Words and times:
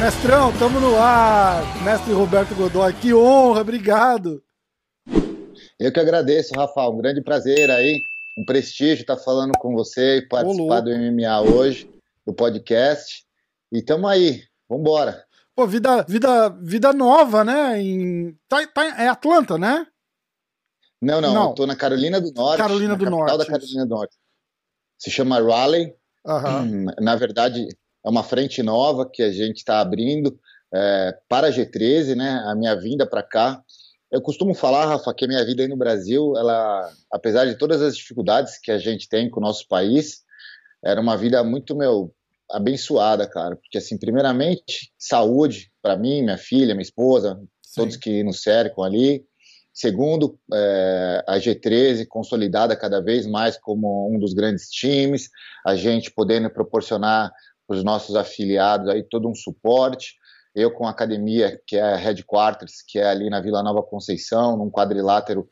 Mestrão, 0.00 0.50
tamo 0.58 0.80
no 0.80 0.96
ar. 0.96 1.62
Mestre 1.84 2.12
Roberto 2.14 2.54
Godoy, 2.54 2.92
que 2.94 3.12
honra, 3.12 3.60
obrigado. 3.60 4.42
Eu 5.78 5.92
que 5.92 6.00
agradeço, 6.00 6.54
Rafa. 6.54 6.88
Um 6.88 6.96
grande 6.96 7.20
prazer 7.20 7.70
aí, 7.70 8.00
um 8.38 8.44
prestígio 8.44 9.02
estar 9.02 9.16
falando 9.16 9.52
com 9.58 9.74
você 9.74 10.18
e 10.18 10.28
participar 10.28 10.80
do 10.80 10.90
MMA 10.90 11.40
hoje, 11.42 11.90
do 12.26 12.32
podcast. 12.32 13.24
E 13.70 13.82
tamo 13.82 14.08
aí, 14.08 14.42
vambora. 14.68 15.22
Pô, 15.54 15.66
vida, 15.66 16.02
vida, 16.08 16.48
vida 16.62 16.92
nova, 16.92 17.44
né? 17.44 17.82
Em... 17.82 18.34
Tá, 18.48 18.66
tá, 18.66 19.02
é 19.02 19.08
Atlanta, 19.08 19.58
né? 19.58 19.86
Não, 21.00 21.20
não, 21.20 21.34
não, 21.34 21.48
eu 21.50 21.54
tô 21.54 21.66
na 21.66 21.74
Carolina 21.74 22.20
do 22.20 22.32
Norte. 22.32 22.58
Carolina 22.58 22.96
do 22.96 23.08
Norte. 23.08 23.38
da 23.38 23.46
Carolina 23.46 23.86
do 23.86 23.94
Norte. 23.94 24.16
Se 24.98 25.10
chama 25.10 25.40
Raleigh. 25.40 25.94
Uhum. 26.26 26.86
Na 27.00 27.16
verdade, 27.16 27.66
é 28.04 28.08
uma 28.08 28.22
frente 28.22 28.62
nova 28.62 29.08
que 29.10 29.22
a 29.22 29.32
gente 29.32 29.58
está 29.58 29.80
abrindo 29.80 30.38
é, 30.74 31.16
para 31.28 31.48
a 31.48 31.50
G13, 31.50 32.14
né? 32.14 32.42
A 32.46 32.54
minha 32.54 32.74
vinda 32.74 33.06
para 33.06 33.22
cá. 33.22 33.62
Eu 34.10 34.20
costumo 34.20 34.54
falar, 34.54 34.86
Rafa, 34.86 35.14
que 35.14 35.24
a 35.24 35.28
minha 35.28 35.44
vida 35.44 35.62
aí 35.62 35.68
no 35.68 35.76
Brasil, 35.76 36.36
ela, 36.36 36.92
apesar 37.12 37.46
de 37.46 37.56
todas 37.56 37.80
as 37.80 37.96
dificuldades 37.96 38.58
que 38.58 38.70
a 38.70 38.78
gente 38.78 39.08
tem 39.08 39.30
com 39.30 39.40
o 39.40 39.42
nosso 39.42 39.66
país, 39.68 40.22
era 40.84 41.00
uma 41.00 41.16
vida 41.16 41.42
muito, 41.44 41.76
meu, 41.76 42.12
abençoada, 42.50 43.28
cara. 43.28 43.56
Porque, 43.56 43.78
assim, 43.78 43.96
primeiramente, 43.96 44.92
saúde 44.98 45.70
para 45.80 45.96
mim, 45.96 46.22
minha 46.22 46.38
filha, 46.38 46.74
minha 46.74 46.82
esposa, 46.82 47.40
Sim. 47.62 47.82
todos 47.82 47.96
que 47.96 48.22
nos 48.24 48.42
cercam 48.42 48.82
ali. 48.82 49.24
Segundo, 49.72 50.38
é, 50.52 51.24
a 51.26 51.36
G13 51.36 52.06
consolidada 52.08 52.76
cada 52.76 53.00
vez 53.00 53.26
mais 53.26 53.56
como 53.56 54.12
um 54.12 54.18
dos 54.18 54.34
grandes 54.34 54.68
times, 54.68 55.30
a 55.64 55.74
gente 55.74 56.10
podendo 56.10 56.50
proporcionar 56.50 57.32
para 57.66 57.76
os 57.76 57.84
nossos 57.84 58.16
afiliados 58.16 58.88
aí 58.88 59.02
todo 59.02 59.28
um 59.28 59.34
suporte. 59.34 60.14
Eu 60.52 60.72
com 60.72 60.86
a 60.86 60.90
academia, 60.90 61.60
que 61.64 61.76
é 61.76 61.82
a 61.82 61.96
Headquarters, 61.96 62.82
que 62.86 62.98
é 62.98 63.06
ali 63.06 63.30
na 63.30 63.40
Vila 63.40 63.62
Nova 63.62 63.82
Conceição, 63.82 64.56
num 64.56 64.68
quadrilátero 64.68 65.46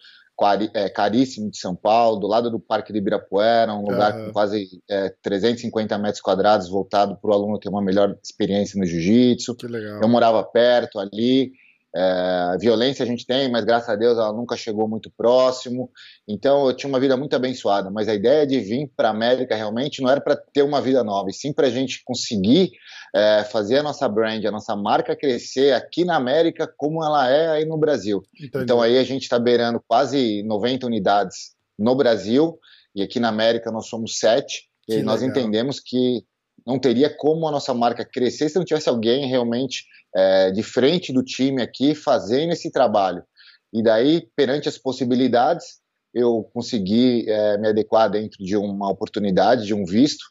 é, 0.74 0.88
caríssimo 0.88 1.50
de 1.50 1.58
São 1.58 1.74
Paulo, 1.74 2.20
do 2.20 2.26
lado 2.26 2.50
do 2.50 2.60
Parque 2.60 2.92
de 2.92 2.98
Ibirapuera, 2.98 3.72
um 3.74 3.82
lugar 3.82 4.16
uhum. 4.16 4.26
com 4.26 4.32
quase 4.32 4.68
é, 4.88 5.12
350 5.22 5.98
metros 5.98 6.20
quadrados, 6.20 6.68
voltado 6.68 7.16
para 7.16 7.30
o 7.30 7.34
aluno 7.34 7.58
ter 7.58 7.68
uma 7.68 7.82
melhor 7.82 8.16
experiência 8.22 8.78
no 8.78 8.86
jiu-jitsu. 8.86 9.56
Eu 10.02 10.08
morava 10.08 10.42
perto 10.44 10.98
ali, 11.00 11.52
é, 11.98 12.56
violência 12.60 13.02
a 13.02 13.06
gente 13.06 13.26
tem, 13.26 13.50
mas 13.50 13.64
graças 13.64 13.88
a 13.88 13.96
Deus 13.96 14.16
ela 14.16 14.32
nunca 14.32 14.56
chegou 14.56 14.86
muito 14.86 15.10
próximo. 15.16 15.90
Então 16.28 16.68
eu 16.68 16.76
tinha 16.76 16.88
uma 16.88 17.00
vida 17.00 17.16
muito 17.16 17.34
abençoada. 17.34 17.90
Mas 17.90 18.08
a 18.08 18.14
ideia 18.14 18.46
de 18.46 18.60
vir 18.60 18.88
para 18.96 19.08
a 19.08 19.10
América 19.10 19.56
realmente 19.56 20.00
não 20.00 20.08
era 20.08 20.20
para 20.20 20.36
ter 20.36 20.62
uma 20.62 20.80
vida 20.80 21.02
nova, 21.02 21.28
e 21.28 21.32
sim 21.32 21.52
para 21.52 21.66
a 21.66 21.70
gente 21.70 22.02
conseguir 22.04 22.70
é, 23.14 23.42
fazer 23.42 23.78
a 23.78 23.82
nossa 23.82 24.08
brand, 24.08 24.44
a 24.44 24.50
nossa 24.52 24.76
marca 24.76 25.16
crescer 25.16 25.74
aqui 25.74 26.04
na 26.04 26.14
América 26.14 26.72
como 26.76 27.04
ela 27.04 27.28
é 27.28 27.48
aí 27.48 27.64
no 27.64 27.76
Brasil. 27.76 28.22
Entendi. 28.36 28.62
Então 28.62 28.80
aí 28.80 28.96
a 28.96 29.04
gente 29.04 29.22
está 29.22 29.38
beirando 29.38 29.82
quase 29.88 30.44
90 30.44 30.86
unidades 30.86 31.56
no 31.76 31.96
Brasil 31.96 32.58
e 32.94 33.02
aqui 33.02 33.18
na 33.18 33.28
América 33.28 33.72
nós 33.72 33.88
somos 33.88 34.18
sete. 34.18 34.68
Que 34.86 34.98
e 34.98 35.02
nós 35.02 35.20
entendemos 35.22 35.80
que 35.80 36.24
não 36.66 36.78
teria 36.78 37.08
como 37.08 37.48
a 37.48 37.50
nossa 37.50 37.74
marca 37.74 38.04
crescer 38.04 38.48
se 38.48 38.56
não 38.56 38.64
tivesse 38.64 38.88
alguém 38.88 39.26
realmente 39.26 39.84
é, 40.14 40.50
de 40.50 40.62
frente 40.62 41.12
do 41.12 41.22
time 41.22 41.62
aqui 41.62 41.94
fazendo 41.94 42.52
esse 42.52 42.70
trabalho. 42.70 43.22
E 43.72 43.82
daí, 43.82 44.28
perante 44.34 44.68
as 44.68 44.78
possibilidades, 44.78 45.78
eu 46.14 46.48
consegui 46.54 47.28
é, 47.28 47.58
me 47.58 47.68
adequar 47.68 48.10
dentro 48.10 48.42
de 48.42 48.56
uma 48.56 48.90
oportunidade, 48.90 49.66
de 49.66 49.74
um 49.74 49.84
visto, 49.84 50.24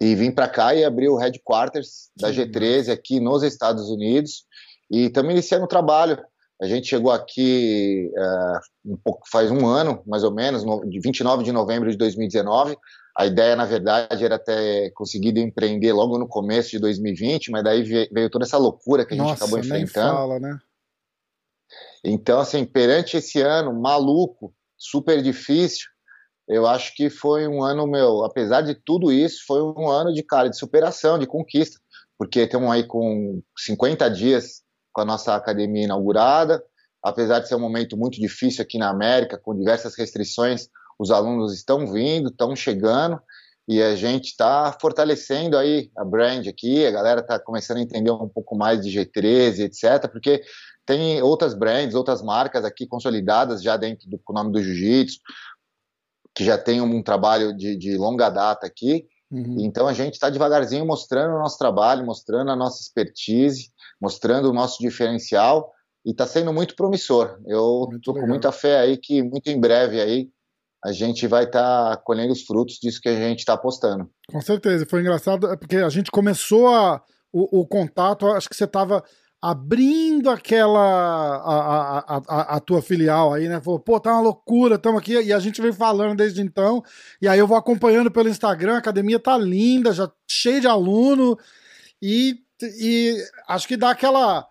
e 0.00 0.14
vim 0.14 0.30
para 0.30 0.48
cá 0.48 0.74
e 0.74 0.84
abri 0.84 1.08
o 1.08 1.16
headquarters 1.16 2.10
da 2.16 2.30
G13 2.30 2.92
aqui 2.92 3.20
nos 3.20 3.42
Estados 3.42 3.88
Unidos. 3.88 4.44
E 4.90 5.06
estamos 5.06 5.32
iniciando 5.32 5.64
o 5.64 5.68
trabalho. 5.68 6.22
A 6.60 6.66
gente 6.66 6.88
chegou 6.88 7.10
aqui 7.10 8.10
é, 8.16 8.58
um 8.84 8.96
pouco, 8.96 9.22
faz 9.30 9.50
um 9.50 9.66
ano, 9.66 10.02
mais 10.06 10.24
ou 10.24 10.32
menos, 10.32 10.64
no, 10.64 10.88
de 10.88 11.00
29 11.00 11.44
de 11.44 11.52
novembro 11.52 11.90
de 11.90 11.96
2019. 11.96 12.76
A 13.16 13.24
ideia, 13.24 13.56
na 13.56 13.64
verdade, 13.64 14.24
era 14.24 14.38
ter 14.38 14.92
conseguido 14.92 15.38
empreender 15.38 15.92
logo 15.92 16.18
no 16.18 16.28
começo 16.28 16.70
de 16.70 16.78
2020, 16.78 17.50
mas 17.50 17.64
daí 17.64 17.82
veio 17.82 18.28
toda 18.28 18.44
essa 18.44 18.58
loucura 18.58 19.06
que 19.06 19.14
a 19.14 19.16
gente 19.16 19.26
Nossa, 19.26 19.44
acabou 19.44 19.58
enfrentando. 19.58 20.14
Fala, 20.14 20.38
né? 20.38 20.58
Então, 22.04 22.38
assim, 22.38 22.64
perante 22.64 23.16
esse 23.16 23.40
ano 23.40 23.72
maluco, 23.72 24.54
super 24.76 25.22
difícil, 25.22 25.86
eu 26.46 26.66
acho 26.66 26.94
que 26.94 27.10
foi 27.10 27.48
um 27.48 27.62
ano, 27.62 27.86
meu, 27.86 28.24
apesar 28.24 28.60
de 28.60 28.74
tudo 28.74 29.10
isso, 29.10 29.44
foi 29.46 29.62
um 29.62 29.88
ano 29.88 30.12
de 30.12 30.22
cara, 30.22 30.48
de 30.48 30.58
superação, 30.58 31.18
de 31.18 31.26
conquista, 31.26 31.80
porque 32.18 32.40
estamos 32.40 32.70
aí 32.70 32.84
com 32.84 33.42
50 33.58 34.08
dias 34.10 34.62
com 34.92 35.00
a 35.00 35.04
nossa 35.04 35.34
academia 35.34 35.84
inaugurada, 35.84 36.62
apesar 37.02 37.40
de 37.40 37.48
ser 37.48 37.56
um 37.56 37.60
momento 37.60 37.96
muito 37.96 38.20
difícil 38.20 38.62
aqui 38.62 38.78
na 38.78 38.88
América, 38.88 39.38
com 39.38 39.56
diversas 39.56 39.96
restrições, 39.96 40.68
os 40.98 41.10
alunos 41.10 41.54
estão 41.54 41.86
vindo, 41.92 42.28
estão 42.28 42.54
chegando 42.54 43.20
e 43.68 43.82
a 43.82 43.96
gente 43.96 44.26
está 44.26 44.76
fortalecendo 44.80 45.58
aí 45.58 45.90
a 45.96 46.04
brand 46.04 46.46
aqui, 46.46 46.86
a 46.86 46.90
galera 46.90 47.20
está 47.20 47.38
começando 47.38 47.78
a 47.78 47.82
entender 47.82 48.10
um 48.10 48.28
pouco 48.28 48.56
mais 48.56 48.80
de 48.80 48.90
G13, 48.90 49.64
etc, 49.64 50.08
porque 50.10 50.42
tem 50.84 51.20
outras 51.20 51.52
brands, 51.52 51.96
outras 51.96 52.22
marcas 52.22 52.64
aqui 52.64 52.86
consolidadas 52.86 53.62
já 53.62 53.76
dentro 53.76 54.08
do 54.08 54.20
nome 54.28 54.52
do 54.52 54.62
Jiu-Jitsu, 54.62 55.18
que 56.32 56.44
já 56.44 56.56
tem 56.56 56.80
um 56.80 57.02
trabalho 57.02 57.56
de, 57.56 57.76
de 57.76 57.96
longa 57.96 58.30
data 58.30 58.66
aqui, 58.66 59.04
uhum. 59.32 59.56
então 59.58 59.88
a 59.88 59.92
gente 59.92 60.14
está 60.14 60.30
devagarzinho 60.30 60.86
mostrando 60.86 61.34
o 61.34 61.38
nosso 61.40 61.58
trabalho, 61.58 62.06
mostrando 62.06 62.52
a 62.52 62.56
nossa 62.56 62.80
expertise, 62.80 63.70
mostrando 64.00 64.48
o 64.48 64.52
nosso 64.52 64.78
diferencial, 64.78 65.72
e 66.04 66.12
está 66.12 66.24
sendo 66.24 66.52
muito 66.52 66.76
promissor. 66.76 67.40
Eu 67.44 67.88
estou 67.96 68.14
com 68.14 68.28
muita 68.28 68.52
fé 68.52 68.78
aí 68.78 68.96
que 68.96 69.24
muito 69.24 69.48
em 69.48 69.58
breve 69.58 70.00
aí 70.00 70.30
a 70.86 70.92
gente 70.92 71.26
vai 71.26 71.44
estar 71.44 71.90
tá 71.90 71.96
colhendo 71.96 72.32
os 72.32 72.42
frutos 72.42 72.78
disso 72.80 73.00
que 73.00 73.08
a 73.08 73.14
gente 73.14 73.40
está 73.40 73.54
apostando. 73.54 74.08
Com 74.28 74.40
certeza, 74.40 74.86
foi 74.88 75.00
engraçado, 75.00 75.48
é 75.48 75.56
porque 75.56 75.78
a 75.78 75.88
gente 75.88 76.12
começou 76.12 76.68
a, 76.68 77.02
o, 77.32 77.60
o 77.60 77.66
contato, 77.66 78.28
acho 78.28 78.48
que 78.48 78.54
você 78.54 78.64
estava 78.64 79.02
abrindo 79.42 80.30
aquela 80.30 80.78
a, 80.78 81.98
a, 81.98 82.22
a, 82.28 82.56
a, 82.56 82.60
tua 82.60 82.80
filial 82.80 83.34
aí, 83.34 83.48
né? 83.48 83.60
Falou, 83.60 83.80
pô, 83.80 83.98
tá 83.98 84.12
uma 84.12 84.20
loucura, 84.20 84.76
estamos 84.76 85.00
aqui, 85.00 85.20
e 85.20 85.32
a 85.32 85.40
gente 85.40 85.60
vem 85.60 85.72
falando 85.72 86.18
desde 86.18 86.40
então, 86.40 86.80
e 87.20 87.26
aí 87.26 87.38
eu 87.38 87.48
vou 87.48 87.56
acompanhando 87.56 88.10
pelo 88.10 88.28
Instagram, 88.28 88.76
a 88.76 88.78
academia 88.78 89.18
tá 89.18 89.36
linda, 89.36 89.92
já 89.92 90.08
cheia 90.30 90.60
de 90.60 90.68
aluno, 90.68 91.36
e, 92.00 92.36
e 92.62 93.16
acho 93.48 93.66
que 93.66 93.76
dá 93.76 93.90
aquela 93.90 94.46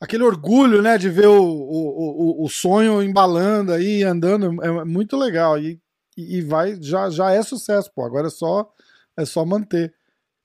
aquele 0.00 0.22
orgulho, 0.22 0.80
né, 0.82 0.96
de 0.96 1.08
ver 1.08 1.26
o, 1.26 1.42
o, 1.42 2.42
o, 2.42 2.44
o 2.44 2.48
sonho 2.48 3.02
embalando 3.02 3.72
aí, 3.72 4.02
andando, 4.02 4.62
é 4.62 4.84
muito 4.84 5.16
legal. 5.16 5.58
E, 5.58 5.80
e 6.16 6.40
vai, 6.42 6.76
já, 6.80 7.10
já 7.10 7.32
é 7.32 7.42
sucesso, 7.42 7.90
pô. 7.94 8.04
Agora 8.04 8.26
é 8.26 8.30
só, 8.30 8.68
é 9.16 9.24
só 9.24 9.44
manter. 9.44 9.94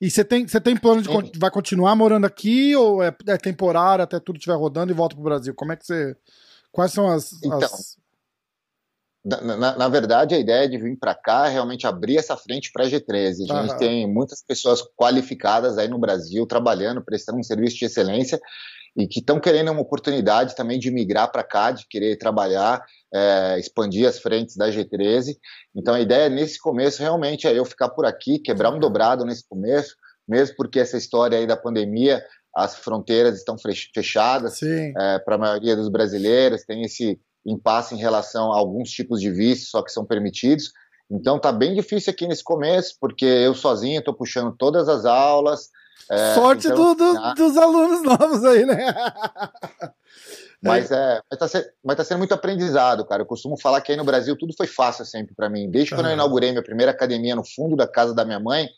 E 0.04 0.12
você 0.12 0.24
tem, 0.24 0.46
você 0.46 0.60
tem 0.60 0.76
plano 0.76 1.02
de 1.02 1.10
é. 1.10 1.32
vai 1.38 1.50
continuar 1.50 1.96
morando 1.96 2.26
aqui 2.26 2.76
ou 2.76 3.02
é, 3.02 3.16
é 3.26 3.38
temporário 3.38 4.04
até 4.04 4.20
tudo 4.20 4.36
estiver 4.36 4.58
rodando 4.58 4.92
e 4.92 4.96
volta 4.96 5.16
pro 5.16 5.24
Brasil? 5.24 5.54
Como 5.56 5.72
é 5.72 5.78
que 5.78 5.86
você. 5.86 6.16
Quais 6.72 6.92
são 6.92 7.08
as. 7.08 7.32
Então, 7.42 7.58
as... 7.58 7.98
Na, 9.24 9.56
na, 9.56 9.78
na, 9.78 9.88
verdade, 9.88 10.36
a 10.36 10.40
ideia 10.40 10.68
de 10.68 10.78
vir 10.78 10.98
para 11.00 11.16
cá 11.16 11.48
é 11.48 11.52
realmente 11.52 11.88
abrir 11.88 12.18
essa 12.18 12.36
frente 12.36 12.70
para 12.74 12.84
a 12.84 12.88
G13. 12.88 13.50
A 13.50 13.62
gente 13.62 13.78
tem 13.78 14.06
muitas 14.06 14.44
pessoas 14.44 14.84
qualificadas 14.98 15.78
aí 15.78 15.88
no 15.88 15.98
Brasil, 15.98 16.46
trabalhando, 16.46 17.02
prestando 17.02 17.40
um 17.40 17.44
serviço 17.44 17.78
de 17.78 17.86
excelência, 17.86 18.42
e 18.96 19.08
que 19.08 19.20
estão 19.20 19.40
querendo 19.40 19.72
uma 19.72 19.82
oportunidade 19.82 20.56
também 20.56 20.78
de 20.78 20.92
migrar 20.92 21.32
para 21.32 21.44
cá, 21.44 21.72
de 21.72 21.88
querer 21.88 22.16
trabalhar, 22.18 22.84
é, 23.14 23.60
expandir 23.60 24.08
as 24.08 24.20
frentes 24.20 24.56
da 24.56 24.70
G13. 24.70 25.36
Então 25.76 25.94
a 25.94 26.02
ideia 26.02 26.30
nesse 26.30 26.60
começo 26.60 27.02
realmente 27.02 27.48
é 27.48 27.58
eu 27.58 27.66
ficar 27.66 27.90
por 27.90 28.06
aqui, 28.06 28.40
quebrar 28.40 28.72
um 28.72 28.80
dobrado 28.80 29.26
nesse 29.26 29.48
começo, 29.48 29.96
mesmo 30.28 30.56
porque 30.56 30.80
essa 30.80 30.98
história 30.98 31.38
aí 31.38 31.48
da 31.48 31.58
pandemia, 31.58 32.24
as 32.56 32.76
fronteiras 32.76 33.38
estão 33.38 33.56
fechadas 33.94 34.62
é, 34.62 35.20
para 35.20 35.36
a 35.36 35.40
maioria 35.40 35.76
dos 35.76 35.90
brasileiros, 35.90 36.64
tem 36.64 36.84
esse 36.84 37.20
impasse 37.46 37.96
em 37.96 37.98
relação 37.98 38.54
a 38.54 38.58
alguns 38.58 38.90
tipos 38.90 39.20
de 39.20 39.32
vistos 39.32 39.70
só 39.70 39.82
que 39.84 39.92
são 39.92 40.06
permitidos. 40.06 40.72
Então 41.12 41.40
tá 41.40 41.52
bem 41.52 41.74
difícil 41.74 42.12
aqui 42.12 42.28
nesse 42.28 42.44
começo, 42.44 42.96
porque 43.02 43.26
eu 43.26 43.56
sozinho 43.56 44.00
estou 44.00 44.14
puxando 44.14 44.56
todas 44.56 44.88
as 44.88 45.04
aulas, 45.06 45.70
é, 46.10 46.36
Sorte 46.36 46.68
então, 46.68 46.96
do, 46.96 46.96
do, 46.96 47.20
ah, 47.20 47.34
dos 47.34 47.58
alunos 47.58 48.04
novos 48.04 48.44
aí, 48.44 48.66
né? 48.66 48.94
Mas 50.62 50.92
é, 50.92 51.22
vai 51.30 51.38
tá, 51.38 51.48
ser, 51.48 51.74
tá 51.96 52.04
sendo 52.04 52.20
muito 52.20 52.34
aprendizado, 52.34 53.06
cara. 53.06 53.22
Eu 53.22 53.26
costumo 53.26 53.60
falar 53.60 53.82
que 53.82 53.92
aí 53.92 53.98
no 53.98 54.06
Brasil 54.06 54.38
tudo 54.38 54.54
foi 54.56 54.66
fácil 54.68 55.06
sempre 55.06 55.36
para 55.36 55.50
mim. 55.50 55.70
Desde 55.70 55.94
quando 55.94 56.08
eu 56.08 56.14
inaugurei 56.14 56.52
minha 56.52 56.64
primeira 56.64 56.92
academia 56.92 57.36
no 57.36 57.44
fundo 57.44 57.76
da 57.76 57.86
casa 57.86 58.16
da 58.16 58.24
minha 58.24 58.40
mãe, 58.40 58.70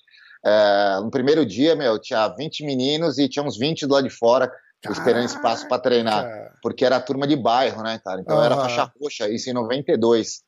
é, 0.44 1.00
no 1.02 1.12
primeiro 1.12 1.46
dia, 1.46 1.76
meu, 1.76 2.00
tinha 2.00 2.28
20 2.28 2.64
meninos 2.66 3.20
e 3.20 3.30
tinha 3.30 3.46
uns 3.46 3.58
20 3.58 3.86
do 3.86 3.94
lado 3.94 4.08
de 4.08 4.16
fora 4.16 4.52
esperando 4.92 5.26
espaço 5.26 5.68
para 5.68 5.82
treinar, 5.82 6.52
porque 6.62 6.86
era 6.86 6.98
a 6.98 7.02
turma 7.02 7.26
de 7.26 7.36
bairro, 7.36 7.82
né, 7.82 8.00
cara? 8.04 8.22
Então 8.22 8.38
uhum. 8.38 8.44
era 8.44 8.56
faixa 8.56 8.92
roxa, 9.02 9.30
isso 9.30 9.50
em 9.50 9.54
92. 9.54 10.44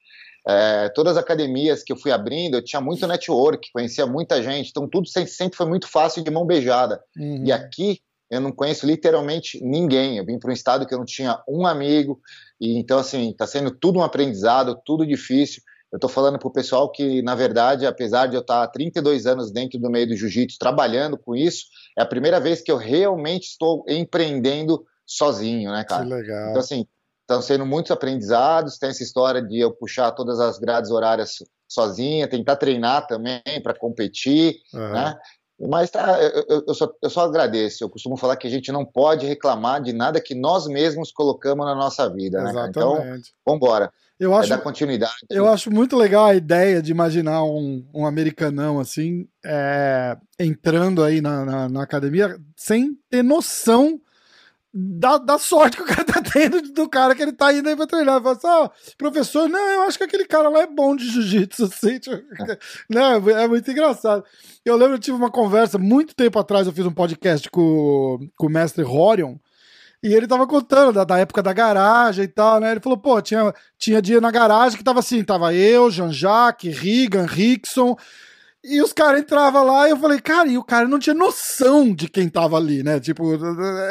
É, 0.47 0.87
todas 0.89 1.17
as 1.17 1.23
academias 1.23 1.83
que 1.83 1.91
eu 1.91 1.97
fui 1.97 2.11
abrindo, 2.11 2.55
eu 2.55 2.63
tinha 2.63 2.81
muito 2.81 3.05
network, 3.05 3.69
conhecia 3.73 4.05
muita 4.05 4.41
gente, 4.41 4.69
então 4.69 4.87
tudo 4.87 5.07
sempre, 5.07 5.57
foi 5.57 5.65
muito 5.65 5.89
fácil 5.89 6.23
de 6.23 6.31
mão 6.31 6.45
beijada. 6.45 7.03
Uhum. 7.17 7.43
E 7.45 7.51
aqui 7.51 7.99
eu 8.31 8.39
não 8.39 8.51
conheço 8.51 8.85
literalmente 8.85 9.61
ninguém. 9.61 10.17
Eu 10.17 10.25
vim 10.25 10.39
para 10.39 10.49
um 10.49 10.53
estado 10.53 10.85
que 10.85 10.93
eu 10.93 10.97
não 10.97 11.05
tinha 11.05 11.41
um 11.49 11.65
amigo, 11.65 12.19
e 12.61 12.77
então 12.77 12.97
assim 12.97 13.31
está 13.31 13.45
sendo 13.45 13.71
tudo 13.71 13.99
um 13.99 14.03
aprendizado, 14.03 14.79
tudo 14.85 15.05
difícil. 15.05 15.61
Eu 15.91 15.97
estou 15.97 16.09
falando 16.09 16.37
para 16.37 16.47
o 16.47 16.51
pessoal 16.51 16.91
que, 16.91 17.21
na 17.21 17.33
verdade, 17.33 17.85
apesar 17.85 18.27
de 18.27 18.35
eu 18.35 18.41
estar 18.41 18.63
há 18.63 18.67
32 18.67 19.25
anos 19.25 19.51
dentro 19.51 19.79
do 19.79 19.89
meio 19.89 20.07
do 20.07 20.15
jiu-jitsu, 20.15 20.59
trabalhando 20.59 21.17
com 21.17 21.33
isso, 21.33 21.65
é 21.97 22.01
a 22.01 22.05
primeira 22.05 22.41
vez 22.41 22.61
que 22.61 22.71
eu 22.71 22.75
realmente 22.75 23.45
estou 23.45 23.85
empreendendo 23.87 24.83
sozinho, 25.05 25.71
né, 25.71 25.85
cara? 25.85 26.03
Que 26.03 26.13
legal. 26.13 26.49
Então, 26.49 26.59
assim, 26.59 26.85
estão 27.27 27.41
sendo 27.41 27.65
muitos 27.65 27.91
aprendizados. 27.91 28.77
Tem 28.77 28.89
essa 28.89 29.03
história 29.03 29.41
de 29.41 29.59
eu 29.59 29.71
puxar 29.71 30.11
todas 30.11 30.39
as 30.39 30.57
grades 30.57 30.89
horárias 30.89 31.43
sozinha, 31.67 32.27
tentar 32.27 32.55
treinar 32.55 33.05
também 33.05 33.41
para 33.61 33.77
competir, 33.77 34.55
uhum. 34.73 34.91
né? 34.93 35.15
Mas 35.59 35.89
tá, 35.89 36.21
eu, 36.21 36.63
eu, 36.67 36.73
só, 36.73 36.87
eu 37.01 37.09
só 37.09 37.21
agradeço. 37.21 37.83
Eu 37.83 37.89
costumo 37.89 38.15
falar 38.15 38.37
que 38.37 38.45
a 38.45 38.49
gente 38.49 38.71
não 38.71 38.85
pode 38.85 39.25
reclamar 39.25 39.81
de 39.81 39.91
nada 39.91 40.21
que 40.21 40.35
nós 40.35 40.67
mesmos 40.67 41.11
colocamos 41.11 41.65
na 41.65 41.73
nossa 41.73 42.07
vida. 42.07 42.41
Né, 42.43 42.51
Exatamente. 42.51 42.69
Então, 42.69 42.95
vamos 43.43 43.61
embora. 43.61 43.91
Eu 44.19 44.35
acho, 44.35 44.53
é 44.53 44.57
continuidade. 44.57 45.13
Eu 45.29 45.47
acho 45.47 45.71
muito 45.71 45.95
legal 45.95 46.25
a 46.25 46.35
ideia 46.35 46.81
de 46.81 46.91
imaginar 46.91 47.43
um, 47.43 47.85
um 47.93 48.05
americanão 48.05 48.79
assim, 48.79 49.27
é, 49.45 50.17
entrando 50.39 51.03
aí 51.03 51.21
na, 51.21 51.45
na, 51.45 51.69
na, 51.69 51.83
academia 51.83 52.35
sem 52.55 52.97
ter 53.09 53.23
noção 53.23 53.99
da, 54.73 55.17
da 55.17 55.37
sorte 55.37 55.77
que 55.77 55.83
o 55.83 55.85
cara 55.85 56.03
tá 56.03 56.21
tendo 56.21 56.61
do 56.61 56.87
cara 56.89 57.15
que 57.15 57.21
ele 57.21 57.31
tá 57.31 57.51
indo 57.53 57.67
aí 57.67 57.75
pra 57.75 57.87
treinar. 57.87 58.21
Fala 58.21 58.35
assim, 58.35 58.47
ah, 58.47 58.71
professor, 58.97 59.49
não, 59.49 59.59
eu 59.59 59.81
acho 59.83 59.97
que 59.97 60.03
aquele 60.03 60.25
cara 60.25 60.49
lá 60.49 60.61
é 60.61 60.67
bom 60.67 60.95
de 60.95 61.09
jiu-jitsu, 61.09 61.65
assim, 61.71 61.99
tipo, 61.99 62.15
né? 62.89 63.15
É 63.43 63.47
muito 63.47 63.69
engraçado. 63.69 64.23
Eu 64.63 64.75
lembro, 64.75 64.95
eu 64.95 64.99
tive 64.99 65.17
uma 65.17 65.31
conversa 65.31 65.77
muito 65.77 66.15
tempo 66.15 66.37
atrás, 66.37 66.67
eu 66.67 66.73
fiz 66.73 66.85
um 66.85 66.93
podcast 66.93 67.49
com, 67.49 68.19
com 68.35 68.47
o 68.47 68.51
mestre 68.51 68.83
Horion, 68.83 69.35
e 70.03 70.13
ele 70.13 70.27
tava 70.27 70.45
contando 70.45 70.93
da, 70.93 71.03
da, 71.03 71.17
época 71.17 71.41
da 71.41 71.51
garagem 71.53 72.25
e 72.25 72.27
tal, 72.27 72.59
né? 72.59 72.71
Ele 72.71 72.79
falou, 72.79 72.97
pô, 72.97 73.19
tinha, 73.21 73.53
tinha 73.79 74.01
dia 74.01 74.21
na 74.21 74.29
garagem 74.29 74.77
que 74.77 74.83
tava 74.83 74.99
assim, 74.99 75.23
tava 75.23 75.53
eu, 75.55 75.89
Jean-Jacques, 75.89 76.77
Regan, 76.77 77.25
Rickson, 77.25 77.95
e 78.63 78.81
os 78.81 78.93
caras 78.93 79.21
entravam 79.21 79.65
lá 79.65 79.87
e 79.87 79.91
eu 79.91 79.97
falei, 79.97 80.19
cara, 80.19 80.47
e 80.47 80.57
o 80.57 80.63
cara 80.63 80.87
não 80.87 80.99
tinha 80.99 81.15
noção 81.15 81.93
de 81.95 82.07
quem 82.07 82.29
tava 82.29 82.57
ali, 82.57 82.83
né? 82.83 82.99
Tipo, 82.99 83.33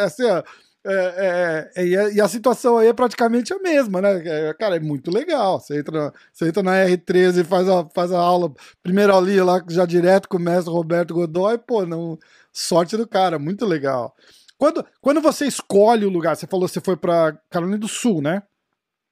assim, 0.04 0.24
ó, 0.24 0.42
é, 0.88 1.70
é, 1.76 1.82
é, 1.82 2.12
e 2.12 2.20
a 2.20 2.28
situação 2.28 2.78
aí 2.78 2.86
é 2.86 2.92
praticamente 2.92 3.52
a 3.52 3.58
mesma, 3.58 4.00
né? 4.00 4.22
É, 4.24 4.54
cara, 4.54 4.76
é 4.76 4.80
muito 4.80 5.10
legal. 5.10 5.58
Você 5.58 5.80
entra, 5.80 6.12
você 6.32 6.48
entra 6.48 6.62
na 6.62 6.72
R13 6.84 7.40
e 7.40 7.44
faz 7.44 7.68
a, 7.68 7.84
faz 7.94 8.12
a 8.12 8.18
aula, 8.18 8.52
primeira 8.82 9.12
aulinha 9.12 9.44
lá 9.44 9.60
já 9.68 9.84
direto 9.84 10.28
com 10.28 10.36
o 10.36 10.40
mestre 10.40 10.72
Roberto 10.72 11.12
Godoy, 11.12 11.58
pô, 11.58 11.84
não, 11.84 12.18
sorte 12.52 12.96
do 12.96 13.06
cara, 13.06 13.38
muito 13.38 13.66
legal. 13.66 14.14
Quando, 14.56 14.86
quando 15.00 15.20
você 15.20 15.46
escolhe 15.46 16.06
o 16.06 16.10
lugar, 16.10 16.36
você 16.36 16.46
falou 16.46 16.66
que 16.66 16.72
você 16.72 16.80
foi 16.80 16.96
para 16.96 17.36
Carolina 17.50 17.78
do 17.78 17.88
Sul, 17.88 18.22
né? 18.22 18.42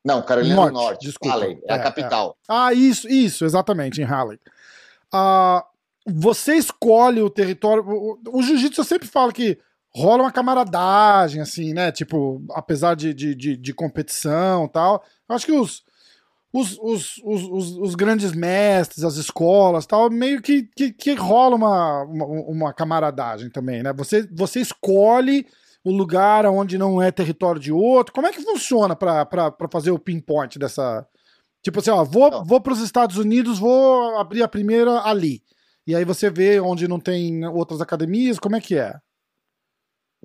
Não, 0.04 0.22
Carolina 0.22 0.54
Norte, 0.54 0.72
do 0.72 0.78
Norte, 0.78 1.06
desculpa. 1.06 1.36
Halley, 1.36 1.58
é, 1.64 1.72
a 1.72 1.76
é, 1.76 1.82
capital. 1.82 2.36
Ah, 2.48 2.72
isso, 2.72 3.08
isso, 3.08 3.44
exatamente, 3.44 4.00
em 4.00 4.04
Halley. 4.04 4.38
Ah, 5.12 5.64
você 6.06 6.54
escolhe 6.54 7.20
o 7.20 7.30
território. 7.30 7.82
O, 7.86 8.18
o 8.38 8.42
jiu-jitsu 8.42 8.80
eu 8.80 8.84
sempre 8.84 9.08
falo 9.08 9.32
que 9.32 9.58
rola 9.96 10.24
uma 10.24 10.32
camaradagem, 10.32 11.40
assim, 11.40 11.72
né? 11.72 11.92
Tipo, 11.92 12.42
apesar 12.50 12.94
de, 12.94 13.14
de, 13.14 13.34
de, 13.34 13.56
de 13.56 13.74
competição 13.74 14.66
tal. 14.68 15.04
Acho 15.28 15.46
que 15.46 15.52
os, 15.52 15.84
os, 16.52 16.78
os, 16.78 17.20
os, 17.24 17.76
os, 17.78 17.94
grandes 17.94 18.32
mestres, 18.32 19.04
as 19.04 19.16
escolas, 19.16 19.86
tal, 19.86 20.10
meio 20.10 20.42
que, 20.42 20.64
que, 20.76 20.92
que 20.92 21.14
rola 21.14 21.54
uma, 21.56 22.02
uma, 22.02 22.24
uma, 22.26 22.72
camaradagem 22.72 23.50
também, 23.50 23.82
né? 23.82 23.92
Você, 23.92 24.28
você 24.32 24.60
escolhe 24.60 25.46
o 25.84 25.92
lugar 25.92 26.46
onde 26.46 26.76
não 26.76 27.00
é 27.00 27.12
território 27.12 27.60
de 27.60 27.70
outro. 27.70 28.12
Como 28.12 28.26
é 28.26 28.32
que 28.32 28.42
funciona 28.42 28.96
para 28.96 29.52
fazer 29.70 29.90
o 29.90 29.98
pinpoint 29.98 30.58
dessa. 30.58 31.06
Tipo 31.62 31.78
assim, 31.78 31.90
ó, 31.90 32.04
vou, 32.04 32.44
vou 32.44 32.60
para 32.60 32.72
os 32.72 32.80
Estados 32.80 33.16
Unidos, 33.16 33.58
vou 33.58 34.18
abrir 34.18 34.42
a 34.42 34.48
primeira 34.48 35.00
ali. 35.02 35.42
E 35.86 35.94
aí 35.94 36.04
você 36.04 36.30
vê 36.30 36.60
onde 36.60 36.88
não 36.88 36.98
tem 36.98 37.46
outras 37.46 37.80
academias, 37.80 38.38
como 38.38 38.56
é 38.56 38.60
que 38.60 38.76
é? 38.76 38.94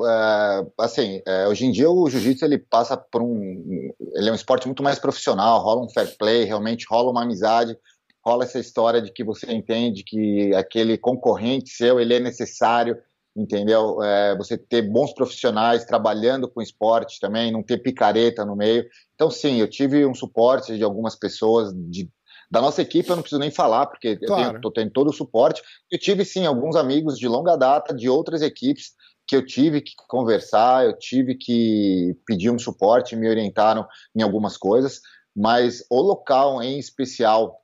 É, 0.07 0.67
assim, 0.77 1.21
é, 1.25 1.47
hoje 1.47 1.65
em 1.65 1.71
dia 1.71 1.89
o 1.89 2.09
jiu-jitsu 2.09 2.45
ele 2.45 2.57
passa 2.57 2.97
por 2.97 3.21
um, 3.21 3.91
ele 4.15 4.29
é 4.29 4.31
um 4.31 4.35
esporte 4.35 4.67
muito 4.67 4.83
mais 4.83 4.99
profissional, 4.99 5.61
rola 5.61 5.83
um 5.83 5.89
fair 5.89 6.15
play, 6.17 6.43
realmente 6.43 6.85
rola 6.89 7.11
uma 7.11 7.23
amizade, 7.23 7.77
rola 8.23 8.43
essa 8.43 8.59
história 8.59 9.01
de 9.01 9.11
que 9.11 9.23
você 9.23 9.51
entende 9.51 10.03
que 10.03 10.53
aquele 10.55 10.97
concorrente 10.97 11.69
seu 11.69 11.99
ele 11.99 12.13
é 12.13 12.19
necessário, 12.19 12.97
entendeu? 13.35 14.01
É, 14.03 14.35
você 14.37 14.57
ter 14.57 14.81
bons 14.81 15.13
profissionais 15.13 15.85
trabalhando 15.85 16.49
com 16.49 16.61
esporte 16.61 17.19
também, 17.19 17.51
não 17.51 17.63
ter 17.63 17.77
picareta 17.77 18.45
no 18.45 18.55
meio. 18.55 18.85
Então 19.15 19.29
sim, 19.29 19.59
eu 19.59 19.69
tive 19.69 20.05
um 20.05 20.13
suporte 20.13 20.77
de 20.77 20.83
algumas 20.83 21.15
pessoas 21.15 21.73
de 21.73 22.09
da 22.51 22.61
nossa 22.61 22.81
equipe 22.81 23.07
eu 23.07 23.15
não 23.15 23.21
preciso 23.21 23.39
nem 23.39 23.51
falar, 23.51 23.85
porque 23.85 24.17
claro. 24.17 24.41
eu 24.41 24.47
tenho, 24.49 24.61
tô 24.61 24.71
tendo 24.71 24.91
todo 24.91 25.09
o 25.09 25.13
suporte. 25.13 25.61
Eu 25.91 25.99
tive, 25.99 26.25
sim, 26.25 26.45
alguns 26.45 26.75
amigos 26.75 27.17
de 27.19 27.27
longa 27.27 27.55
data 27.55 27.93
de 27.93 28.09
outras 28.09 28.41
equipes 28.41 28.93
que 29.29 29.35
eu 29.35 29.45
tive 29.45 29.79
que 29.79 29.93
conversar, 30.07 30.85
eu 30.85 30.97
tive 30.97 31.35
que 31.35 32.17
pedir 32.25 32.49
um 32.49 32.57
suporte, 32.57 33.15
me 33.15 33.29
orientaram 33.29 33.87
em 34.15 34.23
algumas 34.23 34.57
coisas, 34.57 35.01
mas 35.37 35.85
o 35.87 36.01
local 36.01 36.63
em 36.63 36.79
especial 36.79 37.61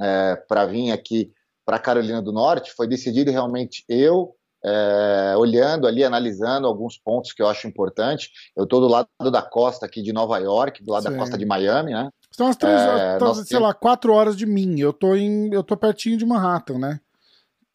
é, 0.00 0.34
para 0.48 0.66
vir 0.66 0.90
aqui 0.90 1.30
para 1.64 1.78
Carolina 1.78 2.20
do 2.20 2.32
Norte 2.32 2.72
foi 2.74 2.88
decidido 2.88 3.30
realmente 3.30 3.84
eu 3.88 4.34
é, 4.64 5.34
olhando 5.36 5.86
ali, 5.86 6.02
analisando 6.02 6.66
alguns 6.66 6.98
pontos 6.98 7.32
que 7.32 7.40
eu 7.40 7.46
acho 7.46 7.68
importante. 7.68 8.30
Eu 8.56 8.64
estou 8.64 8.80
do 8.80 8.88
lado 8.88 9.08
da 9.30 9.40
costa 9.40 9.86
aqui 9.86 10.02
de 10.02 10.12
Nova 10.12 10.36
York, 10.38 10.82
do 10.82 10.90
lado 10.90 11.04
Sim. 11.04 11.12
da 11.12 11.16
costa 11.16 11.38
de 11.38 11.46
Miami, 11.46 11.92
né? 11.92 12.10
São 12.32 12.46
umas 12.46 12.56
três, 12.56 12.74
é, 12.80 13.44
sei 13.44 13.60
lá, 13.60 13.72
quatro 13.72 14.12
horas 14.12 14.36
de 14.36 14.46
mim. 14.46 14.80
Eu 14.80 14.92
tô 14.92 15.14
em, 15.14 15.54
eu 15.54 15.62
tô 15.62 15.76
pertinho 15.76 16.18
de 16.18 16.26
Manhattan, 16.26 16.78
né? 16.78 17.00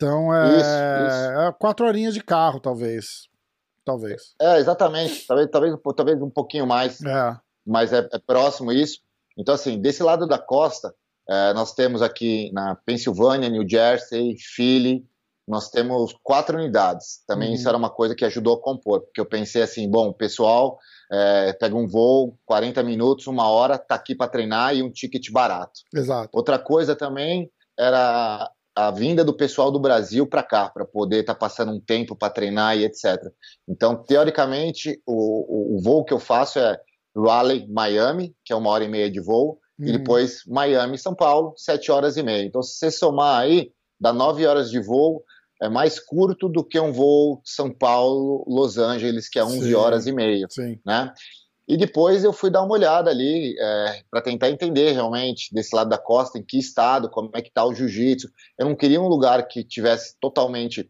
Então 0.04 0.36
é, 0.36 0.48
isso, 0.50 0.60
isso. 0.60 1.40
é 1.40 1.56
quatro 1.58 1.86
horinhas 1.86 2.14
de 2.14 2.22
carro, 2.22 2.60
talvez. 2.60 3.30
Talvez. 3.86 4.36
É, 4.42 4.58
exatamente. 4.58 5.26
Talvez, 5.26 5.50
talvez, 5.50 5.76
talvez 5.96 6.22
um 6.22 6.30
pouquinho 6.30 6.68
mais. 6.68 7.02
É. 7.02 7.38
Mas 7.66 7.94
é, 7.94 8.08
é 8.12 8.20
próximo 8.20 8.72
isso. 8.72 9.00
Então, 9.38 9.56
assim, 9.56 9.80
desse 9.80 10.04
lado 10.04 10.28
da 10.28 10.38
costa, 10.38 10.94
é, 11.30 11.54
nós 11.54 11.74
temos 11.74 12.02
aqui 12.02 12.52
na 12.52 12.76
Pensilvânia, 12.76 13.50
New 13.50 13.68
Jersey, 13.68 14.36
Philly, 14.38 15.06
nós 15.48 15.69
temos 15.69 16.14
quatro 16.22 16.57
unidades. 16.57 17.24
Também 17.26 17.50
uhum. 17.50 17.56
isso 17.56 17.68
era 17.68 17.78
uma 17.78 17.90
coisa 17.90 18.14
que 18.14 18.26
ajudou 18.26 18.56
a 18.56 18.62
compor, 18.62 19.02
porque 19.02 19.22
eu 19.22 19.26
pensei 19.26 19.62
assim, 19.62 19.90
bom, 19.90 20.10
o 20.10 20.14
pessoal 20.14 20.78
é, 21.12 21.54
pega 21.54 21.76
um 21.76 21.88
voo, 21.88 22.38
40 22.45 22.83
minutos, 22.83 23.28
uma 23.28 23.48
hora, 23.48 23.78
tá 23.78 23.95
aqui 23.95 24.16
para 24.16 24.30
treinar 24.30 24.76
e 24.76 24.83
um 24.83 24.92
ticket 24.92 25.31
barato. 25.31 25.80
Exato. 25.94 26.30
Outra 26.33 26.60
coisa 26.60 26.95
também 26.95 27.50
era 27.78 28.50
a 28.75 28.92
vinda 28.92 29.23
do 29.23 29.35
pessoal 29.35 29.71
do 29.71 29.80
Brasil 29.80 30.25
para 30.25 30.44
cá, 30.44 30.69
para 30.69 30.85
poder 30.85 31.21
estar 31.21 31.33
tá 31.33 31.39
passando 31.39 31.71
um 31.71 31.80
tempo 31.80 32.15
para 32.15 32.33
treinar 32.33 32.77
e 32.77 32.85
etc. 32.85 33.31
Então, 33.68 33.95
teoricamente, 33.95 35.01
o, 35.06 35.13
o, 35.13 35.77
o, 35.77 35.81
voo 35.81 36.03
que 36.03 36.13
eu 36.13 36.19
faço 36.19 36.59
é 36.59 36.80
Raleigh, 37.15 37.68
Miami, 37.68 38.35
que 38.44 38.51
é 38.51 38.56
uma 38.56 38.69
hora 38.69 38.83
e 38.83 38.89
meia 38.89 39.09
de 39.09 39.19
voo, 39.19 39.59
e 39.80 39.89
hum. 39.89 39.97
depois 39.97 40.44
Miami, 40.47 40.97
São 40.97 41.13
Paulo, 41.13 41.53
sete 41.56 41.92
horas 41.92 42.18
e 42.18 42.23
meia. 42.23 42.45
Então, 42.45 42.63
se 42.63 42.75
você 42.77 42.92
somar 42.92 43.42
aí, 43.42 43.71
dá 43.99 44.11
nove 44.11 44.45
horas 44.45 44.71
de 44.71 44.80
voo, 44.80 45.23
é 45.61 45.69
mais 45.69 45.99
curto 45.99 46.49
do 46.49 46.63
que 46.63 46.80
um 46.80 46.92
voo 46.92 47.42
São 47.44 47.71
Paulo, 47.71 48.44
Los 48.47 48.77
Angeles, 48.77 49.30
que 49.30 49.39
é 49.39 49.45
11 49.45 49.61
sim, 49.61 49.73
horas 49.73 50.07
e 50.07 50.11
meia, 50.11 50.47
sim. 50.49 50.80
né? 50.85 51.13
E 51.68 51.78
depois 51.78 52.24
eu 52.24 52.34
fui 52.34 52.50
dar 52.50 52.62
uma 52.62 52.74
olhada 52.74 53.10
ali 53.10 53.56
é, 53.58 54.02
para 54.12 54.22
tentar 54.22 54.50
entender 54.50 54.92
realmente 54.92 55.54
desse 55.54 55.74
lado 55.74 55.90
da 55.90 55.98
costa, 55.98 56.38
em 56.38 56.44
que 56.44 56.60
estado, 56.60 57.10
como 57.10 57.32
é 57.34 57.42
que 57.42 57.48
está 57.48 57.64
o 57.64 57.74
jiu-jitsu. 57.74 58.30
Eu 58.60 58.68
não 58.68 58.76
queria 58.76 59.00
um 59.02 59.08
lugar 59.08 59.48
que 59.48 59.64
tivesse 59.64 60.18
totalmente 60.20 60.90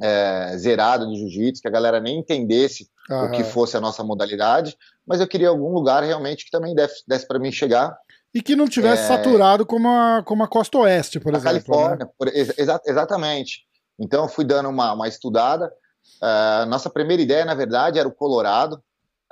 é, 0.00 0.56
zerado 0.58 1.08
de 1.08 1.16
jiu-jitsu, 1.16 1.62
que 1.62 1.68
a 1.68 1.70
galera 1.72 2.00
nem 2.00 2.18
entendesse 2.18 2.88
o 3.10 3.30
que 3.30 3.44
fosse 3.44 3.76
a 3.76 3.80
nossa 3.80 4.02
modalidade, 4.02 4.76
mas 5.06 5.20
eu 5.20 5.28
queria 5.28 5.48
algum 5.48 5.72
lugar 5.72 6.02
realmente 6.02 6.44
que 6.44 6.50
também 6.50 6.74
desse, 6.74 7.02
desse 7.06 7.26
para 7.26 7.38
mim 7.38 7.52
chegar. 7.52 7.96
E 8.34 8.42
que 8.42 8.56
não 8.56 8.66
tivesse 8.66 9.04
é, 9.04 9.06
saturado 9.08 9.66
como 9.66 9.88
a, 9.88 10.22
como 10.24 10.42
a 10.42 10.48
costa 10.48 10.78
oeste, 10.78 11.20
por 11.20 11.32
exemplo. 11.34 11.44
Califórnia, 11.44 12.06
né? 12.06 12.12
por, 12.18 12.28
exa 12.28 12.80
exatamente. 12.86 13.60
Então 13.98 14.24
eu 14.24 14.28
fui 14.28 14.44
dando 14.44 14.68
uma, 14.68 14.92
uma 14.92 15.06
estudada. 15.06 15.72
Uh, 16.16 16.66
nossa 16.66 16.90
primeira 16.90 17.22
ideia, 17.22 17.44
na 17.44 17.54
verdade, 17.54 17.98
era 17.98 18.08
o 18.08 18.14
Colorado, 18.14 18.82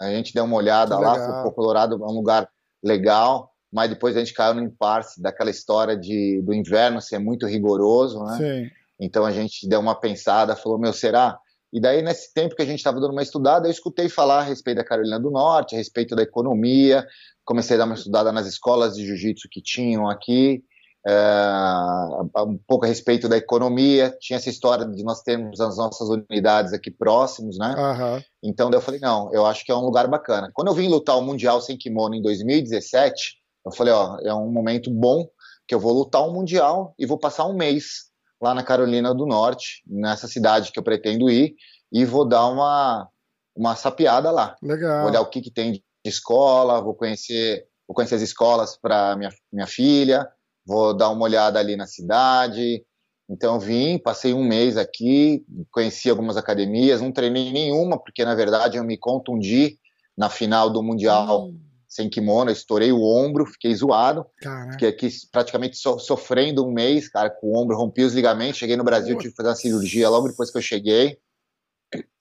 a 0.02 0.10
gente 0.10 0.34
deu 0.34 0.44
uma 0.44 0.56
olhada 0.56 0.98
lá, 0.98 1.46
o 1.46 1.52
Colorado 1.52 1.94
é 1.94 2.06
um 2.06 2.14
lugar 2.14 2.48
legal, 2.82 3.50
mas 3.72 3.88
depois 3.88 4.16
a 4.16 4.20
gente 4.20 4.34
caiu 4.34 4.54
no 4.54 4.62
impasse 4.62 5.20
daquela 5.22 5.50
história 5.50 5.96
de, 5.96 6.42
do 6.42 6.52
inverno 6.52 7.00
ser 7.00 7.18
muito 7.18 7.46
rigoroso, 7.46 8.22
né? 8.24 8.36
Sim. 8.36 8.70
Então 9.00 9.24
a 9.24 9.32
gente 9.32 9.68
deu 9.68 9.80
uma 9.80 9.94
pensada, 9.94 10.54
falou, 10.56 10.78
meu, 10.78 10.92
será? 10.92 11.38
E 11.72 11.80
daí, 11.80 12.02
nesse 12.02 12.32
tempo 12.34 12.54
que 12.54 12.62
a 12.62 12.66
gente 12.66 12.78
estava 12.78 13.00
dando 13.00 13.12
uma 13.12 13.22
estudada, 13.22 13.66
eu 13.66 13.70
escutei 13.70 14.08
falar 14.08 14.40
a 14.40 14.42
respeito 14.42 14.76
da 14.76 14.84
Carolina 14.84 15.18
do 15.18 15.30
Norte, 15.30 15.74
a 15.74 15.78
respeito 15.78 16.14
da 16.14 16.22
economia, 16.22 17.06
comecei 17.44 17.76
a 17.76 17.78
dar 17.78 17.86
uma 17.86 17.94
estudada 17.94 18.30
nas 18.30 18.46
escolas 18.46 18.94
de 18.94 19.06
jiu-jitsu 19.06 19.48
que 19.50 19.62
tinham 19.62 20.08
aqui, 20.08 20.62
é, 21.06 22.42
um 22.46 22.56
pouco 22.66 22.84
a 22.84 22.88
respeito 22.88 23.28
da 23.28 23.36
economia, 23.36 24.16
tinha 24.20 24.36
essa 24.36 24.48
história 24.48 24.86
de 24.86 25.02
nós 25.02 25.22
termos 25.22 25.60
as 25.60 25.76
nossas 25.76 26.08
unidades 26.08 26.72
aqui 26.72 26.90
próximos, 26.90 27.58
né? 27.58 27.74
Uhum. 27.76 28.22
Então 28.42 28.70
eu 28.70 28.80
falei, 28.80 29.00
não, 29.00 29.32
eu 29.32 29.44
acho 29.44 29.64
que 29.64 29.72
é 29.72 29.74
um 29.74 29.84
lugar 29.84 30.06
bacana. 30.06 30.50
Quando 30.54 30.68
eu 30.68 30.74
vim 30.74 30.88
lutar 30.88 31.18
o 31.18 31.22
Mundial 31.22 31.60
sem 31.60 31.76
kimono 31.76 32.14
em 32.14 32.22
2017, 32.22 33.36
eu 33.66 33.72
falei, 33.72 33.92
ó, 33.92 34.18
é 34.20 34.32
um 34.32 34.50
momento 34.50 34.90
bom 34.90 35.26
que 35.66 35.74
eu 35.74 35.80
vou 35.80 35.92
lutar 35.92 36.22
um 36.22 36.32
Mundial 36.32 36.94
e 36.98 37.06
vou 37.06 37.18
passar 37.18 37.46
um 37.46 37.56
mês 37.56 38.10
lá 38.40 38.54
na 38.54 38.62
Carolina 38.62 39.14
do 39.14 39.26
Norte, 39.26 39.82
nessa 39.86 40.26
cidade 40.26 40.72
que 40.72 40.78
eu 40.78 40.82
pretendo 40.82 41.30
ir, 41.30 41.54
e 41.92 42.04
vou 42.04 42.26
dar 42.26 42.46
uma, 42.46 43.08
uma 43.56 43.76
sapiada 43.76 44.30
lá. 44.30 44.56
Legal. 44.62 45.02
Vou 45.02 45.10
olhar 45.10 45.20
o 45.20 45.30
que, 45.30 45.40
que 45.40 45.50
tem 45.50 45.72
de 45.72 45.82
escola, 46.04 46.80
vou 46.80 46.94
conhecer, 46.94 47.64
vou 47.86 47.94
conhecer 47.94 48.16
as 48.16 48.22
escolas 48.22 48.76
para 48.76 49.14
minha, 49.16 49.30
minha 49.52 49.66
filha, 49.66 50.28
vou 50.66 50.96
dar 50.96 51.10
uma 51.10 51.24
olhada 51.24 51.58
ali 51.58 51.76
na 51.76 51.86
cidade. 51.86 52.84
Então 53.28 53.58
vim, 53.58 53.98
passei 53.98 54.34
um 54.34 54.44
mês 54.44 54.76
aqui, 54.76 55.44
conheci 55.70 56.10
algumas 56.10 56.36
academias, 56.36 57.00
não 57.00 57.12
treinei 57.12 57.50
nenhuma, 57.52 57.98
porque 57.98 58.24
na 58.24 58.34
verdade 58.34 58.76
eu 58.76 58.84
me 58.84 58.98
contundi 58.98 59.78
na 60.16 60.28
final 60.28 60.68
do 60.68 60.82
Mundial 60.82 61.46
hum. 61.46 61.58
sem 61.88 62.10
kimono, 62.10 62.50
estourei 62.50 62.92
o 62.92 63.02
ombro, 63.02 63.46
fiquei 63.46 63.74
zoado. 63.74 64.26
Caraca. 64.38 64.72
Fiquei 64.72 64.88
aqui 64.88 65.08
praticamente 65.30 65.76
so, 65.76 65.98
sofrendo 65.98 66.66
um 66.66 66.72
mês, 66.72 67.08
cara, 67.08 67.30
com 67.30 67.48
o 67.48 67.56
ombro, 67.56 67.76
rompi 67.76 68.02
os 68.02 68.12
ligamentos, 68.12 68.58
cheguei 68.58 68.76
no 68.76 68.84
Brasil, 68.84 69.16
tive 69.16 69.30
que 69.30 69.36
fazer 69.36 69.48
uma 69.48 69.54
cirurgia 69.54 70.10
logo 70.10 70.28
depois 70.28 70.50
que 70.50 70.58
eu 70.58 70.62
cheguei. 70.62 71.16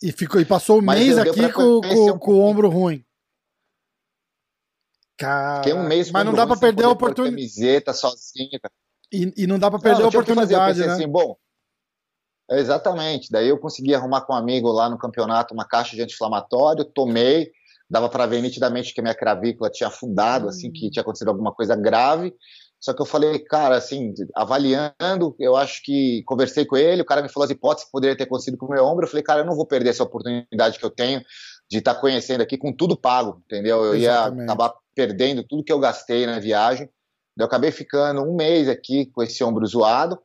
E, 0.01 0.11
ficou, 0.11 0.39
e 0.39 0.45
passou 0.45 0.79
um 0.79 0.81
mês 0.81 1.17
aqui 1.17 1.51
com, 1.51 1.81
com, 1.81 2.11
um 2.11 2.17
com 2.17 2.33
o 2.33 2.41
ombro 2.41 2.69
ruim. 2.69 3.03
Cara... 5.21 5.57
Fiquei 5.57 5.73
um 5.73 5.87
mês 5.87 6.09
Mas 6.09 6.25
não 6.25 6.33
dá 6.33 6.47
para 6.47 6.57
perder 6.57 6.85
a 6.85 6.89
oportunidade. 6.89 7.35
Camiseta 7.35 7.93
sozinho. 7.93 8.59
E, 9.13 9.31
e 9.37 9.47
não 9.47 9.59
dá 9.59 9.69
para 9.69 9.79
perder 9.79 9.99
não, 9.99 10.05
a 10.05 10.09
oportunidade, 10.09 10.79
fazer, 10.79 10.87
né? 10.87 10.93
Assim, 10.93 11.07
bom, 11.07 11.35
exatamente. 12.49 13.29
Daí 13.31 13.49
eu 13.49 13.59
consegui 13.59 13.93
arrumar 13.93 14.21
com 14.21 14.33
um 14.33 14.35
amigo 14.35 14.71
lá 14.71 14.89
no 14.89 14.97
campeonato 14.97 15.53
uma 15.53 15.65
caixa 15.65 15.95
de 15.95 16.01
anti-inflamatório, 16.01 16.83
tomei, 16.85 17.51
dava 17.87 18.09
para 18.09 18.25
ver 18.25 18.41
nitidamente 18.41 18.93
que 18.95 18.99
a 18.99 19.03
minha 19.03 19.15
cravícula 19.15 19.69
tinha 19.69 19.89
afundado, 19.89 20.47
assim, 20.47 20.71
que 20.71 20.89
tinha 20.89 21.01
acontecido 21.01 21.27
alguma 21.27 21.53
coisa 21.53 21.75
grave. 21.75 22.33
Só 22.79 22.93
que 22.93 23.01
eu 23.01 23.05
falei, 23.05 23.37
cara, 23.37 23.75
assim, 23.75 24.11
avaliando, 24.33 25.35
eu 25.37 25.55
acho 25.55 25.83
que 25.83 26.23
conversei 26.25 26.65
com 26.65 26.75
ele, 26.75 27.03
o 27.03 27.05
cara 27.05 27.21
me 27.21 27.29
falou 27.29 27.45
as 27.45 27.51
hipóteses 27.51 27.85
que 27.85 27.91
poderia 27.91 28.17
ter 28.17 28.23
acontecido 28.23 28.57
com 28.57 28.65
o 28.65 28.71
meu 28.71 28.83
ombro. 28.83 29.05
Eu 29.05 29.09
falei, 29.09 29.23
cara, 29.23 29.41
eu 29.41 29.45
não 29.45 29.55
vou 29.55 29.67
perder 29.67 29.91
essa 29.91 30.03
oportunidade 30.03 30.79
que 30.79 30.85
eu 30.85 30.89
tenho 30.89 31.21
de 31.71 31.77
estar 31.77 31.95
tá 31.95 32.01
conhecendo 32.01 32.41
aqui 32.41 32.57
com 32.57 32.73
tudo 32.73 32.97
pago, 32.97 33.41
entendeu? 33.45 33.85
Eu 33.85 33.95
Exatamente. 33.95 34.39
ia 34.39 34.43
acabar 34.43 34.73
perdendo 34.93 35.41
tudo 35.41 35.63
que 35.63 35.71
eu 35.71 35.79
gastei 35.79 36.25
na 36.25 36.37
viagem. 36.37 36.89
Eu 37.37 37.45
acabei 37.45 37.71
ficando 37.71 38.21
um 38.21 38.35
mês 38.35 38.67
aqui 38.67 39.05
com 39.05 39.23
esse 39.23 39.41
ombro 39.41 39.65
zoado. 39.65 40.19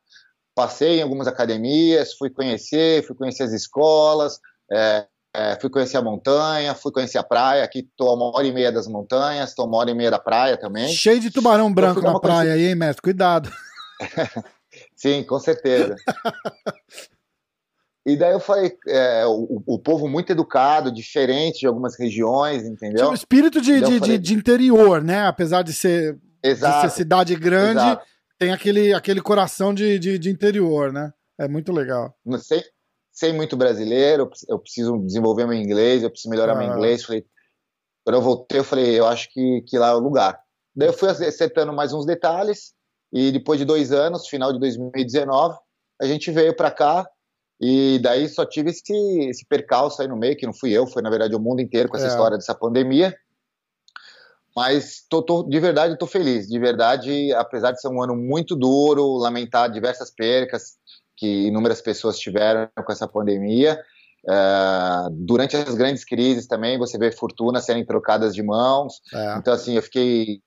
Passei 0.56 0.98
em 0.98 1.02
algumas 1.02 1.28
academias, 1.28 2.14
fui 2.14 2.30
conhecer, 2.30 3.06
fui 3.06 3.14
conhecer 3.14 3.44
as 3.44 3.52
escolas, 3.52 4.40
é, 4.72 5.06
é, 5.32 5.56
fui 5.60 5.70
conhecer 5.70 5.98
a 5.98 6.02
montanha, 6.02 6.74
fui 6.74 6.90
conhecer 6.90 7.18
a 7.18 7.22
praia. 7.22 7.62
Aqui 7.62 7.78
estou 7.78 8.10
a 8.10 8.14
uma 8.14 8.36
hora 8.36 8.46
e 8.46 8.52
meia 8.52 8.72
das 8.72 8.88
montanhas, 8.88 9.50
estou 9.50 9.68
uma 9.68 9.78
hora 9.78 9.90
e 9.92 9.94
meia 9.94 10.10
da 10.10 10.18
praia 10.18 10.56
também. 10.56 10.88
Cheio 10.88 11.20
de 11.20 11.30
tubarão 11.30 11.72
branco 11.72 12.00
na 12.00 12.18
praia 12.18 12.54
aí, 12.54 12.66
hein, 12.66 12.74
mestre? 12.74 13.02
Cuidado. 13.02 13.48
Sim, 14.96 15.22
com 15.22 15.38
certeza. 15.38 15.94
E 18.06 18.16
daí 18.16 18.32
eu 18.32 18.38
falei, 18.38 18.72
é, 18.86 19.26
o, 19.26 19.60
o, 19.66 19.78
povo 19.80 20.08
muito 20.08 20.30
educado, 20.30 20.92
diferente 20.92 21.58
de 21.58 21.66
algumas 21.66 21.98
regiões, 21.98 22.64
entendeu? 22.64 22.98
Tinha 22.98 23.10
um 23.10 23.14
espírito 23.14 23.60
de, 23.60 23.80
de, 23.80 23.98
falei... 23.98 24.16
de, 24.16 24.32
interior, 24.32 25.02
né? 25.02 25.26
Apesar 25.26 25.62
de 25.62 25.72
ser, 25.72 26.16
Exato. 26.40 26.86
de 26.86 26.92
ser 26.92 26.96
cidade 26.96 27.34
grande, 27.34 27.80
Exato. 27.80 28.06
tem 28.38 28.52
aquele, 28.52 28.94
aquele 28.94 29.20
coração 29.20 29.74
de, 29.74 29.98
de, 29.98 30.20
de, 30.20 30.30
interior, 30.30 30.92
né? 30.92 31.12
É 31.36 31.48
muito 31.48 31.72
legal. 31.72 32.14
Não 32.24 32.38
sei, 32.38 32.62
sei 33.10 33.32
muito 33.32 33.56
brasileiro, 33.56 34.30
eu 34.48 34.58
preciso 34.60 34.96
desenvolver 34.98 35.44
meu 35.44 35.58
inglês, 35.58 36.04
eu 36.04 36.10
preciso 36.10 36.30
melhorar 36.30 36.52
ah. 36.52 36.58
meu 36.58 36.68
inglês. 36.68 37.02
Falei, 37.02 37.26
quando 38.04 38.18
eu 38.18 38.22
voltei, 38.22 38.60
eu 38.60 38.64
falei, 38.64 39.00
eu 39.00 39.06
acho 39.08 39.28
que, 39.32 39.62
que 39.66 39.76
lá 39.76 39.88
é 39.88 39.94
o 39.94 39.98
lugar. 39.98 40.38
Daí 40.76 40.90
eu 40.90 40.92
fui 40.92 41.08
acertando 41.08 41.72
mais 41.72 41.92
uns 41.92 42.06
detalhes, 42.06 42.72
e 43.12 43.32
depois 43.32 43.58
de 43.58 43.64
dois 43.64 43.90
anos, 43.90 44.28
final 44.28 44.52
de 44.52 44.60
2019, 44.60 45.58
a 46.00 46.06
gente 46.06 46.30
veio 46.30 46.54
para 46.54 46.70
cá 46.70 47.04
e 47.60 47.98
daí 48.02 48.28
só 48.28 48.44
tive 48.44 48.70
esse, 48.70 48.92
esse 49.28 49.46
percalço 49.46 50.02
aí 50.02 50.08
no 50.08 50.16
meio, 50.16 50.36
que 50.36 50.46
não 50.46 50.52
fui 50.52 50.72
eu, 50.72 50.86
foi 50.86 51.02
na 51.02 51.10
verdade 51.10 51.34
o 51.34 51.40
mundo 51.40 51.60
inteiro 51.60 51.88
com 51.88 51.96
essa 51.96 52.06
é. 52.06 52.08
história 52.08 52.36
dessa 52.36 52.54
pandemia. 52.54 53.16
Mas 54.54 55.04
tô, 55.08 55.22
tô, 55.22 55.42
de 55.42 55.60
verdade 55.60 55.92
estou 55.92 56.08
feliz, 56.08 56.48
de 56.48 56.58
verdade, 56.58 57.32
apesar 57.34 57.72
de 57.72 57.80
ser 57.80 57.88
um 57.88 58.02
ano 58.02 58.16
muito 58.16 58.56
duro, 58.56 59.18
lamentar 59.18 59.70
diversas 59.70 60.10
percas 60.10 60.76
que 61.14 61.46
inúmeras 61.46 61.80
pessoas 61.80 62.18
tiveram 62.18 62.68
com 62.74 62.92
essa 62.92 63.06
pandemia. 63.06 63.78
Uh, 64.24 65.10
durante 65.12 65.56
as 65.56 65.74
grandes 65.74 66.04
crises 66.04 66.48
também 66.48 66.78
você 66.78 66.98
vê 66.98 67.12
fortunas 67.12 67.64
serem 67.64 67.84
trocadas 67.84 68.34
de 68.34 68.42
mãos. 68.42 69.00
É. 69.12 69.36
Então, 69.36 69.52
assim, 69.52 69.74
eu 69.74 69.82
fiquei 69.82 70.40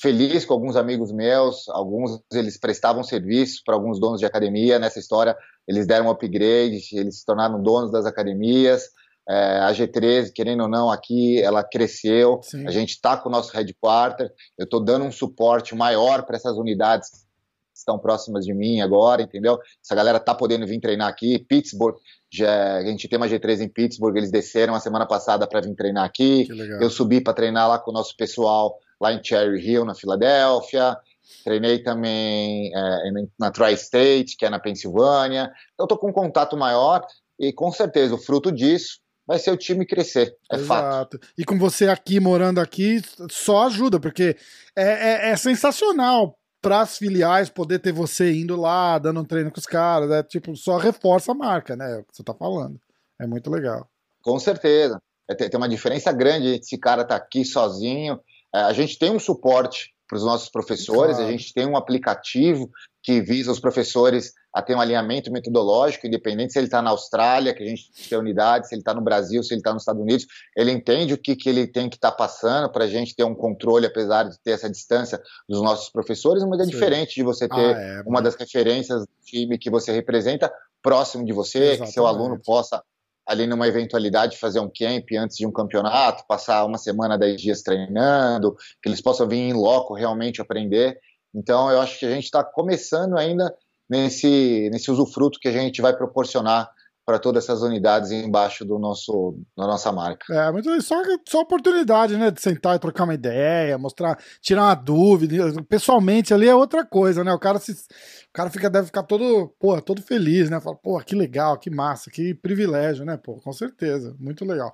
feliz 0.00 0.44
com 0.44 0.54
alguns 0.54 0.76
amigos 0.76 1.12
meus, 1.12 1.68
alguns 1.68 2.20
eles 2.32 2.58
prestavam 2.58 3.02
serviço 3.02 3.62
para 3.64 3.74
alguns 3.74 4.00
donos 4.00 4.20
de 4.20 4.26
academia 4.26 4.78
nessa 4.78 4.98
história, 4.98 5.36
eles 5.66 5.86
deram 5.86 6.06
um 6.06 6.10
upgrade, 6.10 6.80
eles 6.92 7.20
se 7.20 7.24
tornaram 7.24 7.62
donos 7.62 7.90
das 7.90 8.06
academias. 8.06 8.90
É, 9.28 9.60
a 9.60 9.70
G13, 9.72 10.32
querendo 10.32 10.62
ou 10.62 10.68
não, 10.68 10.90
aqui 10.90 11.40
ela 11.40 11.62
cresceu. 11.62 12.40
Sim. 12.42 12.66
A 12.66 12.70
gente 12.70 12.90
está 12.90 13.16
com 13.16 13.28
o 13.28 13.32
nosso 13.32 13.52
headquarter. 13.52 14.32
Eu 14.58 14.64
estou 14.64 14.82
dando 14.82 15.04
um 15.04 15.12
suporte 15.12 15.74
maior 15.74 16.24
para 16.24 16.36
essas 16.36 16.56
unidades 16.56 17.10
que 17.10 17.78
estão 17.78 17.98
próximas 17.98 18.44
de 18.44 18.52
mim 18.52 18.80
agora, 18.80 19.22
entendeu? 19.22 19.58
Essa 19.84 19.94
galera 19.94 20.18
está 20.18 20.34
podendo 20.34 20.66
vir 20.66 20.80
treinar 20.80 21.08
aqui. 21.08 21.38
Pittsburgh, 21.38 21.96
já, 22.32 22.78
a 22.78 22.84
gente 22.84 23.08
tem 23.08 23.16
uma 23.16 23.28
G13 23.28 23.60
em 23.60 23.68
Pittsburgh, 23.68 24.16
eles 24.16 24.32
desceram 24.32 24.74
a 24.74 24.80
semana 24.80 25.06
passada 25.06 25.46
para 25.46 25.60
vir 25.60 25.74
treinar 25.76 26.04
aqui. 26.04 26.48
Eu 26.80 26.90
subi 26.90 27.20
para 27.20 27.34
treinar 27.34 27.68
lá 27.68 27.78
com 27.78 27.90
o 27.90 27.94
nosso 27.94 28.16
pessoal 28.16 28.76
lá 29.00 29.12
em 29.12 29.22
Cherry 29.22 29.60
Hill, 29.60 29.84
na 29.84 29.94
Filadélfia. 29.94 30.96
Treinei 31.44 31.82
também 31.82 32.70
é, 32.74 33.10
na 33.38 33.50
Tri-State, 33.50 34.36
que 34.36 34.44
é 34.44 34.50
na 34.50 34.58
Pensilvânia. 34.58 35.50
Então, 35.74 35.84
estou 35.84 35.98
com 35.98 36.10
um 36.10 36.12
contato 36.12 36.56
maior 36.56 37.04
e, 37.38 37.52
com 37.52 37.72
certeza, 37.72 38.14
o 38.14 38.18
fruto 38.18 38.52
disso 38.52 39.00
vai 39.26 39.38
ser 39.38 39.52
o 39.52 39.56
time 39.56 39.86
crescer. 39.86 40.36
É 40.50 40.56
Exato. 40.56 41.18
fato. 41.18 41.20
E 41.38 41.44
com 41.44 41.58
você 41.58 41.88
aqui, 41.88 42.18
morando 42.18 42.58
aqui, 42.58 43.00
só 43.30 43.66
ajuda, 43.66 44.00
porque 44.00 44.36
é, 44.76 45.28
é, 45.28 45.30
é 45.30 45.36
sensacional 45.36 46.36
para 46.60 46.80
as 46.80 46.98
filiais 46.98 47.48
poder 47.48 47.78
ter 47.78 47.92
você 47.92 48.32
indo 48.32 48.56
lá, 48.56 48.98
dando 48.98 49.20
um 49.20 49.24
treino 49.24 49.50
com 49.50 49.58
os 49.58 49.66
caras. 49.66 50.10
É 50.10 50.22
tipo, 50.22 50.54
só 50.56 50.76
reforça 50.76 51.32
a 51.32 51.34
marca, 51.34 51.76
né? 51.76 51.92
É 51.92 51.98
o 51.98 52.04
que 52.04 52.16
você 52.16 52.22
está 52.22 52.34
falando. 52.34 52.78
É 53.20 53.26
muito 53.26 53.48
legal. 53.50 53.88
Com 54.20 54.38
certeza. 54.38 55.00
É, 55.28 55.34
tem 55.34 55.56
uma 55.56 55.68
diferença 55.68 56.12
grande 56.12 56.56
esse 56.56 56.76
cara 56.76 57.04
tá 57.04 57.14
aqui 57.14 57.44
sozinho 57.44 58.20
a 58.52 58.72
gente 58.72 58.98
tem 58.98 59.10
um 59.10 59.18
suporte 59.18 59.92
para 60.10 60.16
os 60.16 60.24
nossos 60.24 60.50
professores, 60.50 61.16
claro. 61.16 61.28
a 61.28 61.30
gente 61.30 61.54
tem 61.54 61.64
um 61.66 61.76
aplicativo 61.76 62.68
que 63.00 63.20
visa 63.20 63.52
os 63.52 63.60
professores 63.60 64.32
a 64.52 64.60
ter 64.60 64.74
um 64.74 64.80
alinhamento 64.80 65.30
metodológico, 65.30 66.06
independente 66.06 66.52
se 66.52 66.58
ele 66.58 66.66
está 66.66 66.82
na 66.82 66.90
Austrália, 66.90 67.54
que 67.54 67.62
a 67.62 67.66
gente 67.66 67.84
tem 68.08 68.18
unidade, 68.18 68.66
se 68.66 68.74
ele 68.74 68.80
está 68.80 68.92
no 68.92 69.00
Brasil, 69.00 69.40
se 69.44 69.54
ele 69.54 69.60
está 69.60 69.72
nos 69.72 69.82
Estados 69.82 70.02
Unidos, 70.02 70.26
ele 70.56 70.72
entende 70.72 71.14
o 71.14 71.18
que, 71.18 71.36
que 71.36 71.48
ele 71.48 71.68
tem 71.68 71.88
que 71.88 71.96
estar 71.96 72.10
tá 72.10 72.16
passando 72.16 72.70
para 72.70 72.84
a 72.84 72.88
gente 72.88 73.14
ter 73.14 73.22
um 73.22 73.36
controle, 73.36 73.86
apesar 73.86 74.24
de 74.24 74.36
ter 74.42 74.50
essa 74.50 74.68
distância 74.68 75.22
dos 75.48 75.62
nossos 75.62 75.88
professores, 75.90 76.42
mas 76.44 76.58
é 76.58 76.64
Sim. 76.64 76.70
diferente 76.70 77.14
de 77.14 77.22
você 77.22 77.48
ter 77.48 77.76
ah, 77.76 77.80
é, 77.80 78.02
uma 78.04 78.20
das 78.20 78.34
referências 78.34 79.02
do 79.02 79.08
time 79.24 79.56
que 79.56 79.70
você 79.70 79.92
representa 79.92 80.52
próximo 80.82 81.24
de 81.24 81.32
você, 81.32 81.58
Exatamente. 81.58 81.86
que 81.86 81.94
seu 81.94 82.06
aluno 82.06 82.40
possa 82.44 82.82
ali 83.30 83.46
numa 83.46 83.68
eventualidade 83.68 84.36
fazer 84.36 84.58
um 84.58 84.68
camp 84.68 85.06
antes 85.16 85.36
de 85.36 85.46
um 85.46 85.52
campeonato, 85.52 86.26
passar 86.26 86.64
uma 86.64 86.78
semana, 86.78 87.16
dez 87.16 87.40
dias 87.40 87.62
treinando, 87.62 88.56
que 88.82 88.88
eles 88.88 89.00
possam 89.00 89.28
vir 89.28 89.36
em 89.36 89.52
loco 89.52 89.94
realmente 89.94 90.40
aprender. 90.40 90.98
Então, 91.32 91.70
eu 91.70 91.80
acho 91.80 92.00
que 92.00 92.06
a 92.06 92.10
gente 92.10 92.24
está 92.24 92.42
começando 92.42 93.16
ainda 93.16 93.54
nesse, 93.88 94.68
nesse 94.72 94.90
usufruto 94.90 95.38
que 95.38 95.46
a 95.46 95.52
gente 95.52 95.80
vai 95.80 95.96
proporcionar 95.96 96.68
para 97.10 97.18
todas 97.18 97.42
essas 97.42 97.60
unidades 97.60 98.12
embaixo 98.12 98.64
do 98.64 98.78
nosso, 98.78 99.36
da 99.58 99.66
nossa 99.66 99.90
marca. 99.90 100.32
É, 100.32 100.52
muito 100.52 100.80
só, 100.80 101.02
só 101.28 101.40
oportunidade, 101.40 102.16
né, 102.16 102.30
de 102.30 102.40
sentar 102.40 102.76
e 102.76 102.78
trocar 102.78 103.02
uma 103.02 103.14
ideia, 103.14 103.76
mostrar, 103.76 104.16
tirar 104.40 104.62
uma 104.62 104.74
dúvida. 104.76 105.52
Pessoalmente 105.68 106.32
ali 106.32 106.48
é 106.48 106.54
outra 106.54 106.86
coisa, 106.86 107.24
né? 107.24 107.32
O 107.32 107.38
cara 107.38 107.58
se, 107.58 107.72
o 107.72 108.32
cara 108.32 108.48
fica 108.48 108.70
deve 108.70 108.86
ficar 108.86 109.02
todo, 109.02 109.52
porra, 109.58 109.82
todo 109.82 110.00
feliz, 110.00 110.48
né? 110.48 110.60
Fala, 110.60 110.76
pô, 110.76 111.00
que 111.00 111.16
legal, 111.16 111.58
que 111.58 111.68
massa, 111.68 112.12
que 112.12 112.32
privilégio, 112.32 113.04
né? 113.04 113.16
Pô, 113.16 113.40
com 113.40 113.52
certeza, 113.52 114.14
muito 114.20 114.44
legal. 114.44 114.72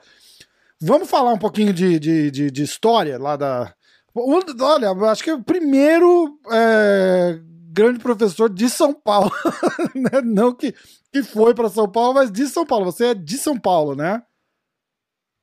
Vamos 0.79 1.09
falar 1.09 1.33
um 1.33 1.39
pouquinho 1.39 1.73
de, 1.73 1.99
de, 1.99 2.31
de, 2.31 2.51
de 2.51 2.63
história 2.63 3.19
lá 3.19 3.35
da. 3.37 3.73
Olha, 4.15 4.91
acho 5.11 5.25
que 5.25 5.33
o 5.33 5.43
primeiro 5.43 6.39
é, 6.53 7.39
grande 7.77 7.99
professor 7.99 8.49
de 8.49 8.71
São 8.71 8.95
Paulo. 8.95 9.31
Né? 9.95 10.21
Não 10.23 10.55
que, 10.55 10.75
que 11.11 11.23
foi 11.23 11.55
para 11.55 11.71
São 11.71 11.91
Paulo, 11.91 12.15
mas 12.15 12.31
de 12.31 12.47
São 12.47 12.67
Paulo. 12.67 12.85
Você 12.85 13.07
é 13.07 13.15
de 13.15 13.39
São 13.39 13.59
Paulo, 13.59 13.95
né? 13.95 14.23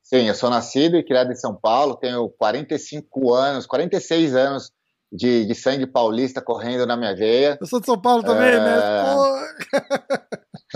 Sim, 0.04 0.28
eu 0.28 0.36
sou 0.36 0.50
nascido 0.50 0.96
e 0.96 1.04
criado 1.04 1.32
em 1.32 1.36
São 1.36 1.56
Paulo, 1.56 1.96
tenho 1.96 2.30
45 2.38 3.34
anos, 3.34 3.66
46 3.66 4.36
anos 4.36 4.72
de, 5.12 5.46
de 5.46 5.56
sangue 5.56 5.88
paulista 5.88 6.40
correndo 6.40 6.86
na 6.86 6.96
minha 6.96 7.16
veia. 7.16 7.58
Eu 7.60 7.66
sou 7.66 7.80
de 7.80 7.88
São 7.88 8.00
Paulo 8.00 8.22
também, 8.22 8.52
né? 8.52 8.58
é... 8.58 9.08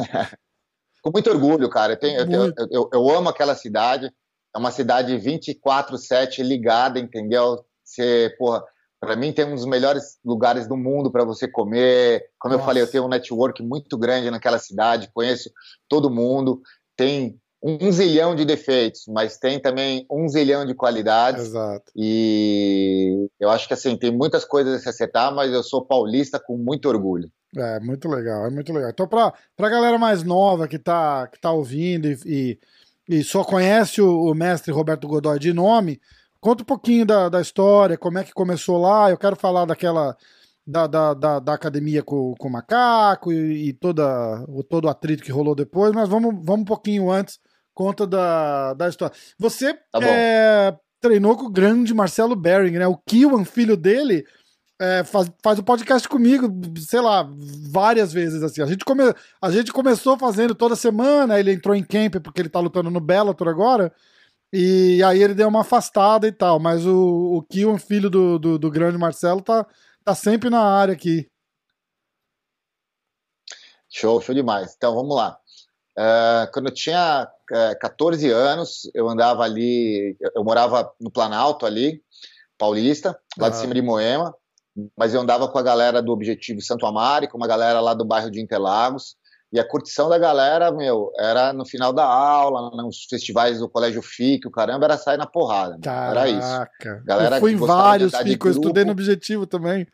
né? 0.02 0.30
Com 1.04 1.12
muito 1.12 1.30
orgulho, 1.30 1.70
cara. 1.70 1.94
Eu, 1.94 2.00
tenho, 2.00 2.20
eu, 2.20 2.54
eu, 2.72 2.90
eu, 2.92 3.10
amo 3.10 3.30
aquela 3.30 3.54
cidade. 3.54 4.12
É 4.56 4.58
uma 4.58 4.72
cidade 4.72 5.14
24-7 5.14 6.42
ligada, 6.42 7.00
entendeu? 7.00 7.64
Você, 7.84 8.34
porra, 8.40 8.64
para 9.00 9.16
mim 9.16 9.32
tem 9.32 9.46
um 9.46 9.56
dos 9.56 9.66
melhores 9.66 10.18
lugares 10.24 10.68
do 10.68 10.76
mundo 10.76 11.12
para 11.12 11.24
você 11.24 11.48
comer. 11.48 12.26
Como 12.40 12.54
Nossa. 12.54 12.64
eu 12.64 12.66
falei, 12.66 12.84
eu 12.84 12.92
tenho 12.92 13.06
um 13.06 13.10
network 13.10 13.62
muito 13.64 13.98
grande 13.98 14.32
naquela 14.32 14.60
cidade, 14.60 15.12
conheço 15.14 15.52
todo 15.88 16.10
mundo. 16.10 16.62
Tem 16.96 17.40
um 17.62 17.92
zilhão 17.92 18.36
de 18.36 18.46
defeitos, 18.46 19.04
mas 19.08 19.38
tem 19.38 19.60
também 19.60 20.06
um 20.10 20.28
zilhão 20.28 20.66
de 20.66 20.74
qualidades. 20.74 21.48
Exato. 21.48 21.92
E 21.96 23.30
eu 23.40 23.50
acho 23.50 23.68
que 23.68 23.74
assim, 23.74 23.98
tem 23.98 24.12
muitas 24.12 24.46
coisas 24.46 24.76
a 24.76 24.80
se 24.80 24.90
acertar, 24.90 25.34
mas 25.34 25.52
eu 25.52 25.64
sou 25.64 25.84
paulista 25.84 26.40
com 26.40 26.58
muito 26.58 26.88
orgulho. 26.88 27.32
É, 27.56 27.80
muito 27.80 28.08
legal, 28.08 28.46
é 28.46 28.50
muito 28.50 28.72
legal. 28.74 28.90
Então, 28.90 29.08
para 29.08 29.34
a 29.60 29.70
galera 29.70 29.98
mais 29.98 30.24
nova 30.24 30.68
que 30.68 30.78
tá, 30.78 31.28
que 31.28 31.40
tá 31.40 31.52
ouvindo 31.52 32.08
e, 32.08 32.20
e, 32.26 33.18
e 33.18 33.24
só 33.24 33.44
conhece 33.44 34.02
o, 34.02 34.24
o, 34.24 34.36
mestre 34.36 34.72
Roberto 34.72 35.08
Godoy 35.08 35.40
de 35.40 35.54
nome, 35.54 36.00
conta 36.48 36.64
um 36.64 36.66
pouquinho 36.66 37.06
da, 37.06 37.28
da 37.28 37.42
história, 37.42 37.98
como 37.98 38.18
é 38.18 38.24
que 38.24 38.32
começou 38.32 38.78
lá. 38.78 39.12
Eu 39.12 39.18
quero 39.18 39.36
falar 39.36 39.66
daquela. 39.66 40.16
Da, 40.66 40.86
da, 40.86 41.14
da, 41.14 41.40
da 41.40 41.54
academia 41.54 42.04
com, 42.04 42.36
com 42.38 42.50
o 42.50 42.52
macaco 42.52 43.32
e, 43.32 43.70
e 43.70 43.74
toda, 43.74 44.44
o, 44.50 44.62
todo 44.62 44.84
o 44.84 44.90
atrito 44.90 45.24
que 45.24 45.32
rolou 45.32 45.56
depois, 45.56 45.94
mas 45.94 46.10
vamos, 46.10 46.36
vamos 46.44 46.64
um 46.64 46.66
pouquinho 46.66 47.10
antes, 47.10 47.40
conta 47.74 48.06
da, 48.06 48.74
da 48.74 48.90
história. 48.90 49.16
Você 49.40 49.74
tá 49.74 50.00
é, 50.04 50.78
treinou 51.00 51.38
com 51.38 51.46
o 51.46 51.50
grande 51.50 51.94
Marcelo 51.94 52.36
Bering, 52.36 52.80
né? 52.80 52.86
O 52.86 52.98
Kiwan, 52.98 53.46
filho 53.46 53.78
dele, 53.78 54.26
é, 54.78 55.06
faz, 55.06 55.32
faz 55.42 55.58
o 55.58 55.64
podcast 55.64 56.06
comigo, 56.10 56.54
sei 56.82 57.00
lá, 57.00 57.26
várias 57.72 58.12
vezes 58.12 58.44
assim. 58.44 58.62
A 58.62 58.66
gente, 58.66 58.84
come, 58.84 59.04
a 59.42 59.50
gente 59.50 59.72
começou 59.72 60.18
fazendo 60.18 60.54
toda 60.54 60.76
semana, 60.76 61.40
ele 61.40 61.54
entrou 61.54 61.78
em 61.78 61.84
camp 61.84 62.16
porque 62.22 62.42
ele 62.42 62.50
tá 62.50 62.60
lutando 62.60 62.92
no 62.92 63.00
Bellator 63.00 63.48
agora, 63.48 63.94
e 64.52 65.02
aí 65.04 65.22
ele 65.22 65.34
deu 65.34 65.48
uma 65.48 65.62
afastada 65.62 66.28
e 66.28 66.32
tal, 66.32 66.60
mas 66.60 66.86
o, 66.86 67.38
o 67.38 67.44
Kion, 67.44 67.78
filho 67.78 68.10
do, 68.10 68.40
do, 68.40 68.60
do, 68.60 68.72
grande 68.72 68.98
Marcelo, 68.98 69.42
tá, 69.42 69.66
tá 70.04 70.16
sempre 70.16 70.50
na 70.50 70.62
área 70.62 70.94
aqui. 70.94 71.30
Show, 73.90 74.22
show 74.22 74.34
demais. 74.34 74.74
Então 74.76 74.96
vamos 74.96 75.16
lá. 75.16 75.38
Uh, 75.98 76.52
quando 76.54 76.68
eu 76.68 76.74
tinha 76.74 77.28
uh, 77.52 77.56
é, 77.56 77.76
14 77.76 78.30
anos, 78.30 78.90
eu 78.94 79.10
andava 79.10 79.44
ali, 79.44 80.16
eu 80.36 80.44
morava 80.44 80.94
no 81.00 81.12
Planalto 81.12 81.66
ali, 81.66 82.04
paulista, 82.58 83.20
lá 83.38 83.48
ah. 83.48 83.50
de 83.50 83.58
cima 83.58 83.74
de 83.74 83.82
Moema 83.82 84.34
mas 84.96 85.14
eu 85.14 85.22
andava 85.22 85.48
com 85.48 85.58
a 85.58 85.64
galera 85.64 86.02
do 86.02 86.12
Objetivo 86.12 86.62
Santo 86.62 86.86
Amaro, 86.86 87.28
com 87.28 87.38
uma 87.38 87.48
galera 87.48 87.80
lá 87.80 87.94
do 87.94 88.06
bairro 88.06 88.30
de 88.30 88.42
Interlagos, 88.42 89.16
e 89.52 89.60
a 89.60 89.68
curtição 89.68 90.10
da 90.10 90.18
galera, 90.18 90.72
meu, 90.72 91.12
era 91.18 91.54
no 91.54 91.66
final 91.66 91.94
da 91.94 92.04
aula, 92.04 92.70
nos 92.76 93.06
festivais 93.10 93.60
do 93.60 93.70
Colégio 93.70 94.02
FIC, 94.02 94.48
o 94.48 94.52
caramba, 94.52 94.86
era 94.86 94.98
sair 94.98 95.18
na 95.18 95.26
porrada. 95.26 95.78
Caraca. 95.82 96.20
Era 96.20 96.30
isso. 96.30 97.06
Galera 97.06 97.38
eu 97.38 97.40
fui 97.40 97.54
em 97.54 97.56
vários 97.56 98.14
FIC, 98.14 98.46
eu 98.46 98.52
estudei 98.52 98.84
no 98.84 98.92
Objetivo 98.92 99.48
também. 99.48 99.88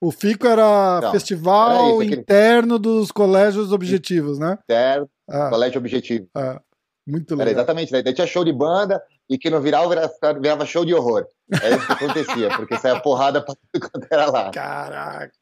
O 0.00 0.12
FICO 0.12 0.46
era 0.46 1.00
Não, 1.00 1.10
festival 1.10 1.96
era 1.98 2.04
isso, 2.04 2.20
interno 2.20 2.76
aquele... 2.76 2.94
dos 2.94 3.10
colégios 3.10 3.72
objetivos, 3.72 4.38
né? 4.38 4.56
Interno, 4.62 5.10
ah. 5.28 5.50
colégio 5.50 5.80
objetivo. 5.80 6.28
Ah. 6.32 6.60
Muito 7.04 7.32
legal. 7.32 7.48
Era 7.48 7.58
exatamente, 7.58 7.90
daí 7.90 8.14
tinha 8.14 8.26
show 8.26 8.44
de 8.44 8.52
banda, 8.52 9.02
e 9.28 9.36
que 9.36 9.50
no 9.50 9.60
viral 9.60 9.88
virava, 9.88 10.12
virava 10.40 10.66
show 10.66 10.84
de 10.84 10.94
horror. 10.94 11.26
É 11.62 11.70
isso 11.70 11.86
que 11.86 11.92
acontecia, 11.92 12.48
porque 12.56 12.76
saia 12.76 13.00
porrada 13.00 13.42
pra 13.42 13.54
tudo 13.54 13.90
quanto 13.90 14.06
era 14.10 14.30
lá. 14.30 14.50
Caraca! 14.50 15.32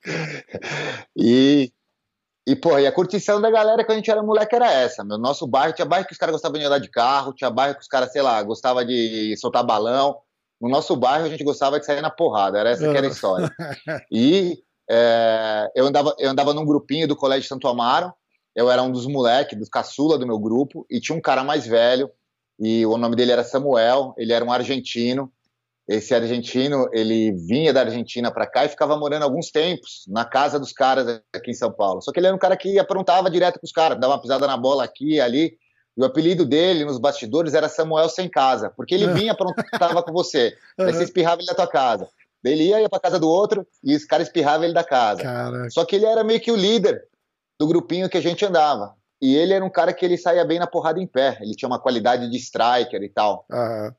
E, 1.16 1.72
e, 2.46 2.54
pô, 2.54 2.78
e 2.78 2.86
a 2.86 2.92
curtição 2.92 3.40
da 3.40 3.50
galera 3.50 3.84
quando 3.84 3.94
a 3.94 3.96
gente 3.96 4.10
era 4.10 4.22
moleque 4.22 4.54
era 4.54 4.70
essa. 4.72 5.02
Meu 5.02 5.18
nosso 5.18 5.46
bairro 5.46 5.74
tinha 5.74 5.84
bairro 5.84 6.06
que 6.06 6.12
os 6.12 6.18
caras 6.18 6.32
gostavam 6.32 6.58
de 6.58 6.64
andar 6.64 6.78
de 6.78 6.88
carro, 6.88 7.32
tinha 7.32 7.50
bairro 7.50 7.74
que 7.74 7.80
os 7.80 7.88
caras, 7.88 8.12
sei 8.12 8.22
lá, 8.22 8.40
gostavam 8.42 8.84
de 8.84 9.36
soltar 9.36 9.64
balão. 9.64 10.18
No 10.60 10.68
nosso 10.68 10.94
bairro 10.94 11.26
a 11.26 11.28
gente 11.28 11.42
gostava 11.42 11.80
de 11.80 11.84
sair 11.84 12.00
na 12.00 12.10
porrada, 12.10 12.58
era 12.58 12.70
essa 12.70 12.88
que 12.88 12.96
era 12.96 13.06
a 13.06 13.10
história. 13.10 13.50
E 14.10 14.62
é, 14.88 15.70
eu, 15.74 15.86
andava, 15.86 16.14
eu 16.18 16.30
andava 16.30 16.54
num 16.54 16.64
grupinho 16.64 17.08
do 17.08 17.16
Colégio 17.16 17.48
Santo 17.48 17.66
Amaro, 17.66 18.12
eu 18.54 18.70
era 18.70 18.82
um 18.82 18.92
dos 18.92 19.06
moleques, 19.06 19.58
dos 19.58 19.68
caçula 19.68 20.16
do 20.16 20.26
meu 20.26 20.38
grupo, 20.38 20.86
e 20.88 21.00
tinha 21.00 21.18
um 21.18 21.20
cara 21.20 21.42
mais 21.42 21.66
velho, 21.66 22.10
e 22.58 22.86
o 22.86 22.96
nome 22.96 23.16
dele 23.16 23.32
era 23.32 23.44
Samuel, 23.44 24.14
ele 24.16 24.32
era 24.32 24.44
um 24.44 24.52
argentino. 24.52 25.30
Esse 25.88 26.14
argentino, 26.14 26.88
ele 26.92 27.30
vinha 27.32 27.72
da 27.72 27.82
Argentina 27.82 28.30
para 28.32 28.46
cá 28.46 28.64
e 28.64 28.68
ficava 28.68 28.96
morando 28.96 29.22
alguns 29.22 29.52
tempos 29.52 30.04
na 30.08 30.24
casa 30.24 30.58
dos 30.58 30.72
caras 30.72 31.20
aqui 31.32 31.52
em 31.52 31.54
São 31.54 31.70
Paulo. 31.70 32.02
Só 32.02 32.10
que 32.10 32.18
ele 32.18 32.26
era 32.26 32.34
um 32.34 32.38
cara 32.38 32.56
que 32.56 32.76
aprontava 32.78 33.30
direto 33.30 33.60
com 33.60 33.66
os 33.66 33.72
caras, 33.72 33.98
dava 33.98 34.14
uma 34.14 34.20
pisada 34.20 34.48
na 34.48 34.56
bola 34.56 34.82
aqui 34.82 35.14
e 35.14 35.20
ali. 35.20 35.56
E 35.96 36.02
o 36.02 36.04
apelido 36.04 36.44
dele 36.44 36.84
nos 36.84 36.98
bastidores 36.98 37.54
era 37.54 37.68
Samuel 37.68 38.08
Sem 38.08 38.28
Casa, 38.28 38.68
porque 38.76 38.94
ele 38.94 39.06
vinha 39.14 39.32
aprontava 39.32 40.02
com 40.02 40.12
você. 40.12 40.54
Aí 40.78 40.92
você 40.92 41.04
espirrava 41.04 41.40
ele 41.40 41.46
da 41.46 41.54
tua 41.54 41.68
casa. 41.68 42.08
Daí 42.42 42.52
ele 42.52 42.64
ia, 42.64 42.80
ia 42.80 42.88
pra 42.88 43.00
casa 43.00 43.18
do 43.18 43.28
outro 43.28 43.66
e 43.82 43.94
os 43.94 44.04
caras 44.04 44.26
espirravam 44.26 44.64
ele 44.64 44.74
da 44.74 44.84
casa. 44.84 45.22
Caraca. 45.22 45.70
Só 45.70 45.84
que 45.84 45.96
ele 45.96 46.04
era 46.04 46.22
meio 46.22 46.40
que 46.40 46.50
o 46.50 46.56
líder 46.56 47.02
do 47.58 47.66
grupinho 47.66 48.08
que 48.08 48.18
a 48.18 48.20
gente 48.20 48.44
andava. 48.44 48.94
E 49.22 49.34
ele 49.34 49.54
era 49.54 49.64
um 49.64 49.70
cara 49.70 49.92
que 49.92 50.04
ele 50.04 50.18
saía 50.18 50.44
bem 50.44 50.58
na 50.58 50.66
porrada 50.66 51.00
em 51.00 51.06
pé. 51.06 51.38
Ele 51.40 51.54
tinha 51.54 51.68
uma 51.68 51.78
qualidade 51.78 52.28
de 52.30 52.36
striker 52.36 53.02
e 53.02 53.08
tal. 53.08 53.46
Uhum. 53.50 53.92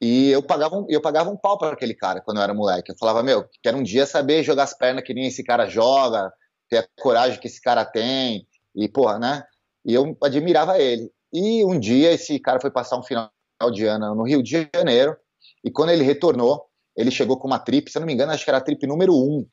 E 0.00 0.30
eu 0.30 0.42
pagava, 0.42 0.76
um, 0.76 0.86
eu 0.88 1.00
pagava 1.00 1.30
um 1.30 1.36
pau 1.36 1.56
para 1.56 1.72
aquele 1.72 1.94
cara 1.94 2.20
quando 2.20 2.38
eu 2.38 2.42
era 2.42 2.52
moleque. 2.52 2.92
Eu 2.92 2.96
falava, 2.98 3.22
meu, 3.22 3.48
quero 3.62 3.78
um 3.78 3.82
dia 3.82 4.06
saber 4.06 4.42
jogar 4.42 4.64
as 4.64 4.76
pernas 4.76 5.04
que 5.04 5.14
nem 5.14 5.26
esse 5.26 5.42
cara 5.42 5.66
joga, 5.66 6.32
ter 6.68 6.78
a 6.78 6.88
coragem 7.00 7.38
que 7.38 7.46
esse 7.46 7.60
cara 7.60 7.84
tem. 7.84 8.46
E, 8.74 8.88
porra, 8.88 9.18
né? 9.18 9.44
E 9.84 9.94
eu 9.94 10.16
admirava 10.22 10.78
ele. 10.78 11.10
E 11.32 11.64
um 11.64 11.78
dia 11.78 12.12
esse 12.12 12.38
cara 12.38 12.60
foi 12.60 12.70
passar 12.70 12.98
um 12.98 13.02
final 13.02 13.30
de 13.72 13.84
ano 13.86 14.14
no 14.14 14.24
Rio 14.24 14.42
de 14.42 14.68
Janeiro. 14.74 15.16
E 15.64 15.70
quando 15.70 15.90
ele 15.90 16.04
retornou, 16.04 16.66
ele 16.96 17.10
chegou 17.10 17.38
com 17.38 17.46
uma 17.46 17.58
trip, 17.58 17.90
se 17.90 17.98
eu 17.98 18.00
não 18.00 18.06
me 18.06 18.12
engano, 18.12 18.32
acho 18.32 18.44
que 18.44 18.50
era 18.50 18.58
a 18.58 18.62
trip 18.62 18.86
número 18.86 19.14
um, 19.14 19.46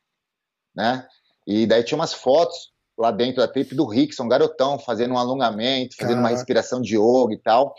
né? 0.75 1.07
E 1.47 1.65
daí 1.65 1.83
tinha 1.83 1.97
umas 1.97 2.13
fotos 2.13 2.71
lá 2.97 3.11
dentro 3.11 3.37
da 3.37 3.47
trip 3.47 3.73
do 3.73 3.87
Rickson, 3.87 4.27
garotão, 4.27 4.77
fazendo 4.77 5.13
um 5.13 5.17
alongamento, 5.17 5.95
fazendo 5.95 6.19
uma 6.19 6.29
respiração 6.29 6.81
de 6.81 6.95
yoga 6.95 7.33
e 7.33 7.37
tal. 7.37 7.73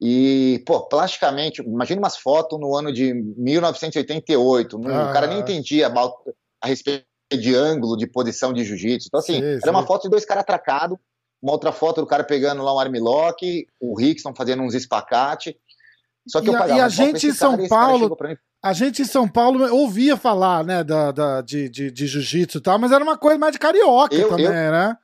E, 0.00 0.62
pô, 0.64 0.80
plasticamente, 0.82 1.60
imagina 1.60 2.00
umas 2.00 2.16
fotos 2.16 2.58
no 2.58 2.74
ano 2.76 2.92
de 2.92 3.12
1988, 3.12 4.76
ah. 4.76 5.10
o 5.10 5.12
cara 5.12 5.26
nem 5.26 5.40
entendia 5.40 5.92
a 6.60 6.66
respeito 6.66 7.04
de 7.32 7.54
ângulo, 7.54 7.96
de 7.96 8.06
posição 8.06 8.52
de 8.52 8.64
jiu-jitsu. 8.64 9.08
Então, 9.08 9.20
assim, 9.20 9.34
sim, 9.34 9.44
era 9.44 9.60
sim. 9.60 9.70
uma 9.70 9.84
foto 9.84 10.02
de 10.04 10.10
dois 10.10 10.24
caras 10.24 10.42
atracados, 10.42 10.96
uma 11.42 11.52
outra 11.52 11.72
foto 11.72 12.00
do 12.00 12.06
cara 12.06 12.22
pegando 12.22 12.62
lá 12.62 12.74
um 12.74 12.78
armlock, 12.78 13.66
o 13.80 13.98
Rickson 13.98 14.32
fazendo 14.34 14.62
uns 14.62 14.74
espacate. 14.74 15.56
Só 16.26 16.40
que 16.40 16.46
e, 16.46 16.48
eu 16.48 16.52
pagava 16.52 16.78
e 16.78 16.82
a 16.82 16.88
gente 16.88 17.26
em 17.26 17.32
São 17.32 17.66
Paulo 17.66 18.16
a 18.62 18.72
gente 18.72 19.02
em 19.02 19.04
São 19.04 19.28
Paulo 19.28 19.72
ouvia 19.72 20.16
falar, 20.16 20.64
né, 20.64 20.82
da, 20.82 21.12
da 21.12 21.40
de, 21.40 21.68
de, 21.68 21.90
de 21.90 22.06
jiu-jitsu 22.06 22.58
e 22.58 22.60
tal, 22.60 22.78
mas 22.78 22.90
era 22.90 23.02
uma 23.02 23.16
coisa 23.16 23.38
mais 23.38 23.52
de 23.52 23.58
carioca 23.58 24.14
eu, 24.14 24.28
também, 24.28 24.46
eu, 24.46 24.52
né? 24.52 24.96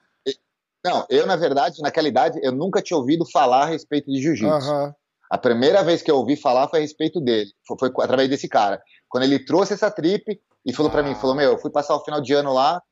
Não, 0.85 1.07
eu, 1.09 1.27
na 1.27 1.37
verdade, 1.37 1.81
naquela 1.81 2.09
idade, 2.09 2.39
eu 2.43 2.53
nunca 2.53 2.83
tinha 2.83 2.97
ouvido 2.97 3.25
falar 3.31 3.63
a 3.63 3.67
respeito 3.67 4.11
de 4.11 4.21
jiu-jitsu. 4.21 4.71
Uhum. 4.71 4.93
A 5.31 5.39
primeira 5.39 5.83
vez 5.83 6.03
que 6.03 6.11
eu 6.11 6.17
ouvi 6.17 6.37
falar 6.37 6.69
foi 6.69 6.81
a 6.81 6.83
respeito 6.83 7.21
dele, 7.21 7.51
foi, 7.67 7.91
foi 7.91 8.05
através 8.05 8.29
desse 8.29 8.49
cara. 8.49 8.83
Quando 9.09 9.25
ele 9.25 9.45
trouxe 9.45 9.73
essa 9.73 9.91
trip 9.91 10.39
e 10.65 10.73
falou 10.73 10.91
ah. 10.91 10.93
para 10.93 11.03
mim, 11.03 11.15
falou, 11.15 11.35
meu, 11.35 11.53
eu 11.53 11.59
fui 11.59 11.71
passar 11.71 11.97
o 11.97 12.05
final 12.05 12.21
de 12.21 12.35
ano 12.35 12.53
lá, 12.53 12.83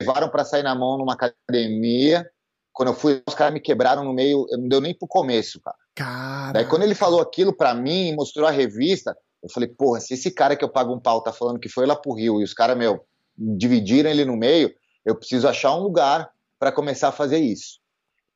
levaram 0.00 0.28
para 0.28 0.44
sair 0.44 0.62
na 0.62 0.74
mão 0.74 0.98
numa 0.98 1.14
academia, 1.14 2.28
quando 2.72 2.90
eu 2.90 2.94
fui, 2.94 3.22
os 3.26 3.34
caras 3.34 3.54
me 3.54 3.60
quebraram 3.60 4.04
no 4.04 4.12
meio, 4.12 4.46
não 4.52 4.68
deu 4.68 4.82
nem 4.82 4.94
pro 4.94 5.08
começo, 5.08 5.58
cara. 5.62 5.76
Cara. 5.94 6.52
Daí 6.52 6.66
quando 6.66 6.82
ele 6.82 6.94
falou 6.94 7.22
aquilo 7.22 7.56
para 7.56 7.72
mim, 7.72 8.14
mostrou 8.14 8.46
a 8.46 8.50
revista, 8.50 9.16
eu 9.42 9.48
falei, 9.48 9.68
porra, 9.68 9.98
se 9.98 10.12
esse 10.12 10.30
cara 10.30 10.54
que 10.54 10.62
eu 10.62 10.68
pago 10.68 10.94
um 10.94 11.00
pau 11.00 11.22
tá 11.22 11.32
falando 11.32 11.58
que 11.58 11.70
foi 11.70 11.86
lá 11.86 11.96
pro 11.96 12.12
Rio 12.12 12.38
e 12.40 12.44
os 12.44 12.52
caras, 12.52 12.76
meu, 12.76 13.02
dividiram 13.36 14.10
ele 14.10 14.26
no 14.26 14.36
meio, 14.36 14.70
eu 15.06 15.16
preciso 15.16 15.48
achar 15.48 15.74
um 15.74 15.80
lugar 15.80 16.30
para 16.58 16.72
começar 16.72 17.08
a 17.08 17.12
fazer 17.12 17.38
isso. 17.38 17.78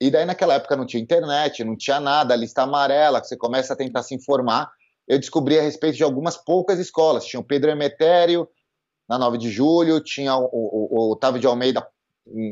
E 0.00 0.10
daí 0.10 0.24
naquela 0.24 0.54
época 0.54 0.76
não 0.76 0.86
tinha 0.86 1.02
internet, 1.02 1.62
não 1.62 1.76
tinha 1.76 2.00
nada, 2.00 2.34
lista 2.34 2.62
amarela, 2.62 3.20
que 3.20 3.26
você 3.26 3.36
começa 3.36 3.74
a 3.74 3.76
tentar 3.76 4.02
se 4.02 4.14
informar. 4.14 4.70
Eu 5.06 5.18
descobri 5.18 5.58
a 5.58 5.62
respeito 5.62 5.96
de 5.96 6.04
algumas 6.04 6.36
poucas 6.36 6.78
escolas. 6.78 7.26
Tinha 7.26 7.40
o 7.40 7.44
Pedro 7.44 7.70
Emetério, 7.70 8.48
na 9.08 9.18
9 9.18 9.38
de 9.38 9.50
julho, 9.50 10.00
tinha 10.00 10.36
o, 10.36 10.44
o, 10.44 10.88
o 10.90 11.12
Otávio 11.12 11.40
de 11.40 11.46
Almeida, 11.46 11.86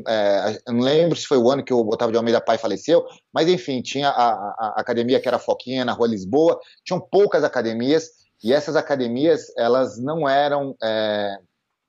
é, 0.07 0.61
não 0.67 0.81
lembro 0.81 1.17
se 1.17 1.25
foi 1.25 1.37
o 1.37 1.49
ano 1.49 1.63
que 1.63 1.73
o 1.73 1.87
Otávio 1.87 2.11
de 2.11 2.17
Almeida 2.17 2.41
pai 2.41 2.57
faleceu, 2.57 3.05
mas 3.33 3.47
enfim, 3.47 3.81
tinha 3.81 4.09
a, 4.09 4.29
a, 4.31 4.73
a 4.75 4.81
academia 4.81 5.19
que 5.19 5.27
era 5.27 5.39
Foquinha, 5.39 5.85
na 5.85 5.93
Rua 5.93 6.07
Lisboa, 6.07 6.59
tinham 6.83 6.99
poucas 6.99 7.43
academias, 7.43 8.09
e 8.43 8.53
essas 8.53 8.75
academias, 8.75 9.45
elas 9.57 9.97
não 9.97 10.27
eram 10.27 10.75
é, 10.83 11.37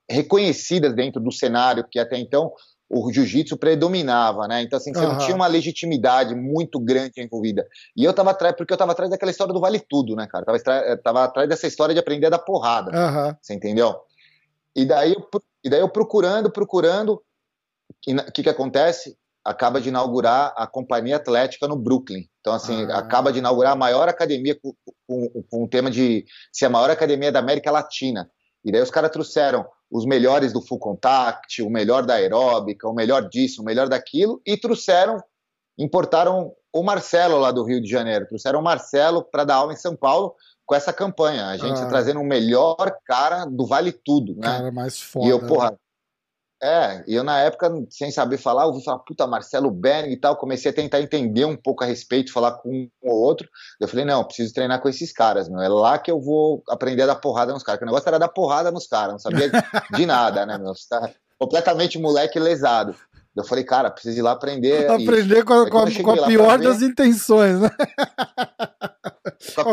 reconhecidas 0.09 0.93
dentro 0.93 1.21
do 1.21 1.31
cenário 1.31 1.85
que 1.89 1.99
até 1.99 2.17
então 2.17 2.53
o 2.93 3.11
jiu-jitsu 3.11 3.55
predominava, 3.55 4.47
né? 4.47 4.61
Então, 4.61 4.75
assim, 4.75 4.93
você 4.93 5.05
uhum. 5.05 5.13
não 5.13 5.17
tinha 5.17 5.35
uma 5.35 5.47
legitimidade 5.47 6.35
muito 6.35 6.77
grande 6.79 7.21
envolvida. 7.21 7.65
E 7.95 8.03
eu 8.03 8.13
tava 8.13 8.31
atrás, 8.31 8.53
porque 8.55 8.73
eu 8.73 8.77
tava 8.77 8.91
atrás 8.91 9.09
daquela 9.09 9.31
história 9.31 9.53
do 9.53 9.61
vale 9.61 9.79
tudo, 9.79 10.15
né, 10.15 10.27
cara? 10.27 10.45
Eu 10.47 10.63
tava, 10.63 10.97
tava 10.97 11.23
atrás 11.23 11.47
dessa 11.47 11.67
história 11.67 11.93
de 11.93 11.99
aprender 11.99 12.29
da 12.29 12.37
porrada. 12.37 12.91
Uhum. 12.91 13.35
Você 13.41 13.53
entendeu? 13.53 13.95
E 14.75 14.85
daí, 14.85 15.13
eu, 15.13 15.27
e 15.63 15.69
daí 15.69 15.79
eu 15.79 15.87
procurando, 15.87 16.51
procurando, 16.51 17.21
o 18.07 18.31
que 18.33 18.43
que 18.43 18.49
acontece? 18.49 19.17
Acaba 19.43 19.79
de 19.79 19.89
inaugurar 19.89 20.53
a 20.57 20.67
Companhia 20.67 21.15
Atlética 21.15 21.67
no 21.67 21.77
Brooklyn. 21.77 22.25
Então, 22.41 22.53
assim, 22.53 22.83
ah. 22.91 22.97
acaba 22.97 23.31
de 23.31 23.39
inaugurar 23.39 23.71
a 23.71 23.77
maior 23.77 24.09
academia 24.09 24.57
com, 24.61 24.73
com, 25.07 25.43
com 25.49 25.63
o 25.63 25.67
tema 25.67 25.89
de 25.89 26.25
ser 26.51 26.65
a 26.65 26.69
maior 26.69 26.89
academia 26.89 27.31
da 27.31 27.39
América 27.39 27.71
Latina. 27.71 28.29
E 28.63 28.71
daí 28.71 28.81
os 28.81 28.91
caras 28.91 29.11
trouxeram 29.11 29.65
os 29.89 30.05
melhores 30.05 30.53
do 30.53 30.61
full 30.61 30.79
contact, 30.79 31.61
o 31.61 31.69
melhor 31.69 32.05
da 32.05 32.15
aeróbica, 32.15 32.87
o 32.87 32.93
melhor 32.93 33.27
disso, 33.27 33.61
o 33.61 33.65
melhor 33.65 33.89
daquilo, 33.89 34.41
e 34.45 34.55
trouxeram, 34.55 35.21
importaram 35.77 36.53
o 36.71 36.83
Marcelo 36.83 37.37
lá 37.37 37.51
do 37.51 37.63
Rio 37.63 37.81
de 37.81 37.89
Janeiro, 37.89 38.27
trouxeram 38.27 38.59
o 38.59 38.63
Marcelo 38.63 39.23
para 39.23 39.43
dar 39.43 39.55
aula 39.55 39.73
em 39.73 39.77
São 39.77 39.95
Paulo 39.95 40.35
com 40.65 40.75
essa 40.75 40.93
campanha, 40.93 41.47
a 41.47 41.57
gente 41.57 41.81
ah. 41.81 41.85
trazendo 41.87 42.21
o 42.21 42.25
melhor 42.25 42.97
cara 43.03 43.43
do 43.43 43.65
Vale 43.65 43.91
Tudo, 43.91 44.35
né? 44.35 44.43
Cara 44.43 44.71
mais 44.71 45.01
foda. 45.01 45.25
E 45.25 45.29
eu, 45.29 45.45
porra, 45.45 45.77
é, 46.63 47.03
e 47.07 47.15
eu 47.15 47.23
na 47.23 47.39
época, 47.39 47.71
sem 47.89 48.11
saber 48.11 48.37
falar, 48.37 48.67
ouvi 48.67 48.83
falar, 48.83 48.99
puta, 48.99 49.25
Marcelo 49.25 49.71
Berg 49.71 50.11
e 50.11 50.17
tal, 50.17 50.35
comecei 50.35 50.69
a 50.69 50.73
tentar 50.73 51.01
entender 51.01 51.43
um 51.43 51.57
pouco 51.57 51.83
a 51.83 51.87
respeito, 51.87 52.31
falar 52.31 52.51
com 52.51 52.69
um 52.69 52.89
ou 53.01 53.19
outro. 53.19 53.49
Eu 53.79 53.87
falei, 53.87 54.05
não, 54.05 54.23
preciso 54.23 54.53
treinar 54.53 54.79
com 54.79 54.87
esses 54.87 55.11
caras, 55.11 55.49
meu. 55.49 55.59
É 55.59 55.67
lá 55.67 55.97
que 55.97 56.11
eu 56.11 56.21
vou 56.21 56.61
aprender 56.69 57.01
a 57.03 57.07
dar 57.07 57.15
porrada 57.15 57.51
nos 57.51 57.63
caras. 57.63 57.79
Que 57.79 57.85
o 57.85 57.87
negócio 57.87 58.07
era 58.07 58.19
dar 58.19 58.27
porrada 58.27 58.71
nos 58.71 58.85
caras, 58.85 59.13
não 59.13 59.19
sabia 59.19 59.49
de 59.91 60.05
nada, 60.05 60.45
né, 60.45 60.57
meu? 60.59 60.75
Você 60.75 60.87
tá 60.87 61.09
completamente 61.39 61.97
moleque 61.97 62.39
lesado. 62.39 62.95
Eu 63.35 63.43
falei, 63.43 63.63
cara, 63.63 63.89
preciso 63.89 64.19
ir 64.19 64.21
lá 64.21 64.33
aprender. 64.33 64.85
Aprender 64.91 65.37
isso. 65.37 65.45
com 65.45 65.53
a, 65.53 65.69
com 65.69 65.79
a, 65.79 65.91
com 66.03 66.11
a 66.11 66.27
pior 66.27 66.59
das 66.59 66.81
intenções, 66.83 67.59
né? 67.59 67.71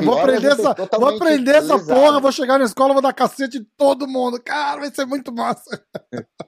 vou 0.03 0.19
aprender 0.19 0.53
essa, 0.53 0.75
vou 0.75 1.09
aprender 1.09 1.55
essa 1.57 1.79
porra, 1.79 2.21
vou 2.21 2.33
chegar 2.33 2.59
na 2.59 2.65
escola, 2.65 2.93
vou 2.95 3.03
dar 3.03 3.13
cacete 3.13 3.59
de 3.59 3.67
todo 3.77 4.07
mundo. 4.07 4.41
Cara, 4.43 4.81
vai 4.81 4.91
ser 4.95 5.05
muito 5.05 5.33
massa. 5.33 5.83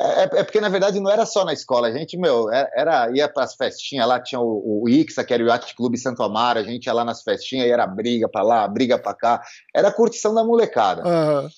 É, 0.00 0.22
é, 0.22 0.44
porque, 0.44 0.60
na 0.60 0.68
verdade, 0.68 1.00
não 1.00 1.10
era 1.10 1.26
só 1.26 1.44
na 1.44 1.52
escola. 1.52 1.88
A 1.88 1.92
gente, 1.92 2.16
meu, 2.16 2.52
é, 2.52 2.70
era, 2.76 3.10
ia 3.10 3.28
para 3.28 3.42
as 3.42 3.54
festinhas 3.54 4.06
lá, 4.06 4.20
tinha 4.20 4.40
o, 4.40 4.82
o 4.84 4.88
Ixa, 4.88 5.24
que 5.24 5.34
era 5.34 5.42
o 5.42 5.48
Yacht 5.48 5.74
Clube 5.74 5.98
Santo 5.98 6.22
Amaro, 6.22 6.60
a 6.60 6.62
gente 6.62 6.86
ia 6.86 6.92
lá 6.92 7.04
nas 7.04 7.22
festinhas 7.22 7.66
e 7.66 7.70
era 7.70 7.84
briga 7.84 8.28
para 8.28 8.42
lá, 8.42 8.68
briga 8.68 8.96
para 8.96 9.14
cá. 9.14 9.42
Era 9.74 9.88
a 9.88 9.92
curtição 9.92 10.32
da 10.32 10.44
molecada. 10.44 11.02
Uhum. 11.02 11.48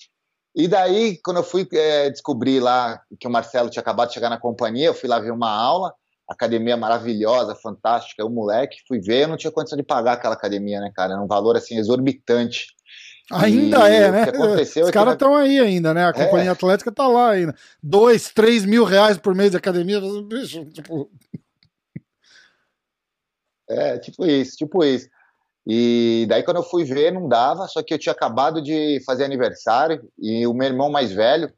E 0.55 0.67
daí, 0.67 1.19
quando 1.23 1.37
eu 1.37 1.45
fui 1.45 1.69
é, 1.73 2.11
descobrir 2.11 2.61
lá 2.61 3.01
que 3.21 3.29
o 3.29 3.31
Marcelo 3.31 3.69
tinha 3.69 3.83
acabado 3.83 4.09
de 4.09 4.15
chegar 4.15 4.31
na 4.31 4.39
companhia, 4.39 4.87
eu 4.87 4.95
fui 4.95 5.09
lá 5.09 5.19
ver 5.21 5.33
uma 5.33 5.51
aula, 5.51 5.93
academia 6.27 6.77
maravilhosa, 6.77 7.55
fantástica, 7.55 8.25
o 8.25 8.31
moleque, 8.31 8.79
fui 8.89 9.01
ver, 9.01 9.25
eu 9.25 9.29
não 9.29 9.37
tinha 9.37 9.53
condição 9.53 9.77
de 9.77 9.85
pagar 9.85 10.15
aquela 10.15 10.35
academia, 10.35 10.81
né, 10.81 10.91
cara? 10.95 11.13
Era 11.13 11.23
um 11.23 11.27
valor, 11.27 11.57
assim, 11.57 11.77
exorbitante. 11.77 12.69
Ainda 13.31 13.89
e 13.89 13.95
é, 13.95 14.11
né? 14.11 14.27
Os 14.37 14.77
é 14.77 14.93
caras 14.93 15.13
estão 15.15 15.37
aí 15.37 15.59
ainda, 15.61 15.95
né? 15.95 16.07
A 16.07 16.13
Companhia 16.13 16.51
é. 16.51 16.53
Atlética 16.53 16.91
tá 16.91 17.07
lá 17.07 17.31
ainda. 17.31 17.55
Dois, 17.83 18.31
três 18.31 18.65
mil 18.65 18.85
reais 18.85 19.17
por 19.19 19.35
mês 19.35 19.53
de 19.53 19.57
academia. 19.57 20.01
Bicho, 20.01 20.65
tipo... 20.67 21.11
É, 23.69 23.99
tipo 23.99 24.27
isso, 24.27 24.57
tipo 24.57 24.85
isso. 24.85 25.09
E 25.65 26.27
daí 26.29 26.43
quando 26.43 26.57
eu 26.57 26.63
fui 26.65 26.83
ver, 26.83 27.13
não 27.13 27.29
dava, 27.29 27.69
só 27.69 27.83
que 27.83 27.95
eu 27.95 27.99
tinha 27.99 28.13
acabado 28.13 28.61
de 28.61 29.01
fazer 29.07 29.25
aniversário 29.25 30.11
e 30.19 30.45
o 30.45 30.53
meu 30.53 30.67
irmão 30.67 30.91
mais 30.91 31.13
velho, 31.13 31.53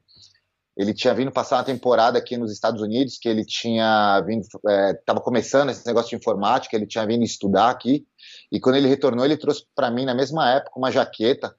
ele 0.76 0.92
tinha 0.92 1.14
vindo 1.14 1.30
passar 1.30 1.56
uma 1.56 1.64
temporada 1.64 2.18
aqui 2.18 2.36
nos 2.36 2.52
Estados 2.52 2.82
Unidos, 2.82 3.18
que 3.18 3.28
ele 3.28 3.44
tinha 3.44 4.20
vindo, 4.26 4.42
estava 4.42 5.20
é, 5.20 5.22
começando 5.22 5.70
esse 5.70 5.86
negócio 5.86 6.10
de 6.10 6.16
informática, 6.16 6.76
ele 6.76 6.86
tinha 6.86 7.06
vindo 7.06 7.24
estudar 7.24 7.70
aqui, 7.70 8.06
e 8.50 8.58
quando 8.60 8.76
ele 8.76 8.88
retornou, 8.88 9.24
ele 9.24 9.36
trouxe 9.36 9.64
para 9.74 9.90
mim, 9.90 10.04
na 10.04 10.14
mesma 10.14 10.50
época, 10.50 10.78
uma 10.78 10.90
jaqueta 10.90 11.54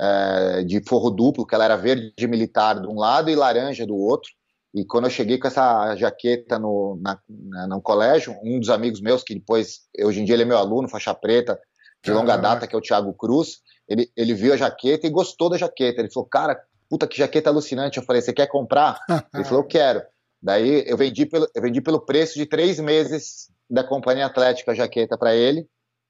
é, 0.00 0.64
de 0.64 0.82
forro 0.82 1.10
duplo, 1.10 1.46
que 1.46 1.54
ela 1.54 1.64
era 1.64 1.76
verde 1.76 2.26
militar 2.26 2.80
de 2.80 2.86
um 2.86 2.98
lado 2.98 3.30
e 3.30 3.34
laranja 3.34 3.86
do 3.86 3.96
outro. 3.96 4.30
E 4.74 4.84
quando 4.84 5.04
eu 5.04 5.10
cheguei 5.10 5.38
com 5.38 5.46
essa 5.46 5.94
jaqueta 5.94 6.58
no, 6.58 6.98
na, 7.00 7.18
na, 7.28 7.68
no 7.68 7.80
colégio, 7.80 8.36
um 8.42 8.58
dos 8.58 8.70
amigos 8.70 9.00
meus, 9.00 9.22
que 9.22 9.34
depois, 9.34 9.82
hoje 10.02 10.20
em 10.20 10.24
dia 10.24 10.34
ele 10.34 10.42
é 10.42 10.46
meu 10.46 10.58
aluno, 10.58 10.88
faixa 10.88 11.14
preta, 11.14 11.58
de 12.02 12.12
longa 12.12 12.36
data, 12.36 12.66
que 12.66 12.74
é 12.74 12.78
o 12.78 12.82
Thiago 12.82 13.14
Cruz, 13.14 13.60
ele, 13.88 14.10
ele 14.16 14.34
viu 14.34 14.52
a 14.52 14.56
jaqueta 14.56 15.06
e 15.06 15.10
gostou 15.10 15.48
da 15.48 15.56
jaqueta. 15.56 16.00
Ele 16.00 16.10
falou, 16.10 16.28
cara, 16.28 16.60
puta 16.88 17.06
que 17.06 17.16
jaqueta 17.16 17.48
alucinante. 17.48 17.98
Eu 17.98 18.04
falei, 18.04 18.20
você 18.20 18.32
quer 18.32 18.46
comprar? 18.46 18.98
ele 19.32 19.44
falou, 19.44 19.60
eu 19.60 19.66
quero. 19.66 20.02
Daí 20.42 20.84
eu 20.86 20.96
vendi 20.96 21.24
pelo, 21.24 21.48
eu 21.54 21.62
vendi 21.62 21.80
pelo 21.80 22.00
preço 22.00 22.34
de 22.34 22.44
três 22.44 22.78
meses 22.78 23.48
da 23.70 23.82
Companhia 23.82 24.26
Atlética 24.26 24.72
a 24.72 24.74
jaqueta 24.74 25.16
para 25.16 25.34
ele, 25.34 25.66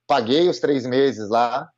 paguei 0.08 0.48
os 0.48 0.58
três 0.58 0.84
meses 0.84 1.28
lá, 1.28 1.68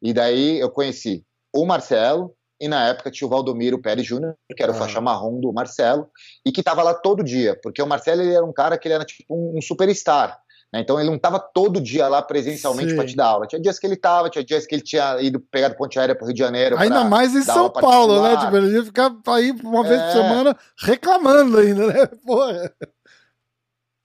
e 0.00 0.14
daí 0.14 0.58
eu 0.58 0.70
conheci 0.70 1.22
o 1.54 1.66
Marcelo, 1.66 2.34
e 2.60 2.68
na 2.68 2.88
época 2.88 3.10
tinha 3.10 3.26
o 3.26 3.30
Valdomiro 3.30 3.80
Pérez 3.80 4.06
Júnior, 4.06 4.36
que 4.54 4.62
era 4.62 4.72
o 4.72 4.74
ah. 4.74 4.78
faixa 4.78 5.00
marrom 5.00 5.40
do 5.40 5.52
Marcelo, 5.52 6.08
e 6.44 6.52
que 6.52 6.60
estava 6.60 6.82
lá 6.82 6.92
todo 6.92 7.24
dia, 7.24 7.58
porque 7.62 7.82
o 7.82 7.86
Marcelo 7.86 8.20
ele 8.20 8.34
era 8.34 8.44
um 8.44 8.52
cara 8.52 8.76
que 8.76 8.86
ele 8.86 8.94
era 8.94 9.04
tipo 9.04 9.24
um 9.30 9.60
superstar. 9.62 10.38
Né? 10.72 10.80
Então 10.80 10.98
ele 10.98 11.08
não 11.08 11.16
estava 11.16 11.38
todo 11.38 11.80
dia 11.80 12.06
lá 12.06 12.22
presencialmente 12.22 12.94
para 12.94 13.06
te 13.06 13.16
dar 13.16 13.26
aula. 13.26 13.46
Tinha 13.46 13.60
dias 13.60 13.78
que 13.78 13.86
ele 13.86 13.94
estava, 13.94 14.30
tinha 14.30 14.44
dias 14.44 14.66
que 14.66 14.74
ele 14.74 14.82
tinha 14.82 15.20
ido 15.20 15.40
pegar 15.40 15.74
ponte 15.74 15.98
aérea 15.98 16.14
para 16.14 16.24
o 16.24 16.26
Rio 16.26 16.34
de 16.34 16.40
Janeiro. 16.40 16.78
Ainda 16.78 17.04
mais 17.04 17.34
em 17.34 17.42
São 17.42 17.70
Paulo, 17.70 18.22
né? 18.22 18.36
Tipo, 18.36 18.56
ele 18.56 18.76
ia 18.76 18.84
ficar 18.84 19.12
aí 19.28 19.52
uma 19.64 19.82
vez 19.82 20.00
é... 20.00 20.04
por 20.04 20.12
semana 20.12 20.56
reclamando 20.78 21.58
ainda, 21.58 21.86
né? 21.86 22.06
Porra. 22.24 22.72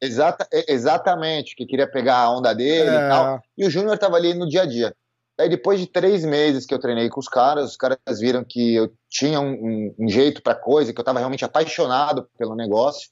Exata, 0.02 0.48
exatamente, 0.68 1.56
que 1.56 1.66
queria 1.66 1.90
pegar 1.90 2.18
a 2.18 2.32
onda 2.32 2.54
dele 2.54 2.90
é... 2.90 2.94
e 2.94 3.10
tal. 3.10 3.42
E 3.58 3.66
o 3.66 3.70
Júnior 3.70 3.96
estava 3.96 4.18
ali 4.18 4.34
no 4.34 4.48
dia 4.48 4.64
a 4.64 4.66
dia. 4.66 4.96
Aí 5.38 5.50
depois 5.50 5.80
de 5.80 5.88
três 5.88 6.24
meses 6.24 6.66
que 6.66 6.74
eu 6.74 6.80
treinei 6.80 7.10
com 7.10 7.20
os 7.20 7.28
caras, 7.28 7.72
os 7.72 7.78
caras 7.78 7.98
viram 8.20 8.44
que 8.44 8.76
eu 8.76 8.94
tinha 9.10 9.40
um, 9.40 9.52
um, 9.52 9.96
um 10.00 10.08
jeito 10.08 10.42
para 10.42 10.56
coisa, 10.56 10.94
que 10.94 11.00
eu 11.00 11.04
estava 11.04 11.20
realmente 11.20 11.44
apaixonado 11.44 12.28
pelo 12.38 12.56
negócio. 12.56 13.10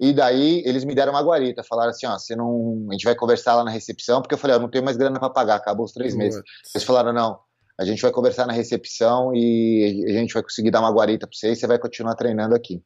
E 0.00 0.12
daí 0.12 0.62
eles 0.64 0.84
me 0.84 0.94
deram 0.94 1.12
uma 1.12 1.22
guarita, 1.22 1.62
falaram 1.62 1.90
assim, 1.90 2.06
ó, 2.06 2.18
você 2.18 2.34
não, 2.34 2.86
a 2.88 2.92
gente 2.92 3.04
vai 3.04 3.14
conversar 3.14 3.54
lá 3.54 3.64
na 3.64 3.70
recepção, 3.70 4.22
porque 4.22 4.34
eu 4.34 4.38
falei, 4.38 4.56
eu 4.56 4.60
não 4.60 4.70
tenho 4.70 4.84
mais 4.84 4.96
grana 4.96 5.18
para 5.20 5.28
pagar, 5.30 5.56
acabou 5.56 5.84
os 5.84 5.92
três 5.92 6.14
meses. 6.18 6.42
Eles 6.74 6.86
falaram, 6.86 7.12
não, 7.12 7.38
a 7.78 7.84
gente 7.84 8.00
vai 8.00 8.10
conversar 8.10 8.46
na 8.46 8.52
recepção 8.52 9.32
e 9.34 10.04
a 10.08 10.12
gente 10.12 10.32
vai 10.32 10.42
conseguir 10.42 10.70
dar 10.70 10.80
uma 10.80 10.90
guarita 10.90 11.26
para 11.26 11.36
você 11.36 11.52
e 11.52 11.56
você 11.56 11.66
vai 11.66 11.78
continuar 11.78 12.14
treinando 12.14 12.54
aqui. 12.54 12.82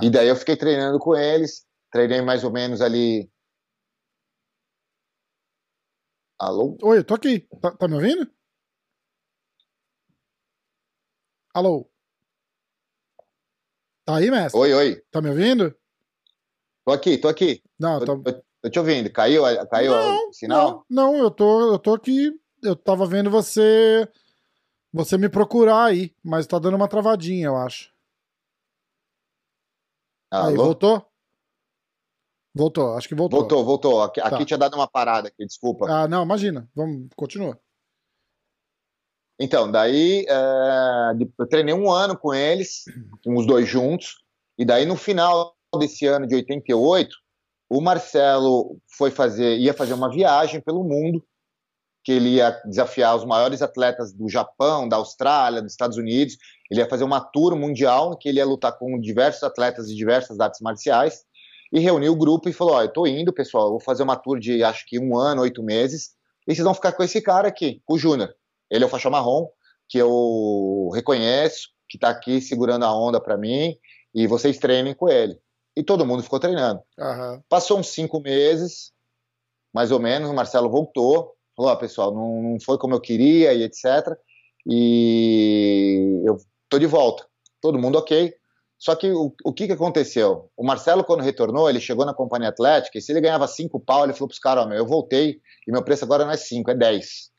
E 0.00 0.10
daí 0.10 0.28
eu 0.28 0.36
fiquei 0.36 0.56
treinando 0.56 0.98
com 0.98 1.14
eles, 1.14 1.64
treinei 1.92 2.22
mais 2.22 2.42
ou 2.42 2.50
menos 2.50 2.80
ali 2.80 3.28
Alô? 6.44 6.76
Oi, 6.82 6.98
eu 6.98 7.04
tô 7.04 7.14
aqui. 7.14 7.40
Tá, 7.58 7.70
tá 7.70 7.88
me 7.88 7.94
ouvindo? 7.94 8.30
Alô? 11.54 11.88
Tá 14.04 14.16
aí, 14.16 14.30
mestre? 14.30 14.60
Oi, 14.60 14.74
oi. 14.74 15.02
Tá 15.10 15.22
me 15.22 15.30
ouvindo? 15.30 15.74
Tô 16.84 16.92
aqui, 16.92 17.16
tô 17.16 17.28
aqui. 17.28 17.62
Não, 17.80 17.98
tô, 18.04 18.18
tô... 18.22 18.42
tô 18.60 18.68
te 18.68 18.78
ouvindo. 18.78 19.10
Caiu, 19.10 19.42
caiu 19.70 19.92
não, 19.92 20.28
o 20.28 20.32
sinal? 20.34 20.86
Não, 20.90 21.12
não, 21.12 21.16
eu 21.16 21.30
tô, 21.30 21.72
eu 21.72 21.78
tô 21.78 21.94
aqui. 21.94 22.30
Eu 22.62 22.76
tava 22.76 23.06
vendo 23.06 23.30
você 23.30 24.06
você 24.92 25.16
me 25.16 25.30
procurar 25.30 25.86
aí, 25.86 26.14
mas 26.22 26.46
tá 26.46 26.58
dando 26.58 26.76
uma 26.76 26.88
travadinha, 26.88 27.46
eu 27.46 27.56
acho. 27.56 27.90
Alô? 30.30 30.48
Aí, 30.48 30.56
voltou? 30.56 31.10
Voltou, 32.54 32.94
acho 32.94 33.08
que 33.08 33.14
voltou. 33.14 33.40
Voltou, 33.40 33.64
voltou. 33.64 34.02
Aqui, 34.02 34.20
tá. 34.20 34.28
aqui 34.28 34.44
tinha 34.44 34.58
dado 34.58 34.74
uma 34.74 34.86
parada 34.86 35.28
aqui, 35.28 35.44
desculpa. 35.44 35.86
Ah, 35.90 36.06
não, 36.06 36.22
imagina. 36.22 36.68
Vamos, 36.74 37.08
continua. 37.16 37.58
Então, 39.40 39.70
daí 39.70 40.24
é, 40.28 41.12
eu 41.38 41.46
treinei 41.48 41.74
um 41.74 41.90
ano 41.90 42.16
com 42.16 42.32
eles, 42.32 42.84
com 43.24 43.36
os 43.36 43.44
dois 43.44 43.68
juntos, 43.68 44.22
e 44.56 44.64
daí 44.64 44.86
no 44.86 44.94
final 44.94 45.56
desse 45.76 46.06
ano 46.06 46.24
de 46.28 46.36
88, 46.36 47.16
o 47.68 47.80
Marcelo 47.80 48.78
foi 48.96 49.10
fazer, 49.10 49.58
ia 49.58 49.74
fazer 49.74 49.94
uma 49.94 50.08
viagem 50.08 50.60
pelo 50.60 50.84
mundo, 50.84 51.26
que 52.04 52.12
ele 52.12 52.34
ia 52.34 52.50
desafiar 52.66 53.16
os 53.16 53.24
maiores 53.24 53.62
atletas 53.62 54.12
do 54.12 54.28
Japão, 54.28 54.88
da 54.88 54.96
Austrália, 54.96 55.62
dos 55.62 55.72
Estados 55.72 55.96
Unidos. 55.96 56.36
Ele 56.70 56.80
ia 56.80 56.88
fazer 56.88 57.02
uma 57.02 57.20
tour 57.20 57.56
mundial, 57.56 58.16
que 58.16 58.28
ele 58.28 58.38
ia 58.38 58.46
lutar 58.46 58.78
com 58.78 59.00
diversos 59.00 59.42
atletas 59.42 59.88
de 59.88 59.96
diversas 59.96 60.38
artes 60.38 60.60
marciais 60.60 61.24
e 61.74 61.80
reuniu 61.80 62.12
o 62.12 62.16
grupo 62.16 62.48
e 62.48 62.52
falou: 62.52 62.74
Ó, 62.74 62.82
eu 62.82 62.92
tô 62.92 63.04
indo, 63.04 63.32
pessoal, 63.32 63.68
vou 63.68 63.80
fazer 63.80 64.04
uma 64.04 64.14
tour 64.14 64.38
de 64.38 64.62
acho 64.62 64.86
que 64.86 64.96
um 64.96 65.18
ano, 65.18 65.42
oito 65.42 65.60
meses, 65.60 66.14
e 66.46 66.54
vocês 66.54 66.64
vão 66.64 66.72
ficar 66.72 66.92
com 66.92 67.02
esse 67.02 67.20
cara 67.20 67.48
aqui, 67.48 67.82
o 67.88 67.98
Júnior. 67.98 68.32
Ele 68.70 68.84
é 68.84 68.86
o 68.86 68.90
faixa 68.90 69.10
marrom, 69.10 69.48
que 69.88 69.98
eu 69.98 70.88
reconheço, 70.94 71.70
que 71.88 71.98
tá 71.98 72.10
aqui 72.10 72.40
segurando 72.40 72.84
a 72.84 72.96
onda 72.96 73.20
para 73.20 73.36
mim, 73.36 73.76
e 74.14 74.24
vocês 74.28 74.56
treinem 74.56 74.94
com 74.94 75.08
ele. 75.08 75.36
E 75.76 75.82
todo 75.82 76.06
mundo 76.06 76.22
ficou 76.22 76.38
treinando. 76.38 76.80
Uhum. 76.96 77.42
Passou 77.48 77.80
uns 77.80 77.88
cinco 77.88 78.20
meses, 78.20 78.92
mais 79.72 79.90
ou 79.90 79.98
menos, 79.98 80.30
o 80.30 80.34
Marcelo 80.34 80.70
voltou, 80.70 81.34
falou: 81.56 81.72
Ó, 81.72 81.76
pessoal, 81.76 82.14
não, 82.14 82.40
não 82.40 82.60
foi 82.60 82.78
como 82.78 82.94
eu 82.94 83.00
queria, 83.00 83.52
e 83.52 83.64
etc. 83.64 84.16
E 84.64 86.22
eu 86.24 86.38
tô 86.68 86.78
de 86.78 86.86
volta. 86.86 87.26
todo 87.60 87.80
mundo 87.80 87.98
ok. 87.98 88.32
Só 88.84 88.94
que 88.94 89.10
o, 89.10 89.34
o 89.42 89.50
que, 89.50 89.66
que 89.66 89.72
aconteceu? 89.72 90.50
O 90.54 90.62
Marcelo, 90.62 91.02
quando 91.02 91.22
retornou, 91.22 91.70
ele 91.70 91.80
chegou 91.80 92.04
na 92.04 92.12
companhia 92.12 92.50
atlética 92.50 92.98
e 92.98 93.00
se 93.00 93.12
ele 93.12 93.22
ganhava 93.22 93.48
cinco 93.48 93.80
pau, 93.80 94.04
ele 94.04 94.12
falou 94.12 94.28
pros 94.28 94.38
caras, 94.38 94.66
ó, 94.66 94.68
meu, 94.68 94.76
eu 94.76 94.86
voltei 94.86 95.40
e 95.66 95.72
meu 95.72 95.82
preço 95.82 96.04
agora 96.04 96.22
não 96.22 96.30
é 96.30 96.36
cinco, 96.36 96.70
é 96.70 96.74
dez. 96.74 97.30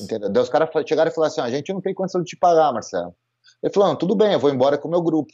Entendeu? 0.00 0.28
Daí 0.28 0.42
os 0.42 0.48
caras 0.48 0.68
chegaram 0.84 1.08
e 1.08 1.14
falaram 1.14 1.32
assim, 1.32 1.40
a 1.40 1.50
gente 1.50 1.72
não 1.72 1.80
tem 1.80 1.94
condição 1.94 2.20
de 2.20 2.26
te 2.26 2.36
pagar, 2.36 2.72
Marcelo. 2.72 3.14
Ele 3.62 3.72
falou, 3.72 3.90
não, 3.90 3.94
tudo 3.94 4.16
bem, 4.16 4.32
eu 4.32 4.40
vou 4.40 4.50
embora 4.50 4.76
com 4.76 4.88
o 4.88 4.90
meu 4.90 5.00
grupo. 5.00 5.32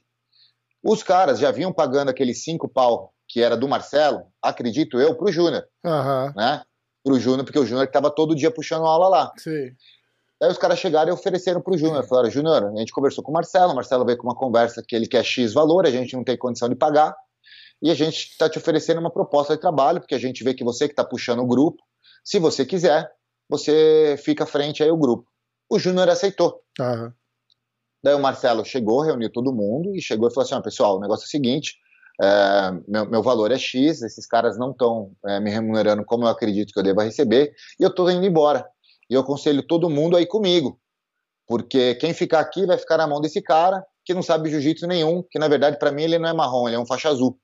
Os 0.84 1.02
caras 1.02 1.38
já 1.38 1.50
vinham 1.50 1.72
pagando 1.72 2.10
aqueles 2.10 2.44
cinco 2.44 2.68
pau 2.68 3.14
que 3.26 3.40
era 3.40 3.56
do 3.56 3.66
Marcelo, 3.66 4.26
acredito 4.42 5.00
eu, 5.00 5.16
pro 5.16 5.32
Júnior. 5.32 5.64
Uhum. 5.82 6.32
Né? 6.36 6.62
Pro 7.02 7.18
Júnior, 7.18 7.46
porque 7.46 7.58
o 7.58 7.64
Júnior 7.64 7.86
estava 7.86 8.10
todo 8.10 8.36
dia 8.36 8.50
puxando 8.50 8.84
aula 8.84 9.08
lá. 9.08 9.32
Sim. 9.38 9.70
Aí 10.42 10.50
os 10.50 10.58
caras 10.58 10.80
chegaram 10.80 11.10
e 11.10 11.14
ofereceram 11.14 11.60
pro 11.60 11.78
Júnior. 11.78 12.04
Falaram, 12.04 12.28
Júnior, 12.28 12.72
a 12.74 12.76
gente 12.76 12.92
conversou 12.92 13.22
com 13.22 13.30
o 13.30 13.34
Marcelo, 13.34 13.72
o 13.72 13.76
Marcelo 13.76 14.04
veio 14.04 14.18
com 14.18 14.26
uma 14.26 14.34
conversa 14.34 14.82
que 14.86 14.96
ele 14.96 15.06
quer 15.06 15.24
X 15.24 15.52
valor, 15.52 15.86
a 15.86 15.90
gente 15.90 16.16
não 16.16 16.24
tem 16.24 16.36
condição 16.36 16.68
de 16.68 16.74
pagar, 16.74 17.14
e 17.80 17.90
a 17.90 17.94
gente 17.94 18.30
está 18.30 18.48
te 18.48 18.58
oferecendo 18.58 18.98
uma 18.98 19.10
proposta 19.10 19.54
de 19.54 19.60
trabalho, 19.60 20.00
porque 20.00 20.16
a 20.16 20.18
gente 20.18 20.42
vê 20.42 20.52
que 20.52 20.64
você 20.64 20.88
que 20.88 20.92
está 20.92 21.04
puxando 21.04 21.40
o 21.40 21.46
grupo, 21.46 21.80
se 22.24 22.40
você 22.40 22.66
quiser, 22.66 23.08
você 23.48 24.16
fica 24.18 24.44
frente 24.44 24.82
aí 24.82 24.88
ao 24.88 24.96
grupo. 24.96 25.30
O 25.70 25.78
Júnior 25.78 26.08
aceitou. 26.08 26.60
Uhum. 26.80 27.12
Daí 28.02 28.14
o 28.14 28.20
Marcelo 28.20 28.64
chegou, 28.64 29.00
reuniu 29.00 29.30
todo 29.30 29.54
mundo 29.54 29.94
e 29.94 30.02
chegou 30.02 30.28
e 30.28 30.34
falou 30.34 30.44
assim: 30.44 30.54
ah, 30.56 30.60
pessoal, 30.60 30.96
o 30.96 31.00
negócio 31.00 31.24
é 31.24 31.26
o 31.26 31.30
seguinte. 31.30 31.76
É, 32.20 32.72
meu, 32.88 33.08
meu, 33.08 33.22
valor 33.22 33.50
é 33.52 33.58
X, 33.58 34.02
esses 34.02 34.26
caras 34.26 34.58
não 34.58 34.72
estão 34.72 35.12
é, 35.24 35.40
me 35.40 35.50
remunerando 35.50 36.04
como 36.04 36.24
eu 36.24 36.28
acredito 36.28 36.72
que 36.72 36.78
eu 36.78 36.82
deva 36.82 37.04
receber, 37.04 37.52
e 37.78 37.82
eu 37.82 37.88
estou 37.88 38.10
indo 38.10 38.26
embora. 38.26 38.66
E 39.12 39.14
eu 39.14 39.20
aconselho 39.20 39.62
todo 39.62 39.90
mundo 39.90 40.16
aí 40.16 40.24
comigo, 40.24 40.80
porque 41.46 41.94
quem 41.96 42.14
ficar 42.14 42.40
aqui 42.40 42.64
vai 42.64 42.78
ficar 42.78 42.96
na 42.96 43.06
mão 43.06 43.20
desse 43.20 43.42
cara 43.42 43.84
que 44.06 44.14
não 44.14 44.22
sabe 44.22 44.48
jiu-jitsu 44.48 44.86
nenhum, 44.86 45.22
que 45.30 45.38
na 45.38 45.48
verdade 45.48 45.78
para 45.78 45.92
mim 45.92 46.04
ele 46.04 46.18
não 46.18 46.30
é 46.30 46.32
marrom, 46.32 46.66
ele 46.66 46.76
é 46.76 46.78
um 46.78 46.86
faixa 46.86 47.10
azul. 47.10 47.38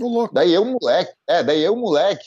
louco. 0.00 0.34
Daí 0.34 0.52
eu, 0.52 0.64
moleque, 0.64 1.12
é, 1.28 1.40
daí 1.40 1.62
eu, 1.62 1.76
moleque, 1.76 2.26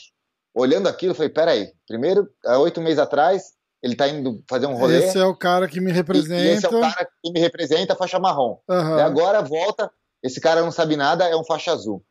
olhando 0.54 0.88
aquilo, 0.88 1.14
falei, 1.14 1.28
peraí, 1.28 1.70
primeiro, 1.86 2.30
há 2.46 2.58
oito 2.58 2.80
meses 2.80 2.98
atrás, 2.98 3.52
ele 3.82 3.94
tá 3.94 4.08
indo 4.08 4.42
fazer 4.48 4.66
um 4.66 4.74
rolê. 4.74 5.04
Esse 5.04 5.18
é 5.18 5.26
o 5.26 5.36
cara 5.36 5.68
que 5.68 5.78
me 5.78 5.92
representa. 5.92 6.42
E, 6.42 6.48
esse 6.48 6.64
é 6.64 6.70
o 6.70 6.80
cara 6.80 7.06
que 7.22 7.30
me 7.30 7.38
representa, 7.38 7.94
faixa 7.94 8.18
marrom. 8.18 8.58
Uhum. 8.66 8.98
E 8.98 9.02
agora 9.02 9.42
volta, 9.42 9.90
esse 10.22 10.40
cara 10.40 10.62
não 10.62 10.72
sabe 10.72 10.96
nada, 10.96 11.28
é 11.28 11.36
um 11.36 11.44
faixa 11.44 11.72
azul. 11.72 12.02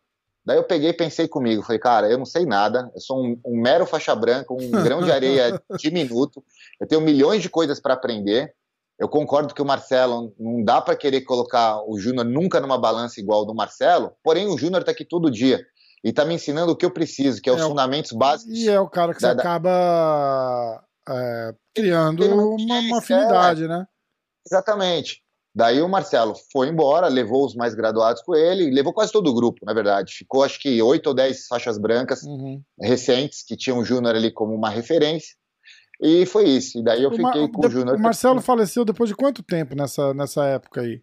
Daí 0.45 0.57
eu 0.57 0.63
peguei 0.63 0.89
e 0.89 0.93
pensei 0.93 1.27
comigo, 1.27 1.63
falei, 1.63 1.79
cara, 1.79 2.09
eu 2.09 2.17
não 2.17 2.25
sei 2.25 2.45
nada, 2.45 2.91
eu 2.93 3.01
sou 3.01 3.19
um, 3.19 3.39
um 3.43 3.59
mero 3.59 3.85
faixa 3.85 4.15
branca, 4.15 4.53
um 4.53 4.69
grão 4.83 5.01
de 5.01 5.11
areia 5.11 5.59
diminuto, 5.79 6.43
eu 6.79 6.87
tenho 6.87 7.01
milhões 7.01 7.41
de 7.41 7.49
coisas 7.49 7.79
para 7.79 7.95
aprender. 7.95 8.53
Eu 8.97 9.09
concordo 9.09 9.53
que 9.53 9.61
o 9.61 9.65
Marcelo 9.65 10.33
não 10.39 10.63
dá 10.63 10.79
para 10.81 10.95
querer 10.95 11.21
colocar 11.21 11.81
o 11.85 11.97
Júnior 11.97 12.25
nunca 12.25 12.61
numa 12.61 12.77
balança 12.77 13.19
igual 13.19 13.45
do 13.45 13.53
Marcelo, 13.53 14.13
porém 14.23 14.47
o 14.47 14.57
Júnior 14.57 14.83
tá 14.83 14.91
aqui 14.91 15.03
todo 15.03 15.31
dia 15.31 15.65
e 16.01 16.13
tá 16.13 16.23
me 16.23 16.35
ensinando 16.35 16.71
o 16.71 16.75
que 16.75 16.85
eu 16.85 16.91
preciso, 16.91 17.41
que 17.41 17.49
é 17.49 17.53
os 17.53 17.61
é 17.61 17.65
fundamentos 17.65 18.11
básicos. 18.11 18.55
E 18.55 18.69
é 18.69 18.79
o 18.79 18.87
cara 18.87 19.13
que 19.13 19.19
da, 19.19 19.33
você 19.33 19.39
acaba 19.39 20.85
é, 21.09 21.55
criando 21.73 22.23
uma, 22.23 22.79
uma 22.79 22.99
afinidade, 22.99 23.65
é, 23.65 23.67
né? 23.67 23.87
Exatamente. 24.45 25.24
Daí 25.55 25.81
o 25.81 25.87
Marcelo 25.87 26.35
foi 26.51 26.67
embora, 26.67 27.07
levou 27.07 27.45
os 27.45 27.55
mais 27.55 27.73
graduados 27.73 28.21
com 28.21 28.35
ele, 28.35 28.69
levou 28.69 28.91
quase 28.91 29.13
todo 29.13 29.29
o 29.29 29.33
grupo, 29.33 29.65
na 29.65 29.73
verdade. 29.73 30.13
Ficou 30.13 30.43
acho 30.43 30.59
que 30.59 30.81
oito 30.81 31.07
ou 31.07 31.13
dez 31.13 31.47
faixas 31.47 31.77
brancas 31.77 32.23
uhum. 32.23 32.61
recentes, 32.81 33.41
que 33.41 33.55
tinham 33.55 33.79
o 33.79 33.85
Júnior 33.85 34.15
ali 34.15 34.31
como 34.31 34.53
uma 34.53 34.69
referência. 34.69 35.33
E 36.01 36.25
foi 36.25 36.49
isso. 36.49 36.77
E 36.77 36.83
daí 36.83 37.01
eu 37.01 37.11
fiquei 37.11 37.47
com 37.47 37.65
o 37.65 37.69
Júnior. 37.69 37.95
O 37.95 38.01
Marcelo 38.01 38.41
faleceu 38.41 38.83
depois 38.83 39.09
de 39.09 39.15
quanto 39.15 39.41
tempo 39.41 39.75
nessa, 39.75 40.13
nessa 40.13 40.43
época 40.45 40.81
aí? 40.81 41.01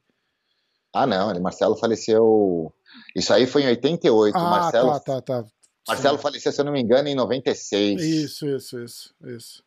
Ah, 0.92 1.06
não, 1.06 1.32
o 1.32 1.42
Marcelo 1.42 1.74
faleceu. 1.74 2.70
Isso 3.16 3.32
aí 3.32 3.46
foi 3.46 3.62
em 3.62 3.68
88. 3.68 4.36
Ah, 4.36 4.50
Marcelo, 4.50 4.90
tá, 4.90 5.00
tá, 5.00 5.22
tá. 5.22 5.44
Marcelo 5.88 6.18
faleceu, 6.18 6.52
se 6.52 6.60
eu 6.60 6.66
não 6.66 6.72
me 6.72 6.82
engano, 6.82 7.08
em 7.08 7.14
96. 7.14 8.02
Isso, 8.02 8.46
isso, 8.46 8.78
isso, 8.78 9.14
isso. 9.24 9.64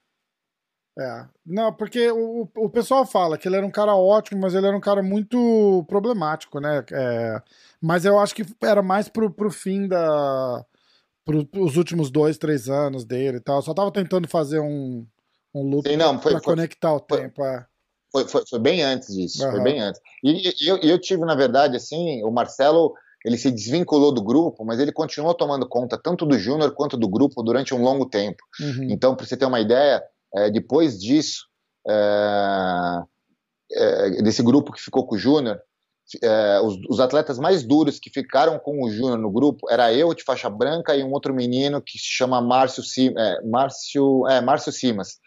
É. 0.98 1.26
Não, 1.46 1.74
porque 1.74 2.10
o, 2.10 2.48
o 2.56 2.70
pessoal 2.70 3.06
fala 3.06 3.38
que 3.38 3.48
ele 3.48 3.58
era 3.58 3.66
um 3.66 3.72
cara 3.72 3.96
ótimo, 3.96 4.42
mas 4.42 4.54
ele 4.54 4.66
era 4.66 4.76
um 4.76 4.82
cara 4.82 5.04
muito 5.04 5.84
problemático, 5.88 6.60
né? 6.60 6.86
É, 6.92 7.42
mas 7.82 8.06
eu 8.06 8.18
acho 8.18 8.34
que 8.34 8.46
era 8.62 8.82
mais 8.82 9.10
pro, 9.10 9.30
pro 9.30 9.52
fim 9.52 9.88
da. 9.88 10.66
Pro, 11.26 11.48
os 11.58 11.76
últimos 11.76 12.10
dois, 12.10 12.38
três 12.38 12.70
anos 12.70 13.04
dele 13.04 13.38
e 13.38 13.42
tal. 13.42 13.58
Eu 13.58 13.62
só 13.62 13.74
tava 13.74 13.92
tentando 13.92 14.28
fazer 14.28 14.60
um, 14.60 15.06
um 15.54 15.64
loop 15.64 15.90
Sim, 15.90 15.98
não, 15.98 16.20
foi, 16.20 16.32
pra 16.32 16.42
foi, 16.42 16.54
conectar 16.54 16.94
o 16.94 17.04
foi, 17.08 17.22
tempo. 17.22 17.44
É. 17.44 17.66
Foi, 18.12 18.26
foi, 18.28 18.44
foi, 18.50 18.60
bem 18.60 18.82
antes 18.82 19.14
disso, 19.14 19.44
uhum. 19.44 19.52
foi 19.52 19.62
bem 19.62 19.82
antes. 19.82 20.00
E, 20.24 20.64
e 20.64 20.68
eu, 20.70 20.78
eu 20.78 20.98
tive, 20.98 21.26
na 21.26 21.36
verdade, 21.36 21.76
assim, 21.76 22.24
o 22.24 22.32
Marcelo 22.32 22.94
ele 23.26 23.38
se 23.38 23.50
desvinculou 23.52 24.14
do 24.14 24.24
grupo, 24.24 24.64
mas 24.64 24.80
ele 24.80 24.92
continuou 24.92 25.34
tomando 25.34 25.68
conta 25.68 25.98
tanto 25.98 26.28
do 26.28 26.38
Júnior 26.38 26.72
quanto 26.76 26.96
do 26.96 27.10
grupo 27.10 27.42
durante 27.42 27.74
um 27.74 27.82
longo 27.82 28.06
tempo. 28.06 28.42
Uhum. 28.60 28.88
Então, 28.92 29.16
para 29.16 29.26
você 29.26 29.36
ter 29.36 29.46
uma 29.46 29.60
ideia, 29.60 30.02
é, 30.36 30.50
depois 30.50 31.00
disso, 31.00 31.46
é, 31.88 33.02
é, 33.72 34.10
desse 34.22 34.44
grupo 34.44 34.72
que 34.72 34.82
ficou 34.82 35.08
com 35.08 35.16
o 35.16 35.18
Júnior, 35.18 35.60
é, 36.22 36.60
os, 36.62 36.78
os, 36.88 37.00
atletas 37.00 37.40
mais 37.40 37.64
duros 37.64 38.00
que 38.00 38.12
ficaram 38.12 38.60
com 38.60 38.84
o 38.84 38.92
Júnior 38.92 39.18
no 39.18 39.32
grupo 39.32 39.68
era 39.72 39.92
eu 39.92 40.14
de 40.14 40.24
faixa 40.24 40.48
branca 40.50 40.96
e 40.96 41.04
um 41.04 41.12
outro 41.12 41.34
menino 41.34 41.82
que 41.82 41.98
se 41.98 42.06
chama 42.06 42.40
Márcio, 42.42 42.84
é, 43.18 43.42
Márcio, 43.44 44.22
Márcio 44.44 44.72
Simas. 44.72 45.18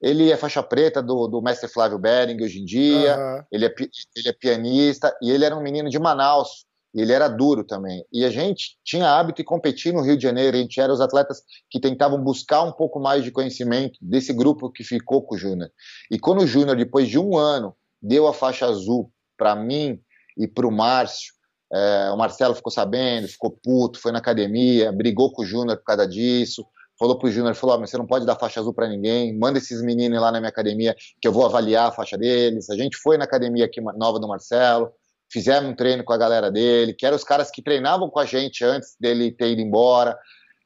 Ele 0.00 0.32
é 0.32 0.36
faixa 0.36 0.62
preta 0.62 1.02
do, 1.02 1.28
do 1.28 1.42
mestre 1.42 1.68
Flávio 1.68 1.98
Bering 1.98 2.42
hoje 2.42 2.60
em 2.60 2.64
dia, 2.64 3.16
uhum. 3.16 3.44
ele, 3.52 3.66
é, 3.66 3.74
ele 4.16 4.28
é 4.28 4.32
pianista 4.32 5.14
e 5.22 5.30
ele 5.30 5.44
era 5.44 5.56
um 5.56 5.62
menino 5.62 5.90
de 5.90 5.98
Manaus, 5.98 6.66
ele 7.00 7.12
era 7.12 7.28
duro 7.28 7.64
também. 7.64 8.04
E 8.12 8.24
a 8.24 8.30
gente 8.30 8.76
tinha 8.84 9.08
hábito 9.08 9.38
de 9.38 9.44
competir 9.44 9.92
no 9.92 10.02
Rio 10.02 10.16
de 10.16 10.22
Janeiro, 10.22 10.56
a 10.56 10.60
gente 10.60 10.80
era 10.80 10.92
os 10.92 11.00
atletas 11.00 11.42
que 11.70 11.80
tentavam 11.80 12.22
buscar 12.22 12.62
um 12.62 12.72
pouco 12.72 13.00
mais 13.00 13.24
de 13.24 13.30
conhecimento 13.30 13.98
desse 14.02 14.32
grupo 14.32 14.70
que 14.70 14.84
ficou 14.84 15.22
com 15.22 15.34
o 15.34 15.38
Júnior. 15.38 15.70
E 16.10 16.18
quando 16.18 16.42
o 16.42 16.46
Júnior, 16.46 16.76
depois 16.76 17.08
de 17.08 17.18
um 17.18 17.36
ano, 17.36 17.74
deu 18.00 18.26
a 18.26 18.34
faixa 18.34 18.66
azul 18.66 19.10
para 19.36 19.56
mim 19.56 19.98
e 20.36 20.46
para 20.46 20.66
o 20.66 20.70
Márcio, 20.70 21.32
é, 21.72 22.10
o 22.10 22.16
Marcelo 22.18 22.54
ficou 22.54 22.70
sabendo, 22.70 23.26
ficou 23.26 23.50
puto, 23.50 23.98
foi 23.98 24.12
na 24.12 24.18
academia, 24.18 24.92
brigou 24.92 25.32
com 25.32 25.42
o 25.42 25.46
Júnior 25.46 25.78
por 25.78 25.84
causa 25.84 26.06
disso, 26.06 26.66
falou 26.98 27.18
pro 27.18 27.30
Júnior, 27.30 27.54
falou, 27.54 27.80
mas 27.80 27.90
você 27.90 27.96
não 27.96 28.06
pode 28.06 28.26
dar 28.26 28.36
faixa 28.36 28.60
azul 28.60 28.74
para 28.74 28.88
ninguém, 28.88 29.36
manda 29.36 29.58
esses 29.58 29.82
meninos 29.82 30.20
lá 30.20 30.30
na 30.30 30.38
minha 30.38 30.50
academia 30.50 30.94
que 31.20 31.26
eu 31.26 31.32
vou 31.32 31.46
avaliar 31.46 31.88
a 31.88 31.92
faixa 31.92 32.18
deles. 32.18 32.68
A 32.68 32.76
gente 32.76 32.98
foi 32.98 33.16
na 33.16 33.24
academia 33.24 33.64
aqui 33.64 33.80
nova 33.80 34.20
do 34.20 34.28
Marcelo, 34.28 34.92
fizemos 35.32 35.70
um 35.70 35.74
treino 35.74 36.04
com 36.04 36.12
a 36.12 36.18
galera 36.18 36.50
dele, 36.50 36.92
que 36.92 37.06
eram 37.06 37.16
os 37.16 37.24
caras 37.24 37.50
que 37.50 37.62
treinavam 37.62 38.10
com 38.10 38.20
a 38.20 38.26
gente 38.26 38.64
antes 38.64 38.94
dele 39.00 39.32
ter 39.32 39.50
ido 39.50 39.62
embora. 39.62 40.16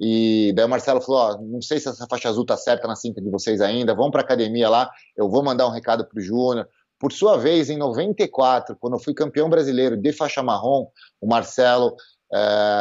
E 0.01 0.53
daí 0.55 0.65
o 0.67 0.69
Marcelo 0.69 1.01
falou: 1.01 1.21
Ó, 1.21 1.39
não 1.41 1.63
sei 1.63 1.79
se 1.79 1.89
essa 1.89 2.07
faixa 2.11 2.29
azul 2.29 2.45
tá 2.45 2.57
certa 2.57 2.87
na 2.89 2.97
cinta 2.97 3.21
de 3.21 3.31
vocês 3.31 3.61
ainda, 3.61 3.95
vamos 3.95 4.11
para 4.11 4.21
academia 4.21 4.69
lá, 4.69 4.91
eu 5.17 5.29
vou 5.31 5.43
mandar 5.43 5.67
um 5.67 5.71
recado 5.71 6.05
pro 6.05 6.21
Júnior. 6.21 6.69
Por 6.99 7.13
sua 7.13 7.37
vez, 7.37 7.69
em 7.69 7.77
94, 7.77 8.77
quando 8.81 8.95
eu 8.95 8.99
fui 8.99 9.15
campeão 9.15 9.51
brasileiro 9.51 9.97
de 9.97 10.13
faixa 10.13 10.43
marrom, 10.43 10.87
o 11.21 11.27
Marcelo 11.27 11.95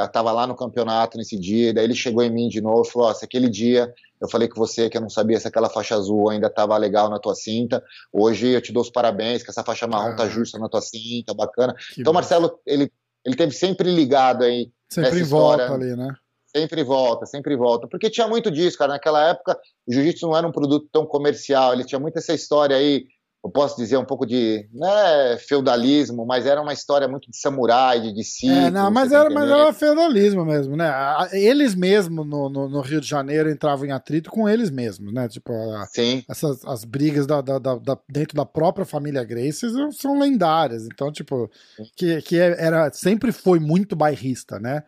estava 0.06 0.30
é, 0.30 0.34
lá 0.34 0.48
no 0.48 0.56
campeonato 0.56 1.17
nesse 1.17 1.38
dia, 1.38 1.74
daí 1.74 1.84
ele 1.84 1.93
chegou 1.93 2.24
em 2.24 2.32
mim 2.32 2.48
de 2.48 2.62
novo 2.62 2.84
e 2.84 2.91
falou: 2.91 3.10
oh, 3.10 3.13
se 3.13 3.24
aquele 3.24 3.50
dia 3.50 3.93
eu 4.26 4.30
falei 4.30 4.48
com 4.48 4.60
você 4.60 4.90
que 4.90 4.98
eu 4.98 5.02
não 5.02 5.10
sabia 5.10 5.40
se 5.40 5.48
aquela 5.48 5.70
faixa 5.70 5.96
azul 5.96 6.30
ainda 6.30 6.48
estava 6.48 6.78
legal 6.78 7.10
na 7.10 7.20
tua 7.20 7.36
cinta, 7.36 7.84
hoje 8.12 8.50
eu 8.50 8.62
te 8.62 8.74
dou 8.74 8.82
os 8.82 8.90
parabéns, 8.90 9.44
que 9.44 9.50
essa 9.50 9.64
faixa 9.64 9.88
marrom 9.88 10.12
ah, 10.12 10.16
tá 10.16 10.28
justa 10.28 10.60
na 10.60 10.68
tua 10.68 10.82
cinta, 10.82 11.34
bacana. 11.34 11.76
Então, 11.98 12.12
bom. 12.12 12.16
Marcelo, 12.16 12.60
ele, 12.66 12.92
ele 13.24 13.36
teve 13.36 13.54
sempre 13.54 13.90
ligado 13.90 14.44
aí. 14.44 14.72
Sempre 14.90 15.20
em 15.20 15.24
volta 15.24 15.74
ali, 15.74 15.96
né? 15.96 16.14
Sempre 16.56 16.84
volta, 16.84 17.26
sempre 17.26 17.56
volta. 17.56 17.88
Porque 17.88 18.10
tinha 18.10 18.28
muito 18.28 18.50
disso, 18.50 18.78
cara. 18.78 18.94
Naquela 18.94 19.30
época, 19.30 19.60
o 19.86 19.94
jiu-jitsu 19.94 20.28
não 20.28 20.38
era 20.38 20.48
um 20.48 20.52
produto 20.52 20.88
tão 20.92 21.06
comercial, 21.06 21.74
ele 21.74 21.84
tinha 21.84 22.00
muito 22.00 22.18
essa 22.18 22.34
história 22.34 22.76
aí 22.76 23.06
eu 23.46 23.52
posso 23.52 23.78
dizer, 23.78 23.96
um 23.98 24.04
pouco 24.04 24.26
de 24.26 24.68
né, 24.74 25.38
feudalismo, 25.38 26.26
mas 26.26 26.48
era 26.48 26.60
uma 26.60 26.74
história 26.74 27.08
muito 27.08 27.30
de 27.30 27.38
samurai, 27.38 28.02
de 28.02 28.12
discípulos. 28.12 28.64
É, 28.64 28.72
não, 28.72 28.90
mas 28.90 29.12
era, 29.12 29.30
mas 29.30 29.48
era 29.48 29.72
feudalismo 29.72 30.44
mesmo, 30.44 30.76
né? 30.76 30.92
Eles 31.32 31.76
mesmos 31.76 32.28
no, 32.28 32.50
no, 32.50 32.68
no, 32.68 32.82
Rio 32.82 33.00
de 33.00 33.08
Janeiro 33.08 33.48
entravam 33.48 33.86
em 33.86 33.92
atrito 33.92 34.32
com 34.32 34.50
eles 34.50 34.72
mesmos, 34.72 35.14
né? 35.14 35.28
Tipo, 35.28 35.54
a, 35.76 35.86
Sim. 35.86 36.24
essas 36.28 36.66
as 36.66 36.84
brigas 36.84 37.28
da, 37.28 37.40
da, 37.40 37.60
da, 37.60 37.98
dentro 38.10 38.36
da 38.36 38.48
própria 38.48 38.84
família 38.84 39.24
Gracie 39.24 39.70
são 39.92 40.18
lendárias. 40.18 40.88
Então, 40.88 41.12
tipo, 41.12 41.48
que, 41.96 42.24
que 42.24 42.40
é, 42.40 42.56
era, 42.58 42.92
sempre 42.92 43.32
foi 43.32 43.60
muito 43.60 43.96
bairrista, 43.96 44.60
né? 44.60 44.82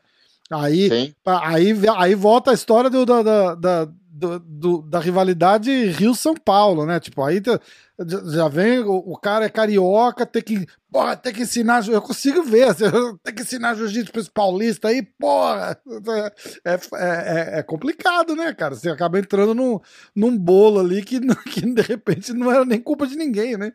Aí, 0.49 1.13
aí, 1.23 1.75
aí 1.95 2.15
volta 2.15 2.49
a 2.49 2.55
história 2.55 2.89
do, 2.89 3.05
da, 3.05 3.21
da, 3.21 3.53
da 3.55 3.87
do, 4.17 4.39
do, 4.39 4.81
da 4.81 4.99
rivalidade 4.99 5.71
Rio-São 5.89 6.33
Paulo, 6.33 6.85
né? 6.85 6.99
Tipo, 6.99 7.23
aí 7.23 7.41
já 8.33 8.47
vem 8.47 8.79
o, 8.79 8.95
o, 8.95 9.17
cara 9.17 9.45
é 9.45 9.49
carioca, 9.49 10.25
tem 10.25 10.41
que, 10.41 10.65
porra, 10.91 11.15
tem 11.15 11.31
que 11.31 11.43
ensinar, 11.43 11.87
eu 11.87 12.01
consigo 12.01 12.41
ver, 12.43 12.73
tem 13.23 13.33
que 13.33 13.43
ensinar 13.43 13.75
jiu-jitsu 13.75 14.11
pra 14.11 14.21
esse 14.21 14.31
paulista 14.31 14.87
aí, 14.87 15.03
porra, 15.03 15.79
é, 16.65 16.71
é, 16.71 16.79
é, 16.95 17.59
é, 17.59 17.63
complicado, 17.63 18.35
né, 18.35 18.53
cara? 18.53 18.75
Você 18.75 18.89
acaba 18.89 19.19
entrando 19.19 19.53
num, 19.53 19.79
num 20.15 20.35
bolo 20.35 20.79
ali 20.79 21.03
que, 21.03 21.19
que 21.51 21.61
de 21.61 21.81
repente 21.81 22.33
não 22.33 22.51
era 22.51 22.65
nem 22.65 22.81
culpa 22.81 23.05
de 23.05 23.15
ninguém, 23.15 23.55
né? 23.55 23.71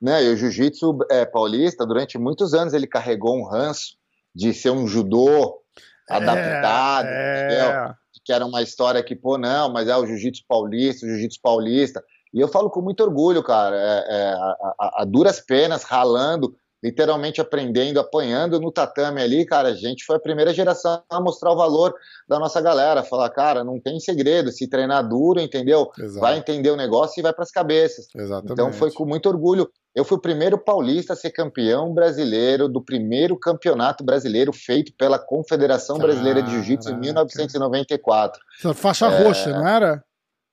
Né, 0.00 0.24
e 0.24 0.28
o 0.32 0.36
jiu-jitsu 0.36 0.98
é, 1.10 1.24
paulista, 1.24 1.86
durante 1.86 2.18
muitos 2.18 2.54
anos, 2.54 2.72
ele 2.72 2.86
carregou 2.86 3.36
um 3.36 3.44
ranço 3.44 3.96
de 4.34 4.52
ser 4.52 4.70
um 4.70 4.86
judô 4.86 5.62
adaptado, 6.08 7.06
é, 7.08 7.94
que 8.24 8.32
era 8.32 8.46
uma 8.46 8.62
história 8.62 9.02
que, 9.02 9.14
pô, 9.14 9.36
não, 9.36 9.70
mas 9.70 9.88
é 9.88 9.96
o 9.96 10.06
jiu-jitsu 10.06 10.44
paulista, 10.48 11.04
o 11.04 11.08
jiu-jitsu 11.08 11.40
paulista. 11.42 12.02
E 12.32 12.40
eu 12.40 12.48
falo 12.48 12.70
com 12.70 12.80
muito 12.80 13.02
orgulho, 13.02 13.42
cara, 13.42 13.76
é, 13.76 14.04
é, 14.08 14.32
a, 14.32 14.56
a, 14.80 15.02
a, 15.02 15.04
duras 15.04 15.40
penas, 15.40 15.84
ralando, 15.84 16.56
literalmente 16.84 17.40
aprendendo, 17.40 17.98
apanhando 17.98 18.60
no 18.60 18.70
tatame 18.70 19.22
ali, 19.22 19.46
cara, 19.46 19.68
a 19.68 19.74
gente 19.74 20.04
foi 20.04 20.16
a 20.16 20.20
primeira 20.20 20.52
geração 20.52 21.02
a 21.08 21.18
mostrar 21.18 21.50
o 21.50 21.56
valor 21.56 21.94
da 22.28 22.38
nossa 22.38 22.60
galera, 22.60 23.02
falar, 23.02 23.30
cara, 23.30 23.64
não 23.64 23.80
tem 23.80 23.98
segredo, 23.98 24.52
se 24.52 24.68
treinar 24.68 25.08
duro, 25.08 25.40
entendeu? 25.40 25.90
Exato. 25.98 26.20
Vai 26.20 26.36
entender 26.36 26.70
o 26.70 26.76
negócio 26.76 27.18
e 27.18 27.22
vai 27.22 27.32
para 27.32 27.42
as 27.42 27.50
cabeças. 27.50 28.06
Exatamente. 28.14 28.52
Então 28.52 28.70
foi 28.70 28.90
com 28.90 29.06
muito 29.06 29.26
orgulho. 29.30 29.66
Eu 29.94 30.04
fui 30.04 30.18
o 30.18 30.20
primeiro 30.20 30.58
paulista 30.58 31.14
a 31.14 31.16
ser 31.16 31.30
campeão 31.30 31.94
brasileiro 31.94 32.68
do 32.68 32.84
primeiro 32.84 33.38
campeonato 33.38 34.04
brasileiro 34.04 34.52
feito 34.52 34.92
pela 34.98 35.18
Confederação 35.18 35.96
Brasileira 35.96 36.42
de 36.42 36.50
Jiu-Jitsu 36.50 36.90
em 36.90 36.98
1994. 36.98 38.42
Faixa 38.74 39.06
é... 39.06 39.24
roxa, 39.24 39.50
não 39.50 39.66
era? 39.66 40.04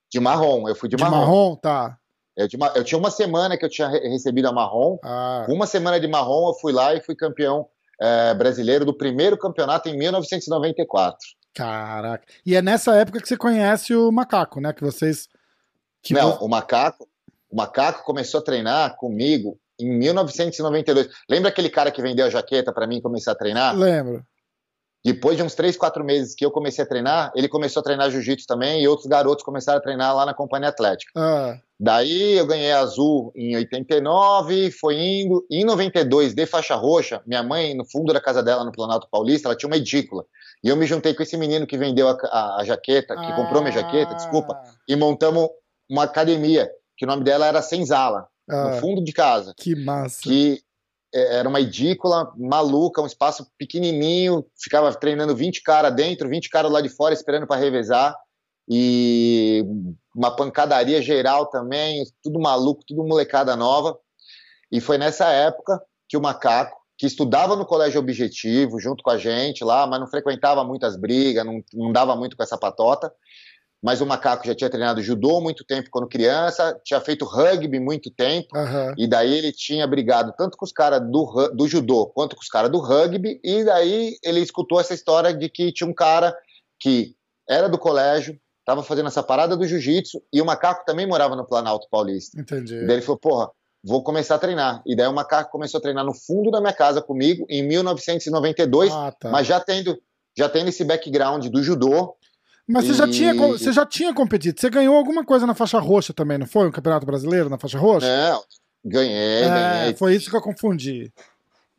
De 0.10 0.20
marrom, 0.20 0.70
eu 0.70 0.76
fui 0.76 0.88
de, 0.88 0.96
de 0.96 1.04
marrom. 1.04 1.17
marrom, 1.17 1.56
tá. 1.56 1.98
Eu 2.36 2.48
tinha, 2.48 2.72
eu 2.76 2.84
tinha, 2.84 2.98
uma 2.98 3.12
semana 3.12 3.58
que 3.58 3.65
eu 3.65 3.70
tinha 3.70 3.88
recebido 3.89 4.48
a 4.48 4.54
marrom. 4.54 4.98
Ah. 5.04 5.46
Uma 5.50 5.67
semana 5.67 6.00
de 6.00 6.08
marrom 6.08 6.50
eu 6.50 6.54
fui 6.54 6.72
lá 6.72 6.96
e 6.96 7.02
fui 7.02 7.15
campeão 7.15 7.67
é, 8.02 8.34
brasileiro 8.34 8.86
do 8.86 8.98
primeiro 8.98 9.38
campeonato 9.38 9.89
em 9.89 9.98
1994. 9.98 11.17
Caraca. 11.54 12.24
E 12.46 12.56
é 12.56 12.62
nessa 12.62 12.96
época 12.96 13.20
que 13.20 13.28
você 13.28 13.38
conhece 13.38 13.94
o 13.94 14.12
Macaco, 14.12 14.62
né? 14.62 14.72
Que 14.74 14.84
vocês. 14.84 15.28
Que 16.02 16.13
Não, 16.13 16.38
o 16.38 16.48
Macaco. 16.48 17.08
O 17.50 17.56
Macaco 17.56 18.06
começou 18.06 18.39
a 18.39 18.44
treinar 18.44 18.96
comigo 18.96 19.60
em 19.78 19.89
1992. 19.89 21.10
Lembra 21.30 21.50
aquele 21.50 21.70
cara 21.70 21.91
que 21.91 22.02
vendeu 22.02 22.26
a 22.26 22.30
jaqueta 22.30 22.72
para 22.72 22.88
mim 22.88 23.02
começar 23.02 23.34
a 23.34 23.36
treinar? 23.36 23.76
Lembro. 23.76 24.26
Depois 25.03 25.35
de 25.35 25.43
uns 25.43 25.55
três, 25.55 25.75
quatro 25.75 26.03
meses 26.03 26.35
que 26.35 26.45
eu 26.45 26.51
comecei 26.51 26.83
a 26.83 26.87
treinar, 26.87 27.31
ele 27.35 27.49
começou 27.49 27.79
a 27.79 27.83
treinar 27.83 28.11
jiu-jitsu 28.11 28.45
também 28.45 28.83
e 28.83 28.87
outros 28.87 29.07
garotos 29.07 29.43
começaram 29.43 29.79
a 29.79 29.81
treinar 29.81 30.15
lá 30.15 30.25
na 30.25 30.33
Companhia 30.33 30.69
Atlética. 30.69 31.11
Ah. 31.15 31.57
Daí 31.79 32.33
eu 32.33 32.45
ganhei 32.45 32.71
azul 32.71 33.31
em 33.35 33.55
89, 33.55 34.69
foi 34.69 34.99
indo. 34.99 35.43
Em 35.49 35.65
92, 35.65 36.35
de 36.35 36.45
faixa 36.45 36.75
roxa, 36.75 37.19
minha 37.25 37.41
mãe, 37.41 37.73
no 37.73 37.83
fundo 37.83 38.13
da 38.13 38.21
casa 38.21 38.43
dela, 38.43 38.63
no 38.63 38.71
Planalto 38.71 39.07
Paulista, 39.09 39.47
ela 39.47 39.55
tinha 39.55 39.67
uma 39.67 39.77
edícula. 39.77 40.23
E 40.63 40.69
eu 40.69 40.75
me 40.75 40.85
juntei 40.85 41.15
com 41.15 41.23
esse 41.23 41.35
menino 41.35 41.65
que 41.65 41.79
vendeu 41.79 42.07
a, 42.07 42.17
a, 42.25 42.61
a 42.61 42.63
jaqueta, 42.63 43.15
que 43.15 43.31
ah. 43.31 43.35
comprou 43.35 43.63
minha 43.63 43.73
jaqueta, 43.73 44.13
desculpa, 44.13 44.61
e 44.87 44.95
montamos 44.95 45.49
uma 45.89 46.03
academia, 46.03 46.69
que 46.95 47.05
o 47.05 47.07
nome 47.07 47.23
dela 47.23 47.47
era 47.47 47.63
Senzala, 47.63 48.27
ah. 48.47 48.69
no 48.69 48.79
fundo 48.79 49.03
de 49.03 49.11
casa. 49.11 49.55
Que 49.57 49.75
massa. 49.75 50.21
Que 50.21 50.61
era 51.13 51.47
uma 51.47 51.60
edícula 51.60 52.32
maluca, 52.38 53.02
um 53.02 53.06
espaço 53.06 53.47
pequenininho, 53.58 54.45
ficava 54.62 54.93
treinando 54.93 55.36
20 55.36 55.62
caras 55.62 55.93
dentro, 55.93 56.30
20 56.30 56.50
caras 56.50 56.71
lá 56.71 56.82
de 56.82 56.89
fora 56.89 57.13
esperando 57.13 57.47
para 57.47 57.60
revezar, 57.60 58.15
e 58.69 59.65
uma 60.15 60.34
pancadaria 60.36 61.02
geral 61.02 61.47
também, 61.47 62.04
tudo 62.24 62.39
maluco, 62.39 62.84
tudo 62.88 63.04
molecada 63.04 63.56
nova. 63.56 63.97
E 64.71 64.80
foi 64.80 64.97
nessa 64.97 65.28
época 65.30 65.82
que 66.08 66.15
o 66.15 66.21
Macaco, 66.21 66.80
que 66.97 67.06
estudava 67.06 67.56
no 67.56 67.65
colégio 67.65 68.00
objetivo 68.00 68.80
junto 68.80 69.04
com 69.04 69.10
a 69.10 69.17
gente 69.17 69.63
lá, 69.63 69.86
mas 69.88 70.00
não 70.00 70.08
frequentava 70.08 70.63
muitas 70.63 70.95
brigas, 70.95 71.45
não, 71.45 71.62
não 71.74 71.91
dava 71.91 72.15
muito 72.15 72.38
com 72.38 72.43
essa 72.43 72.58
patota, 72.58 73.12
mas 73.82 74.00
o 74.00 74.06
Macaco 74.06 74.46
já 74.46 74.54
tinha 74.54 74.70
treinado 74.70 75.02
judô 75.02 75.41
muito 75.41 75.65
tempo 75.65 75.89
quando 75.91 76.08
criança, 76.08 76.80
tinha 76.84 77.02
feito 77.02 77.26
rugby 77.26 77.80
muito 77.80 78.12
tempo, 78.12 78.56
uhum. 78.56 78.94
e 78.98 79.08
daí 79.08 79.34
ele 79.34 79.52
tinha 79.52 79.88
brigado 79.88 80.34
tanto 80.38 80.56
com 80.56 80.65
os 80.65 80.72
caras 80.72 81.02
do, 81.02 81.50
do 81.54 81.67
judô 81.67 82.08
quanto 82.08 82.36
com 82.36 82.41
os 82.41 82.48
caras 82.48 82.72
do 82.72 82.80
rugby, 82.80 83.39
e 83.44 83.63
daí 83.63 84.17
ele 84.24 84.39
escutou 84.39 84.80
essa 84.80 84.94
história 84.94 85.34
de 85.34 85.50
que 85.50 85.72
tinha 85.72 85.89
um 85.89 85.94
cara 85.94 86.36
que 86.80 87.15
era 87.50 87.67
do 87.67 87.78
colégio, 87.78 88.39
estava 88.60 88.84
fazendo 88.84 89.08
essa 89.08 89.24
parada 89.24 89.58
do 89.58 89.65
jiu-jitsu, 89.65 90.22
e 90.32 90.41
o 90.41 90.46
Macaco 90.46 90.86
também 90.86 91.08
morava 91.08 91.36
no 91.36 91.46
Planalto 91.46 91.88
Paulista. 91.89 92.39
Entendi. 92.39 92.76
E 92.76 92.86
daí 92.86 92.98
ele 92.98 93.02
falou, 93.02 93.20
porra, 93.20 93.50
vou 93.84 94.04
começar 94.04 94.36
a 94.36 94.39
treinar. 94.39 94.82
E 94.86 94.96
daí 94.96 95.08
o 95.08 95.13
Macaco 95.13 95.52
começou 95.52 95.80
a 95.80 95.82
treinar 95.82 96.06
no 96.06 96.13
fundo 96.13 96.52
da 96.52 96.62
minha 96.62 96.74
casa 96.74 97.02
comigo, 97.02 97.46
em 97.50 97.63
1992, 97.63 98.91
ah, 98.91 99.12
tá. 99.12 99.30
mas 99.30 99.48
já 99.48 99.60
tendo, 99.60 100.00
já 100.38 100.48
tendo 100.48 100.70
esse 100.70 100.84
background 100.84 101.48
do 101.48 101.63
judô, 101.63 102.15
mas 102.71 102.86
você, 102.86 102.91
e... 102.91 102.95
já 102.95 103.07
tinha, 103.07 103.34
você 103.34 103.71
já 103.71 103.86
tinha 103.86 104.13
competido. 104.13 104.60
Você 104.60 104.69
ganhou 104.69 104.95
alguma 104.95 105.23
coisa 105.23 105.45
na 105.45 105.53
faixa 105.53 105.79
roxa 105.79 106.13
também, 106.13 106.38
não 106.38 106.47
foi? 106.47 106.67
Um 106.67 106.71
campeonato 106.71 107.05
brasileiro 107.05 107.49
na 107.49 107.57
faixa 107.57 107.77
roxa? 107.77 108.07
Não, 108.07 108.43
ganhei, 108.84 109.43
é, 109.43 109.49
ganhei. 109.49 109.95
Foi 109.95 110.15
isso 110.15 110.29
que 110.29 110.36
eu 110.36 110.41
confundi. 110.41 111.12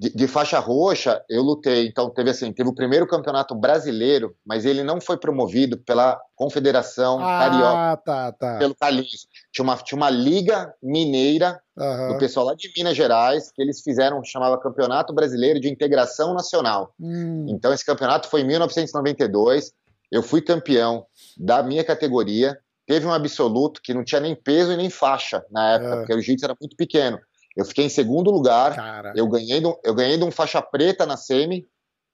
De, 0.03 0.11
de, 0.11 0.27
faixa 0.27 0.59
roxa, 0.59 1.23
eu 1.29 1.43
lutei. 1.43 1.87
Então, 1.87 2.11
teve 2.11 2.31
assim, 2.31 2.53
teve 2.53 2.69
o 2.69 2.75
primeiro 2.75 3.07
campeonato 3.07 3.55
brasileiro, 3.55 4.35
mas 4.45 4.65
ele 4.65 4.83
não 4.83 5.01
foi 5.01 5.17
promovido 5.17 5.79
pela 5.79 6.21
Confederação 6.35 7.21
ah, 7.21 7.39
Carioca. 7.39 8.03
Tá, 8.05 8.33
tá. 8.33 8.59
Pelo 8.59 8.75
Carlinhos. 8.75 9.29
Tinha 9.53 9.63
uma, 9.63 9.77
tinha 9.77 9.97
uma 9.97 10.11
liga 10.11 10.75
mineira 10.83 11.61
uhum. 11.77 12.15
do 12.15 12.19
pessoal 12.19 12.47
lá 12.47 12.55
de 12.57 12.73
Minas 12.77 12.97
Gerais, 12.97 13.53
que 13.53 13.63
eles 13.63 13.81
fizeram, 13.81 14.25
chamava 14.25 14.59
Campeonato 14.59 15.15
Brasileiro 15.15 15.61
de 15.61 15.71
Integração 15.71 16.35
Nacional. 16.35 16.93
Hum. 17.01 17.47
Então, 17.49 17.73
esse 17.73 17.87
campeonato 17.87 18.29
foi 18.29 18.41
em 18.41 18.47
1992. 18.49 19.73
Eu 20.13 20.23
fui 20.23 20.43
campeão 20.43 21.07
da 21.39 21.63
minha 21.63 21.83
categoria. 21.83 22.59
Teve 22.87 23.07
um 23.07 23.13
absoluto 23.13 23.81
que 23.83 23.95
não 23.95 24.05
tinha 24.05 24.21
nem 24.21 24.35
peso 24.35 24.73
e 24.73 24.77
nem 24.77 24.91
faixa 24.91 25.43
na 25.51 25.75
época, 25.75 25.95
é. 25.95 25.97
porque 25.97 26.13
o 26.13 26.17
jiu-jitsu 26.17 26.45
era 26.45 26.57
muito 26.61 26.77
pequeno. 26.77 27.19
Eu 27.57 27.65
fiquei 27.65 27.87
em 27.87 27.89
segundo 27.89 28.31
lugar. 28.31 28.77
Cara. 28.77 29.15
Eu 29.17 29.27
ganhei, 29.27 29.61
de, 29.61 29.75
eu 29.83 29.95
ganhei 29.95 30.19
de 30.19 30.25
um 30.25 30.31
faixa 30.31 30.61
preta 30.61 31.07
na 31.07 31.17
semi 31.17 31.67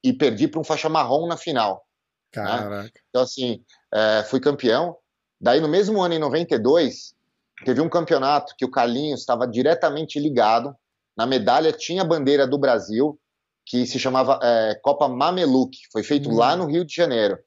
e 0.05 0.13
perdi 0.13 0.47
para 0.47 0.61
um 0.61 0.65
faixa 0.65 0.89
marrom 0.89 1.27
na 1.27 1.37
final. 1.37 1.85
Né? 2.71 2.91
Então, 3.09 3.23
assim, 3.23 3.65
é, 3.93 4.23
fui 4.25 4.39
campeão. 4.39 4.97
Daí, 5.41 5.61
no 5.61 5.69
mesmo 5.69 6.01
ano, 6.01 6.15
em 6.15 6.19
92, 6.21 7.15
teve 7.65 7.81
um 7.81 7.89
campeonato 7.89 8.55
que 8.57 8.65
o 8.65 8.71
Carlinhos 8.71 9.21
estava 9.21 9.47
diretamente 9.47 10.21
ligado. 10.21 10.73
Na 11.17 11.27
medalha 11.27 11.73
tinha 11.73 12.03
a 12.03 12.07
bandeira 12.07 12.47
do 12.47 12.59
Brasil, 12.59 13.19
que 13.67 13.87
se 13.87 13.99
chamava 13.99 14.39
é, 14.43 14.79
Copa 14.83 15.09
Mameluque. 15.09 15.79
Foi 15.93 16.05
feito 16.05 16.31
hum. 16.31 16.37
lá 16.37 16.55
no 16.55 16.67
Rio 16.67 16.85
de 16.85 16.95
Janeiro. 16.95 17.39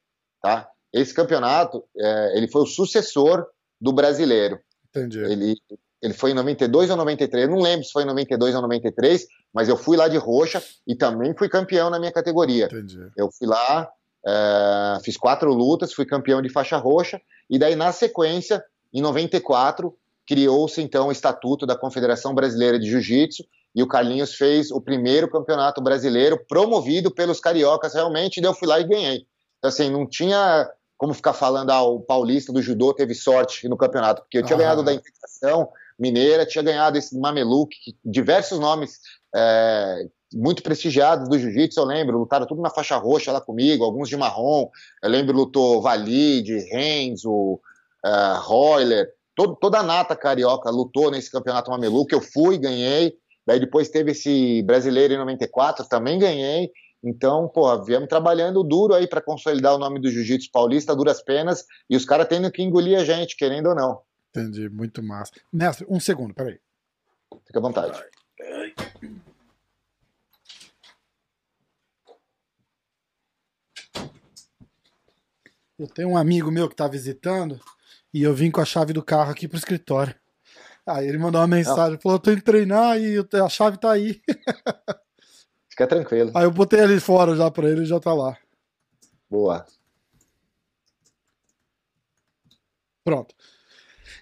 Tá? 0.42 0.68
Esse 0.94 1.14
campeonato, 1.14 1.84
é, 1.98 2.38
ele 2.38 2.48
foi 2.48 2.64
o 2.64 2.66
sucessor 2.66 3.46
do 3.80 3.94
brasileiro. 3.94 4.60
Entendi. 4.90 5.20
Ele, 5.20 5.56
ele 6.02 6.14
foi 6.14 6.32
em 6.32 6.34
92 6.34 6.90
ou 6.90 6.98
93, 6.98 7.46
eu 7.46 7.56
não 7.56 7.62
lembro 7.62 7.86
se 7.86 7.92
foi 7.92 8.04
em 8.04 8.08
92 8.08 8.56
ou 8.56 8.62
93, 8.62 9.26
mas 9.54 9.70
eu 9.70 9.78
fui 9.78 9.96
lá 9.96 10.08
de 10.08 10.18
roxa 10.18 10.62
e 10.86 10.96
também 10.96 11.34
fui 11.38 11.48
campeão 11.48 11.90
na 11.90 12.00
minha 12.00 12.12
categoria. 12.12 12.66
Entendi. 12.66 13.00
Eu 13.16 13.30
fui 13.32 13.48
lá, 13.48 13.90
é, 14.26 14.98
fiz 15.04 15.16
quatro 15.16 15.54
lutas, 15.54 15.94
fui 15.94 16.06
campeão 16.06 16.42
de 16.42 16.50
faixa 16.50 16.78
roxa, 16.78 17.22
e 17.50 17.58
daí 17.58 17.76
na 17.76 17.92
sequência, 17.92 18.64
em 18.94 19.02
94, 19.02 19.96
criou-se 20.28 20.82
então 20.82 21.08
o 21.08 21.12
Estatuto 21.12 21.66
da 21.66 21.78
Confederação 21.78 22.34
Brasileira 22.34 22.80
de 22.80 22.90
Jiu-Jitsu, 22.90 23.44
e 23.74 23.82
o 23.82 23.88
Carlinhos 23.88 24.36
fez 24.36 24.70
o 24.70 24.82
primeiro 24.82 25.30
campeonato 25.30 25.82
brasileiro 25.82 26.38
promovido 26.48 27.10
pelos 27.10 27.40
cariocas 27.40 27.94
realmente, 27.94 28.38
e 28.38 28.42
daí 28.42 28.52
eu 28.52 28.56
fui 28.56 28.68
lá 28.68 28.80
e 28.80 28.88
ganhei. 28.88 29.26
Assim, 29.64 29.90
não 29.90 30.08
tinha 30.08 30.70
como 30.98 31.16
ficar 31.16 31.34
falando, 31.34 31.72
ah, 31.72 31.82
o 31.82 32.00
paulista 32.00 32.54
do 32.54 32.62
judô 32.62 32.94
teve 32.94 33.16
sorte 33.16 33.68
no 33.68 33.76
campeonato, 33.76 34.22
porque 34.22 34.38
eu 34.38 34.44
tinha 34.44 34.56
ah. 34.56 34.60
ganhado 34.60 34.84
da 34.84 34.94
integração 34.94 35.68
mineira, 35.98 36.46
tinha 36.46 36.64
ganhado 36.64 36.98
esse 36.98 37.18
Mameluque, 37.18 37.96
diversos 38.06 38.60
nomes 38.60 39.00
é, 39.36 40.06
muito 40.34 40.64
prestigiados 40.64 41.28
do 41.28 41.38
jiu-jitsu, 41.38 41.80
eu 41.80 41.86
lembro, 41.86 42.18
lutaram 42.18 42.46
tudo 42.46 42.62
na 42.62 42.70
faixa 42.70 42.98
roxa 42.98 43.32
lá 43.32 43.42
comigo, 43.42 43.84
alguns 43.84 44.10
de 44.10 44.18
marrom, 44.18 44.70
eu 45.02 45.10
lembro 45.10 45.36
lutou 45.36 45.82
Valide, 45.82 46.60
Renzo, 46.72 47.32
uh, 48.06 48.40
Royler, 48.40 49.10
todo, 49.36 49.56
toda 49.56 49.80
a 49.80 49.84
nata 49.84 50.16
carioca 50.16 50.70
lutou 50.70 51.12
nesse 51.12 51.32
campeonato 51.32 51.72
Mameluque, 51.72 52.14
eu 52.14 52.22
fui, 52.22 52.58
ganhei, 52.58 53.16
daí 53.46 53.60
depois 53.60 53.90
teve 53.90 54.12
esse 54.12 54.62
brasileiro 54.64 55.14
em 55.14 55.18
94, 55.18 55.88
também 55.90 56.18
ganhei, 56.18 56.72
então, 57.04 57.48
pô, 57.48 57.84
viemos 57.84 58.08
trabalhando 58.08 58.64
duro 58.64 58.94
aí 58.94 59.08
para 59.08 59.22
consolidar 59.22 59.74
o 59.74 59.80
nome 59.80 60.00
do 60.00 60.10
jiu-jitsu 60.10 60.52
paulista, 60.52 60.96
duras 60.96 61.22
penas, 61.22 61.66
e 61.90 61.96
os 61.96 62.06
caras 62.06 62.28
tendo 62.28 62.52
que 62.52 62.62
engolir 62.62 63.00
a 63.00 63.04
gente, 63.04 63.36
querendo 63.36 63.70
ou 63.70 63.76
não. 63.76 64.02
Entendi, 64.30 64.70
muito 64.70 65.02
massa. 65.02 65.32
Mestre, 65.52 65.86
um 65.90 66.00
segundo, 66.00 66.34
peraí. 66.34 66.60
Fica 67.46 67.60
à 67.60 67.62
vontade. 67.62 68.00
Eu 75.78 75.88
tenho 75.88 76.10
um 76.10 76.18
amigo 76.18 76.52
meu 76.52 76.70
que 76.70 76.76
tá 76.76 76.88
visitando 76.88 77.60
e 78.14 78.22
eu 78.22 78.34
vim 78.36 78.52
com 78.52 78.62
a 78.62 78.66
chave 78.66 78.94
do 78.94 79.04
carro 79.04 79.32
aqui 79.32 79.48
pro 79.48 79.58
escritório. 79.58 80.14
Aí 80.86 81.08
ele 81.08 81.18
mandou 81.18 81.42
uma 81.42 81.48
mensagem, 81.48 82.00
falou: 82.00 82.20
tô 82.20 82.32
indo 82.32 82.44
treinar 82.44 83.00
e 83.00 83.18
a 83.18 83.50
chave 83.50 83.78
tá 83.78 83.92
aí. 83.92 84.22
Fica 85.72 85.88
tranquilo. 85.88 86.32
Aí 86.36 86.44
eu 86.44 86.52
botei 86.52 86.82
ali 86.82 87.00
fora 87.00 87.36
já 87.36 87.50
pra 87.50 87.70
ele 87.70 87.84
e 87.84 87.86
já 87.86 88.00
tá 88.00 88.14
lá. 88.14 88.38
Boa. 89.30 89.66
Pronto. 93.04 93.34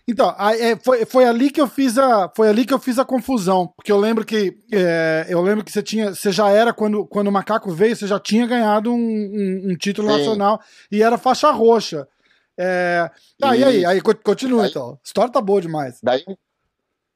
Então, 0.08 0.36
é, 0.40 0.76
foi, 0.76 1.06
foi 1.06 1.26
ali 1.26 1.52
que 1.52 1.60
eu 1.60 1.68
fiz 1.68 1.98
a 1.98 2.32
foi 2.36 2.50
ali 2.50 2.66
que 2.66 2.74
eu 2.74 2.80
fiz 2.80 2.98
a 2.98 3.06
confusão, 3.06 3.68
porque 3.76 3.92
eu 3.92 3.98
lembro 3.98 4.26
que 4.26 4.58
é, 4.72 5.28
eu 5.30 5.42
lembro 5.42 5.64
que 5.64 5.72
você 5.72 5.84
tinha 5.84 6.16
você 6.16 6.32
já 6.32 6.50
era 6.50 6.74
quando, 6.74 7.06
quando 7.06 7.28
o 7.28 7.32
macaco 7.32 7.72
veio 7.72 7.96
você 7.96 8.08
já 8.08 8.20
tinha 8.20 8.48
ganhado 8.48 8.92
um, 8.92 8.96
um, 8.96 9.72
um 9.72 9.76
título 9.76 10.10
Sim. 10.10 10.18
nacional 10.18 10.60
e 10.92 11.04
era 11.04 11.18
faixa 11.18 11.52
roxa. 11.52 12.08
É... 12.58 13.10
Ah, 13.42 13.56
e, 13.56 13.64
aí, 13.64 13.86
aí 13.86 14.02
continua 14.02 14.68
então. 14.68 14.92
A 14.94 14.98
história 15.06 15.32
tá 15.32 15.42
boa 15.42 15.62
demais. 15.62 16.00
Daí, 16.02 16.24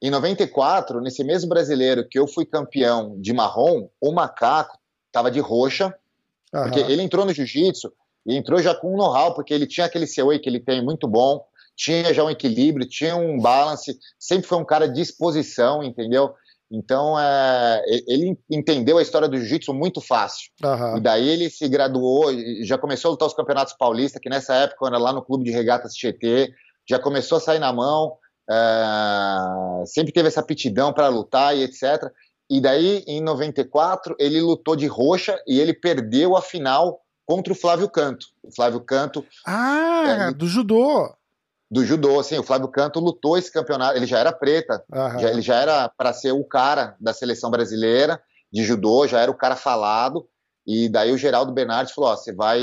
em 0.06 0.10
94, 0.10 1.00
nesse 1.00 1.24
mesmo 1.24 1.48
brasileiro 1.48 2.06
que 2.08 2.18
eu 2.18 2.26
fui 2.26 2.44
campeão 2.44 3.18
de 3.20 3.32
marrom, 3.32 3.88
o 4.00 4.12
macaco 4.12 4.78
tava 5.10 5.30
de 5.30 5.40
roxa, 5.40 5.94
uhum. 6.52 6.62
porque 6.62 6.80
ele 6.80 7.02
entrou 7.02 7.24
no 7.24 7.32
jiu-jitsu 7.32 7.92
e 8.26 8.36
entrou 8.36 8.60
já 8.60 8.74
com 8.74 8.94
um 8.94 8.96
know-how, 8.96 9.34
porque 9.34 9.52
ele 9.52 9.66
tinha 9.66 9.86
aquele 9.86 10.06
COE 10.06 10.38
que 10.38 10.48
ele 10.48 10.60
tem 10.60 10.82
muito 10.82 11.06
bom 11.06 11.44
tinha 11.76 12.12
já 12.14 12.24
um 12.24 12.30
equilíbrio, 12.30 12.88
tinha 12.88 13.16
um 13.16 13.38
balance, 13.38 13.98
sempre 14.18 14.46
foi 14.46 14.58
um 14.58 14.64
cara 14.64 14.86
de 14.86 14.94
disposição, 14.94 15.82
entendeu? 15.82 16.34
Então, 16.70 17.18
é, 17.18 17.82
ele 18.08 18.36
entendeu 18.50 18.98
a 18.98 19.02
história 19.02 19.28
do 19.28 19.36
jiu-jitsu 19.36 19.72
muito 19.74 20.00
fácil. 20.00 20.50
Uhum. 20.62 20.96
E 20.96 21.00
daí 21.00 21.28
ele 21.28 21.50
se 21.50 21.68
graduou, 21.68 22.32
já 22.62 22.78
começou 22.78 23.10
a 23.10 23.12
lutar 23.12 23.28
os 23.28 23.34
campeonatos 23.34 23.74
paulistas, 23.74 24.20
que 24.20 24.30
nessa 24.30 24.54
época 24.54 24.86
era 24.86 24.98
lá 24.98 25.12
no 25.12 25.22
clube 25.22 25.44
de 25.44 25.50
regatas 25.50 25.94
Tietê, 25.94 26.52
já 26.88 26.98
começou 26.98 27.38
a 27.38 27.40
sair 27.40 27.58
na 27.58 27.72
mão, 27.72 28.16
é, 28.50 29.86
sempre 29.86 30.12
teve 30.12 30.28
essa 30.28 30.40
aptidão 30.40 30.92
para 30.92 31.08
lutar 31.08 31.56
e 31.56 31.62
etc. 31.62 32.10
E 32.50 32.60
daí, 32.60 33.04
em 33.06 33.20
94, 33.20 34.14
ele 34.18 34.40
lutou 34.40 34.76
de 34.76 34.86
roxa 34.86 35.40
e 35.46 35.58
ele 35.58 35.72
perdeu 35.72 36.36
a 36.36 36.42
final 36.42 37.00
contra 37.26 37.52
o 37.52 37.56
Flávio 37.56 37.88
Canto. 37.88 38.26
O 38.42 38.54
Flávio 38.54 38.80
Canto. 38.80 39.24
Ah, 39.46 40.28
é, 40.28 40.32
do 40.32 40.46
judô 40.46 41.14
do 41.74 41.84
judô, 41.84 42.20
assim, 42.20 42.38
o 42.38 42.42
Flávio 42.44 42.68
Canto 42.68 43.00
lutou 43.00 43.36
esse 43.36 43.50
campeonato, 43.50 43.96
ele 43.96 44.06
já 44.06 44.20
era 44.20 44.32
preta, 44.32 44.84
já, 45.18 45.30
ele 45.30 45.42
já 45.42 45.56
era 45.56 45.88
para 45.88 46.12
ser 46.12 46.30
o 46.30 46.44
cara 46.44 46.94
da 47.00 47.12
seleção 47.12 47.50
brasileira 47.50 48.22
de 48.52 48.62
judô, 48.62 49.08
já 49.08 49.20
era 49.20 49.30
o 49.30 49.36
cara 49.36 49.56
falado, 49.56 50.24
e 50.64 50.88
daí 50.88 51.10
o 51.10 51.18
Geraldo 51.18 51.52
Bernardes 51.52 51.92
falou, 51.92 52.10
ó, 52.10 52.16
você 52.16 52.32
vai 52.32 52.62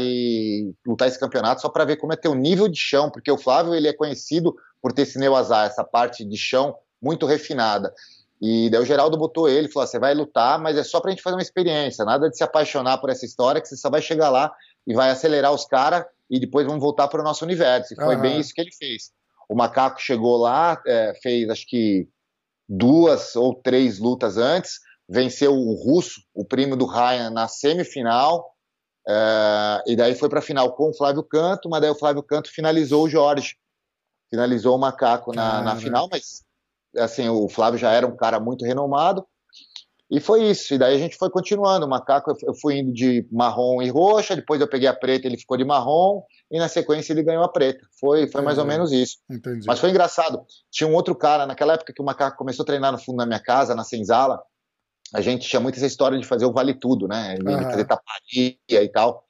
lutar 0.88 1.10
esse 1.10 1.20
campeonato 1.20 1.62
só 1.62 1.68
para 1.68 1.84
ver 1.84 1.98
como 1.98 2.14
é 2.14 2.16
teu 2.16 2.34
nível 2.34 2.70
de 2.70 2.80
chão, 2.80 3.12
porque 3.12 3.30
o 3.30 3.38
Flávio, 3.38 3.76
ele 3.76 3.90
é 3.90 3.94
conhecido 3.94 4.56
por 4.82 4.92
ter 4.94 5.04
esse 5.04 5.20
neoazar, 5.20 5.68
essa 5.68 5.84
parte 5.84 6.26
de 6.26 6.38
chão 6.38 6.76
muito 7.02 7.26
refinada, 7.26 7.94
e 8.42 8.72
daí 8.72 8.82
o 8.82 8.86
Geraldo 8.86 9.18
botou 9.18 9.48
ele, 9.48 9.70
falou, 9.70 9.88
você 9.88 10.00
vai 10.00 10.16
lutar, 10.16 10.60
mas 10.60 10.76
é 10.76 10.84
só 10.84 11.00
pra 11.00 11.12
gente 11.12 11.22
fazer 11.22 11.36
uma 11.36 11.44
experiência, 11.44 12.04
nada 12.04 12.28
de 12.28 12.36
se 12.36 12.44
apaixonar 12.44 12.98
por 12.98 13.12
essa 13.12 13.24
história, 13.24 13.62
que 13.62 13.68
você 13.68 13.78
só 13.78 13.88
vai 13.88 14.02
chegar 14.02 14.32
lá 14.32 14.52
e 14.88 14.96
vai 14.96 15.12
acelerar 15.12 15.54
os 15.54 15.66
caras 15.66 16.04
e 16.28 16.40
depois 16.40 16.66
vamos 16.66 16.82
voltar 16.82 17.08
para 17.08 17.22
o 17.22 17.24
nosso 17.24 17.46
universo. 17.46 17.94
E 17.94 17.96
foi 17.96 18.16
uhum. 18.16 18.22
bem 18.22 18.40
isso 18.40 18.52
que 18.52 18.62
ele 18.62 18.72
fez. 18.72 19.12
O 19.48 19.56
Macaco 19.56 20.02
chegou 20.02 20.38
lá, 20.38 20.82
é, 20.88 21.14
fez 21.22 21.48
acho 21.52 21.68
que 21.68 22.10
duas 22.68 23.36
ou 23.36 23.54
três 23.54 24.00
lutas 24.00 24.38
antes, 24.38 24.80
venceu 25.08 25.54
o 25.54 25.76
Russo, 25.76 26.22
o 26.34 26.44
primo 26.44 26.76
do 26.76 26.88
Ryan, 26.88 27.30
na 27.30 27.48
semifinal, 27.48 28.50
é, 29.08 29.84
e 29.86 29.96
daí 29.96 30.16
foi 30.16 30.30
para 30.30 30.40
a 30.40 30.44
final 30.44 30.74
com 30.74 30.90
o 30.90 30.94
Flávio 30.96 31.22
Canto, 31.22 31.70
mas 31.70 31.82
daí 31.82 31.92
o 31.92 32.00
Flávio 32.00 32.24
Canto 32.24 32.50
finalizou 32.50 33.04
o 33.04 33.10
Jorge, 33.10 33.56
finalizou 34.32 34.76
o 34.76 34.80
Macaco 34.80 35.36
na, 35.36 35.62
na 35.62 35.76
final, 35.76 36.08
mas 36.12 36.44
assim, 36.98 37.30
o 37.30 37.48
Flávio 37.48 37.78
já 37.78 37.92
era 37.92 38.08
um 38.08 38.16
cara 38.16 38.40
muito 38.40 38.66
renomado, 38.66 39.24
e 40.12 40.20
foi 40.20 40.44
isso. 40.50 40.74
E 40.74 40.78
daí 40.78 40.94
a 40.94 41.00
gente 41.00 41.16
foi 41.16 41.30
continuando. 41.30 41.86
O 41.86 41.90
macaco, 41.90 42.36
eu 42.44 42.54
fui 42.54 42.80
indo 42.80 42.92
de 42.92 43.26
marrom 43.32 43.82
e 43.82 43.90
roxa, 43.90 44.36
depois 44.36 44.60
eu 44.60 44.68
peguei 44.68 44.90
a 44.90 44.94
preta, 44.94 45.26
ele 45.26 45.38
ficou 45.38 45.56
de 45.56 45.64
marrom, 45.64 46.22
e 46.52 46.60
na 46.60 46.68
sequência 46.68 47.14
ele 47.14 47.24
ganhou 47.24 47.42
a 47.46 47.48
preta. 47.48 47.88
Foi, 47.98 48.28
foi 48.28 48.42
mais 48.42 48.58
ou 48.58 48.66
menos 48.66 48.92
isso. 48.92 49.20
Entendi. 49.30 49.66
Mas 49.66 49.80
foi 49.80 49.90
engraçado. 49.90 50.42
Tinha 50.70 50.90
um 50.90 50.94
outro 50.94 51.16
cara, 51.16 51.46
naquela 51.46 51.76
época 51.76 51.94
que 51.94 52.02
o 52.02 52.06
macaco 52.06 52.38
começou 52.38 52.64
a 52.64 52.66
treinar 52.66 52.92
no 52.92 52.98
fundo 52.98 53.20
da 53.20 53.26
minha 53.26 53.40
casa, 53.40 53.74
na 53.74 53.86
senzala, 53.86 54.42
a 55.14 55.22
gente 55.22 55.48
tinha 55.48 55.62
muito 55.62 55.78
essa 55.78 55.88
história 55.88 56.20
de 56.20 56.28
fazer 56.28 56.46
o 56.46 56.52
vale 56.52 56.74
tudo, 56.74 57.08
né? 57.08 57.36
De 57.36 57.48
uhum. 57.48 57.64
fazer 57.64 57.86
taparia 57.86 58.58
e 58.68 58.90
tal. 58.90 59.24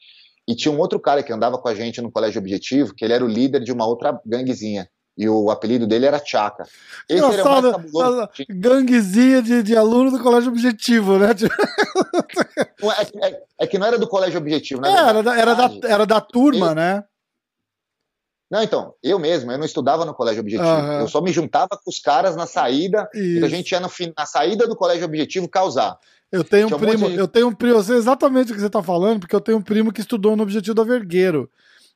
E 0.51 0.55
tinha 0.55 0.69
um 0.69 0.79
outro 0.79 0.99
cara 0.99 1.23
que 1.23 1.31
andava 1.31 1.57
com 1.57 1.69
a 1.69 1.73
gente 1.73 2.01
no 2.01 2.11
colégio 2.11 2.41
objetivo, 2.41 2.93
que 2.93 3.05
ele 3.05 3.13
era 3.13 3.23
o 3.23 3.27
líder 3.27 3.63
de 3.63 3.71
uma 3.71 3.85
outra 3.85 4.19
ganguezinha. 4.25 4.85
E 5.17 5.29
o 5.29 5.49
apelido 5.49 5.87
dele 5.87 6.05
era 6.05 6.21
Chaka. 6.23 6.65
Esse 7.07 7.23
era 7.23 7.41
o. 7.41 8.29
Ganguezinha 8.49 9.41
de, 9.41 9.63
de 9.63 9.77
aluno 9.77 10.11
do 10.11 10.21
colégio 10.21 10.51
objetivo, 10.51 11.17
né? 11.17 11.27
É, 12.83 13.27
é, 13.27 13.43
é, 13.59 13.67
que 13.67 13.77
não 13.77 13.85
era 13.85 13.97
do 13.97 14.07
colégio 14.07 14.39
objetivo, 14.39 14.81
né? 14.81 14.89
É, 14.89 15.09
era, 15.09 15.23
da, 15.23 15.39
era, 15.39 15.53
da, 15.53 15.71
era 15.87 16.05
da 16.05 16.19
turma, 16.19 16.73
né? 16.73 17.03
Não, 18.49 18.63
então, 18.63 18.95
eu 19.03 19.19
mesmo, 19.19 19.51
eu 19.51 19.57
não 19.57 19.65
estudava 19.65 20.03
no 20.03 20.15
colégio 20.15 20.41
objetivo. 20.41 20.67
Uhum. 20.67 20.99
Eu 21.01 21.07
só 21.07 21.21
me 21.21 21.31
juntava 21.31 21.69
com 21.69 21.89
os 21.89 21.99
caras 21.99 22.35
na 22.35 22.47
saída, 22.47 23.07
e 23.13 23.39
a 23.43 23.47
gente 23.47 23.71
ia 23.71 23.79
no, 23.79 23.89
na 24.17 24.25
saída 24.25 24.67
do 24.67 24.75
colégio 24.75 25.05
objetivo 25.05 25.47
causar. 25.47 25.97
Eu 26.31 26.43
tenho 26.43 26.67
um 26.67 26.79
primo, 26.79 27.09
de... 27.09 27.15
eu 27.17 27.27
tenho 27.27 27.47
um 27.47 27.53
primo, 27.53 27.75
eu 27.75 27.83
sei 27.83 27.97
exatamente 27.97 28.51
o 28.51 28.55
que 28.55 28.61
você 28.61 28.67
está 28.67 28.81
falando, 28.81 29.19
porque 29.19 29.35
eu 29.35 29.41
tenho 29.41 29.57
um 29.57 29.61
primo 29.61 29.91
que 29.91 30.01
estudou 30.01 30.35
no 30.35 30.43
objetivo 30.43 30.73
da 30.73 30.83
Vergueiro. 30.83 31.49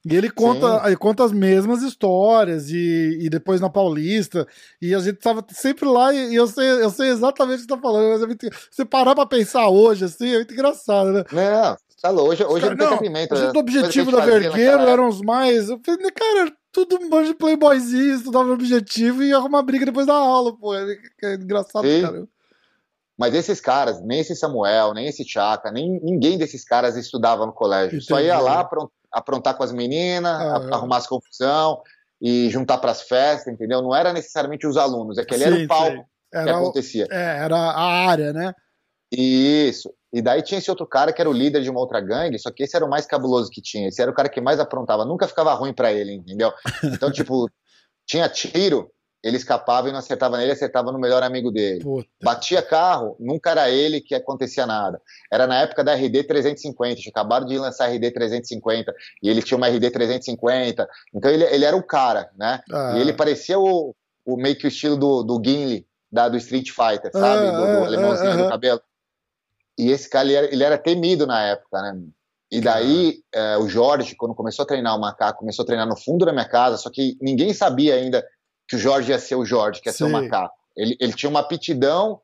E 0.05 0.15
ele 0.15 0.29
conta, 0.29 0.83
ele 0.85 0.97
conta 0.97 1.23
as 1.23 1.31
mesmas 1.31 1.81
histórias, 1.81 2.69
e, 2.69 3.17
e 3.21 3.27
depois 3.27 3.59
na 3.59 3.71
Paulista, 3.71 4.47
e 4.79 4.93
a 4.93 4.99
gente 4.99 5.17
tava 5.17 5.43
sempre 5.49 5.87
lá, 5.87 6.13
e, 6.13 6.35
eu, 6.35 6.45
sei, 6.45 6.67
eu 6.67 6.91
sei 6.91 7.09
exatamente 7.09 7.55
o 7.55 7.61
que 7.61 7.63
você 7.63 7.75
tá 7.75 7.81
falando, 7.81 8.11
mas 8.11 8.21
é 8.21 8.27
muito, 8.27 8.47
você 8.69 8.85
parar 8.85 9.15
pra 9.15 9.25
pensar 9.25 9.67
hoje, 9.67 10.05
assim, 10.05 10.31
é 10.31 10.35
muito 10.35 10.53
engraçado, 10.53 11.11
né? 11.11 11.23
Não, 11.31 11.77
tá 11.99 12.11
louco, 12.11 12.33
hoje, 12.33 12.43
hoje 12.43 12.61
cara, 12.61 12.75
não 12.75 12.87
tem 12.87 12.97
cabimento. 12.97 13.33
O 13.33 13.39
né? 13.39 13.51
objetivo 13.55 14.11
da 14.11 14.23
Vergueiro 14.23 14.81
eram 14.81 15.07
os 15.07 15.21
mais, 15.21 15.69
eu 15.69 15.81
falei, 15.83 16.11
cara, 16.11 16.53
tudo 16.71 16.97
um 16.97 17.09
monte 17.09 17.29
de 17.29 17.33
playboyzinho, 17.33 18.15
estudava 18.15 18.45
no 18.45 18.53
objetivo 18.53 19.23
e 19.23 19.29
ia 19.29 19.37
arrumar 19.37 19.63
briga 19.63 19.87
depois 19.87 20.05
da 20.05 20.13
aula, 20.13 20.55
pô, 20.55 20.75
é, 20.75 20.97
é 21.23 21.33
engraçado, 21.33 21.87
Sim. 21.87 22.01
cara. 22.03 22.27
Mas 23.17 23.33
esses 23.33 23.61
caras, 23.61 24.01
nem 24.01 24.19
esse 24.19 24.35
Samuel, 24.35 24.93
nem 24.93 25.07
esse 25.07 25.23
Chaka, 25.27 25.71
nem 25.71 25.99
ninguém 26.01 26.37
desses 26.37 26.65
caras 26.65 26.97
estudava 26.97 27.45
no 27.45 27.53
colégio. 27.53 27.97
Entendi. 27.97 28.05
Só 28.05 28.19
ia 28.19 28.39
lá, 28.39 28.67
aprontar 29.11 29.55
com 29.55 29.63
as 29.63 29.71
meninas, 29.71 30.31
ah, 30.31 30.75
arrumar 30.75 30.97
as 30.97 31.07
confusão 31.07 31.81
e 32.21 32.49
juntar 32.49 32.77
para 32.77 32.91
as 32.91 33.03
festas, 33.03 33.53
entendeu? 33.53 33.81
Não 33.81 33.95
era 33.95 34.11
necessariamente 34.11 34.67
os 34.67 34.75
alunos, 34.75 35.17
é 35.17 35.23
que 35.23 35.33
ele 35.33 35.43
sim, 35.43 35.51
era 35.51 35.63
o 35.63 35.67
palco 35.67 36.09
que 36.31 36.49
acontecia. 36.49 37.07
O, 37.09 37.13
é, 37.13 37.37
era 37.43 37.55
a 37.55 38.09
área, 38.09 38.33
né? 38.33 38.53
Isso. 39.11 39.93
E 40.11 40.21
daí 40.21 40.41
tinha 40.41 40.57
esse 40.57 40.69
outro 40.69 40.85
cara 40.85 41.13
que 41.13 41.21
era 41.21 41.29
o 41.29 41.33
líder 41.33 41.61
de 41.61 41.69
uma 41.69 41.79
outra 41.79 42.01
gangue, 42.01 42.39
só 42.39 42.51
que 42.51 42.63
esse 42.63 42.75
era 42.75 42.85
o 42.85 42.89
mais 42.89 43.05
cabuloso 43.05 43.49
que 43.49 43.61
tinha. 43.61 43.87
Esse 43.87 44.01
era 44.01 44.11
o 44.11 44.13
cara 44.13 44.29
que 44.29 44.41
mais 44.41 44.59
aprontava, 44.59 45.05
nunca 45.05 45.27
ficava 45.27 45.53
ruim 45.53 45.73
para 45.73 45.91
ele, 45.91 46.13
entendeu? 46.13 46.51
Então, 46.83 47.11
tipo, 47.11 47.49
tinha 48.05 48.27
tiro, 48.27 48.89
ele 49.25 49.37
escapava 49.37 49.89
e 49.89 49.91
não 49.91 49.97
acertava 49.97 50.37
nele, 50.37 50.51
acertava 50.51 50.91
no 50.91 50.99
melhor 50.99 51.23
amigo 51.23 51.51
dele. 51.51 51.83
Puta. 51.83 52.07
Batia 52.23 52.61
carro, 52.61 53.15
nunca 53.19 53.49
era 53.49 53.71
ele 53.71 53.99
que 53.99 54.13
acontecia 54.13 54.67
nada. 54.67 55.01
Era 55.33 55.47
na 55.47 55.61
época 55.61 55.83
da 55.83 55.95
RD 55.95 56.25
350, 56.25 57.01
tinha 57.01 57.09
acabado 57.09 57.47
de 57.47 57.57
lançar 57.57 57.85
a 57.85 57.87
RD 57.87 58.11
350 58.11 58.93
e 59.23 59.27
ele 59.27 59.41
tinha 59.41 59.57
uma 59.57 59.67
RD 59.67 59.89
350. 59.89 60.87
Então 61.11 61.31
ele, 61.31 61.43
ele 61.45 61.65
era 61.65 61.75
o 61.75 61.81
cara, 61.81 62.29
né? 62.37 62.61
Ah. 62.71 62.93
E 62.95 63.01
ele 63.01 63.13
parecia 63.13 63.57
o, 63.57 63.95
o 64.23 64.37
meio 64.37 64.55
que 64.55 64.67
o 64.67 64.69
estilo 64.69 64.95
do, 64.95 65.23
do 65.23 65.41
Gimli, 65.43 65.87
da, 66.11 66.29
do 66.29 66.37
Street 66.37 66.69
Fighter, 66.69 67.11
sabe? 67.11 67.47
Ah, 67.47 67.51
do, 67.51 67.57
do 67.57 67.63
ah, 67.63 67.85
alemãozinho 67.87 68.31
ah, 68.31 68.43
do 68.43 68.49
cabelo. 68.49 68.81
E 69.75 69.89
esse 69.89 70.07
cara, 70.07 70.27
ele 70.27 70.35
era, 70.35 70.53
ele 70.53 70.63
era, 70.63 70.77
temido 70.77 71.25
na 71.25 71.41
época, 71.41 71.81
né? 71.81 71.99
E 72.51 72.61
daí, 72.61 73.23
é, 73.33 73.57
o 73.57 73.67
Jorge, 73.67 74.15
quando 74.15 74.35
começou 74.35 74.63
a 74.63 74.67
treinar 74.67 74.95
o 74.95 75.01
macaco, 75.01 75.39
começou 75.39 75.63
a 75.63 75.65
treinar 75.65 75.87
no 75.87 75.97
fundo 75.97 76.25
da 76.25 76.31
minha 76.31 76.47
casa, 76.47 76.77
só 76.77 76.91
que 76.91 77.17
ninguém 77.19 77.51
sabia 77.53 77.95
ainda 77.95 78.23
que 78.67 78.75
o 78.75 78.79
Jorge 78.79 79.11
ia 79.11 79.19
ser 79.19 79.35
o 79.35 79.45
Jorge, 79.45 79.81
que 79.81 79.89
ia 79.89 79.93
Sim. 79.93 79.97
ser 79.99 80.03
o 80.05 80.09
macaco. 80.09 80.53
Ele, 80.75 80.97
ele 80.99 81.13
tinha 81.13 81.29
uma 81.29 81.39
aptidão, 81.39 82.19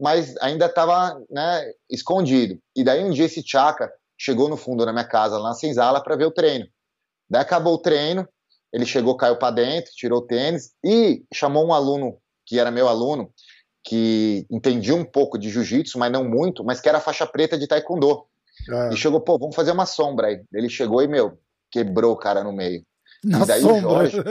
mas 0.00 0.36
ainda 0.38 0.66
estava 0.66 1.20
né, 1.30 1.72
escondido. 1.90 2.58
E 2.74 2.84
daí 2.84 3.02
um 3.02 3.10
dia 3.10 3.24
esse 3.24 3.42
Chaka 3.46 3.90
chegou 4.18 4.48
no 4.48 4.56
fundo 4.56 4.84
da 4.84 4.92
minha 4.92 5.06
casa, 5.06 5.38
lá 5.38 5.50
na 5.50 5.54
senzala, 5.54 6.02
para 6.02 6.16
ver 6.16 6.26
o 6.26 6.30
treino. 6.30 6.66
Daí 7.28 7.42
acabou 7.42 7.74
o 7.74 7.78
treino, 7.78 8.28
ele 8.72 8.86
chegou, 8.86 9.16
caiu 9.16 9.36
para 9.36 9.54
dentro, 9.54 9.92
tirou 9.94 10.20
o 10.20 10.26
tênis 10.26 10.72
e 10.84 11.24
chamou 11.32 11.66
um 11.66 11.72
aluno, 11.72 12.18
que 12.44 12.58
era 12.58 12.70
meu 12.70 12.88
aluno, 12.88 13.32
que 13.82 14.46
entendia 14.50 14.94
um 14.94 15.04
pouco 15.04 15.38
de 15.38 15.48
jiu-jitsu, 15.48 15.98
mas 15.98 16.12
não 16.12 16.24
muito, 16.24 16.64
mas 16.64 16.80
que 16.80 16.88
era 16.88 17.00
faixa 17.00 17.26
preta 17.26 17.58
de 17.58 17.66
taekwondo. 17.66 18.24
É. 18.68 18.94
E 18.94 18.96
chegou, 18.96 19.20
pô, 19.20 19.38
vamos 19.38 19.54
fazer 19.54 19.72
uma 19.72 19.86
sombra 19.86 20.28
aí. 20.28 20.42
Ele 20.52 20.68
chegou 20.68 21.02
e, 21.02 21.08
meu, 21.08 21.38
quebrou 21.70 22.12
o 22.12 22.16
cara 22.16 22.42
no 22.42 22.52
meio. 22.52 22.84
Na 23.26 23.42
e 23.42 23.46
daí 23.46 23.60
sombra. 23.60 23.78
o 23.78 23.90
Jorge. 23.90 24.22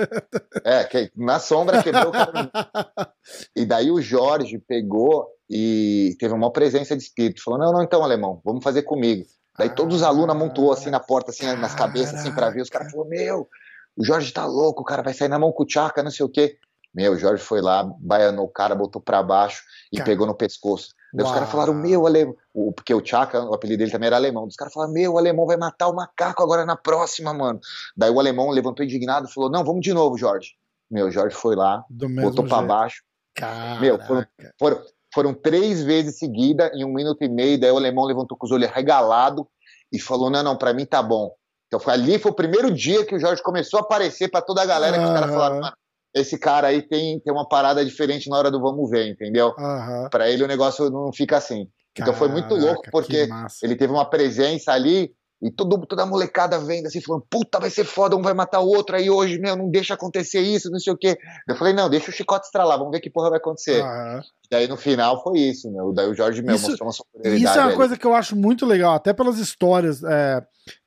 É, 0.63 0.83
que, 0.85 1.11
na 1.15 1.37
sombra 1.37 1.83
quebrou 1.83 2.07
o 2.07 2.11
caminho. 2.11 2.49
e 3.53 3.65
daí 3.65 3.91
o 3.91 4.01
Jorge 4.01 4.57
pegou 4.57 5.27
e 5.49 6.15
teve 6.17 6.33
uma 6.33 6.51
presença 6.51 6.95
de 6.95 7.03
espírito. 7.03 7.43
Falou: 7.43 7.59
não, 7.59 7.73
não, 7.73 7.83
então, 7.83 8.01
alemão, 8.01 8.41
vamos 8.43 8.63
fazer 8.63 8.83
comigo. 8.83 9.25
Daí 9.57 9.69
todos 9.69 9.97
os 9.97 10.03
alunos 10.03 10.33
amontou 10.33 10.71
assim 10.71 10.89
na 10.89 10.99
porta, 10.99 11.31
assim, 11.31 11.45
nas 11.57 11.75
cabeças, 11.75 12.15
assim, 12.15 12.31
para 12.31 12.49
ver. 12.49 12.61
Os 12.61 12.69
caras 12.69 12.89
falaram: 12.89 13.09
meu, 13.09 13.49
o 13.97 14.05
Jorge 14.05 14.31
tá 14.31 14.45
louco, 14.45 14.81
o 14.81 14.85
cara 14.85 15.01
vai 15.03 15.13
sair 15.13 15.29
na 15.29 15.39
mão 15.39 15.51
com 15.51 15.63
o 15.63 15.65
Tchaka, 15.65 16.01
não 16.01 16.11
sei 16.11 16.25
o 16.25 16.29
quê. 16.29 16.57
Meu, 16.93 17.11
o 17.11 17.17
Jorge 17.17 17.43
foi 17.43 17.61
lá, 17.61 17.83
baianou 17.99 18.45
o 18.45 18.51
cara, 18.51 18.73
botou 18.73 19.01
para 19.01 19.21
baixo 19.21 19.61
e 19.91 20.01
pegou 20.01 20.25
no 20.25 20.33
pescoço. 20.33 20.93
Daí 21.16 21.26
os 21.26 21.32
caras 21.32 21.49
falaram, 21.49 21.74
meu, 21.74 22.05
alemão. 22.05 22.36
Porque 22.76 22.93
o 22.93 23.03
Chaka, 23.03 23.41
o 23.41 23.53
apelido 23.53 23.80
dele 23.80 23.91
também 23.91 24.07
era 24.07 24.18
alemão. 24.18 24.45
Os 24.45 24.55
caras 24.55 24.74
falaram, 24.74 24.91
meu, 24.91 25.13
o 25.13 25.18
alemão 25.18 25.45
vai 25.45 25.55
matar 25.55 25.88
o 25.88 25.95
macaco 25.95 26.43
agora 26.43 26.66
na 26.66 26.76
próxima, 26.76 27.34
mano. 27.34 27.59
Daí 27.95 28.11
o 28.11 28.20
alemão 28.20 28.49
levantou 28.49 28.84
indignado 28.84 29.28
e 29.28 29.34
falou, 29.34 29.49
não, 29.49 29.63
vamos 29.63 29.82
de 29.82 29.93
novo, 29.93 30.18
Jorge. 30.18 30.51
Meu, 30.91 31.07
o 31.07 31.11
Jorge 31.11 31.36
foi 31.36 31.55
lá, 31.55 31.86
botou 31.89 32.45
para 32.45 32.61
baixo. 32.61 33.01
Caraca. 33.34 33.82
Meu, 33.82 33.99
foram, 33.99 34.26
foram, 34.59 34.82
foram, 35.13 35.34
três 35.34 35.82
vezes 35.82 36.20
seguida 36.20 36.72
em 36.74 36.84
um 36.84 36.93
minuto 36.93 37.24
e 37.24 37.30
meio. 37.30 37.59
Daí 37.59 37.72
o 37.72 37.78
alemão 37.78 38.05
levantou 38.05 38.38
com 38.38 38.45
os 38.45 38.51
olhos 38.51 38.70
regalados 38.70 39.45
e 39.91 39.99
falou: 39.99 40.30
Não, 40.30 40.43
não, 40.43 40.57
para 40.57 40.74
mim 40.74 40.86
tá 40.86 41.01
bom. 41.01 41.34
Então 41.68 41.80
foi 41.80 41.93
ali, 41.93 42.20
foi 42.20 42.32
o 42.32 42.36
primeiro 42.36 42.72
dia 42.72 43.05
que 43.05 43.16
o 43.16 43.20
Jorge 43.20 43.41
começou 43.41 43.80
a 43.80 43.84
aparecer 43.84 44.30
para 44.30 44.41
toda 44.41 44.61
a 44.61 44.66
galera, 44.66 44.97
que 44.97 45.03
os 45.03 45.09
caras 45.09 45.32
falaram, 45.32 45.59
mano, 45.61 45.76
esse 46.16 46.39
cara 46.39 46.68
aí 46.68 46.82
tem, 46.82 47.20
tem 47.20 47.34
uma 47.34 47.47
parada 47.47 47.84
diferente 47.84 48.30
na 48.30 48.38
hora 48.38 48.49
do 48.49 48.61
vamos 48.61 48.89
ver, 48.89 49.09
entendeu? 49.09 49.53
Uhum. 49.57 50.07
Para 50.09 50.30
ele 50.30 50.43
o 50.43 50.47
negócio 50.47 50.89
não 50.89 51.11
fica 51.11 51.36
assim. 51.36 51.68
Caraca, 51.93 52.01
então 52.01 52.13
foi 52.13 52.30
muito 52.30 52.55
louco, 52.55 52.84
porque 52.89 53.28
ele 53.61 53.76
teve 53.76 53.91
uma 53.91 54.09
presença 54.09 54.72
ali 54.72 55.11
e 55.41 55.51
todo, 55.51 55.86
toda 55.86 56.03
a 56.03 56.05
molecada 56.05 56.57
vendo 56.57 56.88
assim, 56.88 57.01
falando, 57.01 57.26
puta, 57.30 57.59
vai 57.59 57.70
ser 57.70 57.84
foda, 57.84 58.16
um 58.16 58.22
vai 58.22 58.34
matar 58.34 58.61
o 58.61 58.68
outro 58.68 58.95
aí 58.95 59.09
hoje, 59.09 59.38
meu, 59.39 59.55
não 59.55 59.70
deixa 59.70 59.93
acontecer 59.93 60.39
isso, 60.39 60.72
não 60.72 60.80
sei 60.80 60.93
o 60.93 60.97
quê. 60.97 61.18
Eu 61.47 61.55
falei, 61.55 61.74
não, 61.74 61.89
deixa 61.89 62.09
o 62.09 62.13
chicote 62.13 62.45
estralar, 62.45 62.78
vamos 62.78 62.91
ver 62.91 63.01
que 63.01 63.09
porra 63.09 63.30
vai 63.30 63.39
acontecer. 63.39 63.84
Uhum. 63.84 64.22
E 64.51 64.55
aí 64.55 64.68
no 64.68 64.78
final 64.78 65.22
foi 65.22 65.39
isso, 65.39 65.70
meu. 65.72 65.91
Daí 65.93 66.07
o 66.07 66.16
Jorge 66.16 66.41
meu, 66.41 66.55
isso, 66.55 66.70
mostrou 66.70 66.88
uma 66.88 66.93
superioridade. 66.93 67.43
Isso 67.43 67.59
é 67.59 67.61
uma 67.61 67.68
ali. 67.68 67.76
coisa 67.76 67.97
que 67.97 68.07
eu 68.07 68.13
acho 68.13 68.36
muito 68.36 68.66
legal, 68.66 68.93
até 68.93 69.13
pelas 69.13 69.38
histórias. 69.38 70.01
É, 70.03 70.41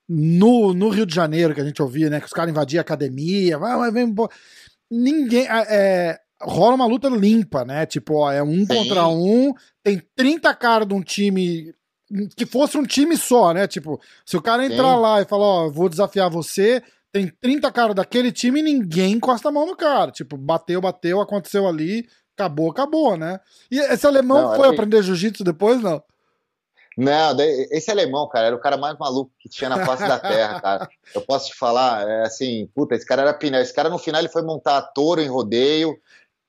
no, 0.09 0.73
no 0.73 0.89
Rio 0.89 1.05
de 1.05 1.15
Janeiro, 1.15 1.55
que 1.55 1.61
a 1.61 1.65
gente 1.65 1.83
ouvia, 1.83 2.09
né? 2.09 2.19
Que 2.19 2.27
os 2.27 2.33
caras 2.33 2.51
invadiam 2.51 2.81
a 2.81 2.83
academia, 2.83 3.59
vai, 3.59 3.91
vem, 3.91 4.15
ninguém. 4.91 5.47
É, 5.49 6.19
rola 6.41 6.75
uma 6.75 6.87
luta 6.87 7.09
limpa, 7.09 7.65
né? 7.65 7.87
Tipo, 7.87 8.15
ó, 8.15 8.33
é 8.33 8.43
um 8.43 8.61
Sim. 8.61 8.67
contra 8.67 9.09
um, 9.09 9.53
tem 9.83 10.01
30 10.15 10.55
caras 10.55 10.87
de 10.87 10.95
um 10.95 11.03
time 11.03 11.75
que 12.37 12.47
fosse 12.47 12.79
um 12.79 12.85
time 12.85 13.17
só, 13.17 13.53
né? 13.53 13.67
Tipo, 13.67 14.01
se 14.25 14.37
o 14.37 14.43
cara 14.43 14.65
entrar 14.65 14.95
Sim. 14.95 15.01
lá 15.01 15.21
e 15.21 15.27
falar, 15.27 15.45
ó, 15.45 15.71
vou 15.71 15.89
desafiar 15.89 16.31
você, 16.31 16.83
tem 17.13 17.31
30 17.41 17.71
caras 17.73 17.95
daquele 17.95 18.33
time 18.33 18.61
e 18.61 18.63
ninguém 18.63 19.13
encosta 19.13 19.49
a 19.49 19.53
mão 19.53 19.67
no 19.67 19.77
cara. 19.77 20.11
Tipo, 20.11 20.37
bateu, 20.37 20.81
bateu, 20.81 21.21
aconteceu 21.21 21.67
ali, 21.67 22.07
acabou, 22.37 22.71
acabou, 22.71 23.17
né? 23.17 23.41
E 23.71 23.79
esse 23.79 24.07
alemão 24.07 24.51
não, 24.51 24.57
foi 24.57 24.69
aprender 24.69 25.03
jiu-jitsu 25.03 25.45
depois, 25.45 25.83
não? 25.83 26.03
Não, 27.01 27.37
esse 27.71 27.93
alemão, 27.93 28.29
cara, 28.29 28.49
era 28.49 28.57
o 28.57 28.61
cara 28.61 28.77
mais 28.77 28.99
maluco 28.99 29.31
que 29.39 29.49
tinha 29.49 29.71
na 29.71 29.87
face 29.87 30.03
da 30.03 30.19
terra, 30.19 30.59
cara. 30.61 30.89
Eu 31.15 31.21
posso 31.21 31.47
te 31.47 31.57
falar, 31.57 32.03
é 32.03 32.23
assim, 32.23 32.69
puta, 32.75 32.97
esse 32.97 33.07
cara 33.07 33.23
era 33.23 33.33
pneu. 33.33 33.61
Esse 33.61 33.73
cara 33.73 33.89
no 33.89 34.01
final 34.01 34.21
ele 34.21 34.29
foi 34.29 34.43
montar 34.43 34.83
touro 34.83 35.21
em 35.21 35.29
rodeio, 35.29 35.97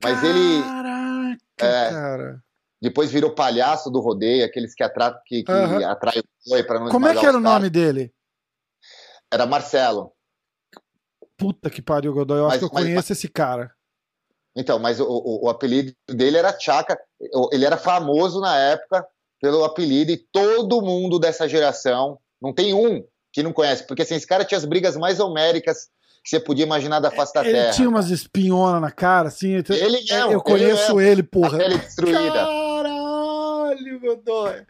mas 0.02 0.20
Caraca, 0.20 0.28
ele. 0.28 1.38
é, 1.60 1.90
cara. 1.92 2.44
Depois 2.82 3.12
virou 3.12 3.36
palhaço 3.36 3.92
do 3.92 4.00
rodeio, 4.00 4.44
aqueles 4.44 4.74
que, 4.74 4.82
atra... 4.82 5.22
que, 5.24 5.44
que 5.44 5.52
uhum. 5.52 5.88
atraem 5.88 6.22
o 6.22 6.50
boi 6.50 6.64
pra 6.64 6.80
não 6.80 6.90
Como 6.90 7.08
é 7.08 7.16
que 7.16 7.26
era 7.28 7.38
o 7.38 7.42
nome 7.42 7.70
dele? 7.70 8.12
Era 9.32 9.46
Marcelo. 9.46 10.14
Puta 11.38 11.70
que 11.70 11.82
pariu, 11.82 12.12
Godoy. 12.12 12.40
Eu 12.40 12.46
mas, 12.46 12.54
acho 12.54 12.60
que 12.60 12.66
eu 12.66 12.72
mas, 12.74 12.84
conheço 12.86 13.10
mas... 13.10 13.12
esse 13.12 13.30
cara. 13.30 13.72
Então, 14.56 14.80
mas 14.80 15.00
o, 15.00 15.06
o, 15.06 15.46
o, 15.46 15.50
apelido 15.50 15.94
dele 16.10 16.38
era 16.38 16.60
Chaka. 16.60 17.00
Ele 17.52 17.66
era 17.66 17.78
famoso 17.78 18.42
na 18.42 18.58
época 18.58 19.06
pelo 19.42 19.64
apelido 19.64 20.12
e 20.12 20.18
todo 20.18 20.82
mundo 20.82 21.20
dessa 21.20 21.48
geração, 21.48 22.20
não 22.42 22.54
tem 22.54 22.74
um 22.74 23.04
que 23.32 23.44
não 23.44 23.54
conhece, 23.54 23.86
porque 23.86 24.02
assim, 24.02 24.16
esse 24.16 24.28
cara 24.28 24.44
tinha 24.44 24.58
as 24.58 24.66
brigas 24.66 24.98
mais 24.98 25.20
homéricas 25.20 25.88
que 26.24 26.30
você 26.30 26.40
podia 26.40 26.66
imaginar 26.66 27.00
da 27.00 27.12
face 27.12 27.34
da 27.34 27.42
ele 27.42 27.54
terra. 27.54 27.68
Ele 27.68 27.76
tinha 27.76 27.90
umas 27.90 28.10
espinhonas 28.10 28.82
na 28.82 28.92
cara, 28.92 29.30
assim. 29.30 29.54
Ele 29.54 30.04
é, 30.12 30.34
eu 30.34 30.42
conheço 30.42 31.00
ele, 31.00 31.12
ele 31.12 31.24
porra. 31.24 31.58
Pele 31.58 31.78
destruída. 31.78 32.20
Caralho, 32.34 34.00
Godoy. 34.00 34.66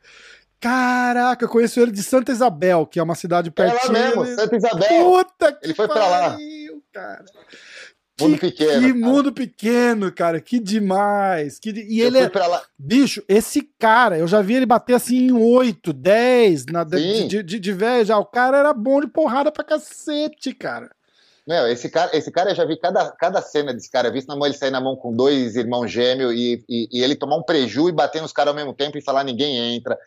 Caraca, 0.60 1.46
eu 1.46 1.50
conheço 1.50 1.80
ele 1.80 1.92
de 1.92 2.04
Santa 2.04 2.32
Isabel, 2.34 2.86
que 2.86 3.00
é 3.00 3.04
uma 3.04 3.16
cidade 3.16 3.50
pertinho. 3.50 3.96
É 3.96 4.10
lá 4.10 4.16
mesmo, 4.16 4.26
Santa 4.36 4.56
Isabel. 4.58 5.04
Puta 5.04 5.60
ele 5.64 5.74
foi 5.74 5.88
para 5.88 6.08
lá. 6.08 6.38
Cara. 6.92 7.26
Mundo 8.20 8.40
que, 8.40 8.52
pequeno. 8.52 8.72
Que 8.72 8.94
cara. 8.94 8.94
mundo 8.96 9.34
pequeno, 9.34 10.12
cara. 10.12 10.42
Que 10.42 10.60
demais. 10.60 11.60
Que 11.60 11.70
E 11.70 12.00
eu 12.00 12.08
ele 12.08 12.20
é. 12.20 12.32
Bicho, 12.78 13.24
esse 13.28 13.62
cara, 13.78 14.18
eu 14.18 14.28
já 14.28 14.42
vi 14.42 14.56
ele 14.56 14.66
bater 14.66 14.96
assim 14.96 15.28
em 15.28 15.32
8, 15.32 15.94
10, 15.94 16.66
na... 16.68 16.84
de, 16.84 17.28
de, 17.28 17.44
de, 17.44 17.60
de 17.60 17.74
velho 17.74 18.06
já. 18.06 18.18
O 18.18 18.26
cara 18.26 18.58
era 18.58 18.74
bom 18.74 19.02
de 19.02 19.08
porrada 19.08 19.52
pra 19.52 19.64
cacete, 19.64 20.54
cara. 20.54 20.90
Meu, 21.48 21.68
esse 21.68 21.90
cara, 21.90 22.16
esse 22.16 22.32
cara 22.32 22.52
eu 22.52 22.56
já 22.56 22.64
vi 22.64 22.78
cada, 22.78 23.10
cada 23.14 23.42
cena 23.42 23.74
desse 23.74 23.90
cara. 23.90 24.10
Eu 24.10 24.14
vi 24.14 24.24
na 24.28 24.36
mão 24.36 24.46
ele 24.46 24.56
sair 24.56 24.70
na 24.70 24.80
mão 24.80 24.96
com 24.96 25.12
dois 25.12 25.56
irmãos 25.56 25.92
gêmeos 25.92 26.32
e, 26.34 26.64
e, 26.70 26.88
e 26.92 27.04
ele 27.04 27.16
tomar 27.16 27.38
um 27.38 27.44
preju 27.44 27.90
e 27.90 27.92
bater 27.92 28.22
nos 28.22 28.32
caras 28.32 28.52
ao 28.52 28.56
mesmo 28.56 28.74
tempo 28.74 28.98
e 28.98 29.02
falar 29.02 29.24
ninguém 29.24 29.76
entra. 29.76 29.98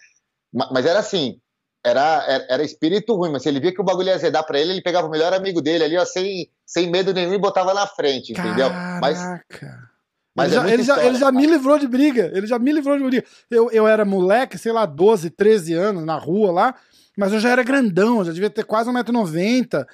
Mas 0.53 0.87
era 0.87 1.01
assim, 1.01 1.41
era, 1.85 2.25
era, 2.29 2.47
era, 2.49 2.63
espírito 2.63 3.17
ruim, 3.17 3.33
mas 3.33 3.43
se 3.43 3.49
ele 3.49 3.59
via 3.59 3.73
que 3.73 3.81
o 3.81 3.85
bagulho 3.85 4.09
ia 4.09 4.15
azedar 4.15 4.47
pra 4.47 4.61
ele, 4.61 4.71
ele 4.71 4.83
pegava 4.83 5.09
o 5.09 5.11
melhor 5.11 5.33
amigo 5.33 5.61
dele 5.61 5.83
ali, 5.83 5.99
ó, 5.99 6.05
sem, 6.05 6.49
sem 6.73 6.91
medo 6.91 7.13
nenhum 7.13 7.35
e 7.35 7.39
botava 7.39 7.75
na 7.75 7.87
frente, 7.87 8.33
entendeu? 8.33 8.71
Caraca. 8.71 9.91
Mas, 10.35 10.51
mas 10.51 10.53
ele, 10.53 10.57
é 10.57 10.59
já, 10.59 10.73
ele, 10.73 10.83
já, 10.83 11.05
ele 11.05 11.19
já 11.19 11.31
me 11.31 11.47
livrou 11.47 11.79
de 11.79 11.87
briga, 11.87 12.33
ele 12.35 12.47
já 12.47 12.59
me 12.59 12.73
livrou 12.73 12.97
de 12.97 13.05
briga. 13.05 13.25
Eu, 13.51 13.71
eu 13.71 13.87
era 13.87 14.07
moleque, 14.07 14.57
sei 14.57 14.73
lá, 14.73 14.87
12, 14.87 15.29
13 15.29 15.75
anos, 15.75 16.05
na 16.07 16.17
rua 16.17 16.51
lá, 16.51 16.75
mas 17.15 17.31
eu 17.31 17.39
já 17.39 17.51
era 17.51 17.63
grandão, 17.63 18.25
já 18.25 18.33
devia 18.33 18.49
ter 18.49 18.65
quase 18.65 18.91
1,90m. 18.91 19.85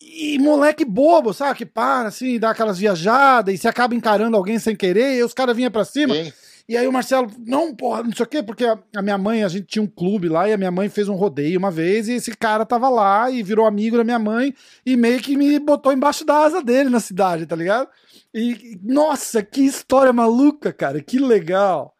E 0.00 0.38
moleque 0.38 0.86
bobo, 0.86 1.34
sabe? 1.34 1.58
Que 1.58 1.66
para, 1.66 2.08
assim, 2.08 2.38
dá 2.38 2.50
aquelas 2.50 2.78
viajadas 2.78 3.54
e 3.54 3.58
se 3.58 3.68
acaba 3.68 3.94
encarando 3.94 4.38
alguém 4.38 4.58
sem 4.58 4.74
querer, 4.74 5.18
e 5.18 5.22
os 5.22 5.34
caras 5.34 5.54
vinham 5.54 5.70
pra 5.70 5.84
cima. 5.84 6.14
Sim. 6.14 6.32
E 6.70 6.76
aí 6.76 6.86
o 6.86 6.92
Marcelo, 6.92 7.28
não, 7.44 7.74
porra, 7.74 8.04
não 8.04 8.12
sei 8.12 8.24
o 8.24 8.28
quê, 8.28 8.44
porque 8.44 8.64
a, 8.64 8.78
a, 8.94 9.02
minha 9.02 9.18
mãe, 9.18 9.42
a 9.42 9.48
gente 9.48 9.66
tinha 9.66 9.82
um 9.82 9.88
clube 9.88 10.28
lá 10.28 10.48
e 10.48 10.52
a 10.52 10.56
minha 10.56 10.70
mãe 10.70 10.88
fez 10.88 11.08
um 11.08 11.16
rodeio 11.16 11.58
uma 11.58 11.68
vez 11.68 12.06
e 12.06 12.12
esse 12.12 12.30
cara 12.36 12.64
tava 12.64 12.88
lá 12.88 13.28
e 13.28 13.42
virou 13.42 13.66
amigo 13.66 13.96
da 13.96 14.04
minha 14.04 14.20
mãe 14.20 14.54
e 14.86 14.96
meio 14.96 15.20
que 15.20 15.36
me 15.36 15.58
botou 15.58 15.92
embaixo 15.92 16.24
da 16.24 16.44
asa 16.44 16.62
dele 16.62 16.88
na 16.88 17.00
cidade, 17.00 17.44
tá 17.44 17.56
ligado? 17.56 17.88
E, 18.32 18.78
nossa, 18.84 19.42
que 19.42 19.62
história 19.62 20.12
maluca, 20.12 20.72
cara, 20.72 21.02
que 21.02 21.18
legal. 21.18 21.92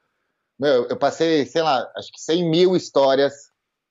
Meu, 0.57 0.87
eu 0.87 0.97
passei, 0.97 1.45
sei 1.47 1.63
lá, 1.63 1.91
acho 1.97 2.13
que 2.13 2.21
100 2.21 2.49
mil 2.49 2.77
histórias 2.77 3.35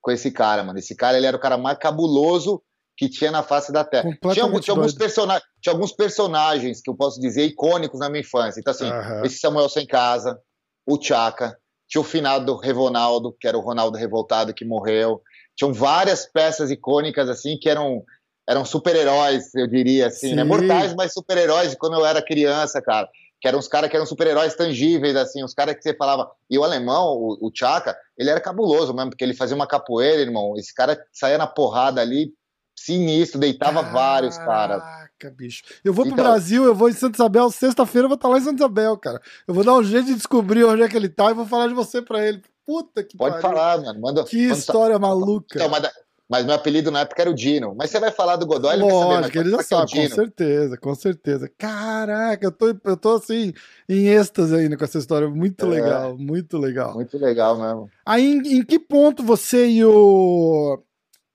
com 0.00 0.10
esse 0.10 0.30
cara, 0.30 0.64
mano. 0.64 0.78
Esse 0.78 0.96
cara, 0.96 1.18
ele 1.18 1.26
era 1.26 1.36
o 1.36 1.40
cara 1.40 1.58
mais 1.58 1.76
cabuloso 1.76 2.62
que 2.96 3.06
tinha 3.06 3.30
na 3.30 3.42
face 3.42 3.70
da 3.70 3.84
Terra. 3.84 4.16
Tinha, 4.32 4.44
alguns, 4.44 4.64
tinha, 4.64 4.74
alguns 4.74 4.94
personagens, 4.94 5.44
tinha 5.60 5.74
alguns 5.74 5.92
personagens 5.92 6.80
que 6.80 6.88
eu 6.88 6.94
posso 6.94 7.20
dizer 7.20 7.44
icônicos 7.44 8.00
na 8.00 8.08
minha 8.08 8.22
infância. 8.22 8.60
Então, 8.60 8.70
assim, 8.70 8.90
uhum. 8.90 9.24
esse 9.26 9.38
Samuel 9.38 9.68
Sem 9.68 9.86
Casa, 9.86 10.40
o 10.86 11.00
Chaka, 11.00 11.56
tinha 11.88 12.00
o 12.00 12.04
finado 12.04 12.56
Revonaldo, 12.56 13.36
que 13.38 13.48
era 13.48 13.58
o 13.58 13.60
Ronaldo 13.60 13.98
Revoltado 13.98 14.54
que 14.54 14.64
morreu. 14.64 15.20
Tinham 15.56 15.72
várias 15.72 16.24
peças 16.24 16.70
icônicas 16.70 17.28
assim 17.28 17.58
que 17.58 17.68
eram 17.68 18.04
eram 18.48 18.64
super-heróis, 18.64 19.54
eu 19.54 19.68
diria 19.68 20.08
assim, 20.08 20.34
né? 20.34 20.42
Mortais, 20.42 20.92
mas 20.94 21.12
super-heróis 21.12 21.70
de 21.70 21.76
quando 21.76 21.94
eu 21.94 22.04
era 22.04 22.20
criança, 22.20 22.82
cara. 22.82 23.08
Que 23.40 23.46
eram 23.46 23.60
os 23.60 23.68
caras 23.68 23.88
que 23.88 23.94
eram 23.94 24.04
super-heróis 24.04 24.56
tangíveis, 24.56 25.14
assim, 25.14 25.44
os 25.44 25.54
caras 25.54 25.76
que 25.76 25.82
você 25.82 25.94
falava. 25.94 26.28
E 26.50 26.58
o 26.58 26.64
alemão, 26.64 27.12
o, 27.12 27.38
o 27.40 27.50
Chaka, 27.54 27.96
ele 28.18 28.28
era 28.28 28.40
cabuloso 28.40 28.92
mesmo, 28.92 29.10
porque 29.10 29.22
ele 29.22 29.34
fazia 29.34 29.54
uma 29.54 29.68
capoeira, 29.68 30.20
irmão. 30.20 30.54
Esse 30.56 30.74
cara 30.74 31.00
saía 31.12 31.38
na 31.38 31.46
porrada 31.46 32.00
ali, 32.00 32.32
sinistro, 32.76 33.38
deitava 33.38 33.82
Caraca, 33.82 33.92
vários 33.92 34.36
caras. 34.36 34.82
Caraca, 35.20 35.30
bicho. 35.30 35.62
Eu 35.84 35.92
vou 35.92 36.06
pro 36.06 36.14
então, 36.14 36.24
Brasil, 36.24 36.64
eu 36.64 36.74
vou 36.74 36.88
em 36.88 36.92
Santa 36.92 37.16
Isabel, 37.16 37.50
sexta-feira 37.50 38.06
eu 38.06 38.08
vou 38.08 38.16
estar 38.16 38.28
lá 38.28 38.38
em 38.38 38.40
Santa 38.40 38.56
Isabel, 38.56 38.96
cara. 38.96 39.20
Eu 39.46 39.52
vou 39.52 39.62
dar 39.62 39.74
um 39.74 39.84
jeito 39.84 40.06
de 40.06 40.14
descobrir 40.14 40.64
onde 40.64 40.82
é 40.82 40.88
que 40.88 40.96
ele 40.96 41.08
tá 41.08 41.30
e 41.30 41.34
vou 41.34 41.46
falar 41.46 41.68
de 41.68 41.74
você 41.74 42.00
pra 42.00 42.26
ele. 42.26 42.42
Puta 42.66 43.04
que 43.04 43.16
Pode 43.16 43.40
pariu. 43.40 43.58
falar, 43.58 43.82
mano. 43.82 44.00
Manda, 44.00 44.24
que 44.24 44.42
manda 44.42 44.58
história 44.58 44.94
só... 44.94 45.00
maluca. 45.00 45.56
Então, 45.56 45.68
mas, 45.68 45.90
mas, 46.28 46.46
meu 46.46 46.54
apelido 46.54 46.90
na 46.90 47.00
época 47.00 47.20
era 47.20 47.30
o 47.30 47.34
Dino. 47.34 47.74
Mas 47.76 47.90
você 47.90 48.00
vai 48.00 48.10
falar 48.10 48.36
do 48.36 48.46
Godoy, 48.46 48.74
ele 48.74 48.82
Lógico, 48.82 49.38
ele 49.38 49.50
já 49.50 49.62
sabe, 49.62 49.98
é 49.98 50.08
com 50.08 50.14
certeza, 50.14 50.76
com 50.78 50.94
certeza. 50.94 51.50
Caraca, 51.58 52.46
eu 52.46 52.52
tô, 52.52 52.68
eu 52.68 52.96
tô 52.96 53.16
assim, 53.16 53.52
em 53.88 54.06
êxtase 54.06 54.54
ainda 54.54 54.76
com 54.76 54.84
essa 54.84 54.98
história. 54.98 55.28
Muito 55.28 55.66
é, 55.66 55.68
legal, 55.68 56.16
muito 56.16 56.56
legal. 56.56 56.94
Muito 56.94 57.18
legal 57.18 57.58
mesmo. 57.58 57.90
Aí, 58.06 58.24
em, 58.24 58.58
em 58.58 58.64
que 58.64 58.78
ponto 58.78 59.22
você 59.22 59.66
e 59.66 59.84
o 59.84 60.80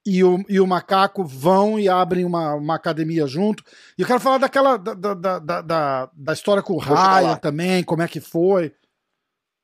e 0.05 0.23
o, 0.23 0.43
e 0.47 0.59
o 0.59 0.67
macaco 0.67 1.23
vão 1.23 1.79
e 1.79 1.89
abrem 1.89 2.23
uma, 2.23 2.53
uma 2.53 2.75
academia 2.75 3.25
junto. 3.25 3.63
E 3.97 4.01
eu 4.01 4.07
quero 4.07 4.19
falar 4.19 4.37
daquela 4.37 4.77
da, 4.77 4.93
da, 4.93 5.39
da, 5.39 5.61
da, 5.61 6.09
da 6.13 6.33
história 6.33 6.61
com 6.61 6.73
o 6.73 6.79
Ryan 6.79 7.37
também, 7.37 7.83
como 7.83 8.03
é 8.03 8.07
que 8.07 8.19
foi. 8.19 8.71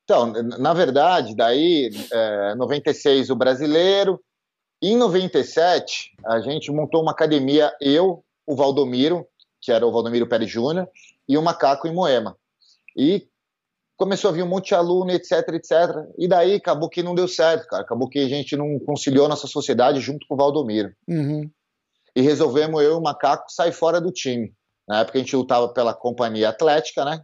Então, 0.04 0.32
na 0.32 0.74
verdade, 0.74 1.34
daí, 1.34 1.90
é, 2.12 2.54
96 2.56 3.30
o 3.30 3.36
brasileiro, 3.36 4.20
em 4.82 4.96
97 4.96 6.10
a 6.26 6.40
gente 6.40 6.72
montou 6.72 7.02
uma 7.02 7.12
academia, 7.12 7.72
eu, 7.80 8.24
o 8.44 8.56
Valdomiro, 8.56 9.24
que 9.60 9.70
era 9.70 9.86
o 9.86 9.92
Valdomiro 9.92 10.26
Pérez 10.26 10.50
Júnior, 10.50 10.88
e 11.28 11.38
o 11.38 11.42
Macaco 11.42 11.86
em 11.86 11.94
Moema. 11.94 12.36
E 12.96 13.28
começou 14.02 14.30
a 14.30 14.32
vir 14.32 14.42
um 14.42 14.48
monte 14.48 14.68
de 14.68 14.74
aluno, 14.74 15.12
etc, 15.12 15.48
etc. 15.50 15.72
E 16.18 16.26
daí 16.26 16.56
acabou 16.56 16.88
que 16.88 17.04
não 17.04 17.14
deu 17.14 17.28
certo, 17.28 17.68
cara. 17.68 17.84
Acabou 17.84 18.08
que 18.08 18.18
a 18.18 18.28
gente 18.28 18.56
não 18.56 18.76
conciliou 18.80 19.28
nossa 19.28 19.46
sociedade 19.46 20.00
junto 20.00 20.26
com 20.26 20.34
o 20.34 20.36
Valdomiro. 20.36 20.92
Uhum. 21.06 21.48
E 22.16 22.20
resolvemos 22.20 22.82
eu 22.82 22.94
e 22.94 22.96
o 22.96 23.00
Macaco 23.00 23.44
sair 23.48 23.70
fora 23.70 24.00
do 24.00 24.10
time. 24.10 24.52
Na 24.88 25.00
época 25.00 25.18
a 25.18 25.20
gente 25.20 25.36
lutava 25.36 25.68
pela 25.68 25.94
Companhia 25.94 26.48
Atlética, 26.48 27.04
né? 27.04 27.22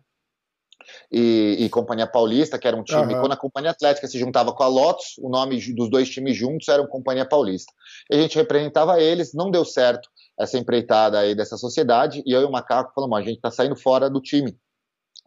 E, 1.11 1.57
e 1.59 1.69
Companhia 1.69 2.07
Paulista, 2.07 2.57
que 2.61 2.69
era 2.69 2.77
um 2.77 2.85
time. 2.85 3.13
Uhum. 3.13 3.21
Quando 3.23 3.33
a 3.33 3.37
Companhia 3.37 3.73
Atlética 3.73 4.07
se 4.07 4.17
juntava 4.17 4.53
com 4.53 4.63
a 4.63 4.69
Lotus, 4.69 5.19
o 5.19 5.29
nome 5.29 5.61
dos 5.75 5.91
dois 5.91 6.09
times 6.09 6.37
juntos 6.37 6.69
era 6.69 6.87
Companhia 6.87 7.27
Paulista. 7.27 7.73
E 8.09 8.15
a 8.15 8.23
gente 8.23 8.37
representava 8.37 9.01
eles, 9.01 9.35
não 9.35 9.51
deu 9.51 9.65
certo. 9.65 10.09
essa 10.39 10.57
empreitada 10.57 11.19
aí 11.19 11.35
dessa 11.35 11.57
sociedade, 11.57 12.23
e 12.25 12.33
eu 12.33 12.43
e 12.43 12.45
o 12.45 12.53
Macaco 12.53 12.93
falamos, 12.95 13.19
a 13.19 13.23
gente 13.23 13.37
está 13.37 13.51
saindo 13.51 13.75
fora 13.75 14.09
do 14.09 14.21
time. 14.21 14.57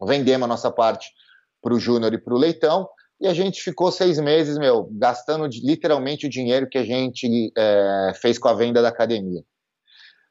Vendemos 0.00 0.46
a 0.46 0.48
nossa 0.48 0.70
parte 0.70 1.12
para 1.62 1.74
o 1.74 1.78
Júnior 1.78 2.12
e 2.12 2.18
para 2.18 2.34
o 2.34 2.38
Leitão, 2.38 2.88
e 3.20 3.28
a 3.28 3.32
gente 3.32 3.62
ficou 3.62 3.92
seis 3.92 4.18
meses, 4.18 4.58
meu, 4.58 4.88
gastando 4.90 5.48
literalmente 5.62 6.26
o 6.26 6.28
dinheiro 6.28 6.68
que 6.68 6.76
a 6.76 6.84
gente 6.84 7.52
é, 7.56 8.12
fez 8.20 8.36
com 8.36 8.48
a 8.48 8.54
venda 8.54 8.82
da 8.82 8.88
academia. 8.88 9.44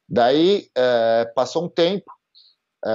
Daí, 0.08 0.68
é, 0.76 1.32
passou 1.34 1.64
um 1.64 1.70
tempo, 1.70 2.12
é, 2.86 2.92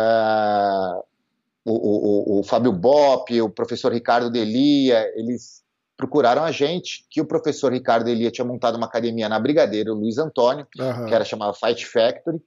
o, 1.64 1.72
o, 1.72 2.41
o, 2.41 2.43
Fábio 2.43 2.72
Bop, 2.72 3.41
o 3.41 3.49
professor 3.49 3.91
Ricardo 3.91 4.30
Delia, 4.30 5.11
eles 5.16 5.64
procuraram 5.97 6.45
a 6.45 6.53
gente, 6.53 7.07
que 7.11 7.22
o 7.22 7.26
professor 7.26 7.72
Ricardo 7.72 8.05
Delia 8.05 8.30
tinha 8.30 8.45
montado 8.45 8.76
uma 8.76 8.87
academia 8.87 9.30
na 9.30 9.41
Brigadeiro 9.41 9.95
Luiz 9.95 10.18
Antônio, 10.18 10.66
uhum. 10.78 11.07
que 11.07 11.14
era 11.14 11.24
chamada 11.24 11.55
Fight 11.55 11.87
Factory, 11.87 12.39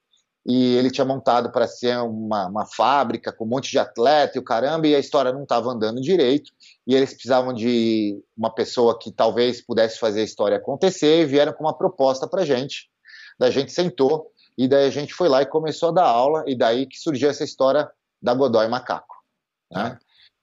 e 0.50 0.76
ele 0.78 0.90
tinha 0.90 1.06
montado 1.06 1.52
para 1.52 1.68
ser 1.68 1.96
uma, 2.00 2.48
uma, 2.48 2.66
fábrica 2.66 3.32
com 3.32 3.46
um 3.46 3.48
monte 3.48 3.70
de 3.70 3.78
atleta 3.78 4.36
e 4.36 4.42
o 4.42 4.44
caramba, 4.44 4.88
e 4.88 4.96
a 4.96 5.00
história 5.00 5.32
não 5.32 5.44
estava 5.44 5.70
andando 5.70 6.02
direito, 6.02 6.52
e 6.88 6.96
eles 6.96 7.14
precisavam 7.14 7.54
de 7.54 8.20
uma 8.36 8.52
pessoa 8.52 8.98
que 8.98 9.12
talvez 9.12 9.64
pudesse 9.64 10.00
fazer 10.00 10.22
a 10.22 10.24
história 10.24 10.58
acontecer, 10.58 11.22
e 11.22 11.26
vieram 11.28 11.54
com 11.54 11.66
uma 11.66 11.78
proposta 11.78 12.28
para 12.28 12.44
gente. 12.44 12.90
Daí 13.38 13.50
a 13.50 13.54
gente 13.54 13.72
sentou, 13.72 14.32
e 14.58 14.68
daí 14.68 14.88
a 14.88 14.90
gente 14.90 15.14
foi 15.14 15.30
lá 15.30 15.44
e 15.44 15.46
começou 15.46 15.90
a 15.90 15.92
dar 15.92 16.06
aula, 16.06 16.44
e 16.48 16.58
daí 16.58 16.88
que 16.88 16.98
surgiu 16.98 17.30
essa 17.30 17.44
história 17.44 17.88
da 18.20 18.34
Godoy 18.34 18.68
Macaco. 18.68 19.18
Né? 19.72 20.00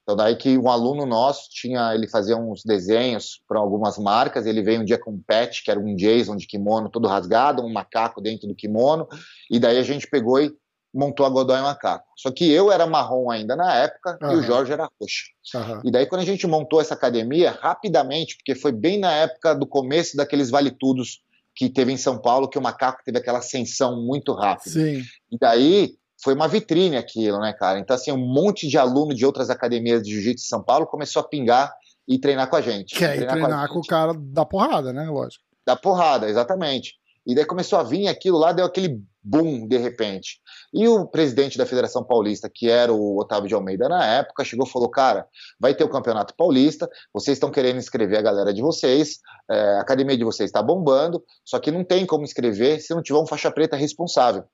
Então 0.07 0.15
daí 0.15 0.37
que 0.37 0.57
um 0.57 0.69
aluno 0.69 1.05
nosso 1.05 1.49
tinha, 1.49 1.93
ele 1.93 2.07
fazia 2.07 2.37
uns 2.37 2.63
desenhos 2.63 3.41
para 3.45 3.59
algumas 3.59 3.97
marcas, 3.97 4.45
ele 4.45 4.63
veio 4.63 4.79
um 4.79 4.85
dia 4.85 4.97
com 4.97 5.11
um 5.11 5.21
pet, 5.21 5.61
que 5.61 5.69
era 5.69 5.77
um 5.77 5.93
Jason 5.97 6.37
de 6.37 6.47
kimono 6.47 6.89
todo 6.89 7.09
rasgado, 7.09 7.61
um 7.61 7.73
macaco 7.73 8.21
dentro 8.21 8.47
do 8.47 8.55
kimono, 8.55 9.05
e 9.51 9.59
daí 9.59 9.77
a 9.77 9.83
gente 9.83 10.07
pegou 10.07 10.39
e 10.39 10.55
montou 10.93 11.25
a 11.25 11.29
Godoy 11.29 11.59
Macaco. 11.59 12.05
Só 12.15 12.31
que 12.31 12.49
eu 12.49 12.71
era 12.71 12.87
marrom 12.87 13.29
ainda 13.29 13.53
na 13.53 13.75
época 13.75 14.17
uhum. 14.21 14.31
e 14.31 14.35
o 14.37 14.43
Jorge 14.43 14.71
era 14.71 14.89
roxo. 14.97 15.25
Uhum. 15.53 15.81
E 15.83 15.91
daí 15.91 16.05
quando 16.05 16.21
a 16.21 16.25
gente 16.25 16.47
montou 16.47 16.79
essa 16.79 16.93
academia, 16.93 17.51
rapidamente, 17.51 18.37
porque 18.37 18.55
foi 18.55 18.71
bem 18.71 18.97
na 18.97 19.11
época 19.11 19.53
do 19.55 19.67
começo 19.67 20.15
daqueles 20.15 20.49
vale-tudos 20.49 21.21
que 21.53 21.69
teve 21.69 21.91
em 21.91 21.97
São 21.97 22.17
Paulo, 22.17 22.47
que 22.47 22.57
o 22.57 22.61
macaco 22.61 23.03
teve 23.03 23.17
aquela 23.17 23.39
ascensão 23.39 24.01
muito 24.01 24.31
rápida. 24.31 24.69
Sim. 24.69 25.03
E 25.29 25.37
daí 25.37 25.97
foi 26.21 26.33
uma 26.33 26.47
vitrine 26.47 26.97
aquilo, 26.97 27.39
né, 27.39 27.53
cara? 27.53 27.79
Então, 27.79 27.95
assim, 27.95 28.11
um 28.11 28.17
monte 28.17 28.67
de 28.67 28.77
aluno 28.77 29.13
de 29.13 29.25
outras 29.25 29.49
academias 29.49 30.01
de 30.03 30.11
jiu-jitsu 30.11 30.43
de 30.43 30.49
São 30.49 30.63
Paulo 30.63 30.87
começou 30.87 31.21
a 31.21 31.27
pingar 31.27 31.73
e 32.07 32.19
treinar 32.19 32.49
com 32.49 32.55
a 32.55 32.61
gente. 32.61 32.95
Que 32.95 33.03
é, 33.03 33.15
treinar, 33.15 33.35
treinar 33.35 33.67
com, 33.67 33.75
com, 33.75 33.79
o 33.79 33.85
cara 33.85 34.13
da 34.15 34.45
porrada, 34.45 34.93
né? 34.93 35.09
Lógico. 35.09 35.43
Da 35.65 35.75
porrada, 35.75 36.29
exatamente. 36.29 36.95
E 37.25 37.35
daí 37.35 37.45
começou 37.45 37.77
a 37.77 37.83
vir 37.83 38.07
aquilo 38.07 38.37
lá, 38.37 38.53
deu 38.53 38.65
aquele 38.65 39.01
boom 39.21 39.67
de 39.67 39.77
repente. 39.77 40.39
E 40.73 40.87
o 40.87 41.05
presidente 41.05 41.57
da 41.57 41.65
Federação 41.65 42.01
Paulista, 42.01 42.49
que 42.49 42.69
era 42.69 42.93
o 42.93 43.19
Otávio 43.19 43.49
de 43.49 43.53
Almeida 43.53 43.89
na 43.89 44.05
época, 44.05 44.45
chegou 44.45 44.65
e 44.65 44.69
falou: 44.69 44.89
Cara, 44.89 45.27
vai 45.59 45.75
ter 45.75 45.83
o 45.83 45.89
Campeonato 45.89 46.33
Paulista, 46.37 46.89
vocês 47.13 47.35
estão 47.35 47.51
querendo 47.51 47.77
inscrever 47.77 48.19
a 48.19 48.21
galera 48.21 48.53
de 48.53 48.61
vocês, 48.61 49.19
é, 49.51 49.59
a 49.75 49.81
academia 49.81 50.17
de 50.17 50.23
vocês 50.23 50.47
está 50.47 50.63
bombando, 50.63 51.21
só 51.43 51.59
que 51.59 51.69
não 51.69 51.83
tem 51.83 52.05
como 52.05 52.23
inscrever 52.23 52.79
se 52.79 52.93
não 52.95 53.01
tiver 53.01 53.19
um 53.19 53.27
faixa 53.27 53.51
preta 53.51 53.75
responsável. 53.75 54.45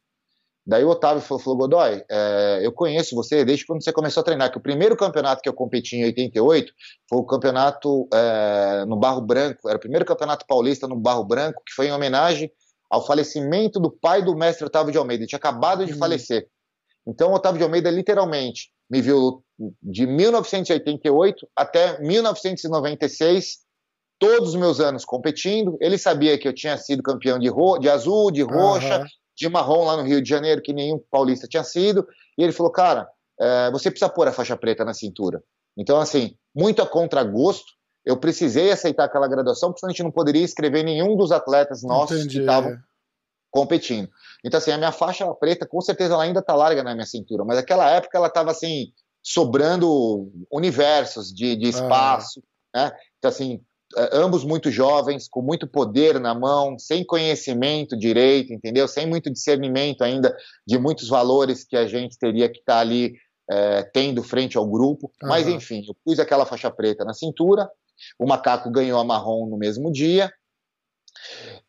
Daí 0.66 0.84
o 0.86 0.90
Otávio 0.90 1.22
falou, 1.22 1.44
falou 1.44 1.60
Godoy, 1.60 2.04
é, 2.10 2.62
eu 2.64 2.72
conheço 2.72 3.16
você 3.16 3.44
desde 3.44 3.66
quando 3.66 3.84
você 3.84 3.92
começou 3.92 4.22
a 4.22 4.24
treinar, 4.24 4.50
que 4.50 4.58
o 4.58 4.62
primeiro 4.62 4.96
campeonato 4.96 5.42
que 5.42 5.50
eu 5.50 5.54
competi 5.54 5.98
em 5.98 6.06
88 6.06 6.72
foi 7.10 7.20
o 7.20 7.26
campeonato 7.26 8.08
é, 8.14 8.86
no 8.86 8.96
Barro 8.96 9.20
Branco, 9.20 9.68
era 9.68 9.78
o 9.78 9.82
primeiro 9.82 10.06
campeonato 10.06 10.46
paulista 10.48 10.88
no 10.88 10.96
Barro 10.96 11.26
Branco, 11.26 11.62
que 11.66 11.74
foi 11.74 11.88
em 11.88 11.92
homenagem 11.92 12.50
ao 12.90 13.06
falecimento 13.06 13.78
do 13.78 13.92
pai 13.92 14.24
do 14.24 14.36
mestre 14.36 14.66
Otávio 14.66 14.92
de 14.92 14.98
Almeida, 14.98 15.24
ele 15.24 15.28
tinha 15.28 15.38
acabado 15.38 15.86
de 15.86 15.92
uhum. 15.92 16.00
falecer. 16.00 16.48
Então 17.06 17.32
o 17.32 17.36
Otávio 17.36 17.58
de 17.58 17.66
Almeida 17.66 17.92
literalmente 17.92 18.70
me 18.90 19.02
viu 19.02 19.44
de 19.82 20.08
1988 20.08 21.46
até 21.54 22.00
1996, 22.00 23.58
todos 24.18 24.50
os 24.50 24.56
meus 24.56 24.80
anos 24.80 25.04
competindo, 25.04 25.78
ele 25.82 25.98
sabia 25.98 26.38
que 26.38 26.48
eu 26.48 26.54
tinha 26.54 26.78
sido 26.78 27.04
campeão 27.04 27.38
de, 27.38 27.50
de 27.82 27.90
azul, 27.90 28.32
de 28.32 28.44
roxa, 28.44 29.00
uhum 29.00 29.06
de 29.36 29.50
marrom 29.50 29.86
lá 29.86 29.98
no 29.98 30.04
Rio 30.04 30.22
de 30.22 30.30
Janeiro, 30.30 30.62
que 30.62 30.74
nenhum 30.74 31.00
paulista 31.12 31.48
tinha 31.48 31.64
sido, 31.64 32.08
e 32.38 32.44
ele 32.44 32.52
falou, 32.52 32.72
cara, 32.72 33.08
é, 33.40 33.72
você 33.72 33.90
precisa 33.90 34.10
pôr 34.10 34.28
a 34.28 34.32
faixa 34.32 34.56
preta 34.56 34.86
na 34.86 34.94
cintura. 34.94 35.44
Então, 35.78 36.00
assim, 36.00 36.36
muito 36.56 36.82
a 36.82 36.88
contragosto, 36.88 37.72
eu 38.06 38.18
precisei 38.18 38.72
aceitar 38.72 39.06
aquela 39.06 39.28
graduação, 39.28 39.70
porque 39.70 39.80
senão 39.80 39.90
a 39.90 39.94
gente 39.94 40.04
não 40.04 40.12
poderia 40.12 40.44
escrever 40.44 40.84
nenhum 40.84 41.16
dos 41.16 41.32
atletas 41.32 41.84
nossos 41.84 42.20
Entendi, 42.20 42.36
que 42.36 42.40
estavam 42.42 42.78
competindo. 43.50 44.10
Então, 44.44 44.58
assim, 44.58 44.72
a 44.72 44.78
minha 44.78 44.92
faixa 44.92 45.26
preta, 45.36 45.66
com 45.66 45.80
certeza, 45.80 46.14
ela 46.14 46.24
ainda 46.24 46.40
está 46.40 46.54
larga 46.54 46.84
na 46.84 46.94
minha 46.94 47.06
cintura, 47.06 47.46
mas 47.46 47.58
naquela 47.58 47.90
época 47.90 48.18
ela 48.18 48.28
estava, 48.28 48.52
assim, 48.52 48.92
sobrando 49.22 50.30
universos 50.52 51.34
de, 51.34 51.56
de 51.56 51.68
ah. 51.68 51.70
espaço, 51.70 52.44
ah. 52.74 52.90
né? 52.90 52.98
Então, 53.18 53.30
assim, 53.30 53.62
ambos 54.12 54.44
muito 54.44 54.72
jovens, 54.72 55.28
com 55.28 55.42
muito 55.42 55.68
poder 55.68 56.20
na 56.20 56.34
mão, 56.34 56.78
sem 56.78 57.06
conhecimento 57.06 57.98
direito, 57.98 58.54
entendeu? 58.54 58.88
Sem 58.88 59.06
muito 59.06 59.32
discernimento 59.32 60.04
ainda 60.04 60.36
de 60.66 60.78
muitos 60.78 61.08
valores 61.08 61.64
que 61.64 61.76
a 61.76 61.88
gente 61.88 62.18
teria 62.18 62.50
que 62.50 62.60
estar 62.60 62.76
tá 62.76 62.80
ali 62.80 63.16
é, 63.50 63.84
tendo 63.84 64.24
frente 64.24 64.58
ao 64.58 64.68
grupo. 64.68 65.12
Uhum. 65.22 65.30
Mas 65.30 65.48
enfim, 65.48 65.84
eu 65.88 65.96
pus 66.04 66.20
aquela 66.20 66.46
faixa 66.46 66.72
preta 66.72 67.04
na 67.06 67.14
cintura, 67.14 67.70
o 68.18 68.26
macaco 68.26 68.72
ganhou 68.72 69.00
a 69.00 69.04
marrom 69.04 69.48
no 69.48 69.58
mesmo 69.58 69.92
dia 69.92 70.32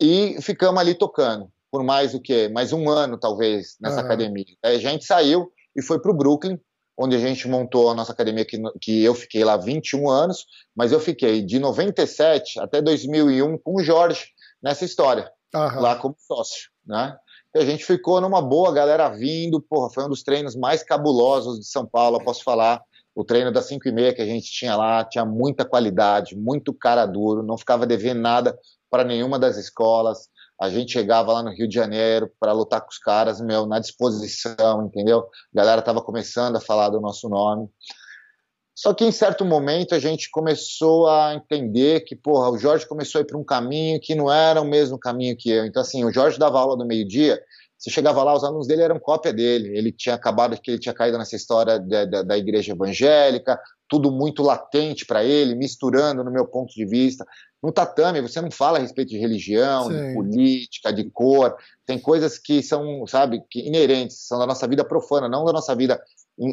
e 0.00 0.40
ficamos 0.40 0.80
ali 0.80 0.94
tocando 0.94 1.50
por 1.70 1.82
mais 1.82 2.14
o 2.14 2.20
que 2.20 2.48
mais 2.48 2.72
um 2.72 2.88
ano 2.88 3.18
talvez 3.18 3.76
nessa 3.80 4.00
uhum. 4.00 4.06
academia. 4.06 4.56
Aí 4.64 4.76
a 4.76 4.78
gente 4.78 5.04
saiu 5.04 5.50
e 5.76 5.82
foi 5.82 6.00
para 6.00 6.10
o 6.10 6.16
Brooklyn 6.16 6.58
onde 6.96 7.16
a 7.16 7.18
gente 7.18 7.48
montou 7.48 7.90
a 7.90 7.94
nossa 7.94 8.12
academia, 8.12 8.44
que, 8.44 8.60
que 8.80 9.02
eu 9.02 9.14
fiquei 9.14 9.44
lá 9.44 9.56
21 9.56 10.08
anos, 10.08 10.46
mas 10.74 10.92
eu 10.92 11.00
fiquei 11.00 11.42
de 11.42 11.58
97 11.58 12.60
até 12.60 12.80
2001 12.80 13.58
com 13.58 13.76
o 13.76 13.82
Jorge 13.82 14.26
nessa 14.62 14.84
história, 14.84 15.30
uhum. 15.54 15.80
lá 15.80 15.96
como 15.96 16.14
sócio, 16.18 16.70
né? 16.86 17.16
E 17.54 17.58
a 17.58 17.64
gente 17.64 17.84
ficou 17.84 18.20
numa 18.20 18.42
boa, 18.42 18.72
galera 18.72 19.08
vindo, 19.08 19.60
porra, 19.60 19.88
foi 19.92 20.04
um 20.04 20.08
dos 20.08 20.24
treinos 20.24 20.56
mais 20.56 20.82
cabulosos 20.82 21.60
de 21.60 21.66
São 21.66 21.86
Paulo, 21.86 22.22
posso 22.24 22.42
falar. 22.42 22.82
O 23.14 23.22
treino 23.22 23.52
das 23.52 23.66
5 23.66 23.88
e 23.88 23.92
meia 23.92 24.12
que 24.12 24.20
a 24.20 24.26
gente 24.26 24.50
tinha 24.50 24.74
lá 24.74 25.04
tinha 25.04 25.24
muita 25.24 25.64
qualidade, 25.64 26.36
muito 26.36 26.74
cara 26.74 27.06
duro, 27.06 27.44
não 27.44 27.56
ficava 27.56 27.86
devendo 27.86 28.20
nada 28.20 28.58
para 28.90 29.04
nenhuma 29.04 29.38
das 29.38 29.56
escolas. 29.56 30.28
A 30.60 30.70
gente 30.70 30.92
chegava 30.92 31.32
lá 31.32 31.42
no 31.42 31.50
Rio 31.50 31.68
de 31.68 31.74
Janeiro 31.74 32.30
para 32.38 32.52
lutar 32.52 32.80
com 32.80 32.88
os 32.88 32.98
caras, 32.98 33.40
meu, 33.40 33.66
na 33.66 33.78
disposição, 33.78 34.86
entendeu? 34.86 35.20
A 35.20 35.56
galera 35.56 35.80
estava 35.80 36.00
começando 36.00 36.56
a 36.56 36.60
falar 36.60 36.90
do 36.90 37.00
nosso 37.00 37.28
nome. 37.28 37.68
Só 38.74 38.92
que 38.92 39.04
em 39.04 39.12
certo 39.12 39.44
momento 39.44 39.94
a 39.94 40.00
gente 40.00 40.28
começou 40.30 41.08
a 41.08 41.34
entender 41.34 42.00
que, 42.00 42.16
porra, 42.16 42.50
o 42.50 42.58
Jorge 42.58 42.86
começou 42.86 43.20
a 43.20 43.22
ir 43.22 43.26
para 43.26 43.38
um 43.38 43.44
caminho 43.44 44.00
que 44.00 44.14
não 44.16 44.32
era 44.32 44.60
o 44.60 44.64
mesmo 44.64 44.98
caminho 44.98 45.36
que 45.36 45.48
eu. 45.48 45.64
Então, 45.64 45.80
assim, 45.80 46.04
o 46.04 46.12
Jorge 46.12 46.38
dava 46.38 46.58
aula 46.58 46.76
no 46.76 46.84
meio-dia, 46.84 47.40
você 47.84 47.90
chegava 47.90 48.22
lá, 48.22 48.34
os 48.34 48.42
alunos 48.42 48.66
dele 48.66 48.80
eram 48.80 48.98
cópia 48.98 49.30
dele. 49.30 49.76
Ele 49.76 49.92
tinha 49.92 50.14
acabado, 50.14 50.58
que 50.58 50.70
ele 50.70 50.80
tinha 50.80 50.94
caído 50.94 51.18
nessa 51.18 51.36
história 51.36 51.78
da, 51.78 52.06
da, 52.06 52.22
da 52.22 52.38
igreja 52.38 52.72
evangélica, 52.72 53.60
tudo 53.86 54.10
muito 54.10 54.42
latente 54.42 55.04
para 55.04 55.22
ele, 55.22 55.54
misturando 55.54 56.24
no 56.24 56.30
meu 56.30 56.46
ponto 56.46 56.72
de 56.72 56.86
vista. 56.86 57.26
No 57.62 57.70
tatame, 57.70 58.22
você 58.22 58.40
não 58.40 58.50
fala 58.50 58.78
a 58.78 58.80
respeito 58.80 59.10
de 59.10 59.18
religião, 59.18 59.90
Sim. 59.90 60.08
de 60.08 60.14
política, 60.14 60.92
de 60.94 61.04
cor. 61.10 61.54
Tem 61.84 61.98
coisas 61.98 62.38
que 62.38 62.62
são, 62.62 63.06
sabe, 63.06 63.42
que 63.50 63.60
inerentes, 63.60 64.16
são 64.26 64.38
da 64.38 64.46
nossa 64.46 64.66
vida 64.66 64.82
profana, 64.82 65.28
não 65.28 65.44
da 65.44 65.52
nossa 65.52 65.74
vida 65.74 66.02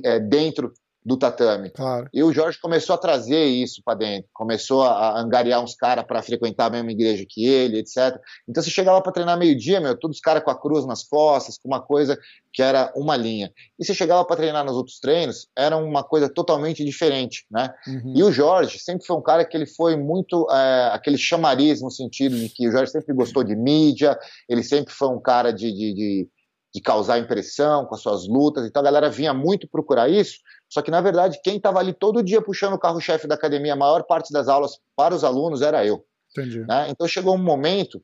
é, 0.03 0.19
dentro 0.19 0.73
do 1.03 1.17
tatame. 1.17 1.71
Claro. 1.71 2.07
E 2.13 2.23
o 2.23 2.31
Jorge 2.31 2.59
começou 2.59 2.93
a 2.93 2.97
trazer 2.97 3.43
isso 3.45 3.81
para 3.83 3.97
dentro, 3.97 4.29
começou 4.33 4.83
a 4.83 5.19
angariar 5.19 5.63
uns 5.63 5.75
caras 5.75 6.05
para 6.05 6.21
frequentar 6.21 6.67
a 6.67 6.69
mesma 6.69 6.91
igreja 6.91 7.25
que 7.27 7.45
ele, 7.45 7.79
etc. 7.79 8.19
Então 8.47 8.61
você 8.61 8.69
chegava 8.69 9.01
para 9.01 9.11
treinar 9.11 9.37
meio-dia, 9.37 9.79
meu, 9.79 9.97
todos 9.97 10.17
os 10.17 10.21
caras 10.21 10.43
com 10.43 10.51
a 10.51 10.59
cruz 10.59 10.85
nas 10.85 11.03
costas, 11.03 11.57
com 11.57 11.67
uma 11.67 11.81
coisa 11.81 12.17
que 12.53 12.61
era 12.61 12.91
uma 12.95 13.15
linha. 13.15 13.51
E 13.79 13.85
você 13.85 13.93
chegava 13.93 14.23
para 14.25 14.35
treinar 14.35 14.63
nos 14.63 14.75
outros 14.75 14.99
treinos, 14.99 15.47
era 15.57 15.75
uma 15.75 16.03
coisa 16.03 16.29
totalmente 16.29 16.83
diferente, 16.85 17.45
né? 17.49 17.73
Uhum. 17.87 18.13
E 18.15 18.23
o 18.23 18.31
Jorge 18.31 18.77
sempre 18.77 19.05
foi 19.05 19.15
um 19.15 19.21
cara 19.21 19.43
que 19.43 19.57
ele 19.57 19.65
foi 19.65 19.95
muito 19.95 20.47
é, 20.51 20.91
aquele 20.93 21.17
chamariz 21.17 21.81
no 21.81 21.89
sentido 21.89 22.37
de 22.37 22.49
que 22.49 22.67
o 22.67 22.71
Jorge 22.71 22.91
sempre 22.91 23.13
gostou 23.15 23.43
de 23.43 23.55
mídia, 23.55 24.17
ele 24.47 24.63
sempre 24.63 24.93
foi 24.93 25.07
um 25.07 25.19
cara 25.19 25.51
de, 25.51 25.71
de, 25.71 25.93
de 25.93 26.29
de 26.73 26.81
causar 26.81 27.19
impressão 27.19 27.85
com 27.85 27.95
as 27.95 28.01
suas 28.01 28.27
lutas, 28.27 28.65
então 28.65 28.81
a 28.81 28.85
galera 28.85 29.09
vinha 29.09 29.33
muito 29.33 29.67
procurar 29.67 30.09
isso, 30.09 30.39
só 30.69 30.81
que 30.81 30.89
na 30.89 31.01
verdade 31.01 31.39
quem 31.43 31.57
estava 31.57 31.79
ali 31.79 31.93
todo 31.93 32.23
dia 32.23 32.41
puxando 32.41 32.73
o 32.73 32.79
carro-chefe 32.79 33.27
da 33.27 33.35
academia, 33.35 33.73
a 33.73 33.77
maior 33.77 34.03
parte 34.03 34.31
das 34.31 34.47
aulas 34.47 34.79
para 34.95 35.13
os 35.13 35.23
alunos 35.23 35.61
era 35.61 35.85
eu. 35.85 36.05
Entendi. 36.31 36.59
Né? 36.61 36.87
Então 36.89 37.07
chegou 37.07 37.35
um 37.35 37.43
momento 37.43 38.01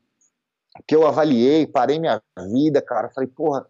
que 0.85 0.95
eu 0.95 1.07
avaliei, 1.07 1.65
parei 1.65 1.97
minha 1.97 2.21
vida, 2.51 2.81
cara, 2.81 3.09
falei, 3.09 3.29
porra, 3.29 3.65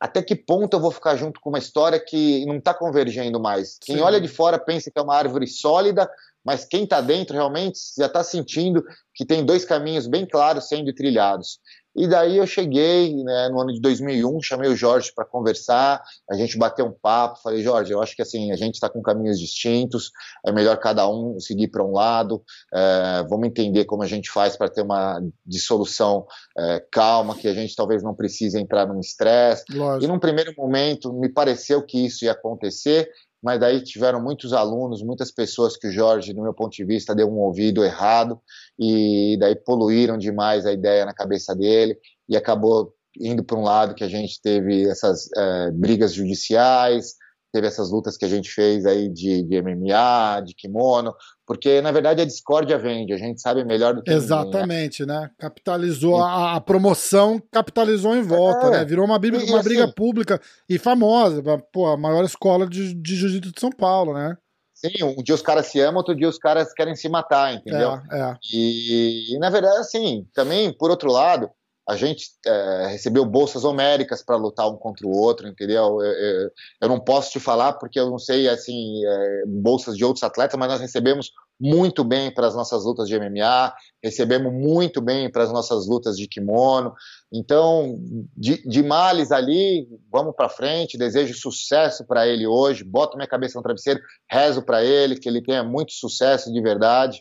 até 0.00 0.22
que 0.22 0.34
ponto 0.34 0.74
eu 0.74 0.80
vou 0.80 0.90
ficar 0.90 1.14
junto 1.14 1.40
com 1.40 1.50
uma 1.50 1.58
história 1.58 2.00
que 2.00 2.44
não 2.46 2.56
está 2.56 2.72
convergendo 2.72 3.38
mais? 3.38 3.78
Quem 3.78 3.96
Sim. 3.96 4.02
olha 4.02 4.20
de 4.20 4.28
fora 4.28 4.58
pensa 4.58 4.90
que 4.90 4.98
é 4.98 5.02
uma 5.02 5.14
árvore 5.14 5.46
sólida, 5.46 6.10
mas 6.42 6.64
quem 6.64 6.84
está 6.84 7.02
dentro 7.02 7.34
realmente 7.34 7.78
já 7.98 8.06
está 8.06 8.24
sentindo 8.24 8.82
que 9.14 9.26
tem 9.26 9.44
dois 9.44 9.64
caminhos 9.64 10.06
bem 10.06 10.26
claros 10.26 10.68
sendo 10.68 10.92
trilhados. 10.94 11.60
E 11.94 12.06
daí 12.06 12.36
eu 12.36 12.46
cheguei 12.46 13.14
né, 13.24 13.48
no 13.48 13.60
ano 13.60 13.72
de 13.72 13.80
2001, 13.80 14.42
chamei 14.42 14.68
o 14.68 14.76
Jorge 14.76 15.12
para 15.14 15.24
conversar, 15.24 16.02
a 16.30 16.34
gente 16.36 16.56
bateu 16.56 16.86
um 16.86 16.92
papo, 16.92 17.40
falei, 17.42 17.62
Jorge, 17.62 17.92
eu 17.92 18.00
acho 18.00 18.14
que 18.14 18.22
assim, 18.22 18.52
a 18.52 18.56
gente 18.56 18.74
está 18.74 18.88
com 18.88 19.02
caminhos 19.02 19.38
distintos, 19.38 20.10
é 20.46 20.52
melhor 20.52 20.76
cada 20.78 21.08
um 21.08 21.38
seguir 21.40 21.68
para 21.68 21.84
um 21.84 21.92
lado, 21.92 22.42
é, 22.72 23.24
vamos 23.28 23.48
entender 23.48 23.84
como 23.86 24.02
a 24.02 24.06
gente 24.06 24.30
faz 24.30 24.56
para 24.56 24.68
ter 24.68 24.82
uma 24.82 25.20
dissolução 25.44 26.26
é, 26.56 26.84
calma, 26.92 27.34
que 27.34 27.48
a 27.48 27.54
gente 27.54 27.74
talvez 27.74 28.02
não 28.02 28.14
precise 28.14 28.58
entrar 28.58 28.86
num 28.86 29.00
estresse. 29.00 29.64
E 30.00 30.06
num 30.06 30.18
primeiro 30.18 30.54
momento 30.56 31.12
me 31.12 31.28
pareceu 31.28 31.84
que 31.84 32.06
isso 32.06 32.24
ia 32.24 32.32
acontecer, 32.32 33.10
mas 33.42 33.58
daí 33.58 33.82
tiveram 33.82 34.22
muitos 34.22 34.52
alunos, 34.52 35.02
muitas 35.02 35.30
pessoas 35.30 35.76
que 35.76 35.88
o 35.88 35.92
Jorge, 35.92 36.34
no 36.34 36.42
meu 36.42 36.54
ponto 36.54 36.72
de 36.72 36.84
vista, 36.84 37.14
deu 37.14 37.28
um 37.28 37.38
ouvido 37.38 37.84
errado 37.84 38.40
e 38.78 39.36
daí 39.40 39.56
poluíram 39.56 40.18
demais 40.18 40.66
a 40.66 40.72
ideia 40.72 41.06
na 41.06 41.14
cabeça 41.14 41.54
dele 41.54 41.96
e 42.28 42.36
acabou 42.36 42.94
indo 43.18 43.42
para 43.42 43.58
um 43.58 43.62
lado 43.62 43.94
que 43.94 44.04
a 44.04 44.08
gente 44.08 44.40
teve 44.42 44.88
essas 44.88 45.28
é, 45.36 45.70
brigas 45.72 46.12
judiciais, 46.12 47.14
teve 47.52 47.66
essas 47.66 47.90
lutas 47.90 48.16
que 48.16 48.24
a 48.24 48.28
gente 48.28 48.50
fez 48.50 48.86
aí 48.86 49.08
de, 49.08 49.42
de, 49.42 49.60
MMA, 49.60 50.42
de 50.44 50.54
kimono, 50.54 51.14
porque 51.50 51.80
na 51.80 51.90
verdade 51.90 52.22
a 52.22 52.24
discórdia 52.24 52.78
vende, 52.78 53.12
a 53.12 53.16
gente 53.16 53.40
sabe 53.40 53.64
melhor 53.64 53.92
do 53.92 54.04
que 54.04 54.12
Exatamente, 54.12 55.00
ninguém, 55.00 55.16
né? 55.16 55.22
né? 55.22 55.30
Capitalizou 55.36 56.22
a, 56.22 56.54
a, 56.54 56.60
promoção, 56.60 57.42
capitalizou 57.50 58.14
em 58.14 58.22
volta, 58.22 58.68
é, 58.68 58.70
né? 58.70 58.84
Virou 58.84 59.04
uma, 59.04 59.18
briga, 59.18 59.36
uma 59.38 59.58
assim, 59.58 59.68
briga 59.68 59.88
pública 59.88 60.40
e 60.68 60.78
famosa, 60.78 61.42
pô, 61.72 61.88
a 61.88 61.96
maior 61.96 62.24
escola 62.24 62.68
de, 62.68 62.94
de 62.94 63.16
jiu-jitsu 63.16 63.50
de 63.50 63.60
São 63.60 63.72
Paulo, 63.72 64.14
né? 64.14 64.38
Sim, 64.72 65.02
um 65.02 65.24
dia 65.24 65.34
os 65.34 65.42
caras 65.42 65.66
se 65.66 65.80
amam, 65.80 65.96
outro 65.96 66.14
dia 66.14 66.28
os 66.28 66.38
caras 66.38 66.72
querem 66.72 66.94
se 66.94 67.08
matar, 67.08 67.52
entendeu? 67.52 68.00
É, 68.12 68.20
é. 68.20 68.36
E, 68.54 69.34
e 69.34 69.38
na 69.40 69.50
verdade, 69.50 69.78
assim, 69.78 70.28
também, 70.32 70.72
por 70.72 70.88
outro 70.88 71.10
lado, 71.10 71.50
a 71.90 71.96
gente 71.96 72.28
é, 72.46 72.86
recebeu 72.86 73.24
bolsas 73.24 73.64
homéricas 73.64 74.22
para 74.22 74.36
lutar 74.36 74.70
um 74.70 74.76
contra 74.76 75.04
o 75.04 75.10
outro, 75.10 75.48
entendeu? 75.48 76.00
Eu, 76.00 76.12
eu, 76.12 76.50
eu, 76.82 76.88
não 76.88 77.00
posso 77.00 77.32
te 77.32 77.40
falar 77.40 77.72
porque 77.72 77.98
eu 77.98 78.08
não 78.08 78.16
sei, 78.16 78.48
assim, 78.48 79.04
é, 79.04 79.42
bolsas 79.44 79.96
de 79.96 80.04
outros 80.04 80.22
atletas, 80.22 80.56
mas 80.56 80.68
nós 80.68 80.80
recebemos 80.80 81.32
muito 81.58 82.04
bem 82.04 82.32
para 82.32 82.46
as 82.46 82.54
nossas 82.54 82.84
lutas 82.84 83.08
de 83.08 83.18
MMA, 83.18 83.74
recebemos 84.00 84.52
muito 84.52 85.00
bem 85.00 85.28
para 85.28 85.42
as 85.42 85.52
nossas 85.52 85.88
lutas 85.88 86.16
de 86.16 86.28
kimono. 86.28 86.94
Então, 87.32 87.98
de, 88.36 88.62
de 88.62 88.82
males 88.84 89.32
ali, 89.32 89.88
vamos 90.12 90.36
para 90.36 90.48
frente. 90.48 90.96
Desejo 90.96 91.34
sucesso 91.34 92.06
para 92.06 92.24
ele 92.24 92.46
hoje. 92.46 92.84
Boto 92.84 93.16
minha 93.16 93.28
cabeça 93.28 93.58
no 93.58 93.64
travesseiro, 93.64 94.00
rezo 94.30 94.62
para 94.62 94.84
ele, 94.84 95.18
que 95.18 95.28
ele 95.28 95.42
tenha 95.42 95.64
muito 95.64 95.90
sucesso 95.90 96.52
de 96.52 96.60
verdade 96.62 97.20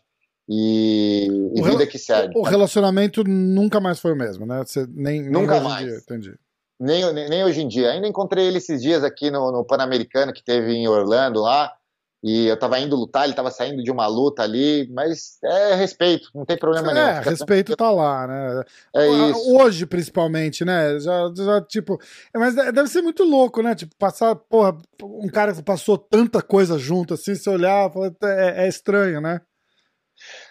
e, 0.51 1.27
e 1.53 1.61
vida 1.61 1.85
que 1.85 1.99
segue. 1.99 2.35
O 2.35 2.41
relacionamento 2.41 3.23
nunca 3.23 3.79
mais 3.79 3.99
foi 3.99 4.13
o 4.13 4.15
mesmo, 4.15 4.47
né? 4.47 4.63
Você 4.65 4.87
nem, 4.89 5.21
nem 5.21 5.31
nunca 5.31 5.61
mais. 5.61 5.85
Dia, 5.85 5.97
entendi. 5.97 6.33
Nem, 6.79 7.13
nem, 7.13 7.29
nem, 7.29 7.43
hoje 7.43 7.61
em 7.61 7.67
dia. 7.67 7.91
Ainda 7.91 8.07
encontrei 8.07 8.47
ele 8.47 8.57
esses 8.57 8.81
dias 8.81 9.03
aqui 9.03 9.29
no, 9.29 9.51
no 9.51 9.63
Pan-Americano 9.63 10.33
que 10.33 10.43
teve 10.43 10.73
em 10.73 10.87
Orlando 10.87 11.41
lá. 11.41 11.71
E 12.21 12.47
eu 12.47 12.57
tava 12.57 12.79
indo 12.79 12.97
lutar, 12.97 13.23
ele 13.23 13.33
tava 13.33 13.49
saindo 13.49 13.81
de 13.81 13.89
uma 13.89 14.05
luta 14.05 14.43
ali, 14.43 14.89
mas 14.91 15.37
é 15.41 15.75
respeito, 15.75 16.29
não 16.35 16.43
tem 16.43 16.57
problema 16.57 16.91
é, 16.91 16.93
nenhum. 16.93 17.07
É, 17.07 17.21
respeito 17.21 17.77
tá 17.77 17.89
lá, 17.89 18.27
né? 18.27 18.63
É 18.93 19.07
isso. 19.29 19.55
Hoje, 19.55 19.85
principalmente, 19.85 20.65
né? 20.65 20.99
Já, 20.99 21.31
já, 21.33 21.61
tipo. 21.61 21.97
Mas 22.35 22.55
deve 22.55 22.87
ser 22.87 23.01
muito 23.01 23.23
louco, 23.23 23.61
né? 23.61 23.73
Tipo, 23.73 23.95
passar, 23.95 24.35
porra, 24.35 24.75
um 25.01 25.29
cara 25.29 25.53
que 25.53 25.63
passou 25.63 25.97
tanta 25.97 26.41
coisa 26.41 26.77
junto, 26.77 27.13
assim, 27.13 27.35
se 27.35 27.49
olhar, 27.49 27.89
é, 28.21 28.65
é 28.65 28.67
estranho, 28.67 29.21
né? 29.21 29.39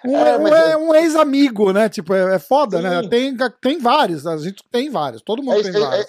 Um, 0.05 0.17
é, 0.17 0.39
um, 0.39 0.49
é, 0.49 0.77
um 0.77 0.95
ex-amigo, 0.95 1.73
né? 1.73 1.89
Tipo, 1.89 2.15
é, 2.15 2.37
é 2.37 2.39
foda, 2.39 2.81
né? 2.81 2.91
Sim. 2.91 3.03
né? 3.03 3.09
Tem, 3.09 3.37
tem 3.61 3.79
vários, 3.79 4.27
a 4.27 4.37
gente 4.37 4.63
tem 4.71 4.91
vários, 4.91 5.23
todo 5.23 5.43
mundo 5.43 5.63
tem 5.63 5.73
vários. 5.73 6.07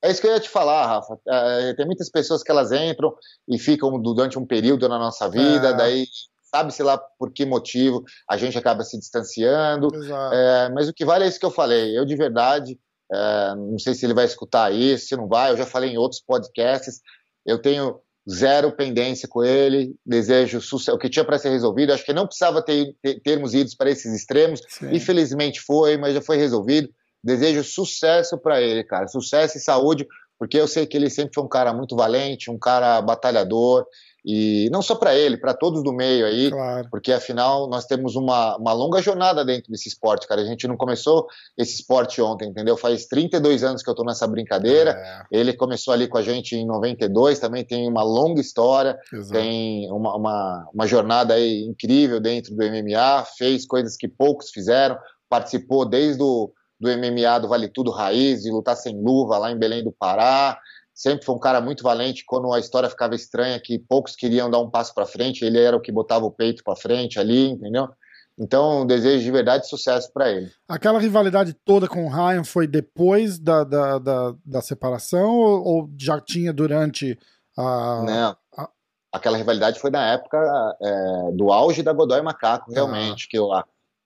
É 0.00 0.10
isso 0.10 0.20
que 0.20 0.28
eu 0.28 0.32
ia 0.32 0.40
te 0.40 0.48
falar, 0.48 0.86
Rafa. 0.86 1.18
É, 1.26 1.74
tem 1.74 1.84
muitas 1.84 2.08
pessoas 2.08 2.42
que 2.42 2.50
elas 2.50 2.70
entram 2.70 3.12
e 3.48 3.58
ficam 3.58 4.00
durante 4.00 4.38
um 4.38 4.46
período 4.46 4.88
na 4.88 4.98
nossa 4.98 5.28
vida, 5.28 5.68
é. 5.68 5.74
daí 5.74 6.06
sabe-se 6.50 6.82
lá 6.82 6.96
por 7.18 7.32
que 7.32 7.44
motivo 7.44 8.02
a 8.28 8.36
gente 8.36 8.56
acaba 8.56 8.84
se 8.84 8.98
distanciando. 8.98 9.88
É, 10.32 10.70
mas 10.70 10.88
o 10.88 10.94
que 10.94 11.04
vale 11.04 11.24
é 11.24 11.28
isso 11.28 11.40
que 11.40 11.46
eu 11.46 11.50
falei. 11.50 11.98
Eu, 11.98 12.04
de 12.04 12.16
verdade, 12.16 12.78
é, 13.12 13.54
não 13.56 13.78
sei 13.78 13.94
se 13.94 14.06
ele 14.06 14.14
vai 14.14 14.24
escutar 14.24 14.72
isso, 14.72 15.08
se 15.08 15.16
não 15.16 15.26
vai, 15.26 15.50
eu 15.50 15.56
já 15.56 15.66
falei 15.66 15.90
em 15.90 15.98
outros 15.98 16.20
podcasts. 16.20 17.00
Eu 17.44 17.58
tenho 17.60 18.00
zero 18.30 18.72
pendência 18.72 19.26
com 19.26 19.42
ele, 19.42 19.94
desejo 20.04 20.60
sucesso, 20.60 20.96
o 20.96 20.98
que 20.98 21.08
tinha 21.08 21.24
para 21.24 21.38
ser 21.38 21.50
resolvido, 21.50 21.92
acho 21.92 22.04
que 22.04 22.12
não 22.12 22.26
precisava 22.26 22.62
ter, 22.62 22.94
ter, 23.02 23.20
termos 23.20 23.54
ido 23.54 23.70
para 23.76 23.90
esses 23.90 24.12
extremos, 24.14 24.60
Sim. 24.68 24.94
infelizmente 24.94 25.60
foi, 25.60 25.96
mas 25.96 26.14
já 26.14 26.20
foi 26.20 26.36
resolvido. 26.36 26.90
Desejo 27.24 27.64
sucesso 27.64 28.38
para 28.38 28.60
ele, 28.60 28.84
cara, 28.84 29.08
sucesso 29.08 29.56
e 29.56 29.60
saúde, 29.60 30.06
porque 30.38 30.56
eu 30.56 30.68
sei 30.68 30.86
que 30.86 30.96
ele 30.96 31.10
sempre 31.10 31.34
foi 31.34 31.44
um 31.44 31.48
cara 31.48 31.72
muito 31.72 31.96
valente, 31.96 32.50
um 32.50 32.58
cara 32.58 33.00
batalhador, 33.02 33.86
e 34.24 34.68
não 34.70 34.82
só 34.82 34.94
para 34.94 35.14
ele, 35.14 35.38
para 35.38 35.54
todos 35.54 35.82
do 35.82 35.92
meio 35.92 36.26
aí, 36.26 36.50
claro. 36.50 36.86
porque 36.90 37.12
afinal 37.12 37.66
nós 37.66 37.86
temos 37.86 38.14
uma, 38.14 38.56
uma 38.56 38.72
longa 38.72 39.00
jornada 39.00 39.44
dentro 39.44 39.70
desse 39.70 39.88
esporte, 39.88 40.28
cara. 40.28 40.42
A 40.42 40.44
gente 40.44 40.68
não 40.68 40.76
começou 40.76 41.26
esse 41.56 41.76
esporte 41.76 42.20
ontem, 42.20 42.50
entendeu? 42.50 42.76
Faz 42.76 43.06
32 43.06 43.64
anos 43.64 43.82
que 43.82 43.88
eu 43.88 43.94
tô 43.94 44.04
nessa 44.04 44.26
brincadeira. 44.26 44.90
É. 44.90 45.22
Ele 45.32 45.54
começou 45.54 45.94
ali 45.94 46.06
com 46.06 46.18
a 46.18 46.22
gente 46.22 46.54
em 46.54 46.66
92, 46.66 47.38
também 47.38 47.64
tem 47.64 47.88
uma 47.88 48.02
longa 48.02 48.40
história, 48.40 48.98
Exato. 49.10 49.32
tem 49.32 49.90
uma, 49.90 50.14
uma, 50.14 50.68
uma 50.74 50.86
jornada 50.86 51.34
aí 51.34 51.64
incrível 51.64 52.20
dentro 52.20 52.54
do 52.54 52.62
MMA, 52.62 53.24
fez 53.38 53.64
coisas 53.64 53.96
que 53.96 54.08
poucos 54.08 54.50
fizeram, 54.50 54.98
participou 55.28 55.88
desde 55.88 56.22
o 56.22 56.52
do 56.78 56.88
MMA 56.88 57.38
do 57.40 57.48
Vale 57.48 57.68
Tudo 57.68 57.90
Raiz, 57.90 58.42
de 58.42 58.50
lutar 58.50 58.76
sem 58.76 59.00
luva 59.00 59.38
lá 59.38 59.50
em 59.50 59.58
Belém 59.58 59.82
do 59.82 59.92
Pará 59.92 60.58
sempre 60.98 61.24
foi 61.24 61.36
um 61.36 61.38
cara 61.38 61.60
muito 61.60 61.84
valente 61.84 62.24
quando 62.26 62.52
a 62.52 62.58
história 62.58 62.90
ficava 62.90 63.14
estranha, 63.14 63.60
que 63.60 63.78
poucos 63.78 64.16
queriam 64.16 64.50
dar 64.50 64.58
um 64.58 64.68
passo 64.68 64.92
para 64.92 65.06
frente, 65.06 65.44
ele 65.44 65.56
era 65.56 65.76
o 65.76 65.80
que 65.80 65.92
botava 65.92 66.24
o 66.24 66.30
peito 66.30 66.64
para 66.64 66.74
frente 66.74 67.20
ali, 67.20 67.50
entendeu? 67.50 67.88
Então, 68.36 68.84
desejo 68.84 69.22
de 69.22 69.30
verdade 69.30 69.68
sucesso 69.68 70.12
para 70.12 70.28
ele. 70.28 70.50
Aquela 70.68 70.98
rivalidade 70.98 71.54
toda 71.64 71.86
com 71.86 72.04
o 72.04 72.08
Ryan 72.08 72.42
foi 72.42 72.66
depois 72.66 73.38
da, 73.38 73.62
da, 73.62 73.98
da, 73.98 74.34
da 74.44 74.60
separação 74.60 75.36
ou, 75.36 75.64
ou, 75.64 75.90
já 75.96 76.20
tinha 76.20 76.52
durante 76.52 77.16
a. 77.56 78.02
Não. 78.04 78.36
A... 78.56 78.68
Aquela 79.12 79.36
rivalidade 79.36 79.78
foi 79.78 79.90
na 79.90 80.04
época 80.12 80.38
é, 80.82 81.32
do 81.32 81.52
auge 81.52 81.82
da 81.82 81.92
Godoy 81.92 82.22
Macaco, 82.22 82.72
realmente, 82.72 83.26
ah. 83.26 83.28
que 83.30 83.38
eu, 83.38 83.52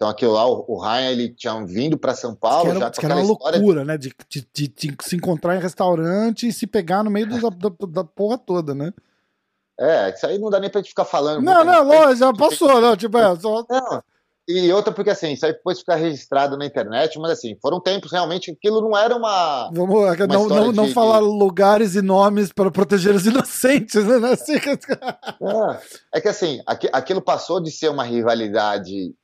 então 0.03 0.11
aquilo 0.11 0.33
lá, 0.33 0.45
o, 0.45 0.81
Ryan, 0.81 1.11
ele 1.11 1.29
tinha 1.29 1.65
vindo 1.65 1.97
para 1.97 2.13
São 2.13 2.35
Paulo 2.35 2.71
era, 2.71 2.81
já 2.81 2.91
com 2.91 2.97
aquela 2.99 3.15
uma 3.15 3.23
loucura, 3.23 3.85
né? 3.85 3.97
De, 3.97 4.13
de, 4.29 4.69
de, 4.69 4.97
se 5.01 5.15
encontrar 5.15 5.55
em 5.55 5.61
restaurante 5.61 6.49
e 6.49 6.53
se 6.53 6.67
pegar 6.67 7.05
no 7.05 7.11
meio 7.11 7.29
da, 7.29 7.49
da, 7.49 7.87
da, 7.89 8.05
porra 8.05 8.37
toda, 8.37 8.75
né? 8.75 8.93
É, 9.79 10.11
isso 10.11 10.27
aí 10.27 10.39
não 10.39 10.51
dá 10.51 10.59
nem 10.59 10.69
pra 10.69 10.81
gente 10.81 10.89
ficar 10.89 11.05
falando. 11.05 11.41
Não, 11.41 11.65
não, 11.65 11.85
lógico, 11.85 12.17
já 12.17 12.33
passou, 12.33 12.81
não, 12.81 12.97
tipo, 12.97 13.17
é, 13.17 13.39
só... 13.39 13.65
Não, 13.71 14.03
e 14.49 14.73
outra 14.73 14.93
porque 14.93 15.11
assim, 15.11 15.35
isso 15.35 15.47
aí 15.47 15.53
depois 15.53 15.79
ficar 15.79 15.95
registrado 15.95 16.57
na 16.57 16.67
internet, 16.67 17.17
mas 17.21 17.31
assim, 17.31 17.57
foram 17.63 17.81
tempos 17.81 18.11
realmente 18.11 18.51
aquilo 18.51 18.81
não 18.81 18.99
era 18.99 19.15
uma. 19.15 19.71
Vamos 19.73 20.19
é 20.19 20.25
uma 20.25 20.27
não, 20.27 20.49
não, 20.49 20.73
não 20.73 20.87
de, 20.87 20.93
falar 20.93 21.21
lugares 21.21 21.95
e 21.95 22.03
nomes 22.03 22.53
para 22.53 22.69
proteger 22.69 23.15
os 23.15 23.25
inocentes, 23.25 24.05
né? 24.05 24.17
Assim, 24.33 24.55
é, 24.55 26.19
é 26.19 26.21
que 26.21 26.29
assim, 26.29 26.61
aquilo 26.67 27.23
passou 27.23 27.61
de 27.61 27.71
ser 27.71 27.89
uma 27.89 28.03
rivalidade 28.03 29.15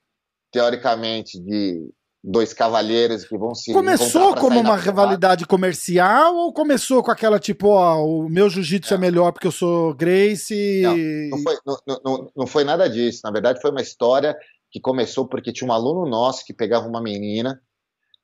teoricamente, 0.51 1.39
de 1.41 1.91
dois 2.23 2.53
cavalheiros 2.53 3.25
que 3.25 3.37
vão 3.39 3.55
se. 3.55 3.73
Começou 3.73 4.35
como 4.35 4.61
uma 4.61 4.77
rivalidade 4.77 5.47
comercial 5.47 6.35
ou 6.37 6.53
começou 6.53 7.03
com 7.03 7.11
aquela 7.11 7.39
tipo, 7.39 7.69
ó, 7.69 8.05
o 8.05 8.29
meu 8.29 8.51
jiu-jitsu 8.51 8.95
é 8.95 8.99
melhor 8.99 9.33
porque 9.33 9.47
eu 9.47 9.53
sou 9.53 9.95
Grace? 9.95 10.83
Não, 10.83 10.97
não 10.97 11.43
foi, 11.43 11.59
não, 11.67 12.01
não, 12.05 12.33
não 12.37 12.47
foi 12.47 12.65
nada 12.65 12.89
disso. 12.89 13.21
Na 13.25 13.31
verdade, 13.31 13.61
foi 13.61 13.71
uma 13.71 13.81
história 13.81 14.37
que 14.71 14.81
começou 14.81 15.27
porque 15.27 15.53
tinha 15.53 15.69
um 15.69 15.73
aluno 15.73 16.09
nosso 16.09 16.45
que 16.45 16.53
pegava 16.53 16.87
uma 16.87 17.03
menina. 17.03 17.61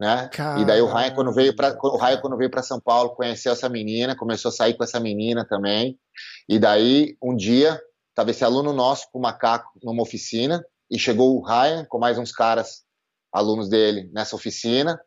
Né? 0.01 0.29
E 0.59 0.64
daí 0.64 0.83
o 0.83 0.93
Ryan 0.93 1.14
quando 1.14 1.33
veio 1.33 1.55
para 1.55 1.79
o 1.81 1.97
Ryan 1.97 2.20
quando 2.20 2.37
veio 2.37 2.51
para 2.51 2.64
São 2.64 2.81
Paulo 2.81 3.14
conheceu 3.14 3.53
essa 3.53 3.68
menina, 3.68 4.16
começou 4.16 4.49
a 4.49 4.53
sair 4.53 4.75
com 4.75 4.83
essa 4.83 4.99
menina 4.99 5.47
também. 5.49 5.97
E 6.49 6.59
daí 6.59 7.16
um 7.22 7.35
dia 7.35 7.81
tava 8.12 8.33
esse 8.33 8.45
aluno 8.45 8.72
nosso 8.72 9.07
com 9.12 9.20
o 9.20 9.22
macaco 9.22 9.70
numa 9.83 10.03
oficina 10.03 10.64
e 10.95 10.99
chegou 10.99 11.36
o 11.36 11.42
Ryan 11.45 11.84
com 11.86 11.99
mais 11.99 12.18
uns 12.18 12.30
caras, 12.30 12.84
alunos 13.32 13.68
dele, 13.68 14.09
nessa 14.12 14.36
oficina. 14.36 15.01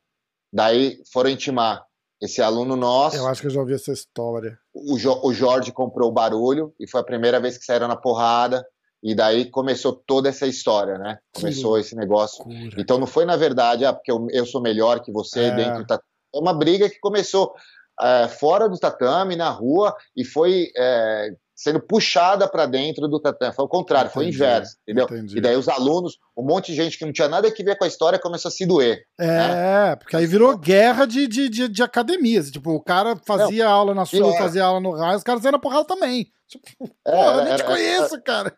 Daí 0.52 1.02
foram 1.14 1.30
intimar 1.30 1.86
esse 2.22 2.42
aluno 2.42 2.76
nosso. 2.76 3.16
Eu 3.16 3.26
acho 3.26 3.40
que 3.40 3.48
eu 3.48 3.52
já 3.52 3.62
ouvi 3.62 3.74
essa 3.74 3.94
história. 3.94 4.60
O, 4.74 5.00
jo 5.00 5.18
o 5.24 5.32
Jorge 5.32 5.72
comprou 5.72 6.10
o 6.10 6.14
barulho 6.14 6.76
e 6.78 6.90
foi 6.90 7.00
a 7.00 7.06
primeira 7.06 7.40
vez 7.40 7.58
que 7.58 7.64
saíram 7.64 7.88
na 7.88 7.96
porrada. 7.96 8.68
E 9.02 9.16
daí 9.16 9.50
começou 9.50 9.94
toda 9.94 10.28
essa 10.28 10.46
história, 10.46 10.98
né? 10.98 11.20
Começou 11.34 11.76
que 11.76 11.80
esse 11.80 11.96
negócio. 11.96 12.44
Loucura. 12.46 12.82
Então 12.82 12.98
não 12.98 13.08
foi, 13.08 13.24
na 13.24 13.38
verdade, 13.38 13.86
ah, 13.86 13.94
porque 13.94 14.12
eu, 14.12 14.28
eu 14.32 14.46
sou 14.46 14.62
melhor 14.62 15.00
que 15.00 15.12
você 15.12 15.44
é. 15.44 15.56
dentro 15.56 15.86
do 15.86 15.94
É 15.94 16.00
uma 16.34 16.54
briga 16.54 16.90
que 16.90 17.00
começou 17.00 17.54
é, 18.02 18.28
fora 18.28 18.68
do 18.68 18.78
tatame, 18.78 19.38
na 19.38 19.50
rua, 19.50 19.96
e 20.14 20.26
foi 20.26 20.70
é, 20.76 21.30
sendo 21.58 21.82
puxada 21.82 22.48
para 22.48 22.68
dentro 22.68 23.08
do 23.08 23.20
tatame. 23.20 23.56
Foi 23.56 23.66
o 23.66 23.68
contrário, 23.68 24.12
Entendi. 24.12 24.14
foi 24.14 24.26
o 24.26 24.30
inverso, 24.30 24.78
entendeu? 24.84 25.06
Entendi. 25.06 25.38
E 25.40 25.42
daí 25.42 25.56
os 25.56 25.68
alunos, 25.68 26.20
um 26.38 26.44
monte 26.44 26.68
de 26.68 26.76
gente 26.76 27.00
que 27.00 27.04
não 27.04 27.12
tinha 27.12 27.28
nada 27.28 27.48
a 27.48 27.52
ver 27.52 27.76
com 27.76 27.84
a 27.84 27.88
história 27.88 28.20
começou 28.20 28.50
a 28.50 28.52
se 28.52 28.64
doer. 28.64 29.04
É, 29.20 29.26
né? 29.26 29.96
porque 29.96 30.16
aí 30.16 30.28
virou 30.28 30.56
guerra 30.56 31.08
de, 31.08 31.28
de, 31.28 31.50
de, 31.50 31.68
de 31.68 31.84
academias. 31.84 32.52
Tipo, 32.52 32.72
o 32.74 32.82
cara 32.82 33.20
fazia 33.26 33.66
não, 33.66 33.72
aula 33.72 33.96
na 33.96 34.06
sua, 34.06 34.38
fazia 34.38 34.64
aula 34.64 34.80
no 34.80 34.92
raio, 34.92 35.18
os 35.18 35.24
caras 35.24 35.44
eram 35.44 35.60
porrada 35.60 35.86
também. 35.86 36.28
Tipo, 36.48 36.68
é, 37.06 37.12
porra, 37.12 37.38
eu 37.40 37.44
nem 37.46 37.56
te 37.56 37.64
conheço, 37.64 38.14
era, 38.14 38.24
cara. 38.24 38.58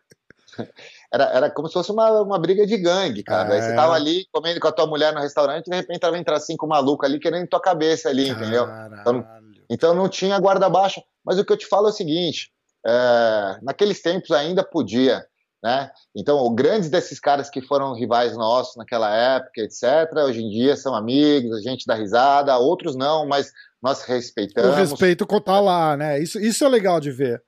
Era, 1.12 1.24
era 1.24 1.50
como 1.50 1.66
se 1.66 1.74
fosse 1.74 1.90
uma, 1.90 2.22
uma 2.22 2.38
briga 2.38 2.64
de 2.64 2.76
gangue, 2.76 3.24
cara. 3.24 3.52
É. 3.52 3.56
Aí 3.56 3.62
você 3.62 3.74
tava 3.74 3.94
ali 3.94 4.26
comendo 4.32 4.60
com 4.60 4.68
a 4.68 4.72
tua 4.72 4.86
mulher 4.86 5.12
no 5.12 5.18
restaurante 5.20 5.66
e 5.66 5.70
de 5.70 5.76
repente 5.76 5.98
tava 5.98 6.16
entrar 6.16 6.38
cinco 6.38 6.68
malucos 6.68 7.04
ali 7.08 7.18
querendo 7.18 7.48
tua 7.48 7.60
cabeça 7.60 8.08
ali, 8.08 8.28
Caralho. 8.28 8.44
entendeu? 8.44 8.68
Então, 9.00 9.26
então 9.68 9.94
não 9.94 10.08
tinha 10.08 10.38
guarda 10.38 10.68
baixa. 10.68 11.02
Mas 11.24 11.36
o 11.36 11.44
que 11.44 11.52
eu 11.52 11.56
te 11.56 11.66
falo 11.66 11.88
é 11.88 11.90
o 11.90 11.92
seguinte: 11.92 12.52
é, 12.86 13.58
naqueles 13.62 14.00
tempos 14.02 14.30
ainda 14.30 14.64
podia. 14.64 15.24
Né? 15.62 15.90
Então, 16.16 16.52
grandes 16.54 16.88
desses 16.88 17.20
caras 17.20 17.50
que 17.50 17.60
foram 17.60 17.92
rivais 17.92 18.34
nossos 18.34 18.76
naquela 18.76 19.14
época, 19.14 19.60
etc., 19.60 20.10
hoje 20.24 20.42
em 20.42 20.48
dia 20.48 20.74
são 20.74 20.94
amigos, 20.94 21.54
a 21.54 21.60
gente 21.60 21.84
dá 21.86 21.94
risada, 21.94 22.56
outros 22.56 22.96
não, 22.96 23.26
mas 23.26 23.52
nós 23.82 24.02
respeitamos. 24.02 24.70
O 24.70 24.74
respeito 24.74 25.26
tá 25.40 25.60
lá, 25.60 25.96
né? 25.96 26.18
Isso, 26.20 26.40
isso 26.40 26.64
é 26.64 26.68
legal 26.68 26.98
de 26.98 27.10
ver. 27.10 27.42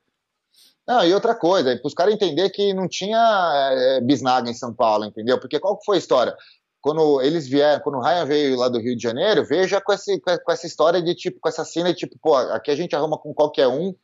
Não, 0.87 1.03
e 1.03 1.13
outra 1.13 1.33
coisa, 1.33 1.75
para 1.77 1.87
os 1.87 1.93
caras 1.93 2.13
entender 2.13 2.49
que 2.49 2.73
não 2.73 2.87
tinha 2.87 3.71
é, 3.71 4.01
bisnaga 4.01 4.49
em 4.49 4.53
São 4.53 4.73
Paulo, 4.73 5.05
entendeu? 5.05 5.39
Porque 5.39 5.59
qual 5.59 5.77
que 5.77 5.85
foi 5.85 5.95
a 5.95 5.99
história? 5.99 6.35
Quando 6.81 7.21
eles 7.21 7.47
vieram, 7.47 7.81
quando 7.81 7.95
o 7.95 8.01
Ryan 8.01 8.25
veio 8.25 8.57
lá 8.57 8.67
do 8.67 8.79
Rio 8.79 8.95
de 8.95 9.01
Janeiro, 9.01 9.45
veja 9.45 9.79
com, 9.79 9.93
esse, 9.93 10.19
com 10.19 10.51
essa 10.51 10.67
história 10.67 11.01
de 11.01 11.15
tipo, 11.15 11.39
com 11.39 11.47
essa 11.47 11.63
cena 11.63 11.93
de 11.93 11.99
tipo, 11.99 12.15
pô, 12.21 12.35
aqui 12.35 12.69
a 12.69 12.75
gente 12.75 12.93
arruma 12.93 13.17
com 13.17 13.33
qualquer 13.33 13.67
um 13.69 13.95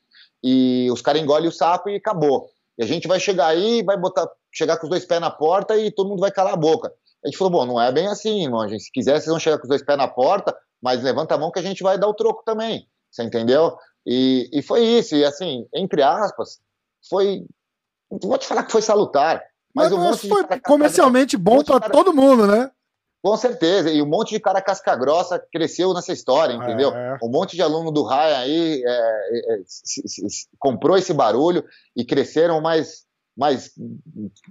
e 0.44 0.90
os 0.92 1.02
caras 1.02 1.22
engolem 1.22 1.48
o 1.48 1.52
sapo 1.52 1.90
e 1.90 1.96
acabou. 1.96 2.50
E 2.78 2.84
a 2.84 2.88
gente 2.88 3.08
vai 3.08 3.20
chegar 3.20 3.48
aí, 3.48 3.84
vai 3.84 3.98
botar, 3.98 4.28
chegar 4.52 4.78
com 4.78 4.84
os 4.86 4.90
dois 4.90 5.06
pés 5.06 5.20
na 5.20 5.30
porta 5.30 5.78
e 5.78 5.92
todo 5.92 6.10
mundo 6.10 6.22
vai 6.22 6.32
calar 6.32 6.54
a 6.54 6.58
boca. 6.58 6.92
A 7.24 7.28
gente 7.28 7.38
falou, 7.38 7.52
bom, 7.52 7.66
não 7.66 7.82
é 7.82 7.92
bem 7.92 8.08
assim, 8.08 8.44
irmão. 8.44 8.68
Gente, 8.68 8.84
se 8.84 8.92
quiser, 8.92 9.14
vocês 9.14 9.28
vão 9.28 9.40
chegar 9.40 9.58
com 9.58 9.64
os 9.64 9.70
dois 9.70 9.84
pés 9.84 9.98
na 9.98 10.08
porta, 10.08 10.56
mas 10.82 11.04
levanta 11.04 11.36
a 11.36 11.38
mão 11.38 11.52
que 11.52 11.60
a 11.60 11.64
gente 11.64 11.84
vai 11.84 11.98
dar 11.98 12.08
o 12.08 12.14
troco 12.14 12.44
também. 12.46 12.88
Você 13.12 13.24
entendeu? 13.24 13.76
E, 14.06 14.50
e 14.54 14.62
foi 14.62 14.84
isso. 14.84 15.16
E 15.16 15.26
assim, 15.26 15.68
entre 15.74 16.02
aspas, 16.02 16.60
foi. 17.10 17.46
Não 18.10 18.30
vou 18.30 18.38
te 18.38 18.48
falar 18.48 18.64
que 18.64 18.72
foi 18.72 18.82
salutar. 18.82 19.44
Mas, 19.76 19.92
mas 19.92 20.24
um 20.24 20.30
foi 20.30 20.44
comercialmente 20.62 21.38
bom 21.38 21.64
para 21.64 21.90
todo 21.90 22.14
mundo, 22.14 22.48
né? 22.48 22.72
Com 23.22 23.36
certeza, 23.36 23.92
e 23.92 24.02
um 24.02 24.06
monte 24.06 24.30
de 24.30 24.40
cara 24.40 24.62
casca 24.62 24.96
grossa 24.96 25.44
cresceu 25.52 25.94
nessa 25.94 26.14
história, 26.14 26.54
entendeu? 26.54 26.96
É. 26.96 27.18
Um 27.22 27.30
monte 27.30 27.56
de 27.56 27.62
aluno 27.62 27.92
do 27.92 28.04
Raia 28.04 28.38
aí 28.38 28.82
é, 28.86 29.54
é, 29.54 29.62
se, 29.66 30.08
se, 30.08 30.30
se, 30.30 30.48
comprou 30.58 30.98
esse 30.98 31.14
barulho 31.14 31.66
e 31.94 32.06
cresceram 32.06 32.62
mais, 32.62 33.04
mais, 33.38 33.72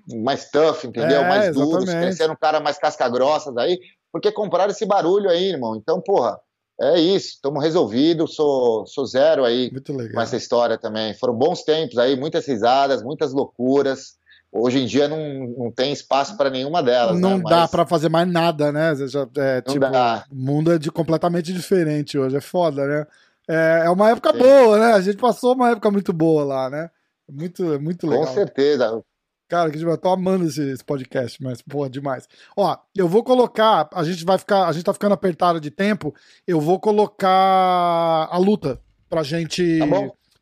mais 0.06 0.50
tough, 0.50 0.84
entendeu? 0.84 1.22
É, 1.22 1.28
mais 1.28 1.54
duros, 1.54 1.86
cresceram 1.86 2.36
cara 2.36 2.60
mais 2.60 2.76
casca 2.76 3.08
grossas 3.08 3.56
aí, 3.56 3.80
porque 4.12 4.30
compraram 4.30 4.70
esse 4.70 4.84
barulho 4.84 5.30
aí, 5.30 5.44
irmão. 5.44 5.74
Então, 5.74 5.98
porra, 6.02 6.38
é 6.78 7.00
isso, 7.00 7.28
estamos 7.28 7.62
resolvidos, 7.62 8.34
sou, 8.34 8.86
sou 8.86 9.06
zero 9.06 9.46
aí 9.46 9.70
com 10.12 10.20
essa 10.20 10.36
história 10.36 10.76
também. 10.76 11.14
Foram 11.14 11.34
bons 11.34 11.62
tempos 11.62 11.96
aí, 11.96 12.16
muitas 12.20 12.46
risadas, 12.46 13.02
muitas 13.02 13.32
loucuras. 13.32 14.17
Hoje 14.50 14.78
em 14.78 14.86
dia 14.86 15.06
não, 15.08 15.54
não 15.58 15.70
tem 15.70 15.92
espaço 15.92 16.36
para 16.36 16.48
nenhuma 16.48 16.82
delas. 16.82 17.20
Não 17.20 17.36
né? 17.38 17.44
dá 17.44 17.60
Mas... 17.60 17.70
para 17.70 17.86
fazer 17.86 18.08
mais 18.08 18.26
nada, 18.26 18.72
né? 18.72 18.94
Já, 19.06 19.26
é, 19.36 19.62
não 19.66 19.74
tipo, 19.74 19.90
dá. 19.90 20.24
O 20.30 20.34
mundo 20.34 20.72
é 20.72 20.78
de, 20.78 20.90
completamente 20.90 21.52
diferente 21.52 22.18
hoje, 22.18 22.36
é 22.36 22.40
foda, 22.40 22.86
né? 22.86 23.06
É, 23.46 23.82
é 23.84 23.90
uma 23.90 24.10
época 24.10 24.32
Sim. 24.32 24.38
boa, 24.38 24.78
né? 24.78 24.92
A 24.92 25.00
gente 25.00 25.18
passou 25.18 25.54
uma 25.54 25.70
época 25.70 25.90
muito 25.90 26.12
boa 26.12 26.44
lá, 26.44 26.70
né? 26.70 26.90
Muito, 27.30 27.80
muito 27.80 28.06
legal. 28.06 28.26
Com 28.26 28.34
certeza. 28.34 29.02
Cara, 29.48 29.70
que 29.70 29.82
eu 29.82 29.98
tô 29.98 30.10
amando 30.10 30.44
esse, 30.44 30.62
esse, 30.62 30.84
podcast, 30.84 31.42
mas, 31.42 31.62
porra, 31.62 31.88
demais. 31.88 32.28
Ó, 32.54 32.76
eu 32.94 33.08
vou 33.08 33.24
colocar, 33.24 33.88
a 33.94 34.04
gente 34.04 34.22
vai 34.24 34.36
ficar, 34.36 34.66
a 34.66 34.72
gente 34.72 34.84
tá 34.84 34.92
ficando 34.92 35.14
apertado 35.14 35.58
de 35.58 35.70
tempo, 35.70 36.14
eu 36.46 36.60
vou 36.60 36.78
colocar 36.78 38.28
a 38.30 38.36
luta 38.36 38.78
pra 39.08 39.22
gente, 39.22 39.78
tá 39.78 39.86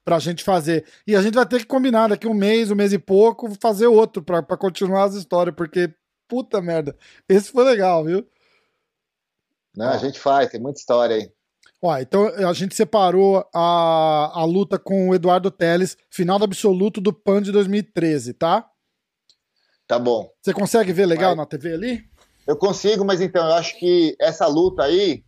pra 0.07 0.20
gente 0.20 0.44
fazer. 0.44 0.86
E 1.04 1.16
a 1.16 1.20
gente 1.20 1.34
vai 1.34 1.44
ter 1.44 1.59
que 1.59 1.66
combinar 1.66 2.07
daqui 2.07 2.28
um 2.28 2.32
mês, 2.32 2.70
um 2.70 2.76
mês 2.76 2.92
e 2.92 2.98
pouco, 2.98 3.52
fazer 3.61 3.88
outro 3.88 4.22
pra, 4.22 4.40
pra 4.40 4.57
continuar 4.57 5.02
as 5.02 5.14
histórias, 5.14 5.52
porque, 5.57 5.92
puta 6.28 6.62
merda, 6.62 6.96
esse 7.28 7.50
foi 7.50 7.64
legal, 7.64 8.04
viu? 8.04 8.24
Não, 9.76 9.88
a 9.88 9.98
gente 9.98 10.20
faz, 10.20 10.48
tem 10.48 10.61
muita 10.61 10.78
história 10.78 11.16
aí. 11.16 11.28
Ó, 11.82 11.98
então 11.98 12.26
a 12.28 12.52
gente 12.52 12.76
separou 12.76 13.44
a, 13.52 14.30
a 14.32 14.44
luta 14.44 14.78
com 14.78 15.09
o 15.09 15.14
Eduardo 15.14 15.50
Teles, 15.50 15.96
final 16.09 16.38
do 16.38 16.44
absoluto 16.44 17.00
do 17.00 17.12
PAN 17.12 17.42
de 17.42 17.50
2013, 17.50 18.32
tá? 18.34 18.64
Tá 19.88 19.98
bom. 19.98 20.30
Você 20.40 20.52
consegue 20.52 20.92
ver 20.92 21.07
legal 21.07 21.34
na 21.34 21.44
TV 21.44 21.74
ali? 21.74 22.04
Eu 22.46 22.57
consigo, 22.57 23.04
mas 23.04 23.20
então, 23.20 23.44
eu 23.44 23.54
acho 23.54 23.76
que 23.76 24.16
essa 24.20 24.46
luta 24.46 24.84
aí, 24.84 25.24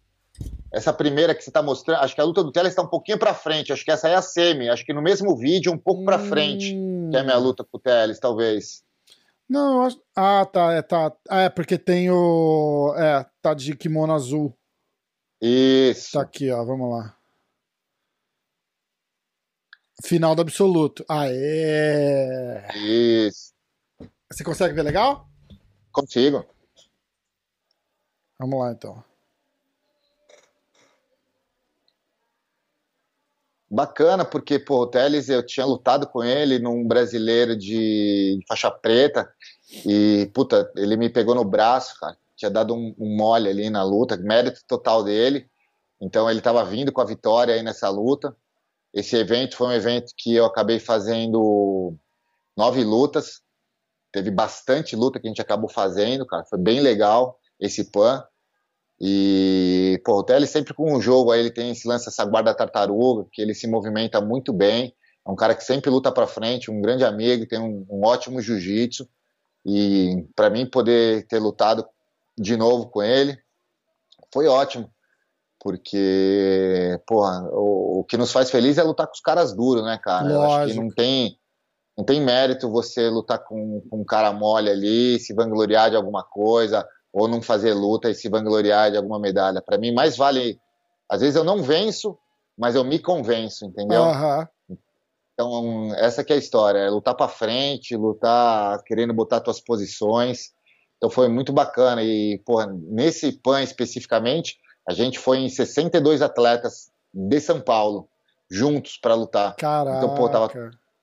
essa 0.72 0.92
primeira 0.92 1.34
que 1.34 1.42
você 1.42 1.50
está 1.50 1.62
mostrando, 1.62 2.00
acho 2.00 2.14
que 2.14 2.20
a 2.20 2.24
luta 2.24 2.42
do 2.42 2.52
Teles 2.52 2.70
está 2.70 2.82
um 2.82 2.88
pouquinho 2.88 3.18
para 3.18 3.34
frente. 3.34 3.72
Acho 3.72 3.84
que 3.84 3.90
essa 3.90 4.08
é 4.08 4.14
a 4.14 4.22
semi. 4.22 4.68
Acho 4.68 4.84
que 4.84 4.92
no 4.92 5.02
mesmo 5.02 5.36
vídeo, 5.36 5.72
um 5.72 5.78
pouco 5.78 6.04
para 6.04 6.18
frente, 6.18 6.76
que 7.10 7.16
é 7.16 7.20
a 7.20 7.24
minha 7.24 7.38
hum. 7.38 7.42
luta 7.42 7.64
com 7.64 7.78
o 7.78 7.80
Teles, 7.80 8.18
talvez. 8.18 8.82
Não, 9.48 9.76
eu 9.76 9.82
acho. 9.82 10.02
Ah, 10.14 10.44
tá, 10.44 10.72
é, 10.72 10.82
tá. 10.82 11.16
Ah, 11.28 11.42
é, 11.42 11.48
porque 11.48 11.78
tem 11.78 12.10
o. 12.10 12.94
É, 12.98 13.24
tá 13.40 13.54
de 13.54 13.74
kimono 13.74 14.12
azul. 14.12 14.54
Isso. 15.40 16.12
Tá 16.12 16.22
aqui, 16.22 16.50
ó, 16.50 16.62
vamos 16.64 16.90
lá. 16.90 17.16
Final 20.04 20.34
do 20.34 20.42
absoluto. 20.42 21.04
Aê! 21.08 22.62
Isso. 22.76 23.52
Você 24.30 24.44
consegue 24.44 24.74
ver 24.74 24.82
legal? 24.82 25.26
Consigo. 25.90 26.44
Vamos 28.38 28.60
lá 28.60 28.70
então. 28.70 29.02
Bacana, 33.70 34.24
porque 34.24 34.58
pô, 34.58 34.82
o 34.82 34.86
Teles, 34.86 35.28
eu 35.28 35.44
tinha 35.44 35.66
lutado 35.66 36.06
com 36.06 36.24
ele 36.24 36.58
num 36.58 36.86
brasileiro 36.86 37.56
de 37.56 38.40
faixa 38.48 38.70
preta 38.70 39.30
e, 39.84 40.30
puta, 40.32 40.70
ele 40.76 40.96
me 40.96 41.10
pegou 41.10 41.34
no 41.34 41.44
braço, 41.44 41.98
cara. 42.00 42.16
Tinha 42.36 42.50
dado 42.50 42.74
um, 42.74 42.94
um 42.98 43.16
mole 43.16 43.48
ali 43.48 43.68
na 43.68 43.82
luta, 43.82 44.16
mérito 44.16 44.60
total 44.66 45.04
dele. 45.04 45.46
Então 46.00 46.30
ele 46.30 46.38
estava 46.38 46.64
vindo 46.64 46.92
com 46.92 47.00
a 47.00 47.04
vitória 47.04 47.54
aí 47.54 47.62
nessa 47.62 47.88
luta. 47.90 48.34
Esse 48.94 49.16
evento 49.16 49.56
foi 49.56 49.66
um 49.68 49.72
evento 49.72 50.12
que 50.16 50.34
eu 50.34 50.46
acabei 50.46 50.78
fazendo 50.78 51.94
nove 52.56 52.82
lutas 52.82 53.42
teve 54.12 54.30
bastante 54.30 54.96
luta 54.96 55.20
que 55.20 55.26
a 55.26 55.30
gente 55.30 55.40
acabou 55.40 55.68
fazendo, 55.68 56.26
cara. 56.26 56.44
Foi 56.44 56.58
bem 56.58 56.80
legal 56.80 57.38
esse 57.60 57.90
PAN. 57.90 58.24
E, 59.00 60.00
pô, 60.04 60.18
o 60.18 60.24
Tele 60.24 60.46
sempre 60.46 60.74
com 60.74 60.92
um 60.92 61.00
jogo 61.00 61.30
aí, 61.30 61.40
ele 61.40 61.50
tem 61.50 61.70
esse 61.70 61.86
lance, 61.86 62.08
essa 62.08 62.24
guarda 62.24 62.54
tartaruga, 62.54 63.26
que 63.32 63.40
ele 63.40 63.54
se 63.54 63.68
movimenta 63.68 64.20
muito 64.20 64.52
bem. 64.52 64.94
É 65.26 65.30
um 65.30 65.36
cara 65.36 65.54
que 65.54 65.62
sempre 65.62 65.90
luta 65.90 66.10
para 66.10 66.26
frente, 66.26 66.70
um 66.70 66.80
grande 66.80 67.04
amigo, 67.04 67.46
tem 67.46 67.60
um, 67.60 67.86
um 67.88 68.04
ótimo 68.04 68.40
jiu-jitsu. 68.40 69.08
E 69.64 70.26
para 70.34 70.50
mim 70.50 70.68
poder 70.68 71.26
ter 71.26 71.38
lutado 71.38 71.86
de 72.36 72.56
novo 72.56 72.88
com 72.88 73.02
ele 73.02 73.38
foi 74.32 74.46
ótimo. 74.46 74.90
Porque, 75.60 77.00
porra, 77.06 77.42
o, 77.52 78.00
o 78.00 78.04
que 78.04 78.16
nos 78.16 78.32
faz 78.32 78.50
feliz 78.50 78.78
é 78.78 78.82
lutar 78.82 79.06
com 79.06 79.12
os 79.12 79.20
caras 79.20 79.54
duros, 79.54 79.84
né, 79.84 79.98
cara? 80.02 80.24
Lógico. 80.24 80.44
Eu 80.44 80.52
acho 80.52 80.72
que 80.72 80.80
não 80.80 80.88
tem 80.88 81.38
não 81.96 82.04
tem 82.04 82.20
mérito 82.20 82.70
você 82.70 83.10
lutar 83.10 83.40
com, 83.40 83.82
com 83.90 84.00
um 84.02 84.04
cara 84.04 84.32
mole 84.32 84.70
ali, 84.70 85.18
se 85.18 85.34
vangloriar 85.34 85.90
de 85.90 85.96
alguma 85.96 86.22
coisa, 86.22 86.86
ou 87.12 87.28
não 87.28 87.42
fazer 87.42 87.74
luta 87.74 88.10
e 88.10 88.14
se 88.14 88.28
vangloriar 88.28 88.90
de 88.90 88.96
alguma 88.96 89.18
medalha. 89.18 89.62
Para 89.62 89.78
mim, 89.78 89.92
mais 89.92 90.16
vale. 90.16 90.60
Às 91.08 91.20
vezes 91.20 91.36
eu 91.36 91.44
não 91.44 91.62
venço, 91.62 92.16
mas 92.56 92.74
eu 92.74 92.84
me 92.84 92.98
convenço, 92.98 93.64
entendeu? 93.64 94.02
Uhum. 94.02 94.46
Então, 95.32 95.94
essa 95.96 96.24
que 96.24 96.32
é 96.32 96.36
a 96.36 96.38
história: 96.38 96.78
é 96.78 96.90
lutar 96.90 97.14
para 97.14 97.28
frente, 97.28 97.96
lutar 97.96 98.82
querendo 98.84 99.14
botar 99.14 99.42
suas 99.42 99.60
posições. 99.60 100.52
Então, 100.96 101.08
foi 101.08 101.28
muito 101.28 101.52
bacana. 101.52 102.02
E, 102.02 102.38
porra, 102.44 102.66
nesse 102.66 103.32
PAN 103.32 103.62
especificamente, 103.62 104.58
a 104.88 104.92
gente 104.92 105.18
foi 105.18 105.38
em 105.38 105.48
62 105.48 106.22
atletas 106.22 106.90
de 107.14 107.40
São 107.40 107.60
Paulo, 107.60 108.08
juntos 108.50 108.98
para 108.98 109.14
lutar. 109.14 109.54
Caraca. 109.56 109.98
Então, 109.98 110.14
pô, 110.14 110.28
tava 110.28 110.50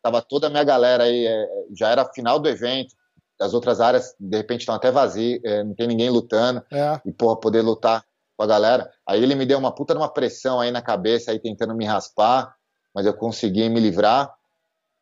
tava 0.06 0.22
toda 0.22 0.46
a 0.46 0.50
minha 0.52 0.64
galera 0.64 1.06
aí, 1.06 1.26
é, 1.26 1.48
já 1.76 1.90
era 1.90 2.06
final 2.14 2.38
do 2.38 2.48
evento, 2.48 2.94
as 3.40 3.54
outras 3.54 3.82
áreas 3.82 4.16
de 4.20 4.38
repente 4.38 4.62
estão 4.62 4.76
até 4.76 4.92
vazias, 4.92 5.42
é, 5.44 5.64
não 5.64 5.76
tem 5.76 5.88
ninguém 5.88 6.10
lutando, 6.10 6.64
é. 6.72 7.00
e 7.06 7.12
porra, 7.12 7.40
poder 7.40 7.62
lutar 7.62 8.04
com 8.38 8.44
a 8.44 8.48
galera. 8.48 8.90
Aí 9.08 9.22
ele 9.22 9.36
me 9.36 9.46
deu 9.46 9.58
uma 9.58 9.74
puta 9.74 9.96
uma 9.96 10.10
pressão 10.10 10.60
aí 10.60 10.72
na 10.72 10.82
cabeça, 10.82 11.32
aí 11.32 11.40
tentando 11.40 11.76
me 11.76 11.86
raspar, 11.86 12.56
mas 12.94 13.06
eu 13.06 13.14
consegui 13.14 13.68
me 13.70 13.80
livrar. 13.80 14.34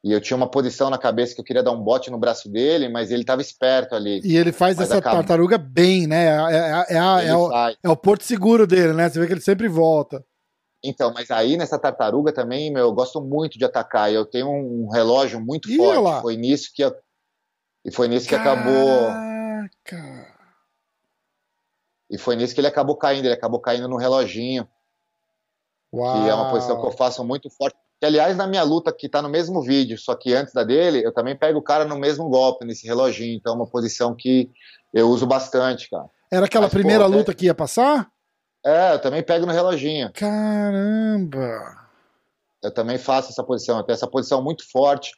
E 0.04 0.12
eu 0.12 0.20
tinha 0.20 0.36
uma 0.36 0.50
posição 0.50 0.90
na 0.90 0.98
cabeça 0.98 1.34
que 1.34 1.40
eu 1.40 1.46
queria 1.46 1.64
dar 1.64 1.72
um 1.72 1.82
bote 1.82 2.12
no 2.12 2.18
braço 2.18 2.50
dele, 2.50 2.90
mas 2.90 3.10
ele 3.10 3.22
estava 3.22 3.42
esperto 3.42 3.96
ali. 3.96 4.20
E 4.26 4.36
ele 4.36 4.52
faz 4.52 4.76
mas 4.76 4.90
essa 4.90 5.00
acaba... 5.00 5.18
tartaruga 5.18 5.58
bem, 5.58 6.08
né? 6.08 6.26
É, 6.26 6.58
é, 6.58 6.86
é, 6.90 7.28
é, 7.28 7.36
o, 7.36 7.52
é, 7.84 7.90
o, 7.90 7.96
porto 7.96 8.24
seguro 8.24 8.68
dele, 8.68 8.92
né? 8.92 9.08
Você 9.08 9.18
vê 9.18 9.28
que 9.28 9.34
ele 9.34 9.40
sempre 9.40 9.70
volta. 9.70 10.22
Então, 10.84 11.14
mas 11.14 11.32
aí 11.32 11.56
nessa 11.56 11.80
tartaruga 11.80 12.34
também, 12.34 12.70
meu, 12.70 12.88
eu 12.88 12.92
gosto 12.92 13.22
muito 13.22 13.58
de 13.58 13.64
atacar. 13.64 14.12
Eu 14.12 14.26
tenho 14.26 14.50
um 14.50 14.90
relógio 14.90 15.40
muito 15.40 15.72
Ih, 15.72 15.78
forte. 15.78 16.02
Lá. 16.02 16.22
Foi 16.22 16.36
nisso 16.36 16.72
que 16.76 16.84
eu... 16.84 16.94
e 17.86 17.92
foi 17.92 18.08
nisso 18.08 18.28
que 18.28 18.38
Caraca. 18.38 18.62
acabou. 18.62 19.10
E 22.10 22.18
foi 22.18 22.36
nisso 22.36 22.54
que 22.54 22.62
ele 22.62 22.68
acabou 22.68 22.96
caindo. 22.96 23.26
Ele 23.26 23.34
acabou 23.34 23.60
caindo 23.60 23.88
no 23.88 23.98
reloginho. 23.98 24.68
Uau. 25.94 26.24
Que 26.24 26.30
é 26.30 26.34
uma 26.34 26.50
posição 26.50 26.80
que 26.80 26.88
eu 26.88 26.92
faço 26.92 27.24
muito 27.24 27.50
forte. 27.50 27.78
Que, 28.00 28.06
aliás, 28.06 28.36
na 28.36 28.48
minha 28.48 28.64
luta, 28.64 28.92
que 28.92 29.08
tá 29.08 29.22
no 29.22 29.30
mesmo 29.30 29.62
vídeo, 29.62 29.98
só 29.98 30.16
que 30.16 30.34
antes 30.34 30.54
da 30.54 30.64
dele, 30.64 31.06
eu 31.06 31.14
também 31.14 31.38
pego 31.38 31.60
o 31.60 31.64
cara 31.64 31.86
no 31.86 31.98
mesmo 31.98 32.28
golpe, 32.30 32.66
nesse 32.66 32.86
reloginho. 32.86 33.36
Então, 33.36 33.54
é 33.54 33.56
uma 33.56 33.68
posição 33.68 34.16
que 34.16 34.52
eu 34.94 35.08
uso 35.10 35.26
bastante, 35.26 35.90
cara. 35.90 36.10
Era 36.32 36.46
aquela 36.46 36.66
Mas, 36.66 36.74
primeira 36.74 37.06
pô, 37.06 37.12
luta 37.12 37.34
que 37.34 37.46
ia 37.46 37.54
passar? 37.56 38.10
É, 38.66 38.94
eu 38.94 39.00
também 39.00 39.22
pego 39.24 39.46
no 39.46 39.52
reloginho. 39.52 40.12
Caramba! 40.14 41.84
Eu 42.62 42.72
também 42.72 42.98
faço 42.98 43.30
essa 43.30 43.44
posição. 43.44 43.78
Eu 43.78 43.84
tenho 43.84 43.96
essa 43.96 44.08
posição 44.08 44.42
muito 44.42 44.70
forte. 44.72 45.12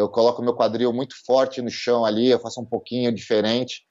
Eu 0.00 0.08
coloco 0.08 0.42
meu 0.42 0.54
quadril 0.54 0.92
muito 0.92 1.14
forte 1.24 1.62
no 1.62 1.70
chão 1.70 2.04
ali, 2.04 2.28
eu 2.28 2.38
faço 2.38 2.60
um 2.60 2.64
pouquinho 2.64 3.12
diferente. 3.12 3.82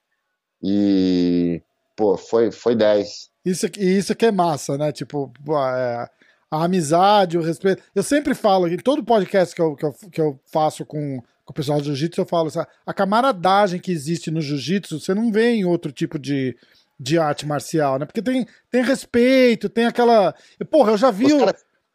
E, 0.62 1.62
pô, 1.96 2.16
foi, 2.16 2.50
foi 2.50 2.74
10. 2.74 3.30
Isso, 3.44 3.66
isso 3.78 4.14
que 4.14 4.26
é 4.26 4.32
massa, 4.32 4.76
né? 4.76 4.92
Tipo, 4.92 5.32
é, 5.48 6.08
a 6.50 6.64
amizade, 6.64 7.38
o 7.38 7.42
respeito. 7.42 7.82
Eu 7.94 8.02
sempre 8.02 8.34
falo, 8.34 8.68
em 8.68 8.76
todo 8.76 9.04
podcast 9.04 9.54
que 9.54 9.62
eu, 9.62 9.76
que 9.76 9.84
eu, 9.84 9.92
que 10.10 10.20
eu 10.20 10.40
faço 10.52 10.84
com, 10.84 11.20
com 11.44 11.52
o 11.52 11.54
pessoal 11.54 11.78
do 11.78 11.84
jiu-jitsu, 11.84 12.20
eu 12.20 12.26
falo, 12.26 12.48
assim, 12.48 12.60
a 12.84 12.92
camaradagem 12.92 13.80
que 13.80 13.92
existe 13.92 14.30
no 14.30 14.40
jiu-jitsu, 14.40 15.00
você 15.00 15.14
não 15.14 15.30
vê 15.30 15.52
em 15.52 15.64
outro 15.64 15.92
tipo 15.92 16.18
de, 16.18 16.56
de 16.98 17.18
arte 17.18 17.46
marcial, 17.46 17.98
né? 17.98 18.04
Porque 18.04 18.20
tem, 18.20 18.46
tem 18.70 18.82
respeito, 18.82 19.68
tem 19.68 19.86
aquela. 19.86 20.34
Porra, 20.70 20.92
eu 20.92 20.98
já 20.98 21.10
vi. 21.10 21.32
O, 21.32 21.46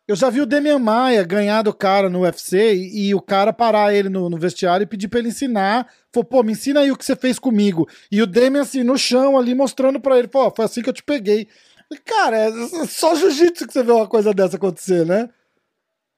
eu 0.07 0.15
já 0.15 0.29
vi 0.29 0.39
o 0.39 0.45
Demian 0.45 0.77
Maia 0.77 1.23
ganhar 1.23 1.63
do 1.63 1.73
cara 1.73 2.09
no 2.09 2.21
UFC 2.21 2.75
e, 2.75 3.07
e 3.07 3.15
o 3.15 3.21
cara 3.21 3.51
parar 3.51 3.93
ele 3.93 4.07
no, 4.07 4.29
no, 4.29 4.37
vestiário 4.37 4.83
e 4.83 4.87
pedir 4.87 5.07
pra 5.07 5.19
ele 5.19 5.29
ensinar. 5.29 5.91
Falou, 6.13 6.25
pô, 6.25 6.43
me 6.43 6.51
ensina 6.51 6.81
aí 6.81 6.91
o 6.91 6.97
que 6.97 7.03
você 7.03 7.15
fez 7.15 7.39
comigo. 7.39 7.87
E 8.11 8.21
o 8.21 8.27
Demian, 8.27 8.61
assim, 8.61 8.83
no 8.83 8.97
chão 8.97 9.37
ali, 9.37 9.55
mostrando 9.55 9.99
pra 9.99 10.17
ele, 10.17 10.27
pô, 10.27 10.51
foi 10.55 10.65
assim 10.65 10.81
que 10.81 10.89
eu 10.89 10.93
te 10.93 11.03
peguei. 11.03 11.47
Cara, 12.05 12.37
é 12.37 12.51
só 12.87 13.15
jiu-jitsu 13.15 13.67
que 13.67 13.73
você 13.73 13.83
vê 13.83 13.91
uma 13.91 14.07
coisa 14.07 14.33
dessa 14.33 14.57
acontecer, 14.57 15.05
né? 15.05 15.29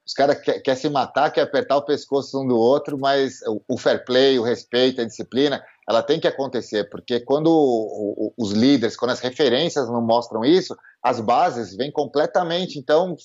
Os 0.06 0.14
caras 0.14 0.40
querem 0.40 0.62
quer 0.62 0.74
se 0.74 0.88
matar, 0.88 1.30
quer 1.30 1.42
apertar 1.42 1.76
o 1.76 1.84
pescoço 1.84 2.42
um 2.42 2.48
do 2.48 2.56
outro, 2.56 2.98
mas 2.98 3.42
o, 3.46 3.62
o 3.68 3.76
fair 3.76 4.04
play, 4.06 4.38
o 4.38 4.42
respeito, 4.42 5.02
a 5.02 5.04
disciplina, 5.04 5.62
ela 5.86 6.02
tem 6.02 6.18
que 6.18 6.26
acontecer, 6.26 6.88
porque 6.88 7.20
quando 7.20 7.48
o, 7.48 8.32
o, 8.34 8.34
os 8.38 8.52
líderes, 8.52 8.96
quando 8.96 9.10
as 9.10 9.20
referências 9.20 9.86
não 9.86 10.00
mostram 10.00 10.46
isso, 10.46 10.74
as 11.02 11.20
bases 11.20 11.76
vêm 11.76 11.92
completamente, 11.92 12.78
então, 12.78 13.16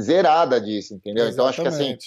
zerada 0.00 0.60
disso, 0.60 0.94
entendeu? 0.94 1.26
Exatamente. 1.26 1.34
Então, 1.34 1.46
acho 1.46 1.62
que 1.62 1.68
assim, 1.68 1.98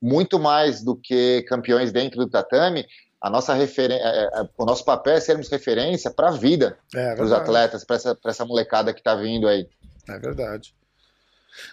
muito 0.00 0.38
mais 0.38 0.82
do 0.82 0.96
que 0.96 1.42
campeões 1.48 1.92
dentro 1.92 2.18
do 2.18 2.28
tatame, 2.28 2.86
a 3.20 3.30
nossa 3.30 3.54
referência, 3.54 4.04
é, 4.04 4.24
é, 4.40 4.48
o 4.56 4.64
nosso 4.64 4.84
papel 4.84 5.14
é 5.14 5.20
sermos 5.20 5.48
referência 5.48 6.10
para 6.10 6.28
a 6.28 6.32
vida 6.32 6.78
é, 6.94 7.14
dos 7.14 7.32
atletas, 7.32 7.84
para 7.84 7.96
essa, 7.96 8.18
essa 8.24 8.44
molecada 8.44 8.92
que 8.92 9.00
está 9.00 9.14
vindo 9.14 9.48
aí. 9.48 9.68
É 10.08 10.18
verdade. 10.18 10.74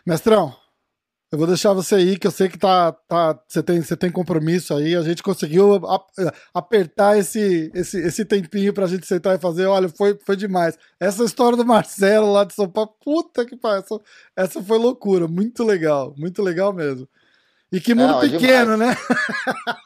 Mestrão, 0.05 0.55
eu 1.33 1.37
vou 1.39 1.47
deixar 1.47 1.73
você 1.73 1.95
aí, 1.95 2.15
que 2.15 2.27
eu 2.27 2.31
sei 2.31 2.47
que 2.47 2.59
tá, 2.59 2.91
tá, 2.91 3.39
você, 3.47 3.63
tem, 3.63 3.81
você 3.81 3.97
tem 3.97 4.11
compromisso 4.11 4.71
aí. 4.71 4.95
A 4.95 5.01
gente 5.01 5.23
conseguiu 5.23 5.81
apertar 6.53 7.17
esse, 7.17 7.71
esse, 7.73 7.97
esse 7.97 8.23
tempinho 8.23 8.71
pra 8.71 8.85
gente 8.85 9.07
sentar 9.07 9.35
e 9.35 9.41
fazer. 9.41 9.65
Olha, 9.65 9.89
foi, 9.89 10.15
foi 10.23 10.35
demais. 10.35 10.77
Essa 10.99 11.23
história 11.23 11.57
do 11.57 11.65
Marcelo 11.65 12.31
lá 12.31 12.43
de 12.43 12.53
São 12.53 12.69
Paulo, 12.69 12.93
puta 13.03 13.47
que 13.47 13.57
pariu. 13.57 13.79
Essa, 13.79 13.99
essa 14.35 14.63
foi 14.63 14.77
loucura. 14.77 15.27
Muito 15.27 15.63
legal, 15.63 16.13
muito 16.15 16.39
legal 16.43 16.71
mesmo. 16.71 17.09
E 17.71 17.81
que 17.81 17.95
mundo 17.95 18.11
Não, 18.11 18.21
é 18.21 18.29
pequeno, 18.29 18.77
né? 18.77 18.95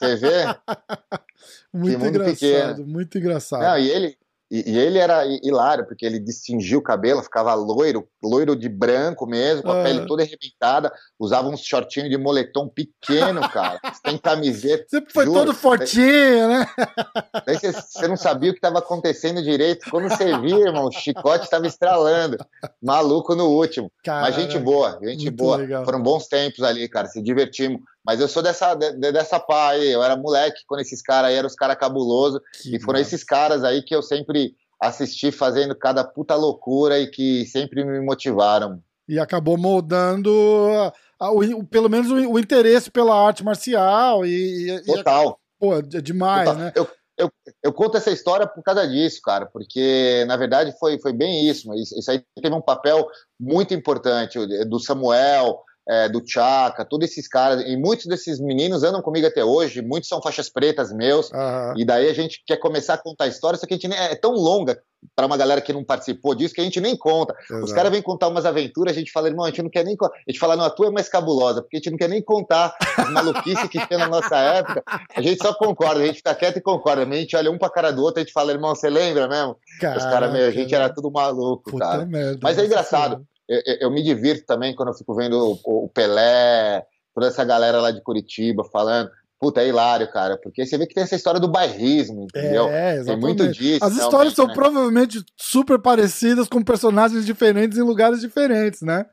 Você 0.02 0.16
vê? 0.18 0.44
muito 1.74 2.06
engraçado, 2.06 2.76
pequeno. 2.76 2.88
muito 2.88 3.18
engraçado. 3.18 3.62
Não, 3.62 3.80
e 3.80 3.90
ele, 3.90 4.18
e, 4.50 4.72
e, 4.72 4.78
ele 4.78 4.98
era 4.98 5.26
hilário, 5.44 5.86
porque 5.86 6.06
ele 6.06 6.20
distingia 6.20 6.78
o 6.78 6.82
cabelo, 6.82 7.22
ficava 7.22 7.54
loiro, 7.54 8.08
loiro 8.24 8.56
de 8.56 8.70
branco 8.70 9.28
mesmo, 9.28 9.64
com 9.64 9.72
a 9.72 9.84
pele 9.84 10.06
toda 10.06 10.24
arrebentada, 10.24 10.92
usava 11.20 11.50
um 11.50 11.58
shortinho 11.58 12.10
de 12.10 12.18
moletom 12.18 12.70
pequeno, 12.70 13.42
cara, 13.50 13.78
sem 14.06 14.18
camiseta. 14.18 14.86
Sempre 14.88 15.12
foi 15.12 15.26
juro. 15.26 15.40
todo 15.40 15.54
fortinho, 15.54 16.48
né? 16.48 16.66
Daí 17.46 17.58
você 17.58 18.08
não 18.08 18.16
sabia 18.16 18.52
o 18.52 18.54
que 18.54 18.60
estava 18.60 18.80
acontecendo 18.80 19.44
direito. 19.44 19.90
Quando 19.92 20.10
você 20.10 20.38
via, 20.40 20.68
irmão, 20.68 20.86
o 20.86 20.92
chicote 20.92 21.44
estava 21.44 21.68
estralando. 21.68 22.38
Maluco 22.82 23.36
no 23.36 23.50
último. 23.50 23.92
Mas 24.06 24.36
gente 24.36 24.58
boa, 24.58 24.98
gente 25.04 25.30
boa. 25.30 25.58
Legal. 25.58 25.84
Foram 25.84 26.02
bons 26.02 26.28
tempos 26.28 26.64
ali, 26.64 26.88
cara, 26.88 27.08
se 27.08 27.22
divertimos. 27.22 27.82
Mas 28.08 28.22
eu 28.22 28.28
sou 28.30 28.42
dessa, 28.42 28.74
de, 28.74 29.12
dessa 29.12 29.38
pá 29.38 29.72
aí. 29.72 29.92
Eu 29.92 30.02
era 30.02 30.16
moleque 30.16 30.62
quando 30.66 30.80
esses 30.80 31.02
caras 31.02 31.30
aí 31.30 31.36
eram 31.36 31.48
os 31.48 31.56
caras 31.56 31.76
cabulosos. 31.76 32.40
E 32.66 32.80
foram 32.80 33.02
esses 33.02 33.22
caras 33.22 33.66
aí 33.66 33.84
que 33.84 33.94
eu 33.94 34.02
sempre 34.02 34.56
assisti 34.82 35.30
fazendo 35.30 35.76
cada 35.76 36.06
puta 36.06 36.34
loucura 36.34 36.98
e 36.98 37.08
que 37.08 37.46
sempre 37.48 37.84
me 37.84 38.00
motivaram. 38.00 38.82
E 39.10 39.20
acabou 39.20 39.58
moldando 39.58 40.32
o, 41.20 41.64
pelo 41.66 41.90
menos 41.90 42.10
o, 42.10 42.32
o, 42.32 42.40
interesse 42.40 42.90
pela 42.90 43.14
arte 43.14 43.44
marcial. 43.44 44.26
E, 44.26 44.82
Total. 44.86 45.32
E, 45.32 45.60
pô, 45.60 45.76
é 45.76 45.82
demais, 45.82 46.48
Total. 46.48 46.64
né? 46.64 46.72
Eu, 46.76 46.88
eu, 47.18 47.32
eu, 47.62 47.74
conto 47.74 47.98
essa 47.98 48.12
história 48.12 48.48
por 48.48 48.64
causa 48.64 48.88
disso, 48.88 49.20
cara, 49.22 49.48
porque 49.48 50.24
na 50.28 50.38
verdade 50.38 50.74
foi, 50.80 50.98
foi 50.98 51.12
bem 51.12 51.50
isso. 51.50 51.74
Isso, 51.74 52.00
isso 52.00 52.10
aí 52.10 52.24
teve 52.42 52.56
um 52.56 52.62
papel 52.62 53.06
muito 53.38 53.74
importante 53.74 54.40
do 54.66 54.80
Samuel, 54.80 55.62
é, 55.88 56.10
do 56.10 56.22
Chaka, 56.26 56.86
todos 56.86 57.10
esses 57.10 57.28
caras, 57.28 57.64
e 57.66 57.78
muitos 57.78 58.06
desses 58.06 58.40
meninos 58.40 58.84
andam 58.84 59.02
comigo 59.02 59.28
até 59.28 59.44
hoje, 59.44 59.82
muitos 59.82 60.10
são 60.10 60.22
faixas 60.22 60.50
pretas 60.50 60.92
meus, 60.92 61.32
uhum. 61.32 61.74
e 61.78 61.86
daí 61.86 62.10
a 62.10 62.14
gente 62.14 62.44
quer 62.46 62.58
começar 62.58 62.96
a 62.96 62.98
contar 62.98 63.26
a 63.26 63.28
história, 63.28 63.58
só 63.58 63.66
que 63.66 63.74
a 63.74 63.78
gente 63.78 63.88
nem, 63.88 63.98
é 63.98 64.16
tão 64.16 64.32
longa 64.32 64.82
para 65.16 65.26
uma 65.26 65.38
galera 65.38 65.62
que 65.62 65.72
não 65.72 65.84
participou 65.84 66.36
disso 66.36 66.54
que 66.54 66.62
a 66.62 66.64
gente 66.64 66.82
nem 66.82 66.96
conta. 66.96 67.36
Exato. 67.50 67.66
Os 67.66 67.72
caras 67.72 67.92
vêm 67.92 68.02
contar 68.02 68.28
umas 68.28 68.46
aventuras, 68.46 68.96
a 68.96 69.00
gente 69.00 69.12
fala, 69.12 69.28
irmão, 69.28 69.46
a 69.46 69.50
gente 69.50 69.62
não 69.62 69.70
quer 69.70 69.86
nem. 69.86 69.96
A 70.02 70.32
gente 70.32 70.40
fala, 70.40 70.56
não, 70.56 70.66
a 70.66 70.70
tua 70.70 70.88
é 70.88 70.92
mais 70.92 71.08
cabulosa, 71.08 71.62
porque 71.62 71.78
a 71.78 71.80
gente 71.80 71.92
não 71.92 71.98
quer 71.98 72.10
nem 72.10 72.22
contar 72.22 72.76
as 72.98 73.10
maluquices 73.12 73.70
que 73.70 73.86
tinha 73.86 74.00
na 74.00 74.08
nossa 74.08 74.36
época. 74.36 74.84
A 75.16 75.22
gente 75.22 75.42
só 75.42 75.54
concorda, 75.54 76.02
a 76.02 76.06
gente 76.06 76.18
fica 76.18 76.34
quieto 76.36 76.58
e 76.58 76.62
concorda. 76.62 77.04
A 77.04 77.16
gente 77.16 77.36
olha 77.36 77.52
um 77.52 77.58
pra 77.58 77.70
cara 77.70 77.92
do 77.92 78.02
outro, 78.02 78.20
a 78.20 78.24
gente 78.24 78.34
fala, 78.34 78.52
irmão, 78.52 78.74
você 78.74 78.90
lembra 78.90 79.28
mesmo? 79.28 79.56
Caraca, 79.80 80.00
Os 80.00 80.06
caras, 80.06 80.34
a 80.34 80.52
gente 80.52 80.74
era 80.74 80.90
tudo 80.90 81.12
maluco, 81.12 81.78
cara. 81.78 82.06
Merda, 82.06 82.40
Mas 82.42 82.58
é 82.58 82.66
engraçado 82.66 83.26
eu, 83.48 83.62
eu, 83.82 83.92
me 83.92 84.04
divirto 84.04 84.46
também 84.46 84.76
quando 84.76 84.90
eu 84.90 84.94
fico 84.94 85.16
vendo 85.16 85.60
o, 85.64 85.86
o, 85.86 85.90
Pelé, 85.90 86.86
toda 87.14 87.28
essa 87.28 87.44
galera 87.44 87.80
lá 87.80 87.92
de 87.92 88.02
Curitiba 88.02 88.64
falando. 88.66 89.10
Puta, 89.40 89.62
é 89.62 89.68
hilário, 89.68 90.12
cara, 90.12 90.36
porque 90.36 90.66
você 90.66 90.78
vê 90.80 90.88
que 90.88 90.96
tem 90.96 91.04
essa 91.04 91.16
história 91.16 91.40
do 91.40 91.48
bairrismo, 91.48 92.24
entendeu? 92.24 92.68
É, 92.70 92.96
exatamente. 92.96 93.06
Tem 93.06 93.18
muito 93.18 93.48
disso. 93.54 93.86
As 93.86 93.96
histórias 93.96 94.34
são 94.34 94.48
né? 94.48 94.54
provavelmente 94.54 95.24
super 95.36 95.80
parecidas 95.80 96.48
com 96.48 96.64
personagens 96.64 97.24
diferentes 97.24 97.78
em 97.78 97.84
lugares 97.84 98.20
diferentes, 98.20 98.82
né? 98.82 99.06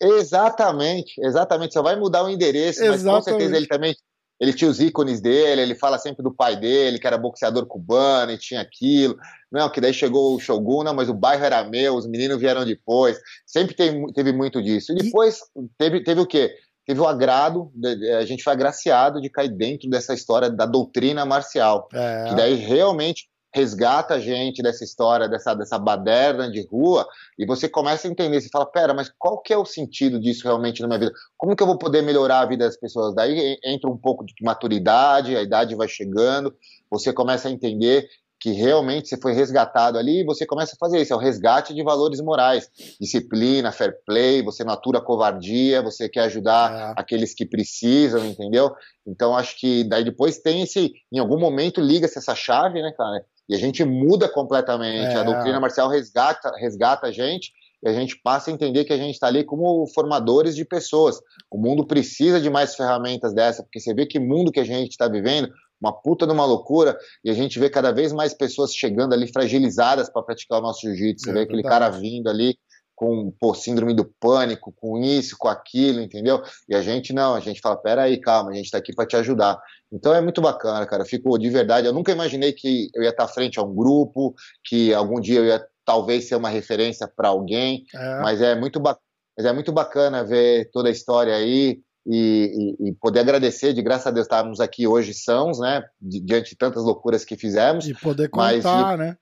Exatamente, 0.00 1.14
exatamente. 1.20 1.74
Só 1.74 1.82
vai 1.82 1.96
mudar 1.96 2.24
o 2.24 2.30
endereço, 2.30 2.80
exatamente. 2.82 3.04
mas 3.04 3.14
com 3.14 3.22
certeza 3.22 3.56
ele 3.56 3.66
também 3.66 3.94
ele 4.42 4.52
tinha 4.52 4.68
os 4.68 4.80
ícones 4.80 5.20
dele, 5.20 5.62
ele 5.62 5.76
fala 5.76 5.96
sempre 5.98 6.20
do 6.20 6.34
pai 6.34 6.56
dele, 6.56 6.98
que 6.98 7.06
era 7.06 7.16
boxeador 7.16 7.64
cubano 7.64 8.32
e 8.32 8.36
tinha 8.36 8.60
aquilo. 8.60 9.16
Não, 9.52 9.70
que 9.70 9.80
daí 9.80 9.94
chegou 9.94 10.34
o 10.34 10.40
Shogun, 10.40 10.82
não, 10.82 10.92
mas 10.92 11.08
o 11.08 11.14
bairro 11.14 11.44
era 11.44 11.62
meu, 11.62 11.94
os 11.94 12.08
meninos 12.08 12.40
vieram 12.40 12.64
depois. 12.64 13.20
Sempre 13.46 13.76
teve, 13.76 14.12
teve 14.12 14.32
muito 14.32 14.60
disso. 14.60 14.90
E 14.90 14.96
depois 14.96 15.38
e... 15.56 15.68
teve, 15.78 16.02
teve 16.02 16.20
o 16.20 16.26
quê? 16.26 16.52
Teve 16.84 16.98
o 16.98 17.06
agrado, 17.06 17.70
a 18.18 18.24
gente 18.24 18.42
foi 18.42 18.52
agraciado 18.52 19.20
de 19.20 19.30
cair 19.30 19.50
dentro 19.50 19.88
dessa 19.88 20.12
história 20.12 20.50
da 20.50 20.66
doutrina 20.66 21.24
marcial. 21.24 21.86
É. 21.94 22.24
Que 22.28 22.34
daí 22.34 22.54
realmente 22.56 23.28
resgata 23.54 24.14
a 24.14 24.18
gente 24.18 24.62
dessa 24.62 24.82
história, 24.82 25.28
dessa, 25.28 25.54
dessa 25.54 25.78
baderna 25.78 26.50
de 26.50 26.66
rua, 26.66 27.06
e 27.38 27.44
você 27.44 27.68
começa 27.68 28.08
a 28.08 28.10
entender, 28.10 28.40
você 28.40 28.48
fala, 28.48 28.66
pera, 28.66 28.94
mas 28.94 29.12
qual 29.18 29.40
que 29.40 29.52
é 29.52 29.56
o 29.56 29.64
sentido 29.64 30.18
disso 30.18 30.44
realmente 30.44 30.80
na 30.80 30.88
minha 30.88 30.98
vida? 30.98 31.12
Como 31.36 31.54
que 31.54 31.62
eu 31.62 31.66
vou 31.66 31.78
poder 31.78 32.02
melhorar 32.02 32.40
a 32.40 32.46
vida 32.46 32.64
das 32.64 32.76
pessoas? 32.76 33.14
Daí 33.14 33.58
entra 33.64 33.90
um 33.90 33.98
pouco 33.98 34.24
de 34.24 34.34
maturidade, 34.42 35.36
a 35.36 35.42
idade 35.42 35.74
vai 35.74 35.88
chegando, 35.88 36.54
você 36.90 37.12
começa 37.12 37.48
a 37.48 37.50
entender 37.50 38.08
que 38.42 38.50
realmente 38.50 39.08
você 39.08 39.16
foi 39.16 39.32
resgatado 39.32 39.96
ali 39.96 40.22
e 40.22 40.24
você 40.24 40.44
começa 40.44 40.74
a 40.74 40.76
fazer 40.76 41.00
isso, 41.00 41.12
é 41.12 41.16
o 41.16 41.18
resgate 41.18 41.72
de 41.72 41.80
valores 41.84 42.20
morais, 42.20 42.68
disciplina, 43.00 43.70
fair 43.70 43.96
play, 44.04 44.42
você 44.42 44.64
natura 44.64 44.98
a 44.98 45.00
covardia, 45.00 45.80
você 45.80 46.08
quer 46.08 46.22
ajudar 46.22 46.72
é. 46.72 47.00
aqueles 47.00 47.32
que 47.34 47.46
precisam, 47.46 48.26
entendeu? 48.26 48.74
Então 49.06 49.36
acho 49.36 49.56
que 49.60 49.84
daí 49.84 50.02
depois 50.02 50.38
tem 50.38 50.62
esse, 50.62 50.92
em 51.12 51.20
algum 51.20 51.38
momento 51.38 51.80
liga-se 51.80 52.18
essa 52.18 52.34
chave, 52.34 52.82
né, 52.82 52.92
cara? 52.98 53.24
E 53.48 53.54
a 53.54 53.58
gente 53.58 53.84
muda 53.84 54.28
completamente. 54.28 55.14
É. 55.14 55.16
A 55.16 55.22
doutrina 55.22 55.60
marcial 55.60 55.88
resgata, 55.88 56.52
resgata 56.56 57.06
a 57.06 57.12
gente 57.12 57.52
e 57.82 57.88
a 57.88 57.92
gente 57.92 58.16
passa 58.22 58.50
a 58.50 58.54
entender 58.54 58.84
que 58.84 58.92
a 58.92 58.96
gente 58.96 59.14
está 59.14 59.26
ali 59.26 59.44
como 59.44 59.86
formadores 59.88 60.54
de 60.54 60.64
pessoas. 60.64 61.20
O 61.50 61.58
mundo 61.58 61.84
precisa 61.84 62.40
de 62.40 62.48
mais 62.48 62.76
ferramentas 62.76 63.34
dessa, 63.34 63.62
porque 63.62 63.80
você 63.80 63.92
vê 63.92 64.06
que 64.06 64.20
mundo 64.20 64.52
que 64.52 64.60
a 64.60 64.64
gente 64.64 64.92
está 64.92 65.08
vivendo, 65.08 65.50
uma 65.80 65.92
puta 65.92 66.24
de 66.24 66.32
uma 66.32 66.44
loucura, 66.44 66.96
e 67.24 67.30
a 67.30 67.34
gente 67.34 67.58
vê 67.58 67.68
cada 67.68 67.90
vez 67.90 68.12
mais 68.12 68.32
pessoas 68.32 68.72
chegando 68.72 69.12
ali 69.12 69.26
fragilizadas 69.26 70.08
para 70.08 70.22
praticar 70.22 70.60
o 70.60 70.62
nosso 70.62 70.82
jiu-jitsu. 70.82 71.24
Você 71.24 71.30
é 71.30 71.34
vê 71.34 71.40
aquele 71.40 71.62
cara 71.62 71.90
vindo 71.90 72.28
ali 72.28 72.56
com 73.02 73.32
pô, 73.32 73.52
síndrome 73.52 73.94
do 73.94 74.04
pânico, 74.04 74.72
com 74.80 74.96
isso, 74.96 75.36
com 75.36 75.48
aquilo, 75.48 76.00
entendeu? 76.00 76.40
E 76.68 76.74
a 76.76 76.80
gente 76.80 77.12
não, 77.12 77.34
a 77.34 77.40
gente 77.40 77.60
fala, 77.60 77.76
peraí, 77.76 78.16
calma, 78.20 78.52
a 78.52 78.54
gente 78.54 78.66
está 78.66 78.78
aqui 78.78 78.94
para 78.94 79.04
te 79.04 79.16
ajudar. 79.16 79.60
Então 79.90 80.14
é 80.14 80.20
muito 80.20 80.40
bacana, 80.40 80.86
cara. 80.86 81.02
Eu 81.02 81.06
fico 81.06 81.36
de 81.36 81.50
verdade. 81.50 81.88
Eu 81.88 81.92
nunca 81.92 82.12
imaginei 82.12 82.52
que 82.52 82.90
eu 82.94 83.02
ia 83.02 83.08
estar 83.08 83.26
frente 83.26 83.58
a 83.58 83.62
um 83.64 83.74
grupo, 83.74 84.36
que 84.62 84.94
algum 84.94 85.20
dia 85.20 85.40
eu 85.40 85.46
ia 85.46 85.66
talvez 85.84 86.28
ser 86.28 86.36
uma 86.36 86.48
referência 86.48 87.08
para 87.08 87.26
alguém, 87.26 87.84
é. 87.92 88.20
mas 88.20 88.40
é 88.40 88.54
muito 88.54 88.78
bacana. 88.78 89.02
Mas 89.36 89.46
é 89.46 89.52
muito 89.52 89.72
bacana 89.72 90.22
ver 90.22 90.70
toda 90.70 90.88
a 90.88 90.92
história 90.92 91.34
aí 91.34 91.80
e, 92.06 92.76
e, 92.80 92.88
e, 92.88 92.92
poder 93.00 93.20
agradecer, 93.20 93.72
de 93.72 93.82
graças 93.82 94.06
a 94.06 94.10
Deus 94.12 94.26
estarmos 94.26 94.60
aqui 94.60 94.86
hoje 94.86 95.12
sãos, 95.12 95.58
né? 95.58 95.82
Diante 96.00 96.50
de 96.50 96.56
tantas 96.56 96.84
loucuras 96.84 97.24
que 97.24 97.36
fizemos. 97.36 97.88
E 97.88 97.94
poder 97.94 98.28
contar, 98.28 98.96
né? 98.96 99.16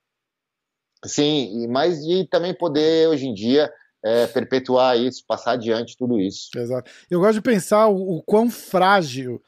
Sim, 1.05 1.67
mas 1.69 2.05
de 2.05 2.27
também 2.29 2.55
poder 2.55 3.09
hoje 3.09 3.27
em 3.27 3.35
dia 3.35 3.73
é, 4.05 4.27
perpetuar 4.27 4.99
isso, 4.99 5.25
passar 5.27 5.53
adiante 5.53 5.97
tudo 5.97 6.19
isso. 6.19 6.49
Exato. 6.57 6.91
Eu 7.11 7.21
gosto 7.21 7.35
de 7.35 7.43
pensar 7.43 7.89
o, 7.89 8.17
o 8.17 8.23
quão 8.23 8.51
frágil 8.51 9.41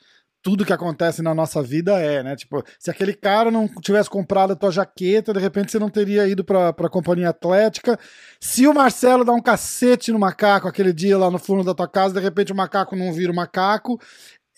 tudo 0.42 0.64
que 0.64 0.72
acontece 0.72 1.22
na 1.22 1.32
nossa 1.34 1.62
vida 1.62 2.00
é, 2.00 2.22
né? 2.22 2.34
Tipo, 2.34 2.64
se 2.78 2.90
aquele 2.90 3.14
cara 3.14 3.50
não 3.50 3.68
tivesse 3.80 4.10
comprado 4.10 4.52
a 4.52 4.56
tua 4.56 4.72
jaqueta, 4.72 5.32
de 5.32 5.38
repente 5.38 5.70
você 5.70 5.78
não 5.78 5.88
teria 5.88 6.26
ido 6.26 6.44
pra, 6.44 6.72
pra 6.72 6.90
companhia 6.90 7.28
atlética. 7.28 7.98
Se 8.40 8.66
o 8.66 8.74
Marcelo 8.74 9.24
dá 9.24 9.32
um 9.32 9.40
cacete 9.40 10.10
no 10.10 10.18
macaco 10.18 10.66
aquele 10.66 10.92
dia 10.92 11.16
lá 11.16 11.30
no 11.30 11.38
fundo 11.38 11.62
da 11.62 11.74
tua 11.74 11.86
casa, 11.86 12.14
de 12.14 12.20
repente 12.20 12.52
o 12.52 12.56
macaco 12.56 12.96
não 12.96 13.12
vira 13.12 13.30
o 13.30 13.36
macaco. 13.36 14.00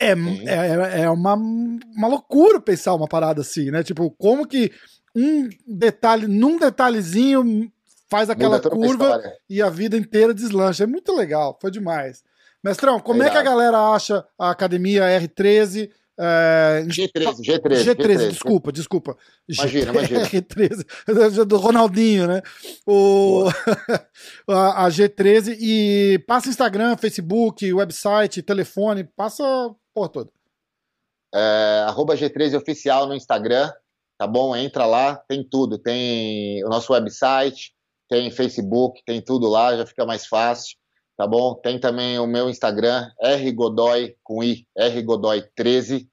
É, 0.00 0.12
é, 0.12 1.00
é 1.02 1.10
uma, 1.10 1.34
uma 1.34 2.08
loucura 2.08 2.60
pensar 2.60 2.94
uma 2.94 3.06
parada 3.06 3.42
assim, 3.42 3.70
né? 3.70 3.82
Tipo, 3.82 4.10
como 4.12 4.46
que 4.48 4.72
um 5.14 5.48
detalhe, 5.66 6.26
num 6.26 6.58
detalhezinho 6.58 7.70
faz 8.10 8.30
aquela 8.30 8.60
curva 8.60 9.22
e 9.48 9.60
a 9.62 9.68
vida 9.68 9.96
inteira 9.96 10.34
deslancha. 10.34 10.84
É 10.84 10.86
muito 10.86 11.14
legal, 11.14 11.58
foi 11.60 11.70
demais. 11.70 12.22
Mestrão, 12.62 12.98
como 12.98 13.22
é 13.22 13.30
que 13.30 13.36
a 13.36 13.42
galera 13.42 13.78
acha 13.92 14.24
a 14.38 14.50
academia 14.50 15.02
R13? 15.02 15.90
É... 16.16 16.84
G13, 16.86 17.40
G13, 17.40 17.60
G13, 17.60 17.84
G13, 17.84 18.28
desculpa, 18.30 18.72
desculpa. 18.72 19.16
Imagina, 19.48 19.92
imagina. 19.92 20.20
G13, 20.26 21.44
do 21.44 21.56
Ronaldinho, 21.56 22.28
né? 22.28 22.40
O... 22.86 23.48
a, 24.48 24.86
a, 24.86 24.88
G13 24.88 25.56
e 25.60 26.24
passa 26.26 26.48
Instagram, 26.48 26.96
Facebook, 26.96 27.70
website, 27.72 28.42
telefone, 28.42 29.04
passa 29.04 29.44
por 29.92 30.08
toda. 30.08 30.30
É, 31.34 31.84
arroba 31.88 32.16
G13 32.16 32.56
oficial 32.56 33.08
no 33.08 33.14
Instagram, 33.14 33.72
tá 34.18 34.26
bom? 34.26 34.54
Entra 34.54 34.86
lá, 34.86 35.16
tem 35.16 35.42
tudo. 35.42 35.78
Tem 35.78 36.64
o 36.64 36.68
nosso 36.68 36.92
website, 36.92 37.72
tem 38.08 38.30
Facebook, 38.30 39.02
tem 39.04 39.20
tudo 39.20 39.48
lá, 39.48 39.76
já 39.76 39.86
fica 39.86 40.04
mais 40.04 40.26
fácil, 40.26 40.76
tá 41.16 41.26
bom? 41.26 41.54
Tem 41.54 41.78
também 41.78 42.18
o 42.18 42.26
meu 42.26 42.48
Instagram, 42.48 43.08
rgodoy, 43.20 44.14
com 44.22 44.42
i, 44.42 44.66
rgodoy13. 44.78 46.06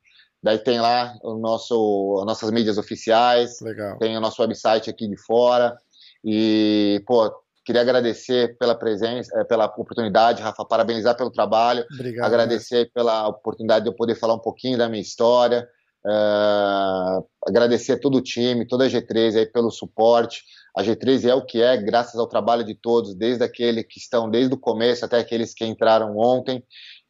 Daí 0.43 0.57
tem 0.57 0.81
lá 0.81 1.15
o 1.21 1.35
nosso, 1.37 2.17
as 2.19 2.25
nossas 2.25 2.49
mídias 2.49 2.77
oficiais, 2.77 3.59
Legal. 3.61 3.97
tem 3.99 4.17
o 4.17 4.21
nosso 4.21 4.41
website 4.41 4.89
aqui 4.89 5.07
de 5.07 5.15
fora. 5.17 5.77
E, 6.25 7.03
pô, 7.05 7.31
queria 7.63 7.81
agradecer 7.81 8.57
pela 8.57 8.73
presença, 8.73 9.31
eh, 9.39 9.43
pela 9.43 9.65
oportunidade, 9.65 10.41
Rafa, 10.41 10.65
parabenizar 10.65 11.15
pelo 11.15 11.31
trabalho, 11.31 11.85
Obrigado, 11.93 12.25
agradecer 12.25 12.85
né? 12.85 12.89
pela 12.93 13.27
oportunidade 13.27 13.85
de 13.85 13.91
eu 13.91 13.95
poder 13.95 14.15
falar 14.15 14.33
um 14.33 14.39
pouquinho 14.39 14.77
da 14.77 14.89
minha 14.89 15.01
história, 15.01 15.67
Uh, 16.03 17.23
agradecer 17.47 17.93
a 17.93 17.99
todo 17.99 18.17
o 18.17 18.21
time, 18.21 18.67
toda 18.67 18.85
a 18.85 18.87
G13 18.87 19.37
aí 19.37 19.45
pelo 19.45 19.69
suporte. 19.69 20.43
A 20.75 20.83
G13 20.83 21.29
é 21.29 21.35
o 21.35 21.45
que 21.45 21.61
é, 21.61 21.77
graças 21.77 22.19
ao 22.19 22.27
trabalho 22.27 22.63
de 22.63 22.73
todos, 22.73 23.13
desde 23.13 23.43
aqueles 23.43 23.85
que 23.87 23.99
estão 23.99 24.29
desde 24.29 24.53
o 24.53 24.59
começo 24.59 25.05
até 25.05 25.19
aqueles 25.19 25.53
que 25.53 25.65
entraram 25.65 26.17
ontem. 26.17 26.63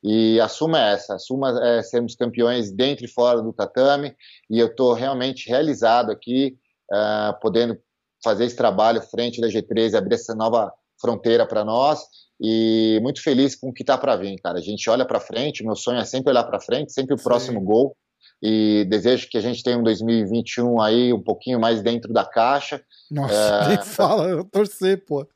E 0.03 0.39
a 0.41 0.47
suma 0.47 0.79
é 0.79 0.93
essa, 0.93 1.15
a 1.15 1.19
suma 1.19 1.57
é 1.63 1.81
sermos 1.83 2.15
campeões 2.15 2.71
dentro 2.71 3.05
e 3.05 3.07
fora 3.07 3.41
do 3.41 3.53
tatame. 3.53 4.15
E 4.49 4.59
eu 4.59 4.67
estou 4.67 4.93
realmente 4.93 5.47
realizado 5.47 6.11
aqui, 6.11 6.57
uh, 6.91 7.39
podendo 7.39 7.77
fazer 8.23 8.45
esse 8.45 8.55
trabalho 8.55 9.01
frente 9.01 9.39
da 9.39 9.47
G13, 9.47 9.95
abrir 9.95 10.15
essa 10.15 10.35
nova 10.35 10.73
fronteira 10.99 11.45
para 11.45 11.63
nós. 11.63 12.01
E 12.41 12.99
muito 13.03 13.21
feliz 13.21 13.55
com 13.55 13.69
o 13.69 13.73
que 13.73 13.83
está 13.83 13.97
para 13.97 14.15
vir, 14.15 14.35
cara. 14.41 14.57
A 14.57 14.61
gente 14.61 14.89
olha 14.89 15.05
para 15.05 15.19
frente, 15.19 15.63
meu 15.63 15.75
sonho 15.75 15.99
é 15.99 16.05
sempre 16.05 16.31
olhar 16.31 16.43
para 16.43 16.59
frente, 16.59 16.91
sempre 16.91 17.13
o 17.13 17.17
Sim. 17.17 17.23
próximo 17.23 17.61
gol 17.61 17.95
e 18.41 18.85
desejo 18.89 19.29
que 19.29 19.37
a 19.37 19.41
gente 19.41 19.63
tenha 19.63 19.77
um 19.77 19.83
2021 19.83 20.81
aí 20.81 21.13
um 21.13 21.21
pouquinho 21.21 21.59
mais 21.59 21.81
dentro 21.81 22.11
da 22.11 22.25
caixa. 22.25 22.81
Nossa, 23.09 23.33
é, 23.33 23.67
nem 23.69 23.81
fala, 23.83 24.27
eu 24.27 24.43
torcer, 24.43 25.05
pô. 25.05 25.27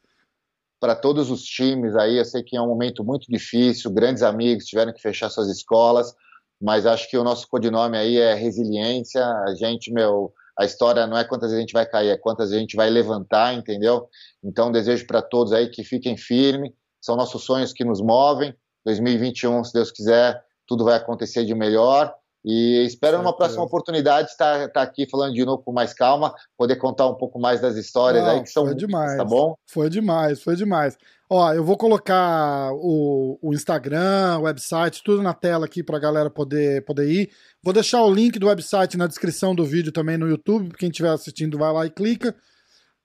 Para 0.79 0.95
todos 0.95 1.29
os 1.29 1.43
times 1.43 1.95
aí, 1.95 2.17
eu 2.17 2.25
sei 2.25 2.43
que 2.43 2.57
é 2.57 2.61
um 2.61 2.67
momento 2.67 3.03
muito 3.03 3.25
difícil, 3.29 3.91
grandes 3.91 4.23
amigos 4.23 4.65
tiveram 4.65 4.93
que 4.93 5.01
fechar 5.01 5.29
suas 5.29 5.47
escolas, 5.49 6.13
mas 6.61 6.85
acho 6.85 7.09
que 7.09 7.17
o 7.17 7.23
nosso 7.23 7.47
codinome 7.47 7.97
aí 7.97 8.17
é 8.17 8.33
resiliência. 8.33 9.25
A 9.25 9.55
gente, 9.55 9.91
meu, 9.91 10.33
a 10.57 10.65
história 10.65 11.05
não 11.05 11.17
é 11.17 11.23
quantas 11.23 11.49
vezes 11.49 11.57
a 11.57 11.61
gente 11.61 11.73
vai 11.73 11.85
cair, 11.85 12.09
é 12.09 12.17
quantas 12.17 12.49
vezes 12.49 12.57
a 12.57 12.61
gente 12.61 12.75
vai 12.75 12.89
levantar, 12.89 13.53
entendeu? 13.53 14.07
Então, 14.43 14.71
desejo 14.71 15.05
para 15.05 15.21
todos 15.21 15.53
aí 15.53 15.69
que 15.69 15.83
fiquem 15.83 16.17
firmes, 16.17 16.71
são 17.01 17.15
nossos 17.15 17.43
sonhos 17.43 17.73
que 17.73 17.83
nos 17.83 18.01
movem. 18.01 18.55
2021, 18.85 19.63
se 19.63 19.73
Deus 19.73 19.91
quiser, 19.91 20.41
tudo 20.67 20.83
vai 20.83 20.95
acontecer 20.95 21.45
de 21.45 21.53
melhor. 21.53 22.13
E 22.47 22.85
espero 22.85 23.17
numa 23.17 23.35
próxima 23.35 23.63
oportunidade 23.63 24.29
estar, 24.29 24.67
estar 24.67 24.83
aqui 24.83 25.09
falando 25.09 25.33
de 25.33 25.43
novo 25.43 25.63
com 25.63 25.71
mais 25.71 25.95
calma, 25.95 26.31
poder 26.55 26.75
contar 26.75 27.07
um 27.07 27.15
pouco 27.15 27.39
mais 27.39 27.59
das 27.59 27.75
histórias 27.75 28.23
Não, 28.23 28.29
aí 28.29 28.43
que 28.43 28.51
são 28.51 28.65
foi 28.65 28.75
demais, 28.75 29.17
tá 29.17 29.25
bom? 29.25 29.55
Foi 29.65 29.89
demais, 29.89 30.43
foi 30.43 30.55
demais. 30.55 30.95
Ó, 31.27 31.51
eu 31.53 31.63
vou 31.63 31.75
colocar 31.75 32.71
o, 32.73 33.39
o 33.41 33.51
Instagram, 33.51 34.37
o 34.37 34.43
website, 34.43 35.01
tudo 35.03 35.23
na 35.23 35.33
tela 35.33 35.65
aqui 35.65 35.81
para 35.81 35.97
a 35.97 35.99
galera 35.99 36.29
poder, 36.29 36.85
poder 36.85 37.09
ir. 37.09 37.31
Vou 37.63 37.73
deixar 37.73 38.03
o 38.03 38.13
link 38.13 38.37
do 38.37 38.45
website 38.45 38.95
na 38.95 39.07
descrição 39.07 39.55
do 39.55 39.65
vídeo 39.65 39.91
também 39.91 40.15
no 40.15 40.29
YouTube, 40.29 40.75
quem 40.77 40.89
estiver 40.89 41.09
assistindo 41.09 41.57
vai 41.57 41.73
lá 41.73 41.87
e 41.87 41.89
clica. 41.89 42.35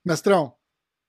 Mestrão, 0.05 0.53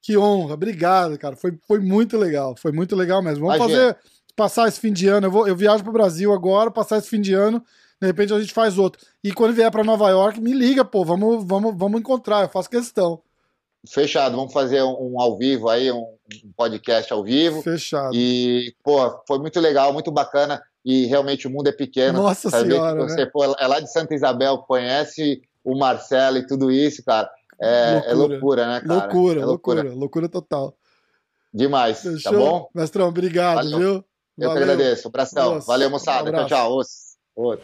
que 0.02 0.18
honra, 0.18 0.54
obrigado, 0.54 1.18
cara. 1.18 1.36
Foi, 1.36 1.60
foi 1.68 1.82
muito 1.82 2.18
legal, 2.18 2.56
foi 2.58 2.72
muito 2.72 2.96
legal 2.96 3.22
mesmo. 3.22 3.46
Vamos 3.46 3.58
fazer, 3.58 3.98
passar 4.38 4.70
esse 4.70 4.80
fim 4.80 4.94
de 4.94 5.10
ano. 5.10 5.28
Eu, 5.28 5.32
vou, 5.32 5.46
eu 5.50 5.56
viajo 5.56 5.84
para 5.84 5.90
o 5.90 5.94
Brasil 5.94 6.32
agora, 6.32 6.72
passar 6.72 6.98
esse 6.98 7.10
fim 7.10 7.20
de 7.20 7.34
ano 7.34 7.62
de 8.02 8.08
repente 8.08 8.34
a 8.34 8.40
gente 8.40 8.52
faz 8.52 8.80
outro. 8.80 9.00
E 9.24 9.32
quando 9.32 9.54
vier 9.54 9.70
para 9.70 9.84
Nova 9.84 10.10
York, 10.10 10.42
me 10.42 10.54
liga, 10.54 10.84
pô, 10.84 11.06
vamos, 11.06 11.46
vamos, 11.46 11.78
vamos 11.78 12.00
encontrar, 12.00 12.42
eu 12.42 12.50
faço 12.50 12.68
questão. 12.68 13.22
Fechado, 13.88 14.36
vamos 14.36 14.52
fazer 14.52 14.82
um, 14.82 15.22
ao 15.22 15.38
vivo 15.38 15.70
aí, 15.70 15.92
um, 15.92 16.04
podcast 16.58 17.14
ao 17.14 17.24
vivo. 17.24 17.62
Fechado. 17.62 18.12
E, 18.16 18.74
pô, 18.84 19.22
foi 19.28 19.38
muito 19.38 19.60
legal, 19.60 19.94
muito 19.94 20.12
bacana. 20.12 20.62
E 20.84 21.06
realmente 21.06 21.48
o 21.48 21.52
mundo 21.52 21.68
é 21.68 21.72
pequeno. 21.72 22.24
Nossa 22.24 22.50
Senhora. 22.50 23.04
Você, 23.04 23.18
né? 23.18 23.30
pô, 23.32 23.44
é 23.44 23.68
lá 23.68 23.80
de 23.80 23.92
Santa 23.92 24.16
Isabel, 24.16 24.58
conhece 24.68 25.40
o 25.64 25.78
Marcelo 25.78 26.38
e 26.38 26.48
tudo 26.48 26.72
isso, 26.72 27.04
cara. 27.06 27.30
É 27.60 27.94
loucura, 27.94 28.10
é 28.10 28.14
loucura 28.16 28.68
né, 28.68 28.82
cara? 28.82 28.94
Loucura, 28.94 29.42
é 29.42 29.46
loucura, 29.46 29.82
loucura, 29.84 30.00
loucura 30.00 30.30
total. 30.30 30.76
Demais, 31.54 32.02
tá 32.02 32.12
Fechou? 32.12 32.32
tá 32.32 32.38
bom? 32.38 32.70
Mestrão, 32.74 33.10
obrigado, 33.10 33.58
Valeu. 33.58 33.78
viu? 33.78 34.06
Eu 34.40 34.48
Valeu. 34.50 34.54
que 34.54 34.72
agradeço. 34.72 35.08
Um 35.08 35.10
abração. 35.10 35.62
Valeu, 35.62 35.90
moçada. 35.92 36.32
Um 36.32 36.34
tchau, 36.34 36.48
tchau. 36.48 36.82
Вот. 37.42 37.64